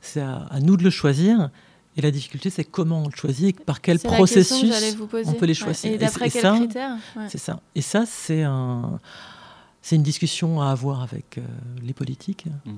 c'est 0.01 0.21
à, 0.21 0.59
nous 0.61 0.77
de 0.77 0.85
le 0.85 0.91
choisir. 0.91 1.51
Et 1.97 2.03
la 2.03 2.11
difficulté, 2.11 2.51
c'est 2.51 2.65
comment 2.65 3.03
on 3.03 3.09
le 3.09 3.17
choisit, 3.17 3.65
par 3.65 3.81
quel 3.81 3.99
processus 3.99 4.97
on 5.27 5.33
peut 5.33 5.47
les 5.47 5.55
choisir. 5.55 5.93
Et 5.93 5.99
d'après 5.99 6.31
quels 6.31 6.43
critères? 6.43 6.97
C'est 7.29 7.39
ça. 7.39 7.61
Et 7.75 7.83
ça, 7.83 8.05
c'est 8.07 8.43
un, 8.43 9.01
une 9.91 10.03
discussion 10.03 10.61
à 10.61 10.71
avoir 10.71 11.03
avec 11.03 11.39
euh, 11.39 11.43
les 11.83 11.93
politiques, 11.93 12.47
mm. 12.65 12.71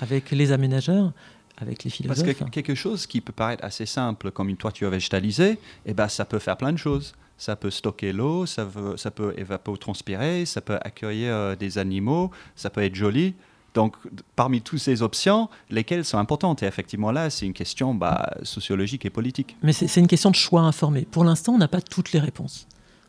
avec 0.00 0.30
les 0.30 0.52
aménageurs, 0.52 1.12
avec 1.56 1.84
les 1.84 1.90
philosophes. 1.90 2.24
Parce 2.24 2.38
que 2.38 2.50
quelque 2.50 2.74
chose 2.74 3.06
qui 3.06 3.20
peut 3.20 3.32
paraître 3.32 3.64
assez 3.64 3.86
simple, 3.86 4.30
comme 4.30 4.48
une 4.48 4.56
toiture 4.56 4.90
végétalisée, 4.90 5.58
eh 5.86 5.94
ben, 5.94 6.08
ça 6.08 6.24
peut 6.24 6.38
faire 6.38 6.56
plein 6.56 6.72
de 6.72 6.78
choses 6.78 7.14
ça 7.38 7.56
peut 7.56 7.70
stocker 7.70 8.12
l'eau, 8.12 8.46
ça, 8.46 8.66
ça, 8.96 9.10
peut 9.10 9.34
évapotranspirer, 9.36 10.46
ça 10.46 10.60
peut 10.60 10.78
accueillir 10.80 11.34
euh, 11.34 11.56
des 11.56 11.78
animaux, 11.78 12.30
ça 12.54 12.70
peut 12.70 12.82
être 12.82 12.94
joli. 12.94 13.34
Donc, 13.74 13.94
parmi 14.36 14.62
toutes 14.62 14.78
ces 14.78 15.02
options, 15.02 15.50
lesquelles 15.68 16.06
sont 16.06 16.16
importantes? 16.16 16.62
Et 16.62 16.66
effectivement, 16.66 17.12
là, 17.12 17.28
c'est 17.28 17.44
une 17.44 17.52
question 17.52 17.94
bah, 17.94 18.30
sociologique 18.42 19.04
et 19.04 19.10
politique. 19.10 19.54
Mais 19.62 19.74
c'est 19.74 20.00
une 20.00 20.06
question 20.06 20.30
de 20.30 20.34
choix 20.34 20.62
informé. 20.62 21.06
Pour 21.10 21.24
l'instant, 21.24 21.52
on 21.52 21.58
n'a 21.58 21.68
pas 21.68 21.82
toutes 21.82 22.12
les 22.12 22.20
réponses. 22.20 22.66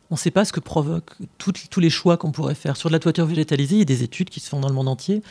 On 0.10 0.16
ne 0.16 0.20
sait 0.20 0.32
pas 0.32 0.46
ce 0.46 0.54
que 0.54 0.62
provoquent 0.62 1.16
tous 1.38 1.80
les 1.80 1.90
choix 1.90 2.16
qu'on 2.16 2.32
pourrait 2.32 2.56
faire. 2.56 2.78
Sur 2.78 2.90
la 2.90 3.00
toiture 3.00 3.26
végétalisée, 3.26 3.76
il 3.76 3.80
y 3.80 3.82
a 3.82 3.86
des 3.86 4.04
études 4.04 4.30
qui 4.30 4.40
se 4.40 4.50
font 4.50 4.60
dans 4.60 4.70
le 4.70 4.74
monde 4.74 4.88
entier 4.88 5.22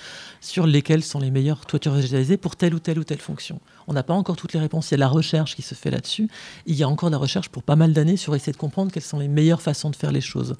sur 0.41 0.67
lesquelles 0.67 1.03
sont 1.03 1.19
les 1.19 1.31
meilleures 1.31 1.65
toitures 1.65 1.93
végétalisées 1.93 2.37
pour 2.37 2.57
telle 2.57 2.75
ou 2.75 2.79
telle 2.79 2.99
ou 2.99 3.05
telle 3.05 3.21
fonction. 3.21 3.61
On 3.87 3.95
n'a 3.95 4.03
pas 4.03 4.15
encore 4.15 4.37
toutes 4.37 4.53
les 4.53 4.61
réponses. 4.61 4.91
Il 4.91 4.93
y 4.93 4.95
a 4.97 4.99
la 4.99 5.09
recherche 5.09 5.57
qui 5.57 5.63
se 5.63 5.75
fait 5.75 5.91
là-dessus. 5.91 6.29
Il 6.67 6.75
y 6.75 6.83
a 6.83 6.89
encore 6.89 7.09
de 7.09 7.15
la 7.15 7.19
recherche 7.19 7.49
pour 7.49 7.63
pas 7.63 7.77
mal 7.77 7.93
d'années 7.95 8.19
sur 8.19 8.35
essayer 8.35 8.53
de 8.53 8.59
comprendre 8.59 8.93
quelles 8.93 9.03
sont 9.03 9.19
les 9.19 9.29
meilleures 9.29 9.63
façons 9.63 9.89
de 9.89 9.97
faire 9.97 10.13
les 10.13 10.21
choses. 10.21 10.57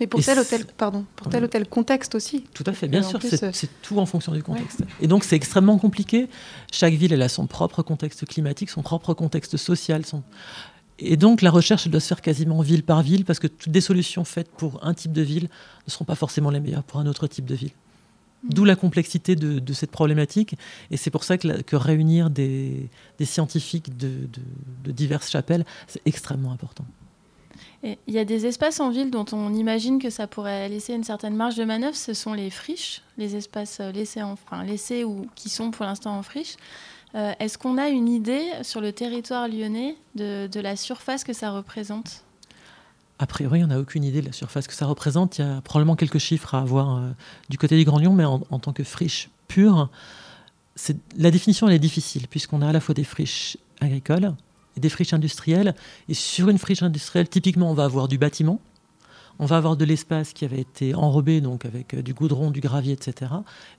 Mais 0.00 0.06
pour 0.06 0.24
tel, 0.24 0.38
ou 0.38 0.44
tel, 0.44 0.64
pardon, 0.64 1.04
pour 1.14 1.28
tel 1.28 1.44
ou 1.44 1.46
tel 1.46 1.68
contexte 1.68 2.14
aussi. 2.14 2.44
Tout 2.54 2.64
à 2.66 2.72
fait, 2.72 2.88
bien 2.88 3.02
sûr, 3.02 3.20
euh, 3.22 3.50
c'est 3.52 3.82
tout 3.82 3.98
en 3.98 4.06
fonction 4.06 4.32
du 4.32 4.42
contexte. 4.42 4.82
Et 5.02 5.06
donc 5.06 5.24
c'est 5.24 5.36
extrêmement 5.36 5.76
compliqué. 5.76 6.30
Chaque 6.72 6.94
ville, 6.94 7.12
elle 7.12 7.20
a 7.20 7.28
son 7.28 7.46
propre 7.46 7.82
contexte 7.82 8.24
climatique, 8.24 8.70
son 8.70 8.80
propre 8.80 9.12
contexte 9.12 9.58
social. 9.58 10.06
Son... 10.06 10.22
Et 11.00 11.16
donc 11.16 11.42
la 11.42 11.50
recherche 11.50 11.88
doit 11.88 12.00
se 12.00 12.08
faire 12.08 12.20
quasiment 12.20 12.60
ville 12.60 12.82
par 12.82 13.02
ville 13.02 13.24
parce 13.24 13.38
que 13.38 13.46
toutes 13.46 13.72
des 13.72 13.80
solutions 13.80 14.24
faites 14.24 14.50
pour 14.50 14.84
un 14.84 14.94
type 14.94 15.12
de 15.12 15.22
ville 15.22 15.48
ne 15.86 15.90
seront 15.90 16.04
pas 16.04 16.14
forcément 16.14 16.50
les 16.50 16.60
meilleures 16.60 16.82
pour 16.82 17.00
un 17.00 17.06
autre 17.06 17.26
type 17.26 17.46
de 17.46 17.54
ville. 17.54 17.72
Mm. 18.44 18.48
D'où 18.50 18.64
la 18.64 18.76
complexité 18.76 19.34
de, 19.34 19.72
cette 19.72 19.90
problématique. 19.90 20.54
Et 20.90 20.96
c'est 20.96 21.10
pour 21.10 21.24
ça 21.24 21.38
que, 21.38 21.76
réunir 21.76 22.30
des, 22.30 22.88
scientifiques 23.22 23.96
de, 23.96 24.28
diverses 24.84 25.30
chapelles, 25.30 25.64
c'est 25.86 26.02
extrêmement 26.04 26.52
important. 26.52 26.84
Il 27.82 27.96
y 28.08 28.18
a 28.18 28.26
des 28.26 28.44
espaces 28.44 28.78
en 28.78 28.90
ville 28.90 29.10
dont 29.10 29.24
on 29.32 29.54
imagine 29.54 29.98
que 29.98 30.10
ça 30.10 30.26
pourrait 30.26 30.68
laisser 30.68 30.92
une 30.92 31.04
certaine 31.04 31.34
marge 31.34 31.56
de 31.56 31.64
manœuvre. 31.64 31.96
Ce 31.96 32.12
sont 32.12 32.34
les 32.34 32.50
friches, 32.50 33.00
les 33.16 33.36
espaces 33.36 33.80
laissés, 33.80 34.22
en, 34.22 34.32
enfin, 34.32 34.64
laissés 34.64 35.02
ou 35.02 35.26
qui 35.34 35.48
sont 35.48 35.70
pour 35.70 35.86
l'instant 35.86 36.14
en 36.14 36.22
friche. 36.22 36.56
Euh, 37.14 37.32
est-ce 37.40 37.58
qu'on 37.58 37.78
a 37.78 37.88
une 37.88 38.08
idée 38.08 38.48
sur 38.62 38.80
le 38.80 38.92
territoire 38.92 39.48
lyonnais 39.48 39.96
de, 40.14 40.60
la 40.60 40.76
surface 40.76 41.24
que 41.24 41.32
ça 41.32 41.50
représente? 41.50 42.24
A 43.18 43.26
priori, 43.26 43.62
on 43.64 43.66
n'a 43.66 43.80
aucune 43.80 44.04
idée 44.04 44.20
de 44.20 44.26
la 44.26 44.32
surface 44.32 44.66
que 44.66 44.74
ça 44.74 44.86
représente. 44.86 45.38
Il 45.38 45.42
y 45.42 45.44
a 45.44 45.60
probablement 45.60 45.96
quelques 45.96 46.18
chiffres 46.18 46.54
à 46.54 46.60
avoir 46.60 46.96
euh, 46.96 47.10
du 47.48 47.58
côté 47.58 47.76
du 47.76 47.84
Grand 47.84 47.98
Lyon, 47.98 48.12
mais 48.12 48.24
en, 48.24 48.38
tant 48.38 48.72
que 48.72 48.84
friche 48.84 49.28
pure, 49.48 49.90
la 51.18 51.30
définition 51.30 51.68
est 51.68 51.78
difficile, 51.78 52.28
puisqu'on 52.28 52.62
a 52.62 52.68
à 52.68 52.72
la 52.72 52.80
fois 52.80 52.94
des 52.94 53.04
friches 53.04 53.58
agricoles 53.80 54.34
et 54.76 54.80
des 54.80 54.88
friches 54.88 55.12
industrielles. 55.12 55.74
Et 56.08 56.14
sur 56.14 56.48
une 56.48 56.58
friche 56.58 56.82
industrielle, 56.82 57.28
typiquement, 57.28 57.70
on 57.70 57.74
va 57.74 57.84
avoir 57.84 58.08
du 58.08 58.16
bâtiment, 58.16 58.60
on 59.40 59.46
va 59.46 59.56
avoir 59.56 59.74
de 59.74 59.86
l'espace 59.86 60.34
qui 60.34 60.44
avait 60.44 60.60
été 60.60 60.94
enrobé, 60.94 61.40
donc 61.40 61.64
avec 61.64 61.94
euh, 61.94 62.02
du 62.02 62.12
goudron, 62.12 62.50
du 62.50 62.60
gravier, 62.60 62.92
etc. 62.92 63.32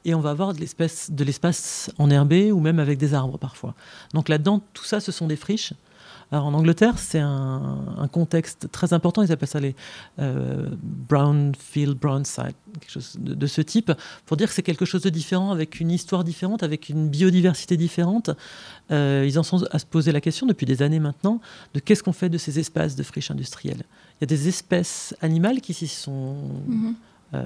Et 0.05 0.15
on 0.15 0.19
va 0.19 0.31
avoir 0.31 0.53
de 0.53 0.59
l'espace, 0.59 1.11
de 1.11 1.23
l'espace 1.23 1.91
enherbé 1.99 2.51
ou 2.51 2.59
même 2.59 2.79
avec 2.79 2.97
des 2.97 3.13
arbres 3.13 3.37
parfois. 3.37 3.75
Donc 4.15 4.27
là-dedans, 4.27 4.61
tout 4.73 4.83
ça, 4.83 4.99
ce 4.99 5.11
sont 5.11 5.27
des 5.27 5.35
friches. 5.35 5.73
Alors 6.31 6.45
en 6.45 6.53
Angleterre, 6.53 6.97
c'est 6.97 7.19
un, 7.19 8.07
contexte 8.11 8.71
très 8.71 8.93
important. 8.93 9.21
Ils 9.21 9.33
appellent 9.33 9.49
ça 9.49 9.59
les 9.59 9.75
euh, 10.19 10.69
brownfield, 10.81 11.97
brownside, 11.97 12.53
quelque 12.79 12.89
chose 12.89 13.17
de, 13.19 13.47
ce 13.47 13.61
type, 13.61 13.91
pour 14.25 14.37
dire 14.37 14.47
que 14.47 14.53
c'est 14.53 14.63
quelque 14.63 14.85
chose 14.85 15.01
de 15.01 15.09
différent, 15.09 15.51
avec 15.51 15.81
une 15.81 15.91
histoire 15.91 16.23
différente, 16.23 16.63
avec 16.63 16.87
une 16.87 17.09
biodiversité 17.09 17.75
différente. 17.75 18.29
Euh, 18.91 19.25
ils 19.27 19.37
en 19.39 19.43
sont 19.43 19.65
à 19.71 19.79
se 19.79 19.85
poser 19.85 20.13
la 20.13 20.21
question 20.21 20.47
depuis 20.47 20.65
des 20.65 20.81
années 20.81 20.99
maintenant 20.99 21.41
de 21.73 21.79
qu'est-ce 21.81 22.01
qu'on 22.01 22.13
fait 22.13 22.29
de 22.29 22.37
ces 22.37 22.59
espaces 22.59 22.95
de 22.95 23.03
friches 23.03 23.31
industrielles. 23.31 23.83
Il 24.19 24.21
y 24.21 24.23
a 24.23 24.27
des 24.27 24.47
espèces 24.47 25.13
animales 25.21 25.59
qui 25.59 25.73
s'y 25.73 25.87
sont 25.87 26.35
mhm. 26.67 26.95
euh, 27.33 27.45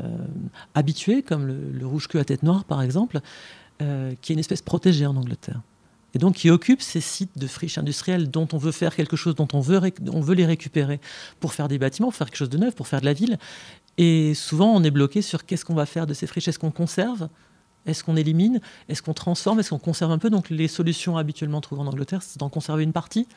habituées, 0.75 1.23
comme 1.23 1.47
le, 1.47 1.88
rouge-queue 1.88 2.19
à 2.19 2.25
tête 2.25 2.43
noire, 2.43 2.65
par 2.65 2.83
exemple, 2.83 3.19
euh, 3.81 4.13
qui 4.21 4.31
est 4.31 4.36
une 4.36 4.39
espèce 4.39 4.61
protégée 4.61 5.07
en 5.07 5.15
Angleterre. 5.15 5.61
Et 6.16 6.18
donc 6.18 6.36
qui 6.36 6.49
occupe 6.49 6.82
ces 6.82 7.01
sites 7.01 7.38
de 7.38 7.45
friches 7.45 7.78
industrielles 7.78 8.32
dont 8.32 8.47
on 8.53 8.57
veut 8.57 8.72
faire 8.72 8.95
quelque 8.95 9.18
chose, 9.18 9.36
dont 9.36 9.49
on 9.53 9.59
veut, 9.59 9.82
on 10.11 10.22
veut 10.22 10.34
les 10.34 10.45
récupérer 10.45 11.01
pour 11.41 11.53
faire 11.53 11.68
des 11.68 11.78
bâtiments, 11.78 12.07
pour 12.07 12.16
faire 12.16 12.28
quelque 12.28 12.38
chose 12.38 12.49
de 12.49 12.57
neuf, 12.57 12.74
pour 12.74 12.88
faire 12.88 13.01
de 13.01 13.05
la 13.05 13.13
ville. 13.13 13.38
Et 13.97 14.34
souvent, 14.34 14.74
on 14.74 14.84
est 14.84 14.91
bloqué 14.91 15.22
sur 15.22 15.45
qu'est-ce 15.45 15.66
qu'on 15.66 15.76
va 15.76 15.86
faire 15.86 16.07
de 16.07 16.13
ces 16.13 16.26
friches. 16.26 16.47
Est-ce 16.47 16.57
qu'on 16.57 16.72
conserve? 16.72 17.28
Est-ce 17.86 18.03
qu'on 18.03 18.16
élimine? 18.16 18.61
Est-ce 18.88 19.01
qu'on 19.01 19.13
transforme? 19.13 19.59
Est-ce 19.59 19.70
qu'on 19.70 19.78
conserve 19.78 20.11
un 20.11 20.18
peu? 20.18 20.30
Donc 20.30 20.49
les 20.49 20.70
solutions 20.70 21.18
habituellement 21.18 21.59
trouvées 21.59 21.82
en 21.82 21.88
Angleterre, 21.88 22.24
c'est 22.24 22.39
d'en 22.39 22.49
conserver 22.49 22.84
une 22.84 22.93
partie 22.93 23.28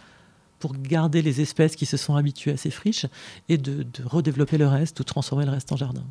pour 0.61 0.75
garder 0.77 1.21
les 1.21 1.41
espèces 1.41 1.77
qui 1.77 1.87
se 1.87 1.97
sont 1.97 2.17
habituées 2.17 2.53
à 2.53 2.57
ces 2.57 2.71
friches 2.71 3.07
et 3.49 3.59
de, 3.59 3.87
redévelopper 4.05 4.59
le 4.59 4.67
reste 4.67 5.01
ou 5.01 5.05
transformer 5.05 5.45
le 5.45 5.51
reste 5.51 5.73
en 5.73 5.77
jardin. 5.77 6.05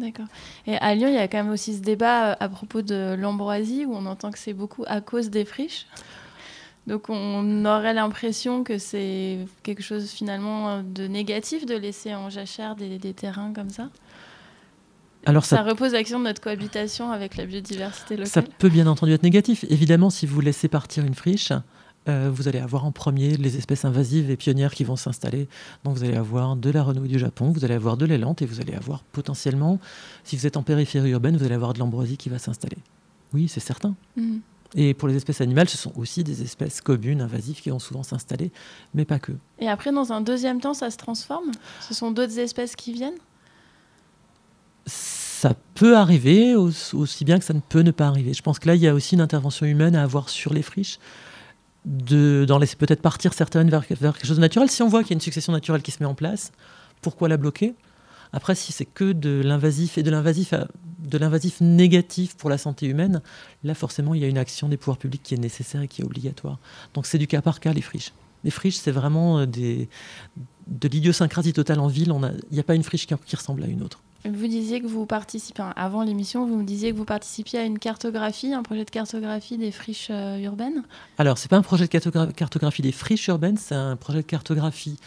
D'accord. 0.00 0.26
Et 0.66 0.76
à 0.76 0.94
Lyon, 0.94 1.08
il 1.08 1.14
y 1.14 1.18
a 1.18 1.28
quand 1.28 1.42
même 1.42 1.52
aussi 1.52 1.76
ce 1.76 1.82
débat 1.82 2.30
euh, 2.30 2.36
à 2.40 2.48
propos 2.48 2.80
de 2.80 3.14
l'ambroisie 3.18 3.84
où 3.84 3.94
on 3.94 4.06
entend 4.06 4.30
que 4.30 4.38
c'est 4.38 4.54
beaucoup 4.54 4.84
à 4.86 5.02
cause 5.02 5.28
des 5.28 5.44
friches. 5.44 5.86
Donc 6.86 7.10
on 7.10 7.64
aurait 7.66 7.92
l'impression 7.92 8.64
que 8.64 8.78
c'est 8.78 9.38
quelque 9.62 9.82
chose 9.82 10.10
finalement 10.10 10.82
de 10.82 11.06
négatif 11.06 11.66
de 11.66 11.74
laisser 11.74 12.14
en 12.14 12.30
jachère 12.30 12.74
des, 12.74 12.98
terrains 13.12 13.52
comme 13.52 13.68
ça? 13.68 13.90
Alors 15.26 15.44
ça, 15.44 15.62
repose 15.62 15.92
l'action 15.92 16.18
de 16.18 16.24
notre 16.24 16.40
cohabitation 16.40 17.12
avec 17.12 17.36
la 17.36 17.44
biodiversité 17.44 18.16
locale? 18.16 18.30
Ça 18.30 18.42
peut 18.42 18.70
bien 18.70 18.86
entendu 18.86 19.12
être 19.12 19.22
négatif. 19.22 19.66
Évidemment, 19.68 20.08
si 20.08 20.24
vous 20.24 20.40
laissez 20.40 20.68
partir 20.68 21.04
une 21.04 21.14
friche, 21.14 21.52
euh, 22.08 22.30
vous 22.32 22.48
allez 22.48 22.58
avoir 22.58 22.86
en 22.86 22.92
premier 22.92 23.36
les 23.36 23.56
espèces 23.58 23.84
invasives 23.84 24.30
et 24.30 24.36
pionnières 24.36 24.74
qui 24.74 24.84
vont 24.84 24.96
s'installer. 24.96 25.48
Donc 25.84 25.96
vous 25.96 26.04
allez 26.04 26.16
avoir 26.16 26.56
de 26.56 26.70
la 26.70 26.82
renouille 26.82 27.08
du 27.08 27.18
Japon, 27.18 27.52
vous 27.52 27.64
allez 27.64 27.74
avoir 27.74 27.96
de 27.96 28.06
l'élante 28.06 28.40
et 28.40 28.46
vous 28.46 28.60
allez 28.60 28.74
avoir 28.74 29.02
potentiellement, 29.02 29.78
si 30.24 30.36
vous 30.36 30.46
êtes 30.46 30.56
en 30.56 30.62
périphérie 30.62 31.10
urbaine, 31.10 31.36
vous 31.36 31.44
allez 31.44 31.54
avoir 31.54 31.74
de 31.74 31.78
l'ambroisie 31.78 32.16
qui 32.16 32.30
va 32.30 32.38
s'installer. 32.38 32.78
Oui, 33.34 33.48
c'est 33.48 33.60
certain. 33.60 33.94
Mhm. 34.16 34.40
Et 34.76 34.94
pour 34.94 35.08
les 35.08 35.16
espèces 35.16 35.40
animales, 35.40 35.68
ce 35.68 35.76
sont 35.76 35.92
aussi 35.96 36.22
des 36.22 36.42
espèces 36.42 36.80
communes, 36.80 37.20
invasives, 37.20 37.60
qui 37.60 37.70
vont 37.70 37.80
souvent 37.80 38.04
s'installer, 38.04 38.52
mais 38.94 39.04
pas 39.04 39.18
que. 39.18 39.32
Et 39.58 39.68
après, 39.68 39.92
dans 39.92 40.12
un 40.12 40.20
deuxième 40.20 40.60
temps, 40.60 40.74
ça 40.74 40.90
se 40.90 40.96
transforme? 40.96 41.50
Ce 41.80 41.92
sont 41.92 42.12
d'autres 42.12 42.38
espèces 42.38 42.76
qui 42.76 42.92
viennent? 42.92 43.18
Ça 44.86 45.54
peut 45.74 45.96
arriver, 45.96 46.54
aussi 46.54 47.24
bien 47.24 47.38
que 47.38 47.44
ça 47.44 47.52
ne 47.52 47.60
peut 47.60 47.80
ne 47.80 47.90
pas 47.90 48.06
arriver. 48.06 48.32
Je 48.32 48.42
pense 48.42 48.58
que 48.58 48.68
là, 48.68 48.76
il 48.76 48.80
y 48.80 48.86
a 48.86 48.94
aussi 48.94 49.16
une 49.16 49.20
intervention 49.20 49.66
humaine 49.66 49.96
à 49.96 50.04
avoir 50.04 50.28
sur 50.28 50.54
les 50.54 50.62
friches 50.62 50.98
d'en 51.84 52.58
laisser 52.58 52.76
peut-être 52.76 53.02
partir 53.02 53.32
certaines 53.32 53.70
vers, 53.70 53.86
quelque 53.86 54.26
chose 54.26 54.36
de 54.36 54.40
naturel. 54.40 54.70
Si 54.70 54.82
on 54.82 54.88
voit 54.88 55.02
qu'il 55.02 55.10
y 55.10 55.14
a 55.14 55.16
une 55.16 55.20
succession 55.20 55.52
naturelle 55.52 55.82
qui 55.82 55.90
se 55.90 56.02
met 56.02 56.06
en 56.06 56.14
place, 56.14 56.52
pourquoi 57.00 57.28
la 57.28 57.36
bloquer? 57.36 57.74
Après, 58.32 58.54
si 58.54 58.72
c'est 58.72 58.84
que 58.84 59.12
de 59.12 59.42
l'invasif 59.42 59.98
et 59.98 60.02
de 60.02 60.10
l'invasif 60.10 60.54
de 61.00 61.18
l'invasif 61.18 61.60
négatif 61.60 62.36
pour 62.36 62.50
la 62.50 62.58
santé 62.58 62.86
humaine, 62.86 63.22
là 63.64 63.74
forcément 63.74 64.14
il 64.14 64.20
y 64.20 64.24
a 64.24 64.28
une 64.28 64.38
action 64.38 64.68
des 64.68 64.76
pouvoirs 64.76 64.98
publics 64.98 65.22
qui 65.22 65.34
est 65.34 65.38
nécessaire 65.38 65.80
et 65.80 65.88
qui 65.88 66.02
est 66.02 66.04
obligatoire. 66.04 66.58
Donc 66.94 67.06
c'est 67.06 67.18
du 67.18 67.26
cas 67.26 67.42
par 67.42 67.58
cas 67.58 67.72
les 67.72 67.80
friches. 67.80 68.12
Les 68.44 68.50
friches, 68.50 68.76
c'est 68.76 68.90
vraiment 68.90 69.40
euh, 69.40 69.46
de 69.46 70.88
l'idiosyncrasie 70.88 71.52
totale 71.52 71.80
en 71.80 71.88
ville. 71.88 72.12
Il 72.50 72.54
n'y 72.54 72.60
a, 72.60 72.62
pas 72.62 72.74
une 72.74 72.82
friche 72.82 73.06
qui 73.06 73.36
ressemble 73.36 73.62
à 73.64 73.66
une 73.66 73.82
autre. 73.82 74.00
Vous 74.24 74.46
disiez 74.46 74.80
que 74.80 74.86
vous 74.86 75.06
participez, 75.06 75.62
avant 75.76 76.02
l'émission, 76.02 76.46
vous 76.46 76.56
me 76.56 76.64
disiez 76.64 76.92
que 76.92 76.96
vous 76.96 77.06
participiez 77.06 77.58
à 77.58 77.64
une 77.64 77.78
cartographie, 77.78 78.52
un 78.52 78.62
projet 78.62 78.84
de 78.84 78.90
cartographie 78.90 79.56
des 79.56 79.70
friches 79.70 80.08
euh, 80.10 80.38
urbaines 80.38 80.82
Alors, 81.16 81.38
ce 81.38 81.44
n'est 81.44 81.48
pas 81.48 81.56
un 81.56 81.62
projet 81.62 81.86
de 81.86 82.32
cartographie 82.32 82.82
des 82.82 82.92
friches 82.92 83.28
urbaines, 83.28 83.56
c'est 83.56 83.74
un 83.74 83.96
projet 83.96 84.18
de 84.18 84.26
cartographie 84.26 84.98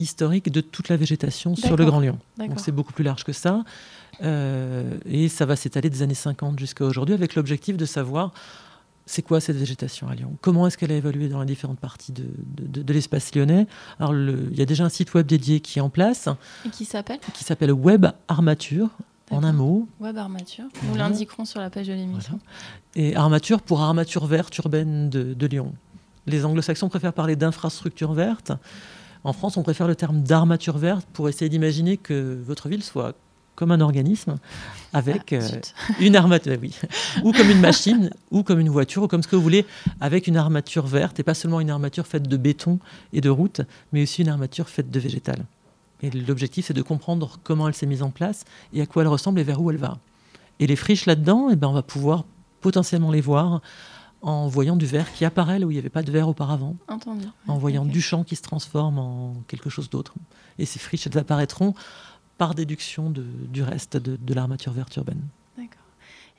historique 0.00 0.50
de 0.50 0.62
toute 0.62 0.88
la 0.88 0.96
végétation 0.96 1.54
sur 1.54 1.76
le 1.76 1.84
Grand 1.84 2.00
Lyon. 2.00 2.18
Donc, 2.38 2.60
c'est 2.60 2.72
beaucoup 2.72 2.92
plus 2.92 3.04
large 3.04 3.24
que 3.24 3.32
ça. 3.32 3.62
Euh, 4.22 4.98
et 5.04 5.28
ça 5.28 5.46
va 5.46 5.56
s'étaler 5.56 5.90
des 5.90 6.02
années 6.02 6.14
50 6.14 6.58
jusqu'à 6.58 6.84
aujourd'hui 6.84 7.14
avec 7.14 7.34
l'objectif 7.34 7.76
de 7.76 7.84
savoir 7.84 8.32
c'est 9.06 9.22
quoi 9.22 9.40
cette 9.40 9.56
végétation 9.56 10.08
à 10.08 10.14
Lyon? 10.14 10.36
Comment 10.40 10.66
est-ce 10.66 10.78
qu'elle 10.78 10.92
a 10.92 10.96
évolué 10.96 11.28
dans 11.28 11.40
les 11.40 11.46
différentes 11.46 11.80
parties 11.80 12.12
de, 12.12 12.24
de, 12.46 12.92
l'espace 12.92 13.34
lyonnais? 13.34 13.66
Alors, 13.98 14.14
il 14.14 14.56
y 14.56 14.62
a 14.62 14.66
déjà 14.66 14.84
un 14.84 14.88
site 14.88 15.14
web 15.14 15.26
dédié 15.26 15.60
qui 15.60 15.78
est 15.78 15.82
en 15.82 15.90
place. 15.90 16.28
Et 16.64 16.70
qui 16.70 16.84
s'appelle? 16.84 17.18
Qui 17.34 17.44
s'appelle 17.44 17.72
Web 17.72 18.06
Armature, 18.28 18.90
en 19.32 19.44
un 19.44 19.52
mot. 19.52 19.88
Web 20.00 20.18
Armature. 20.18 20.66
Nous 20.88 20.94
l'indiquerons 20.94 21.44
sur 21.44 21.60
la 21.60 21.70
page 21.70 21.88
de 21.88 21.94
l'émission. 21.94 22.38
Et 22.94 23.16
Armature 23.16 23.62
pour 23.62 23.80
Armature 23.80 24.26
verte 24.26 24.56
urbaine 24.58 25.08
de, 25.10 25.46
Lyon. 25.46 25.74
Les 26.26 26.44
anglo-saxons 26.44 26.88
préfèrent 26.88 27.14
parler 27.14 27.34
d'infrastructure 27.34 28.12
verte. 28.12 28.52
En 29.24 29.32
France, 29.32 29.56
on 29.56 29.62
préfère 29.62 29.88
le 29.88 29.94
terme 29.94 30.22
d'armature 30.22 30.78
verte 30.78 31.06
pour 31.12 31.28
essayer 31.28 31.48
d'imaginer 31.48 31.96
que 31.96 32.40
votre 32.44 32.68
ville 32.68 32.82
soit 32.82 33.14
comme 33.54 33.70
un 33.70 33.80
organisme 33.80 34.36
avec 34.92 35.32
ah, 35.32 35.36
euh, 35.36 35.60
une 36.00 36.16
armature, 36.16 36.56
oui, 36.60 36.74
ou 37.22 37.32
comme 37.32 37.50
une 37.50 37.60
machine, 37.60 38.10
ou 38.30 38.42
comme 38.42 38.60
une 38.60 38.68
voiture, 38.68 39.02
ou 39.02 39.08
comme 39.08 39.22
ce 39.22 39.28
que 39.28 39.36
vous 39.36 39.42
voulez, 39.42 39.66
avec 40.00 40.26
une 40.26 40.36
armature 40.36 40.86
verte, 40.86 41.18
et 41.20 41.22
pas 41.22 41.34
seulement 41.34 41.60
une 41.60 41.70
armature 41.70 42.06
faite 42.06 42.28
de 42.28 42.36
béton 42.36 42.78
et 43.12 43.20
de 43.20 43.30
route, 43.30 43.62
mais 43.92 44.02
aussi 44.02 44.22
une 44.22 44.28
armature 44.28 44.68
faite 44.68 44.90
de 44.90 45.00
végétal. 45.00 45.44
Et 46.02 46.10
l'objectif, 46.10 46.66
c'est 46.66 46.74
de 46.74 46.82
comprendre 46.82 47.38
comment 47.44 47.68
elle 47.68 47.74
s'est 47.74 47.86
mise 47.86 48.02
en 48.02 48.10
place 48.10 48.44
et 48.72 48.82
à 48.82 48.86
quoi 48.86 49.02
elle 49.02 49.08
ressemble 49.08 49.38
et 49.38 49.44
vers 49.44 49.62
où 49.62 49.70
elle 49.70 49.76
va. 49.76 49.98
Et 50.58 50.66
les 50.66 50.76
friches 50.76 51.06
là-dedans, 51.06 51.48
eh 51.50 51.56
ben, 51.56 51.68
on 51.68 51.72
va 51.72 51.82
pouvoir 51.82 52.24
potentiellement 52.60 53.10
les 53.10 53.20
voir 53.20 53.60
en 54.20 54.46
voyant 54.46 54.76
du 54.76 54.86
verre 54.86 55.12
qui 55.12 55.24
apparaît 55.24 55.58
là 55.58 55.66
où 55.66 55.70
il 55.70 55.74
n'y 55.74 55.80
avait 55.80 55.88
pas 55.88 56.02
de 56.02 56.10
verre 56.12 56.28
auparavant, 56.28 56.76
en 57.48 57.58
voyant 57.58 57.84
du 57.84 58.00
champ 58.00 58.22
qui 58.22 58.36
se 58.36 58.42
transforme 58.42 58.98
en 58.98 59.34
quelque 59.48 59.68
chose 59.68 59.90
d'autre. 59.90 60.14
Et 60.58 60.64
ces 60.64 60.78
friches, 60.78 61.06
elles 61.08 61.18
apparaîtront 61.18 61.74
par 62.38 62.54
déduction 62.54 63.12
du 63.12 63.62
reste 63.62 63.96
de, 63.96 64.34
l'armature 64.34 64.72
verte 64.72 64.96
urbaine. 64.96 65.20
D'accord. 65.56 65.82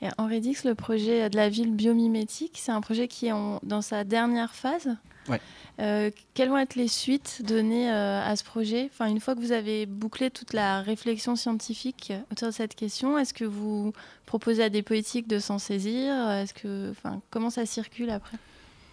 Et 0.02 0.08
Henri 0.18 0.40
Dix, 0.40 0.64
le 0.64 0.74
projet 0.74 1.30
de 1.30 1.36
la 1.36 1.48
ville 1.48 1.72
biomimétique, 1.74 2.58
c'est 2.60 2.72
un 2.72 2.80
projet 2.80 3.08
qui 3.08 3.26
est 3.26 3.32
dans 3.62 3.82
sa 3.82 4.04
dernière 4.04 4.54
phase. 4.54 4.96
Ouais. 5.28 5.40
Euh, 5.80 6.10
quelles 6.34 6.50
vont 6.50 6.58
être 6.58 6.74
les 6.74 6.88
suites 6.88 7.42
données 7.44 7.90
euh, 7.90 8.22
à 8.22 8.36
ce 8.36 8.44
projet? 8.44 8.90
Enfin, 8.92 9.08
Une 9.08 9.20
fois 9.20 9.34
que 9.34 9.40
vous 9.40 9.52
avez 9.52 9.86
bouclé 9.86 10.30
toute 10.30 10.52
la 10.52 10.82
réflexion 10.82 11.34
scientifique 11.34 12.12
autour 12.30 12.48
de 12.48 12.52
cette 12.52 12.74
question, 12.74 13.18
est-ce 13.18 13.32
que 13.32 13.44
vous 13.44 13.92
proposez 14.26 14.62
à 14.62 14.68
des 14.68 14.82
politiques 14.82 15.26
de 15.26 15.38
s'en 15.38 15.58
saisir? 15.58 16.12
Est-ce 16.30 16.54
que, 16.54 16.90
enfin, 16.90 17.20
Comment 17.30 17.50
ça 17.50 17.66
circule 17.66 18.10
après? 18.10 18.36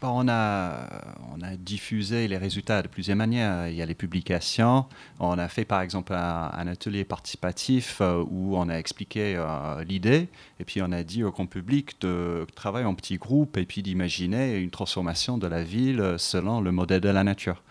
On 0.10 0.28
a, 0.28 0.88
on 1.36 1.42
a 1.42 1.56
diffusé 1.56 2.28
les 2.28 2.38
résultats 2.38 2.82
de 2.82 2.88
plusieurs 2.88 3.18
manières. 3.18 3.68
Il 3.68 3.76
y 3.76 3.82
a 3.82 3.86
les 3.86 3.96
publications. 3.96 4.86
On 5.20 5.38
a 5.38 5.48
fait 5.48 5.66
par 5.66 5.82
exemple 5.82 6.14
un, 6.14 6.68
atelier 6.68 7.04
participatif 7.04 8.00
euh, 8.02 8.24
où 8.30 8.56
on 8.58 8.70
a 8.70 8.76
expliqué 8.76 9.36
euh, 9.38 9.84
l'idée 9.84 10.30
et 10.60 10.64
puis 10.64 10.82
on 10.82 10.92
a 10.92 11.04
dit 11.04 11.24
au 11.24 11.32
grand 11.32 11.46
public 11.46 12.00
de 12.02 12.46
travailler 12.56 12.86
en 12.86 12.96
petits 12.96 13.18
groupes 13.18 13.58
et 13.58 13.66
puis 13.66 13.84
d'imaginer 13.84 14.58
une 14.58 14.72
transformation 14.72 15.38
de 15.38 15.48
la 15.48 15.64
ville 15.64 16.16
selon 16.18 16.62
le 16.62 16.72
modèle 16.72 17.02
de 17.02 17.10
la 17.10 17.24
nature. 17.24 17.62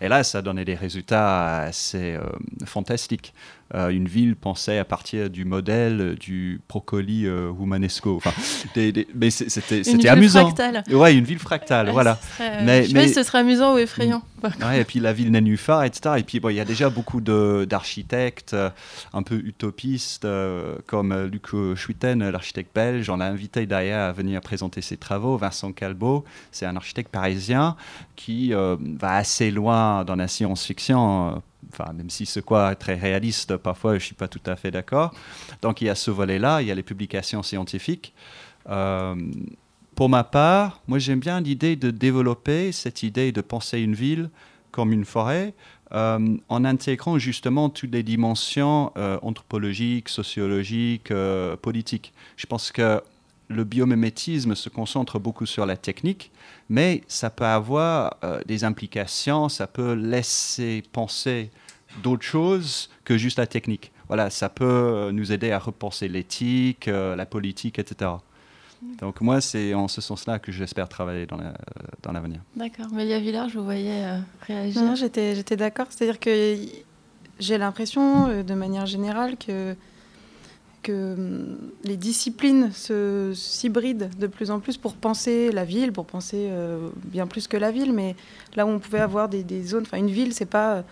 Et 0.00 0.08
là, 0.08 0.22
ça 0.24 0.38
a 0.38 0.42
donné 0.42 0.64
des 0.64 0.74
résultats 0.74 1.58
assez 1.60 2.14
euh, 2.14 2.24
fantastiques. 2.64 3.32
Euh, 3.74 3.88
une 3.88 4.06
ville 4.06 4.36
pensée 4.36 4.78
à 4.78 4.84
partir 4.84 5.28
du 5.28 5.44
modèle 5.44 6.14
du 6.20 6.60
Procoli 6.68 7.26
euh, 7.26 7.50
Humanesco. 7.50 8.14
Enfin, 8.14 8.32
mais 9.12 9.30
c'était 9.30 10.08
amusant. 10.08 10.42
Fractale. 10.42 10.84
Ouais, 10.92 11.16
une 11.16 11.24
ville 11.24 11.40
fractale, 11.40 11.90
voilà. 11.90 12.16
mais, 12.38 12.84
je 12.84 12.94
mais... 12.94 13.08
ce 13.08 13.24
serait 13.24 13.38
amusant 13.38 13.74
ou 13.74 13.78
effrayant. 13.78 14.22
Ouais, 14.44 14.82
et 14.82 14.84
puis 14.84 15.00
la 15.00 15.12
ville 15.12 15.32
nénuphar, 15.32 15.82
etc. 15.82 16.14
Et 16.18 16.22
puis 16.22 16.38
il 16.38 16.54
y 16.54 16.60
a 16.60 16.64
déjà 16.64 16.90
beaucoup 16.90 17.20
d'architectes 17.20 18.54
euh, 18.54 18.70
un 19.12 19.24
peu 19.24 19.34
utopistes, 19.34 20.28
comme 20.86 21.24
Luc 21.24 21.46
Schuiten, 21.74 22.28
l'architecte 22.30 22.72
belge. 22.72 23.10
On 23.10 23.18
a 23.18 23.26
invité 23.26 23.66
d'ailleurs 23.66 24.10
à 24.10 24.12
venir 24.12 24.40
présenter 24.42 24.80
ses 24.80 24.96
travaux. 24.96 25.36
Vincent 25.36 25.72
Calbo, 25.72 26.24
c'est 26.52 26.66
un 26.66 26.76
architecte 26.76 27.10
parisien 27.10 27.74
qui 28.14 28.52
va 28.52 29.16
assez 29.16 29.50
loin 29.50 30.04
dans 30.04 30.14
la 30.14 30.28
science-fiction 30.28 31.42
même 31.94 32.10
si 32.10 32.26
c'est 32.26 32.42
quoi 32.42 32.74
très 32.74 32.94
réaliste, 32.94 33.56
parfois 33.56 33.92
je 33.92 33.96
ne 33.96 34.00
suis 34.00 34.14
pas 34.14 34.28
tout 34.28 34.40
à 34.46 34.56
fait 34.56 34.70
d'accord. 34.70 35.14
Donc 35.62 35.80
il 35.80 35.86
y 35.86 35.90
a 35.90 35.94
ce 35.94 36.10
volet-là, 36.10 36.62
il 36.62 36.68
y 36.68 36.70
a 36.70 36.74
les 36.74 36.82
publications 36.82 37.42
scientifiques. 37.42 38.14
Euh, 38.68 39.14
pour 39.94 40.08
ma 40.08 40.24
part, 40.24 40.82
moi 40.86 40.98
j'aime 40.98 41.20
bien 41.20 41.40
l'idée 41.40 41.76
de 41.76 41.90
développer 41.90 42.72
cette 42.72 43.02
idée 43.02 43.32
de 43.32 43.40
penser 43.40 43.80
une 43.80 43.94
ville 43.94 44.30
comme 44.70 44.92
une 44.92 45.06
forêt, 45.06 45.54
euh, 45.92 46.36
en 46.48 46.64
intégrant 46.64 47.18
justement 47.18 47.70
toutes 47.70 47.92
les 47.92 48.02
dimensions 48.02 48.92
euh, 48.98 49.18
anthropologiques, 49.22 50.08
sociologiques, 50.08 51.12
politiques. 51.62 52.12
Je 52.36 52.46
pense 52.46 52.72
que 52.72 53.00
le 53.48 53.64
biomimétisme 53.64 54.54
se 54.54 54.68
concentre 54.68 55.18
beaucoup 55.18 55.46
sur 55.46 55.66
la 55.66 55.76
technique, 55.76 56.32
mais 56.68 57.02
ça 57.06 57.30
peut 57.30 57.44
avoir 57.44 58.16
euh, 58.24 58.40
des 58.46 58.64
implications, 58.64 59.48
ça 59.48 59.66
peut 59.66 59.92
laisser 59.92 60.82
penser 60.92 61.50
d'autres 62.02 62.24
choses 62.24 62.90
que 63.04 63.16
juste 63.16 63.38
la 63.38 63.46
technique. 63.46 63.92
Voilà, 64.08 64.30
ça 64.30 64.48
peut 64.48 64.64
euh, 64.64 65.12
nous 65.12 65.32
aider 65.32 65.52
à 65.52 65.58
repenser 65.58 66.08
l'éthique, 66.08 66.88
euh, 66.88 67.16
la 67.16 67.26
politique, 67.26 67.78
etc. 67.78 68.10
Donc 69.00 69.20
moi, 69.20 69.40
c'est 69.40 69.74
en 69.74 69.88
ce 69.88 70.00
sens-là 70.00 70.38
que 70.38 70.52
j'espère 70.52 70.88
travailler 70.88 71.26
dans, 71.26 71.38
l'avenir. 72.12 72.40
D'accord. 72.54 72.86
Mélia 72.92 73.18
Villard, 73.18 73.48
je 73.48 73.58
vous 73.58 73.64
voyais 73.64 74.20
réagir. 74.42 74.94
j'étais 74.96 75.56
d'accord. 75.56 75.86
C'est-à-dire 75.90 76.20
que 76.20 76.56
j'ai 77.40 77.58
l'impression, 77.58 78.42
de 78.42 78.54
manière 78.54 78.86
générale, 78.86 79.36
que 79.38 79.74
que 80.86 81.14
hum, 81.14 81.56
les 81.82 81.96
disciplines 81.96 82.70
s'hybrident 82.72 84.08
de 84.18 84.26
plus 84.26 84.50
en 84.50 84.60
plus 84.60 84.76
pour 84.76 84.94
penser 84.94 85.50
la 85.50 85.64
ville, 85.64 85.92
pour 85.92 86.06
penser 86.06 86.48
euh, 86.50 86.88
bien 87.04 87.26
plus 87.26 87.48
que 87.48 87.56
la 87.56 87.70
ville, 87.72 87.92
mais 87.92 88.14
là 88.54 88.66
où 88.66 88.68
on 88.68 88.78
pouvait 88.78 89.00
avoir 89.00 89.28
des, 89.28 89.44
zones, 89.64 89.82
enfin 89.82 89.98
une 89.98 90.10
ville, 90.10 90.32
c'est 90.32 90.46
pas 90.46 90.84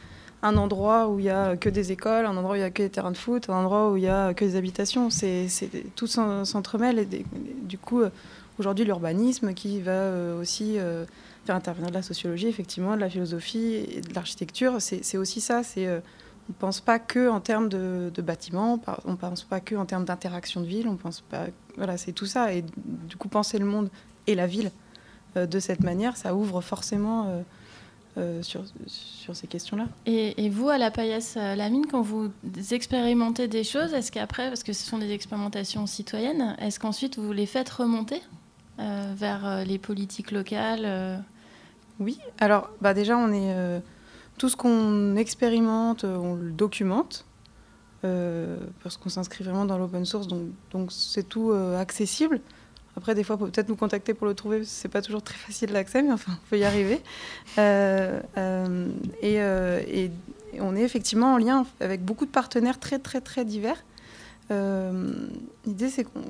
un 0.42 0.56
endroit 0.56 1.08
où 1.08 1.20
il 1.20 1.26
y 1.26 1.30
a 1.30 1.56
que 1.56 1.68
des 1.68 1.92
écoles, 1.92 2.26
un 2.26 2.36
endroit 2.36 2.52
où 2.52 2.56
il 2.56 2.60
y 2.60 2.64
a 2.64 2.70
que 2.70 2.82
des 2.82 2.90
terrains 2.90 3.12
de 3.12 3.16
foot, 3.16 3.48
un 3.48 3.54
endroit 3.54 3.92
où 3.92 3.96
il 3.96 4.02
y 4.02 4.08
a 4.08 4.34
que 4.34 4.44
des 4.44 4.56
habitations. 4.56 5.08
C'est, 5.08 5.48
tout 5.94 6.06
s'entremêle 6.06 6.98
et 6.98 7.24
du 7.62 7.78
coup, 7.78 8.02
aujourd'hui, 8.58 8.84
l'urbanisme 8.84 9.54
qui 9.54 9.80
va 9.80 10.34
aussi 10.38 10.76
faire 11.46 11.56
intervenir 11.56 11.88
de 11.88 11.94
la 11.94 12.02
sociologie, 12.02 12.48
effectivement, 12.48 12.94
de 12.94 13.00
la 13.00 13.08
philosophie 13.08 13.86
et 13.90 14.02
de 14.02 14.14
l'architecture, 14.14 14.76
c'est, 14.80 15.16
aussi 15.16 15.40
ça. 15.40 15.62
On 16.48 16.52
ne 16.52 16.58
pense 16.58 16.80
pas 16.80 16.98
que 16.98 17.28
en 17.28 17.40
termes 17.40 17.68
de, 17.68 18.10
bâtiments, 18.18 18.78
on 19.06 19.12
ne 19.12 19.16
pense 19.16 19.44
pas 19.44 19.60
que 19.60 19.74
en 19.74 19.86
termes 19.86 20.04
d'interaction 20.04 20.60
de 20.60 20.66
ville, 20.66 20.88
on 20.88 20.96
pense 20.96 21.22
pas. 21.22 21.46
Voilà, 21.76 21.96
c'est 21.96 22.12
tout 22.12 22.26
ça. 22.26 22.52
Et 22.52 22.62
du 22.62 23.16
coup, 23.16 23.28
penser 23.28 23.58
le 23.58 23.64
monde 23.64 23.88
et 24.26 24.34
la 24.34 24.46
ville 24.46 24.70
euh, 25.36 25.46
de 25.46 25.58
cette 25.58 25.80
manière, 25.80 26.16
ça 26.18 26.34
ouvre 26.34 26.60
forcément 26.60 27.26
euh, 27.26 27.40
euh, 28.18 28.42
sur, 28.42 28.62
sur 28.86 29.34
ces 29.34 29.46
questions-là. 29.46 29.86
Et, 30.04 30.50
vous, 30.50 30.68
à 30.68 30.76
la 30.76 30.90
paillasse 30.90 31.36
Lamine, 31.36 31.86
quand 31.86 32.02
vous 32.02 32.30
expérimentez 32.72 33.48
des 33.48 33.64
choses, 33.64 33.94
est-ce 33.94 34.12
qu'après, 34.12 34.48
parce 34.48 34.62
que 34.62 34.74
ce 34.74 34.84
sont 34.84 34.98
des 34.98 35.12
expérimentations 35.12 35.86
citoyennes, 35.86 36.56
est-ce 36.60 36.78
qu'ensuite 36.78 37.18
vous 37.18 37.32
les 37.32 37.46
faites 37.46 37.70
remonter 37.70 38.20
vers 38.78 39.64
les 39.64 39.78
politiques 39.78 40.30
locales 40.30 41.22
Oui. 42.00 42.18
Alors, 42.38 42.70
bah 42.80 42.92
déjà, 42.92 43.16
on 43.16 43.32
est 43.32 43.80
tout 44.38 44.48
ce 44.48 44.56
qu'on 44.56 45.16
expérimente, 45.16 46.04
euh, 46.04 46.16
on 46.16 46.34
le 46.34 46.50
documente. 46.50 47.24
Euh, 48.04 48.58
parce 48.82 48.98
qu'on 48.98 49.08
s'inscrit 49.08 49.44
vraiment 49.44 49.64
dans 49.64 49.78
l'open 49.78 50.04
source, 50.04 50.28
donc 50.28 50.92
c'est 50.92 51.26
tout 51.26 51.52
euh, 51.52 51.80
accessible. 51.80 52.40
Après, 52.98 53.14
des 53.14 53.24
fois, 53.24 53.38
peut-être 53.38 53.70
nous 53.70 53.76
contacter 53.76 54.12
pour 54.12 54.26
le 54.26 54.34
trouver, 54.34 54.62
c'est 54.64 54.90
pas 54.90 55.00
toujours 55.00 55.22
très 55.22 55.38
facile 55.38 55.72
l'accès, 55.72 56.02
mais 56.02 56.12
enfin, 56.12 56.32
on 56.32 56.50
peut 56.50 56.58
y 56.58 56.64
arriver. 56.64 57.00
et, 57.56 59.36
et, 59.36 60.10
on 60.60 60.76
est 60.76 60.82
effectivement 60.82 61.32
en 61.32 61.38
lien 61.38 61.66
avec 61.80 62.04
beaucoup 62.04 62.26
de 62.26 62.30
partenaires 62.30 62.78
très, 62.78 62.98
très, 62.98 63.22
très 63.22 63.46
divers. 63.46 63.82
L'idée, 64.50 65.88
c'est 65.88 66.04
qu'on 66.04 66.20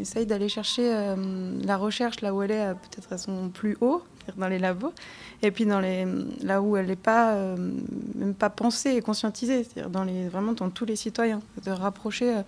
essaye 0.00 0.26
d'aller 0.26 0.48
chercher 0.48 1.14
la 1.62 1.76
recherche 1.76 2.20
là 2.20 2.34
où 2.34 2.42
elle 2.42 2.50
est, 2.50 2.74
peut-être 2.74 3.12
à 3.12 3.18
son 3.18 3.48
plus 3.48 3.76
haut, 3.80 4.02
dans 4.36 4.48
les 4.48 4.58
labos, 4.58 4.92
et 5.42 5.50
puis 5.50 5.66
dans 5.66 5.80
les, 5.80 6.06
là 6.42 6.60
où 6.62 6.76
elle 6.76 6.86
n'est 6.86 6.96
pas, 6.96 7.34
euh, 7.34 7.56
même 8.14 8.34
pas 8.34 8.50
pensée 8.50 8.90
et 8.90 9.00
conscientisée, 9.00 9.64
c'est-à-dire 9.64 9.90
dans 9.90 10.04
les, 10.04 10.28
vraiment 10.28 10.52
dans 10.52 10.70
tous 10.70 10.84
les 10.84 10.96
citoyens, 10.96 11.40
de 11.64 11.70
rapprocher 11.70 12.36
euh, 12.36 12.42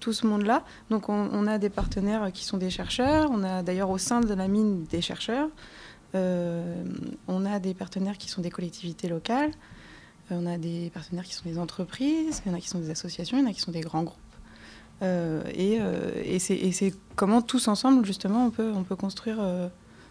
tout 0.00 0.12
ce 0.12 0.26
monde-là. 0.26 0.64
Donc 0.90 1.08
on, 1.08 1.46
a 1.46 1.58
des 1.58 1.70
partenaires 1.70 2.30
qui 2.32 2.44
sont 2.44 2.58
des 2.58 2.70
chercheurs, 2.70 3.30
on 3.32 3.42
a 3.42 3.62
d'ailleurs 3.62 3.90
au 3.90 3.98
sein 3.98 4.20
de 4.20 4.34
la 4.34 4.48
mine 4.48 4.84
des 4.84 5.00
chercheurs, 5.00 5.48
euh, 6.14 6.84
on 7.26 7.44
a 7.46 7.58
des 7.58 7.74
partenaires 7.74 8.18
qui 8.18 8.28
sont 8.28 8.42
des 8.42 8.50
collectivités 8.50 9.08
locales, 9.08 9.52
on 10.30 10.46
a 10.46 10.58
des 10.58 10.90
partenaires 10.92 11.24
qui 11.24 11.34
sont 11.34 11.48
des 11.48 11.58
entreprises, 11.58 12.42
il 12.44 12.52
y 12.52 12.54
en 12.54 12.58
a 12.58 12.60
qui 12.60 12.68
sont 12.68 12.78
des 12.78 12.90
associations, 12.90 13.38
il 13.38 13.42
y 13.42 13.46
en 13.46 13.50
a 13.50 13.52
qui 13.52 13.60
sont 13.60 13.72
des 13.72 13.80
grands 13.80 14.02
groupes. 14.02 14.18
Et, 15.02 15.80
et 16.24 16.38
c'est 16.38 16.94
comment 17.16 17.42
tous 17.42 17.68
ensemble, 17.68 18.04
justement, 18.06 18.46
on 18.46 18.50
peut, 18.50 18.72
on 18.74 18.84
peut 18.84 18.96
construire 18.96 19.38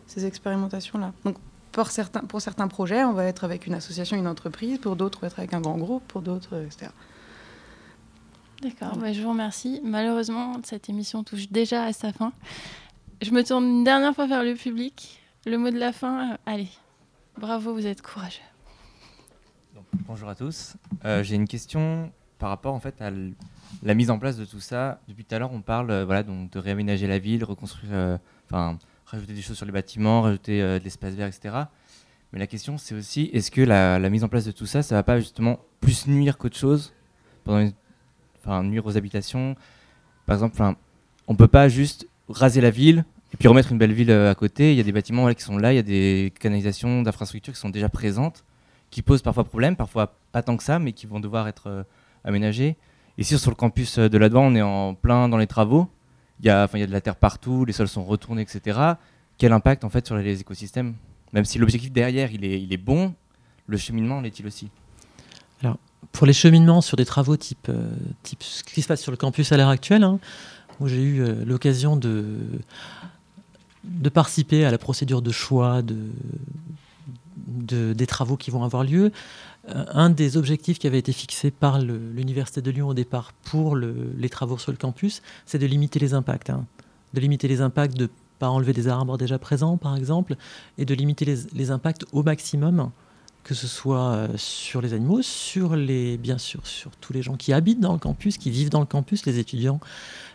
ces 0.08 0.26
expérimentations-là. 0.26 1.14
Donc 1.26 1.38
pour 1.72 1.88
certains, 1.88 2.22
pour 2.22 2.42
certains 2.42 2.68
projets, 2.68 3.04
on 3.04 3.14
va 3.14 3.26
être 3.26 3.44
avec 3.44 3.68
une 3.68 3.74
association, 3.74 4.16
une 4.16 4.28
entreprise, 4.28 4.78
pour 4.78 4.96
d'autres, 4.96 5.18
on 5.18 5.22
va 5.22 5.28
être 5.28 5.40
avec 5.40 5.54
un 5.54 5.62
grand 5.62 5.78
groupe, 5.78 6.04
pour 6.08 6.22
d'autres, 6.22 6.64
etc. 6.64 6.92
D'accord, 8.62 8.98
je 9.12 9.22
vous 9.22 9.30
remercie. 9.30 9.82
Malheureusement, 9.84 10.54
cette 10.64 10.88
émission 10.88 11.24
touche 11.24 11.50
déjà 11.50 11.84
à 11.84 11.92
sa 11.92 12.14
fin. 12.14 12.32
Je 13.22 13.32
me 13.32 13.44
tourne 13.44 13.66
une 13.66 13.84
dernière 13.84 14.16
fois 14.16 14.28
vers 14.28 14.44
le 14.44 14.54
public. 14.54 15.20
Le 15.46 15.58
mot 15.58 15.70
de 15.70 15.80
la 15.80 15.92
fin, 15.92 16.32
euh, 16.32 16.38
allez, 16.46 16.70
bravo, 17.38 17.74
vous 17.74 17.86
êtes 17.86 18.02
courageux. 18.02 18.40
bonjour 20.08 20.30
à 20.30 20.36
tous. 20.36 20.76
Euh, 21.04 21.24
j'ai 21.24 21.36
une 21.36 21.48
question 21.48 22.12
par 22.44 22.50
rapport 22.50 22.74
en 22.74 22.82
fait 22.82 23.02
à 23.02 23.10
la 23.84 23.94
mise 23.94 24.12
en 24.12 24.20
place 24.20 24.36
de 24.36 24.44
tout 24.44 24.60
ça. 24.60 25.00
Depuis 25.08 25.24
tout 25.24 25.34
à 25.34 25.40
l'heure, 25.40 25.54
on 25.54 25.62
parle 25.62 25.90
euh, 25.92 26.04
voilà, 26.04 26.24
donc 26.24 26.52
de 26.52 26.60
réaménager 26.60 27.08
la 27.08 27.18
ville, 27.18 27.46
reconstruire, 27.46 28.20
enfin 28.52 28.78
rajouter 29.06 29.32
des 29.32 29.42
choses 29.42 29.56
sur 29.56 29.66
les 29.66 29.72
bâtiments, 29.72 30.24
rajouter 30.24 30.62
euh, 30.62 30.78
de 30.78 30.84
l'espace 30.84 31.14
vert, 31.14 31.28
etc. 31.28 31.56
Mais 32.34 32.40
la 32.40 32.48
question, 32.48 32.78
c'est 32.78 32.96
aussi, 32.96 33.30
est-ce 33.32 33.50
que 33.50 33.62
la, 33.62 33.98
mise 34.10 34.26
en 34.26 34.28
place 34.28 34.44
de 34.44 34.52
tout 34.52 34.66
ça, 34.66 34.84
ça 34.84 34.94
va 34.94 35.04
pas 35.04 35.22
justement 35.22 35.58
plus 35.80 36.06
nuire 36.06 36.38
qu'autre 36.38 36.58
chose 36.58 36.92
enfin, 37.48 38.62
nuire 38.64 38.86
aux 38.86 38.98
habitations? 38.98 39.56
Par 40.26 40.34
exemple, 40.34 40.62
on 41.30 41.36
peut 41.36 41.48
pas 41.48 41.70
juste 41.70 42.10
raser 42.28 42.60
la 42.60 42.72
ville 42.72 43.06
et 43.34 43.38
puis 43.38 43.48
remettre 43.48 43.72
une 43.72 43.78
belle 43.78 43.94
ville 43.94 44.12
euh, 44.12 44.30
à 44.30 44.36
côté. 44.36 44.74
Il 44.74 44.78
y 44.78 44.82
a 44.82 44.84
des 44.84 44.92
bâtiments 44.92 45.34
qui 45.34 45.44
sont 45.44 45.58
là, 45.58 45.72
il 45.72 45.78
y 45.78 45.80
a 45.80 45.82
des 45.82 46.34
canalisations, 46.42 47.04
d'infrastructures 47.04 47.54
qui 47.54 47.60
sont 47.62 47.70
déjà 47.70 47.88
présentes, 47.88 48.44
qui 48.90 49.02
posent 49.02 49.22
parfois 49.22 49.46
problème, 49.46 49.78
parfois 49.78 50.18
pas 50.34 50.44
tant 50.44 50.58
que 50.58 50.64
ça, 50.64 50.78
mais 50.78 50.92
qui 50.92 51.06
vont 51.06 51.22
devoir 51.22 51.48
être 51.48 51.86
euh, 52.26 52.30
aménagées. 52.30 52.78
Ici, 53.18 53.38
sur 53.38 53.52
le 53.52 53.56
campus 53.56 54.00
de 54.00 54.18
la 54.18 54.28
on 54.34 54.56
est 54.56 54.62
en 54.62 54.96
plein 54.96 55.30
dans 55.30 55.38
les 55.38 55.48
travaux 55.48 55.88
il 56.40 56.48
y, 56.48 56.50
a, 56.50 56.70
y 56.74 56.82
a 56.82 56.88
de 56.88 56.92
la 56.92 57.02
terre 57.02 57.16
partout, 57.16 57.64
les 57.64 57.74
sols 57.74 57.88
sont 57.88 58.04
retournés, 58.04 58.42
etc. 58.42 58.80
Quel 59.38 59.54
impact 59.54 59.84
en 59.84 59.90
fait 59.90 60.06
sur 60.06 60.16
les 60.18 60.42
écosystèmes? 60.42 60.96
Même 61.32 61.46
si 61.46 61.58
l'objectif 61.58 61.92
derrière 61.92 62.32
il 62.32 62.44
est, 62.44 62.62
il 62.62 62.74
est 62.74 62.78
bon, 62.78 63.14
le 63.68 63.78
cheminement 63.78 64.20
l'est-il 64.20 64.46
aussi? 64.46 64.70
Alors, 65.62 65.78
pour 66.12 66.28
les 66.28 66.34
cheminements 66.34 66.82
sur 66.82 66.98
des 66.98 67.06
travaux 67.06 67.38
type, 67.38 67.68
euh, 67.70 67.90
type 68.24 68.44
ce 68.44 68.64
qui 68.64 68.82
se 68.82 68.88
passe 68.88 69.02
sur 69.02 69.12
le 69.12 69.18
campus 69.18 69.52
à 69.52 69.58
l'heure 69.58 69.70
actuelle, 69.70 70.04
hein, 70.04 70.20
où 70.80 70.88
j'ai 70.88 71.02
eu 71.02 71.22
euh, 71.22 71.46
l'occasion 71.46 71.96
de, 71.96 72.40
de 73.86 74.10
participer 74.10 74.66
à 74.66 74.72
la 74.72 74.78
procédure 74.78 75.22
de 75.22 75.32
choix 75.32 75.82
de, 75.82 75.96
de, 77.48 77.94
des 77.94 78.08
travaux 78.08 78.36
qui 78.36 78.52
vont 78.52 78.64
avoir 78.64 78.84
lieu. 78.84 79.12
Euh, 79.70 79.86
un 79.94 80.10
des 80.10 80.36
objectifs 80.36 80.78
qui 80.78 80.88
avait 80.88 81.00
été 81.00 81.14
fixé 81.14 81.50
par 81.50 81.80
l'Université 81.80 82.62
de 82.62 82.70
Lyon 82.70 82.90
au 82.90 82.94
départ 82.94 83.32
pour 83.44 83.78
les 83.78 84.30
travaux 84.30 84.58
sur 84.58 84.72
le 84.72 84.78
campus, 84.78 85.22
c'est 85.46 85.60
de 85.60 85.66
limiter 85.66 86.00
les 86.00 86.14
impacts. 86.14 86.50
Hein. 86.50 86.66
De 87.14 87.22
limiter 87.22 87.48
les 87.48 87.62
impacts 87.62 87.96
de 87.96 88.10
pas 88.40 88.50
enlever 88.50 88.74
des 88.74 88.90
arbres 88.90 89.18
déjà 89.18 89.40
présents, 89.40 89.78
par 89.78 89.96
exemple, 89.96 90.36
et 90.78 90.84
de 90.84 90.94
limiter 90.94 91.38
les, 91.54 91.72
impacts 91.72 92.04
au 92.12 92.24
maximum, 92.24 92.92
que 93.44 93.54
ce 93.54 93.68
soit 93.68 94.12
euh, 94.12 94.28
sur 94.36 94.82
les 94.82 94.94
animaux, 94.94 95.22
sur 95.22 95.78
les, 95.78 96.18
bien 96.18 96.38
sûr, 96.38 96.68
sur 96.68 96.92
tous 96.98 97.14
les 97.14 97.22
gens 97.22 97.38
qui 97.38 97.54
habitent 97.54 97.80
dans 97.80 97.94
le 97.94 98.00
campus, 98.00 98.38
qui 98.38 98.50
vivent 98.50 98.70
dans 98.70 98.82
le 98.82 98.86
campus, 98.86 99.26
les 99.26 99.40
étudiants, 99.40 99.80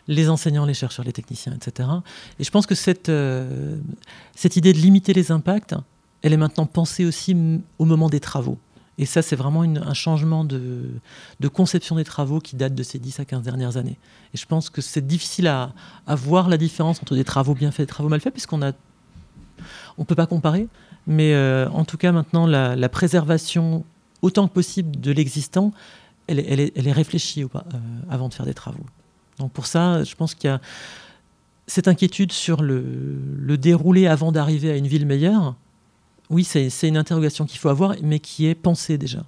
les 0.07 0.31
enseignants, 0.31 0.65
les 0.65 0.73
chercheurs, 0.73 1.05
les 1.05 1.13
techniciens, 1.13 1.53
etc. 1.53 1.87
Et 2.39 2.45
je 2.45 2.51
pense 2.51 2.67
que 2.67 2.75
euh, 3.11 3.77
cette 4.35 4.57
idée 4.57 4.73
de 4.73 4.79
limiter 4.79 5.13
les 5.13 5.31
impacts, 5.31 5.75
elle 6.23 6.33
est 6.33 6.39
maintenant 6.39 6.65
pensée 6.65 7.05
aussi 7.05 7.37
au 7.79 7.85
moment 7.85 8.09
des 8.09 8.21
travaux. 8.21 8.59
Et 8.99 9.07
ça, 9.07 9.23
c'est 9.23 9.37
vraiment 9.37 9.63
un 9.63 9.95
changement 9.95 10.45
de, 10.45 11.01
conception 11.53 11.97
des 11.97 12.05
travaux 12.05 12.41
qui 12.41 12.57
date 12.57 12.75
de 12.75 12.83
ces 12.83 12.99
10 12.99 13.21
à 13.21 13.25
15 13.25 13.43
dernières 13.43 13.77
années. 13.77 13.97
Et 14.35 14.37
je 14.37 14.45
pense 14.45 14.71
que 14.71 14.81
c'est 14.81 15.07
difficile 15.07 15.47
à, 15.47 15.73
voir 16.09 16.49
la 16.49 16.57
différence 16.57 17.01
entre 17.01 17.15
des 17.15 17.25
travaux 17.25 17.55
bien 17.55 17.71
faits 17.71 17.81
et 17.81 17.83
des 17.85 17.91
travaux 17.91 18.09
mal 18.09 18.21
faits, 18.21 18.33
puisqu'on 18.33 18.61
a, 18.61 18.73
on 19.99 20.05
peut 20.05 20.17
pas 20.17 20.27
comparer. 20.27 20.67
Mais 21.07 21.33
euh, 21.33 21.69
en 21.71 21.85
tout 21.85 21.97
cas, 21.97 22.11
maintenant, 22.11 22.47
la, 22.47 22.89
préservation 22.89 23.85
autant 24.21 24.49
que 24.49 24.53
possible 24.53 25.01
de 25.01 25.13
l'existant, 25.13 25.73
elle, 26.27 26.41
est, 26.41 26.93
réfléchie 26.93 27.45
euh, 27.45 27.49
avant 28.11 28.29
de 28.29 28.35
faire 28.35 28.47
des 28.47 28.55
travaux. 28.55 28.85
Donc 29.39 29.53
pour 29.53 29.67
ça, 29.67 30.03
je 30.03 30.17
pense 30.17 30.35
qu'il 30.35 30.51
y 30.51 30.53
a 30.53 30.61
cette 31.69 31.87
inquiétude 31.87 32.33
sur 32.33 32.63
le 32.63 33.57
déroulé 33.57 34.09
avant 34.09 34.33
d'arriver 34.33 34.73
à 34.73 34.77
une 34.77 34.89
ville 34.89 35.07
meilleure 35.07 35.55
oui, 36.31 36.45
c'est 36.45 36.89
une 36.89 36.97
interrogation 36.97 37.47
qu'il 37.47 37.59
faut 37.59 37.69
avoir, 37.69 37.95
mais 38.03 38.21
qui 38.21 38.47
est 38.47 38.55
pensée 38.55 38.99
déjà. 38.99 39.25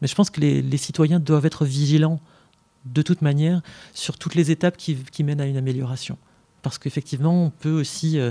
Mais 0.00 0.08
je 0.08 0.14
pense 0.14 0.30
que 0.30 0.40
les, 0.40 0.76
citoyens 0.76 1.20
doivent 1.20 1.46
être 1.46 1.64
vigilants 1.64 2.20
de 2.84 3.02
toute 3.02 3.20
manière 3.20 3.60
sur 3.92 4.16
toutes 4.16 4.34
les 4.34 4.50
étapes 4.50 4.76
qui, 4.76 5.24
mènent 5.24 5.40
à 5.40 5.46
une 5.46 5.56
amélioration. 5.56 6.16
Parce 6.62 6.78
qu'effectivement, 6.78 7.46
on 7.46 7.50
peut 7.50 7.72
aussi, 7.72 8.18
euh, 8.18 8.30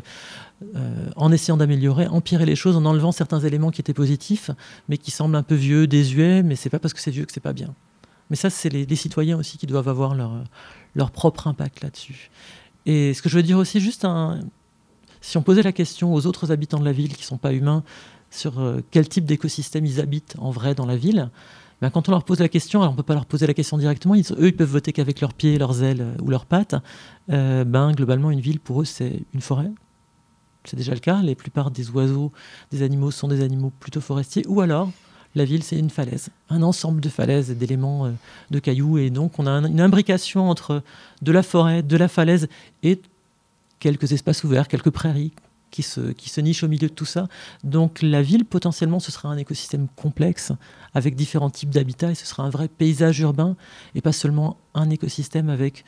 euh, 0.76 1.10
en 1.16 1.32
essayant 1.32 1.58
d'améliorer, 1.58 2.08
empirer 2.08 2.45
les 2.45 2.56
choses 2.56 2.76
en 2.76 2.86
enlevant 2.86 3.12
certains 3.12 3.39
éléments 3.39 3.72
qui 3.72 3.82
étaient 3.82 3.93
positifs, 3.93 4.52
mais 4.88 4.97
qui 4.97 5.12
semblent 5.12 5.36
un 5.36 5.43
peu 5.43 5.56
vieux, 5.56 5.88
désuets, 5.88 6.43
mais 6.43 6.56
c'est 6.56 6.70
pas 6.70 6.80
parce 6.80 6.93
que 6.93 7.02
c'est 7.02 7.12
vieux 7.12 7.26
que 7.26 7.32
c'est 7.32 7.39
pas 7.39 7.54
bien. 7.54 7.74
Mais 8.30 8.36
ça, 8.36 8.50
c'est 8.50 8.70
les, 8.70 8.95
citoyens 8.95 9.38
aussi 9.38 9.58
qui 9.58 9.66
doivent 9.66 9.89
avoir 9.89 10.14
leur, 10.14 10.43
leur 10.95 11.12
propre 11.12 11.47
impact 11.47 11.82
là-dessus. 11.82 12.30
Et 12.86 13.14
ce 13.14 13.22
que 13.22 13.30
je 13.30 13.36
veux 13.36 13.43
dire 13.43 13.58
aussi, 13.58 13.80
juste 13.80 14.06
un, 14.06 14.39
si 15.22 15.38
on 15.38 15.42
posait 15.42 15.64
la 15.64 15.72
question 15.72 16.14
aux 16.14 16.26
autres 16.26 16.52
habitants 16.52 16.80
de 16.80 16.86
la 16.86 16.92
ville 16.92 17.14
qui 17.14 17.22
ne 17.22 17.26
sont 17.26 17.38
pas 17.38 17.54
humains 17.54 17.84
sur 18.32 18.60
euh, 18.60 18.82
quel 18.92 19.08
type 19.08 19.26
d'écosystème 19.26 19.86
ils 19.86 20.00
habitent 20.00 20.36
en 20.38 20.52
vrai 20.52 20.76
dans 20.76 20.86
la 20.86 20.96
ville, 20.96 21.30
ben, 21.82 21.90
quand 21.90 22.10
on 22.10 22.12
leur 22.12 22.24
pose 22.24 22.40
la 22.40 22.50
question, 22.50 22.82
alors 22.82 22.92
on 22.92 22.96
ne 22.96 22.98
peut 22.98 23.04
pas 23.04 23.14
leur 23.14 23.26
poser 23.26 23.48
la 23.48 23.54
question 23.54 23.78
directement, 23.78 24.16
eux 24.16 24.48
ils 24.48 24.56
peuvent 24.56 24.70
voter 24.70 24.92
qu'avec 24.92 25.22
leurs 25.22 25.34
pieds, 25.34 25.58
leurs 25.58 25.82
ailes 25.84 26.02
euh, 26.02 26.22
ou 26.22 26.30
leurs 26.30 26.46
pattes, 26.46 26.76
euh, 27.30 27.64
ben, 27.64 27.92
globalement 27.94 28.32
une 28.32 28.42
ville 28.42 28.60
pour 28.60 28.82
eux 28.82 28.86
c'est 28.86 29.24
une 29.34 29.42
forêt. 29.42 29.72
C'est 30.66 30.76
déjà 30.76 30.94
le 30.94 31.00
cas, 31.00 31.22
la 31.22 31.36
plupart 31.36 31.72
des 31.72 31.90
oiseaux, 31.90 32.32
des 32.72 32.84
animaux 32.84 33.12
sont 33.12 33.30
des 33.30 33.42
animaux 33.42 33.72
plutôt 33.80 34.02
forestiers, 34.02 34.46
ou 34.48 34.62
alors 34.62 34.92
la 35.36 35.46
ville 35.46 35.64
c'est 35.64 35.80
une 35.80 35.90
falaise, 35.90 36.30
un 36.50 36.62
ensemble 36.64 37.02
de 37.02 37.10
falaises 37.10 37.50
et 37.50 37.56
d'éléments 37.56 38.12
de 38.52 38.60
cailloux, 38.60 38.98
et 38.98 39.10
donc 39.10 39.40
on 39.40 39.48
a 39.48 39.52
une 39.52 39.80
imbrication 39.80 40.50
entre 40.50 40.84
de 41.22 41.32
la 41.32 41.44
forêt, 41.44 41.82
de 41.82 41.96
la 41.96 42.10
falaise 42.10 42.50
et 42.84 43.00
quelques 43.80 44.12
espaces 44.12 44.44
ouverts, 44.44 44.68
quelques 44.68 44.90
prairies, 44.90 45.32
qui 45.72 45.84
se, 45.84 46.12
qui 46.12 46.30
se 46.30 46.42
niche 46.42 46.64
au 46.64 46.68
milieu 46.68 46.88
de 46.88 46.94
tout 46.94 47.06
ça. 47.06 47.28
Donc 47.64 48.02
la 48.02 48.22
ville, 48.22 48.46
potentiellement, 48.46 49.00
ce 49.00 49.12
sera 49.12 49.30
un 49.30 49.38
écosystème 49.38 49.88
complexe 49.96 50.52
avec 50.94 51.16
différents 51.16 51.50
types 51.50 51.70
d'habitats 51.70 52.12
et 52.12 52.16
ce 52.16 52.26
sera 52.26 52.44
un 52.44 52.50
vrai 52.50 52.68
paysage 52.68 53.20
urbain 53.20 53.56
et 53.96 54.02
pas 54.02 54.12
seulement 54.12 54.58
un 54.74 54.90
écosystème 54.90 55.50
avec 55.50 55.86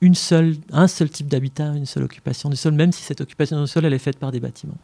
une 0.00 0.14
seule, 0.14 0.54
un 0.70 0.86
seul 0.86 1.10
type 1.10 1.26
d'habitat, 1.26 1.74
une 1.74 1.86
seule 1.86 2.04
occupation 2.04 2.50
du 2.50 2.56
sol, 2.56 2.72
même 2.72 2.92
si 2.92 3.02
cette 3.02 3.20
occupation 3.20 3.60
du 3.60 3.66
sol, 3.66 3.84
elle 3.84 3.94
est 3.94 3.98
faite 3.98 4.18
par 4.18 4.30
des 4.30 4.40
bâtiments. 4.40 4.78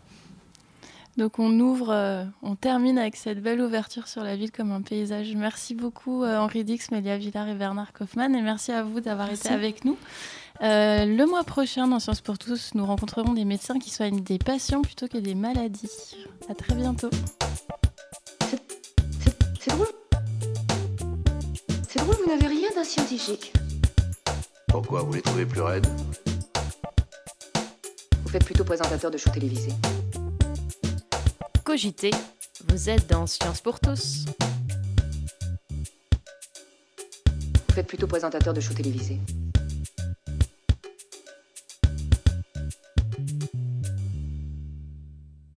Donc 1.16 1.38
on 1.38 1.60
ouvre, 1.60 1.90
euh, 1.90 2.24
on 2.42 2.56
termine 2.56 2.98
avec 2.98 3.14
cette 3.14 3.40
belle 3.40 3.60
ouverture 3.60 4.08
sur 4.08 4.24
la 4.24 4.34
ville 4.34 4.50
comme 4.50 4.72
un 4.72 4.82
paysage. 4.82 5.32
Merci 5.36 5.74
beaucoup 5.74 6.24
euh, 6.24 6.38
Henri 6.38 6.64
Dix, 6.64 6.90
Mélia 6.90 7.16
Villard 7.16 7.48
et 7.48 7.54
Bernard 7.54 7.92
Kaufmann 7.92 8.34
et 8.34 8.42
merci 8.42 8.72
à 8.72 8.82
vous 8.82 9.00
d'avoir 9.00 9.30
été 9.30 9.48
avec 9.48 9.84
nous. 9.84 9.96
Euh, 10.62 11.04
le 11.04 11.26
mois 11.26 11.44
prochain 11.44 11.86
dans 11.86 12.00
Sciences 12.00 12.20
pour 12.20 12.38
tous, 12.38 12.72
nous 12.74 12.84
rencontrerons 12.84 13.32
des 13.32 13.44
médecins 13.44 13.78
qui 13.78 13.90
soignent 13.90 14.22
des 14.22 14.38
patients 14.38 14.82
plutôt 14.82 15.06
que 15.06 15.18
des 15.18 15.34
maladies. 15.34 16.16
À 16.48 16.54
très 16.54 16.74
bientôt. 16.74 17.10
C'est 19.60 19.70
drôle. 19.70 19.86
C'est 21.88 22.00
drôle, 22.00 22.16
vous 22.24 22.30
n'avez 22.30 22.46
rien 22.48 22.68
d'un 22.74 22.84
scientifique. 22.84 23.52
Pourquoi 24.68 25.02
vous 25.02 25.12
les 25.12 25.22
trouvez 25.22 25.46
plus 25.46 25.60
raides? 25.60 25.86
Vous 28.24 28.30
faites 28.30 28.44
plutôt 28.44 28.64
présentateur 28.64 29.12
de 29.12 29.16
show 29.16 29.30
télévisé. 29.30 29.70
Cogitez, 31.64 32.10
vous 32.68 32.90
êtes 32.90 33.08
dans 33.08 33.26
Sciences 33.26 33.62
pour 33.62 33.80
tous. 33.80 34.26
Vous 37.26 37.74
faites 37.74 37.86
plutôt 37.86 38.06
présentateur 38.06 38.52
de 38.52 38.60
show 38.60 38.74
télévisé. 38.74 39.18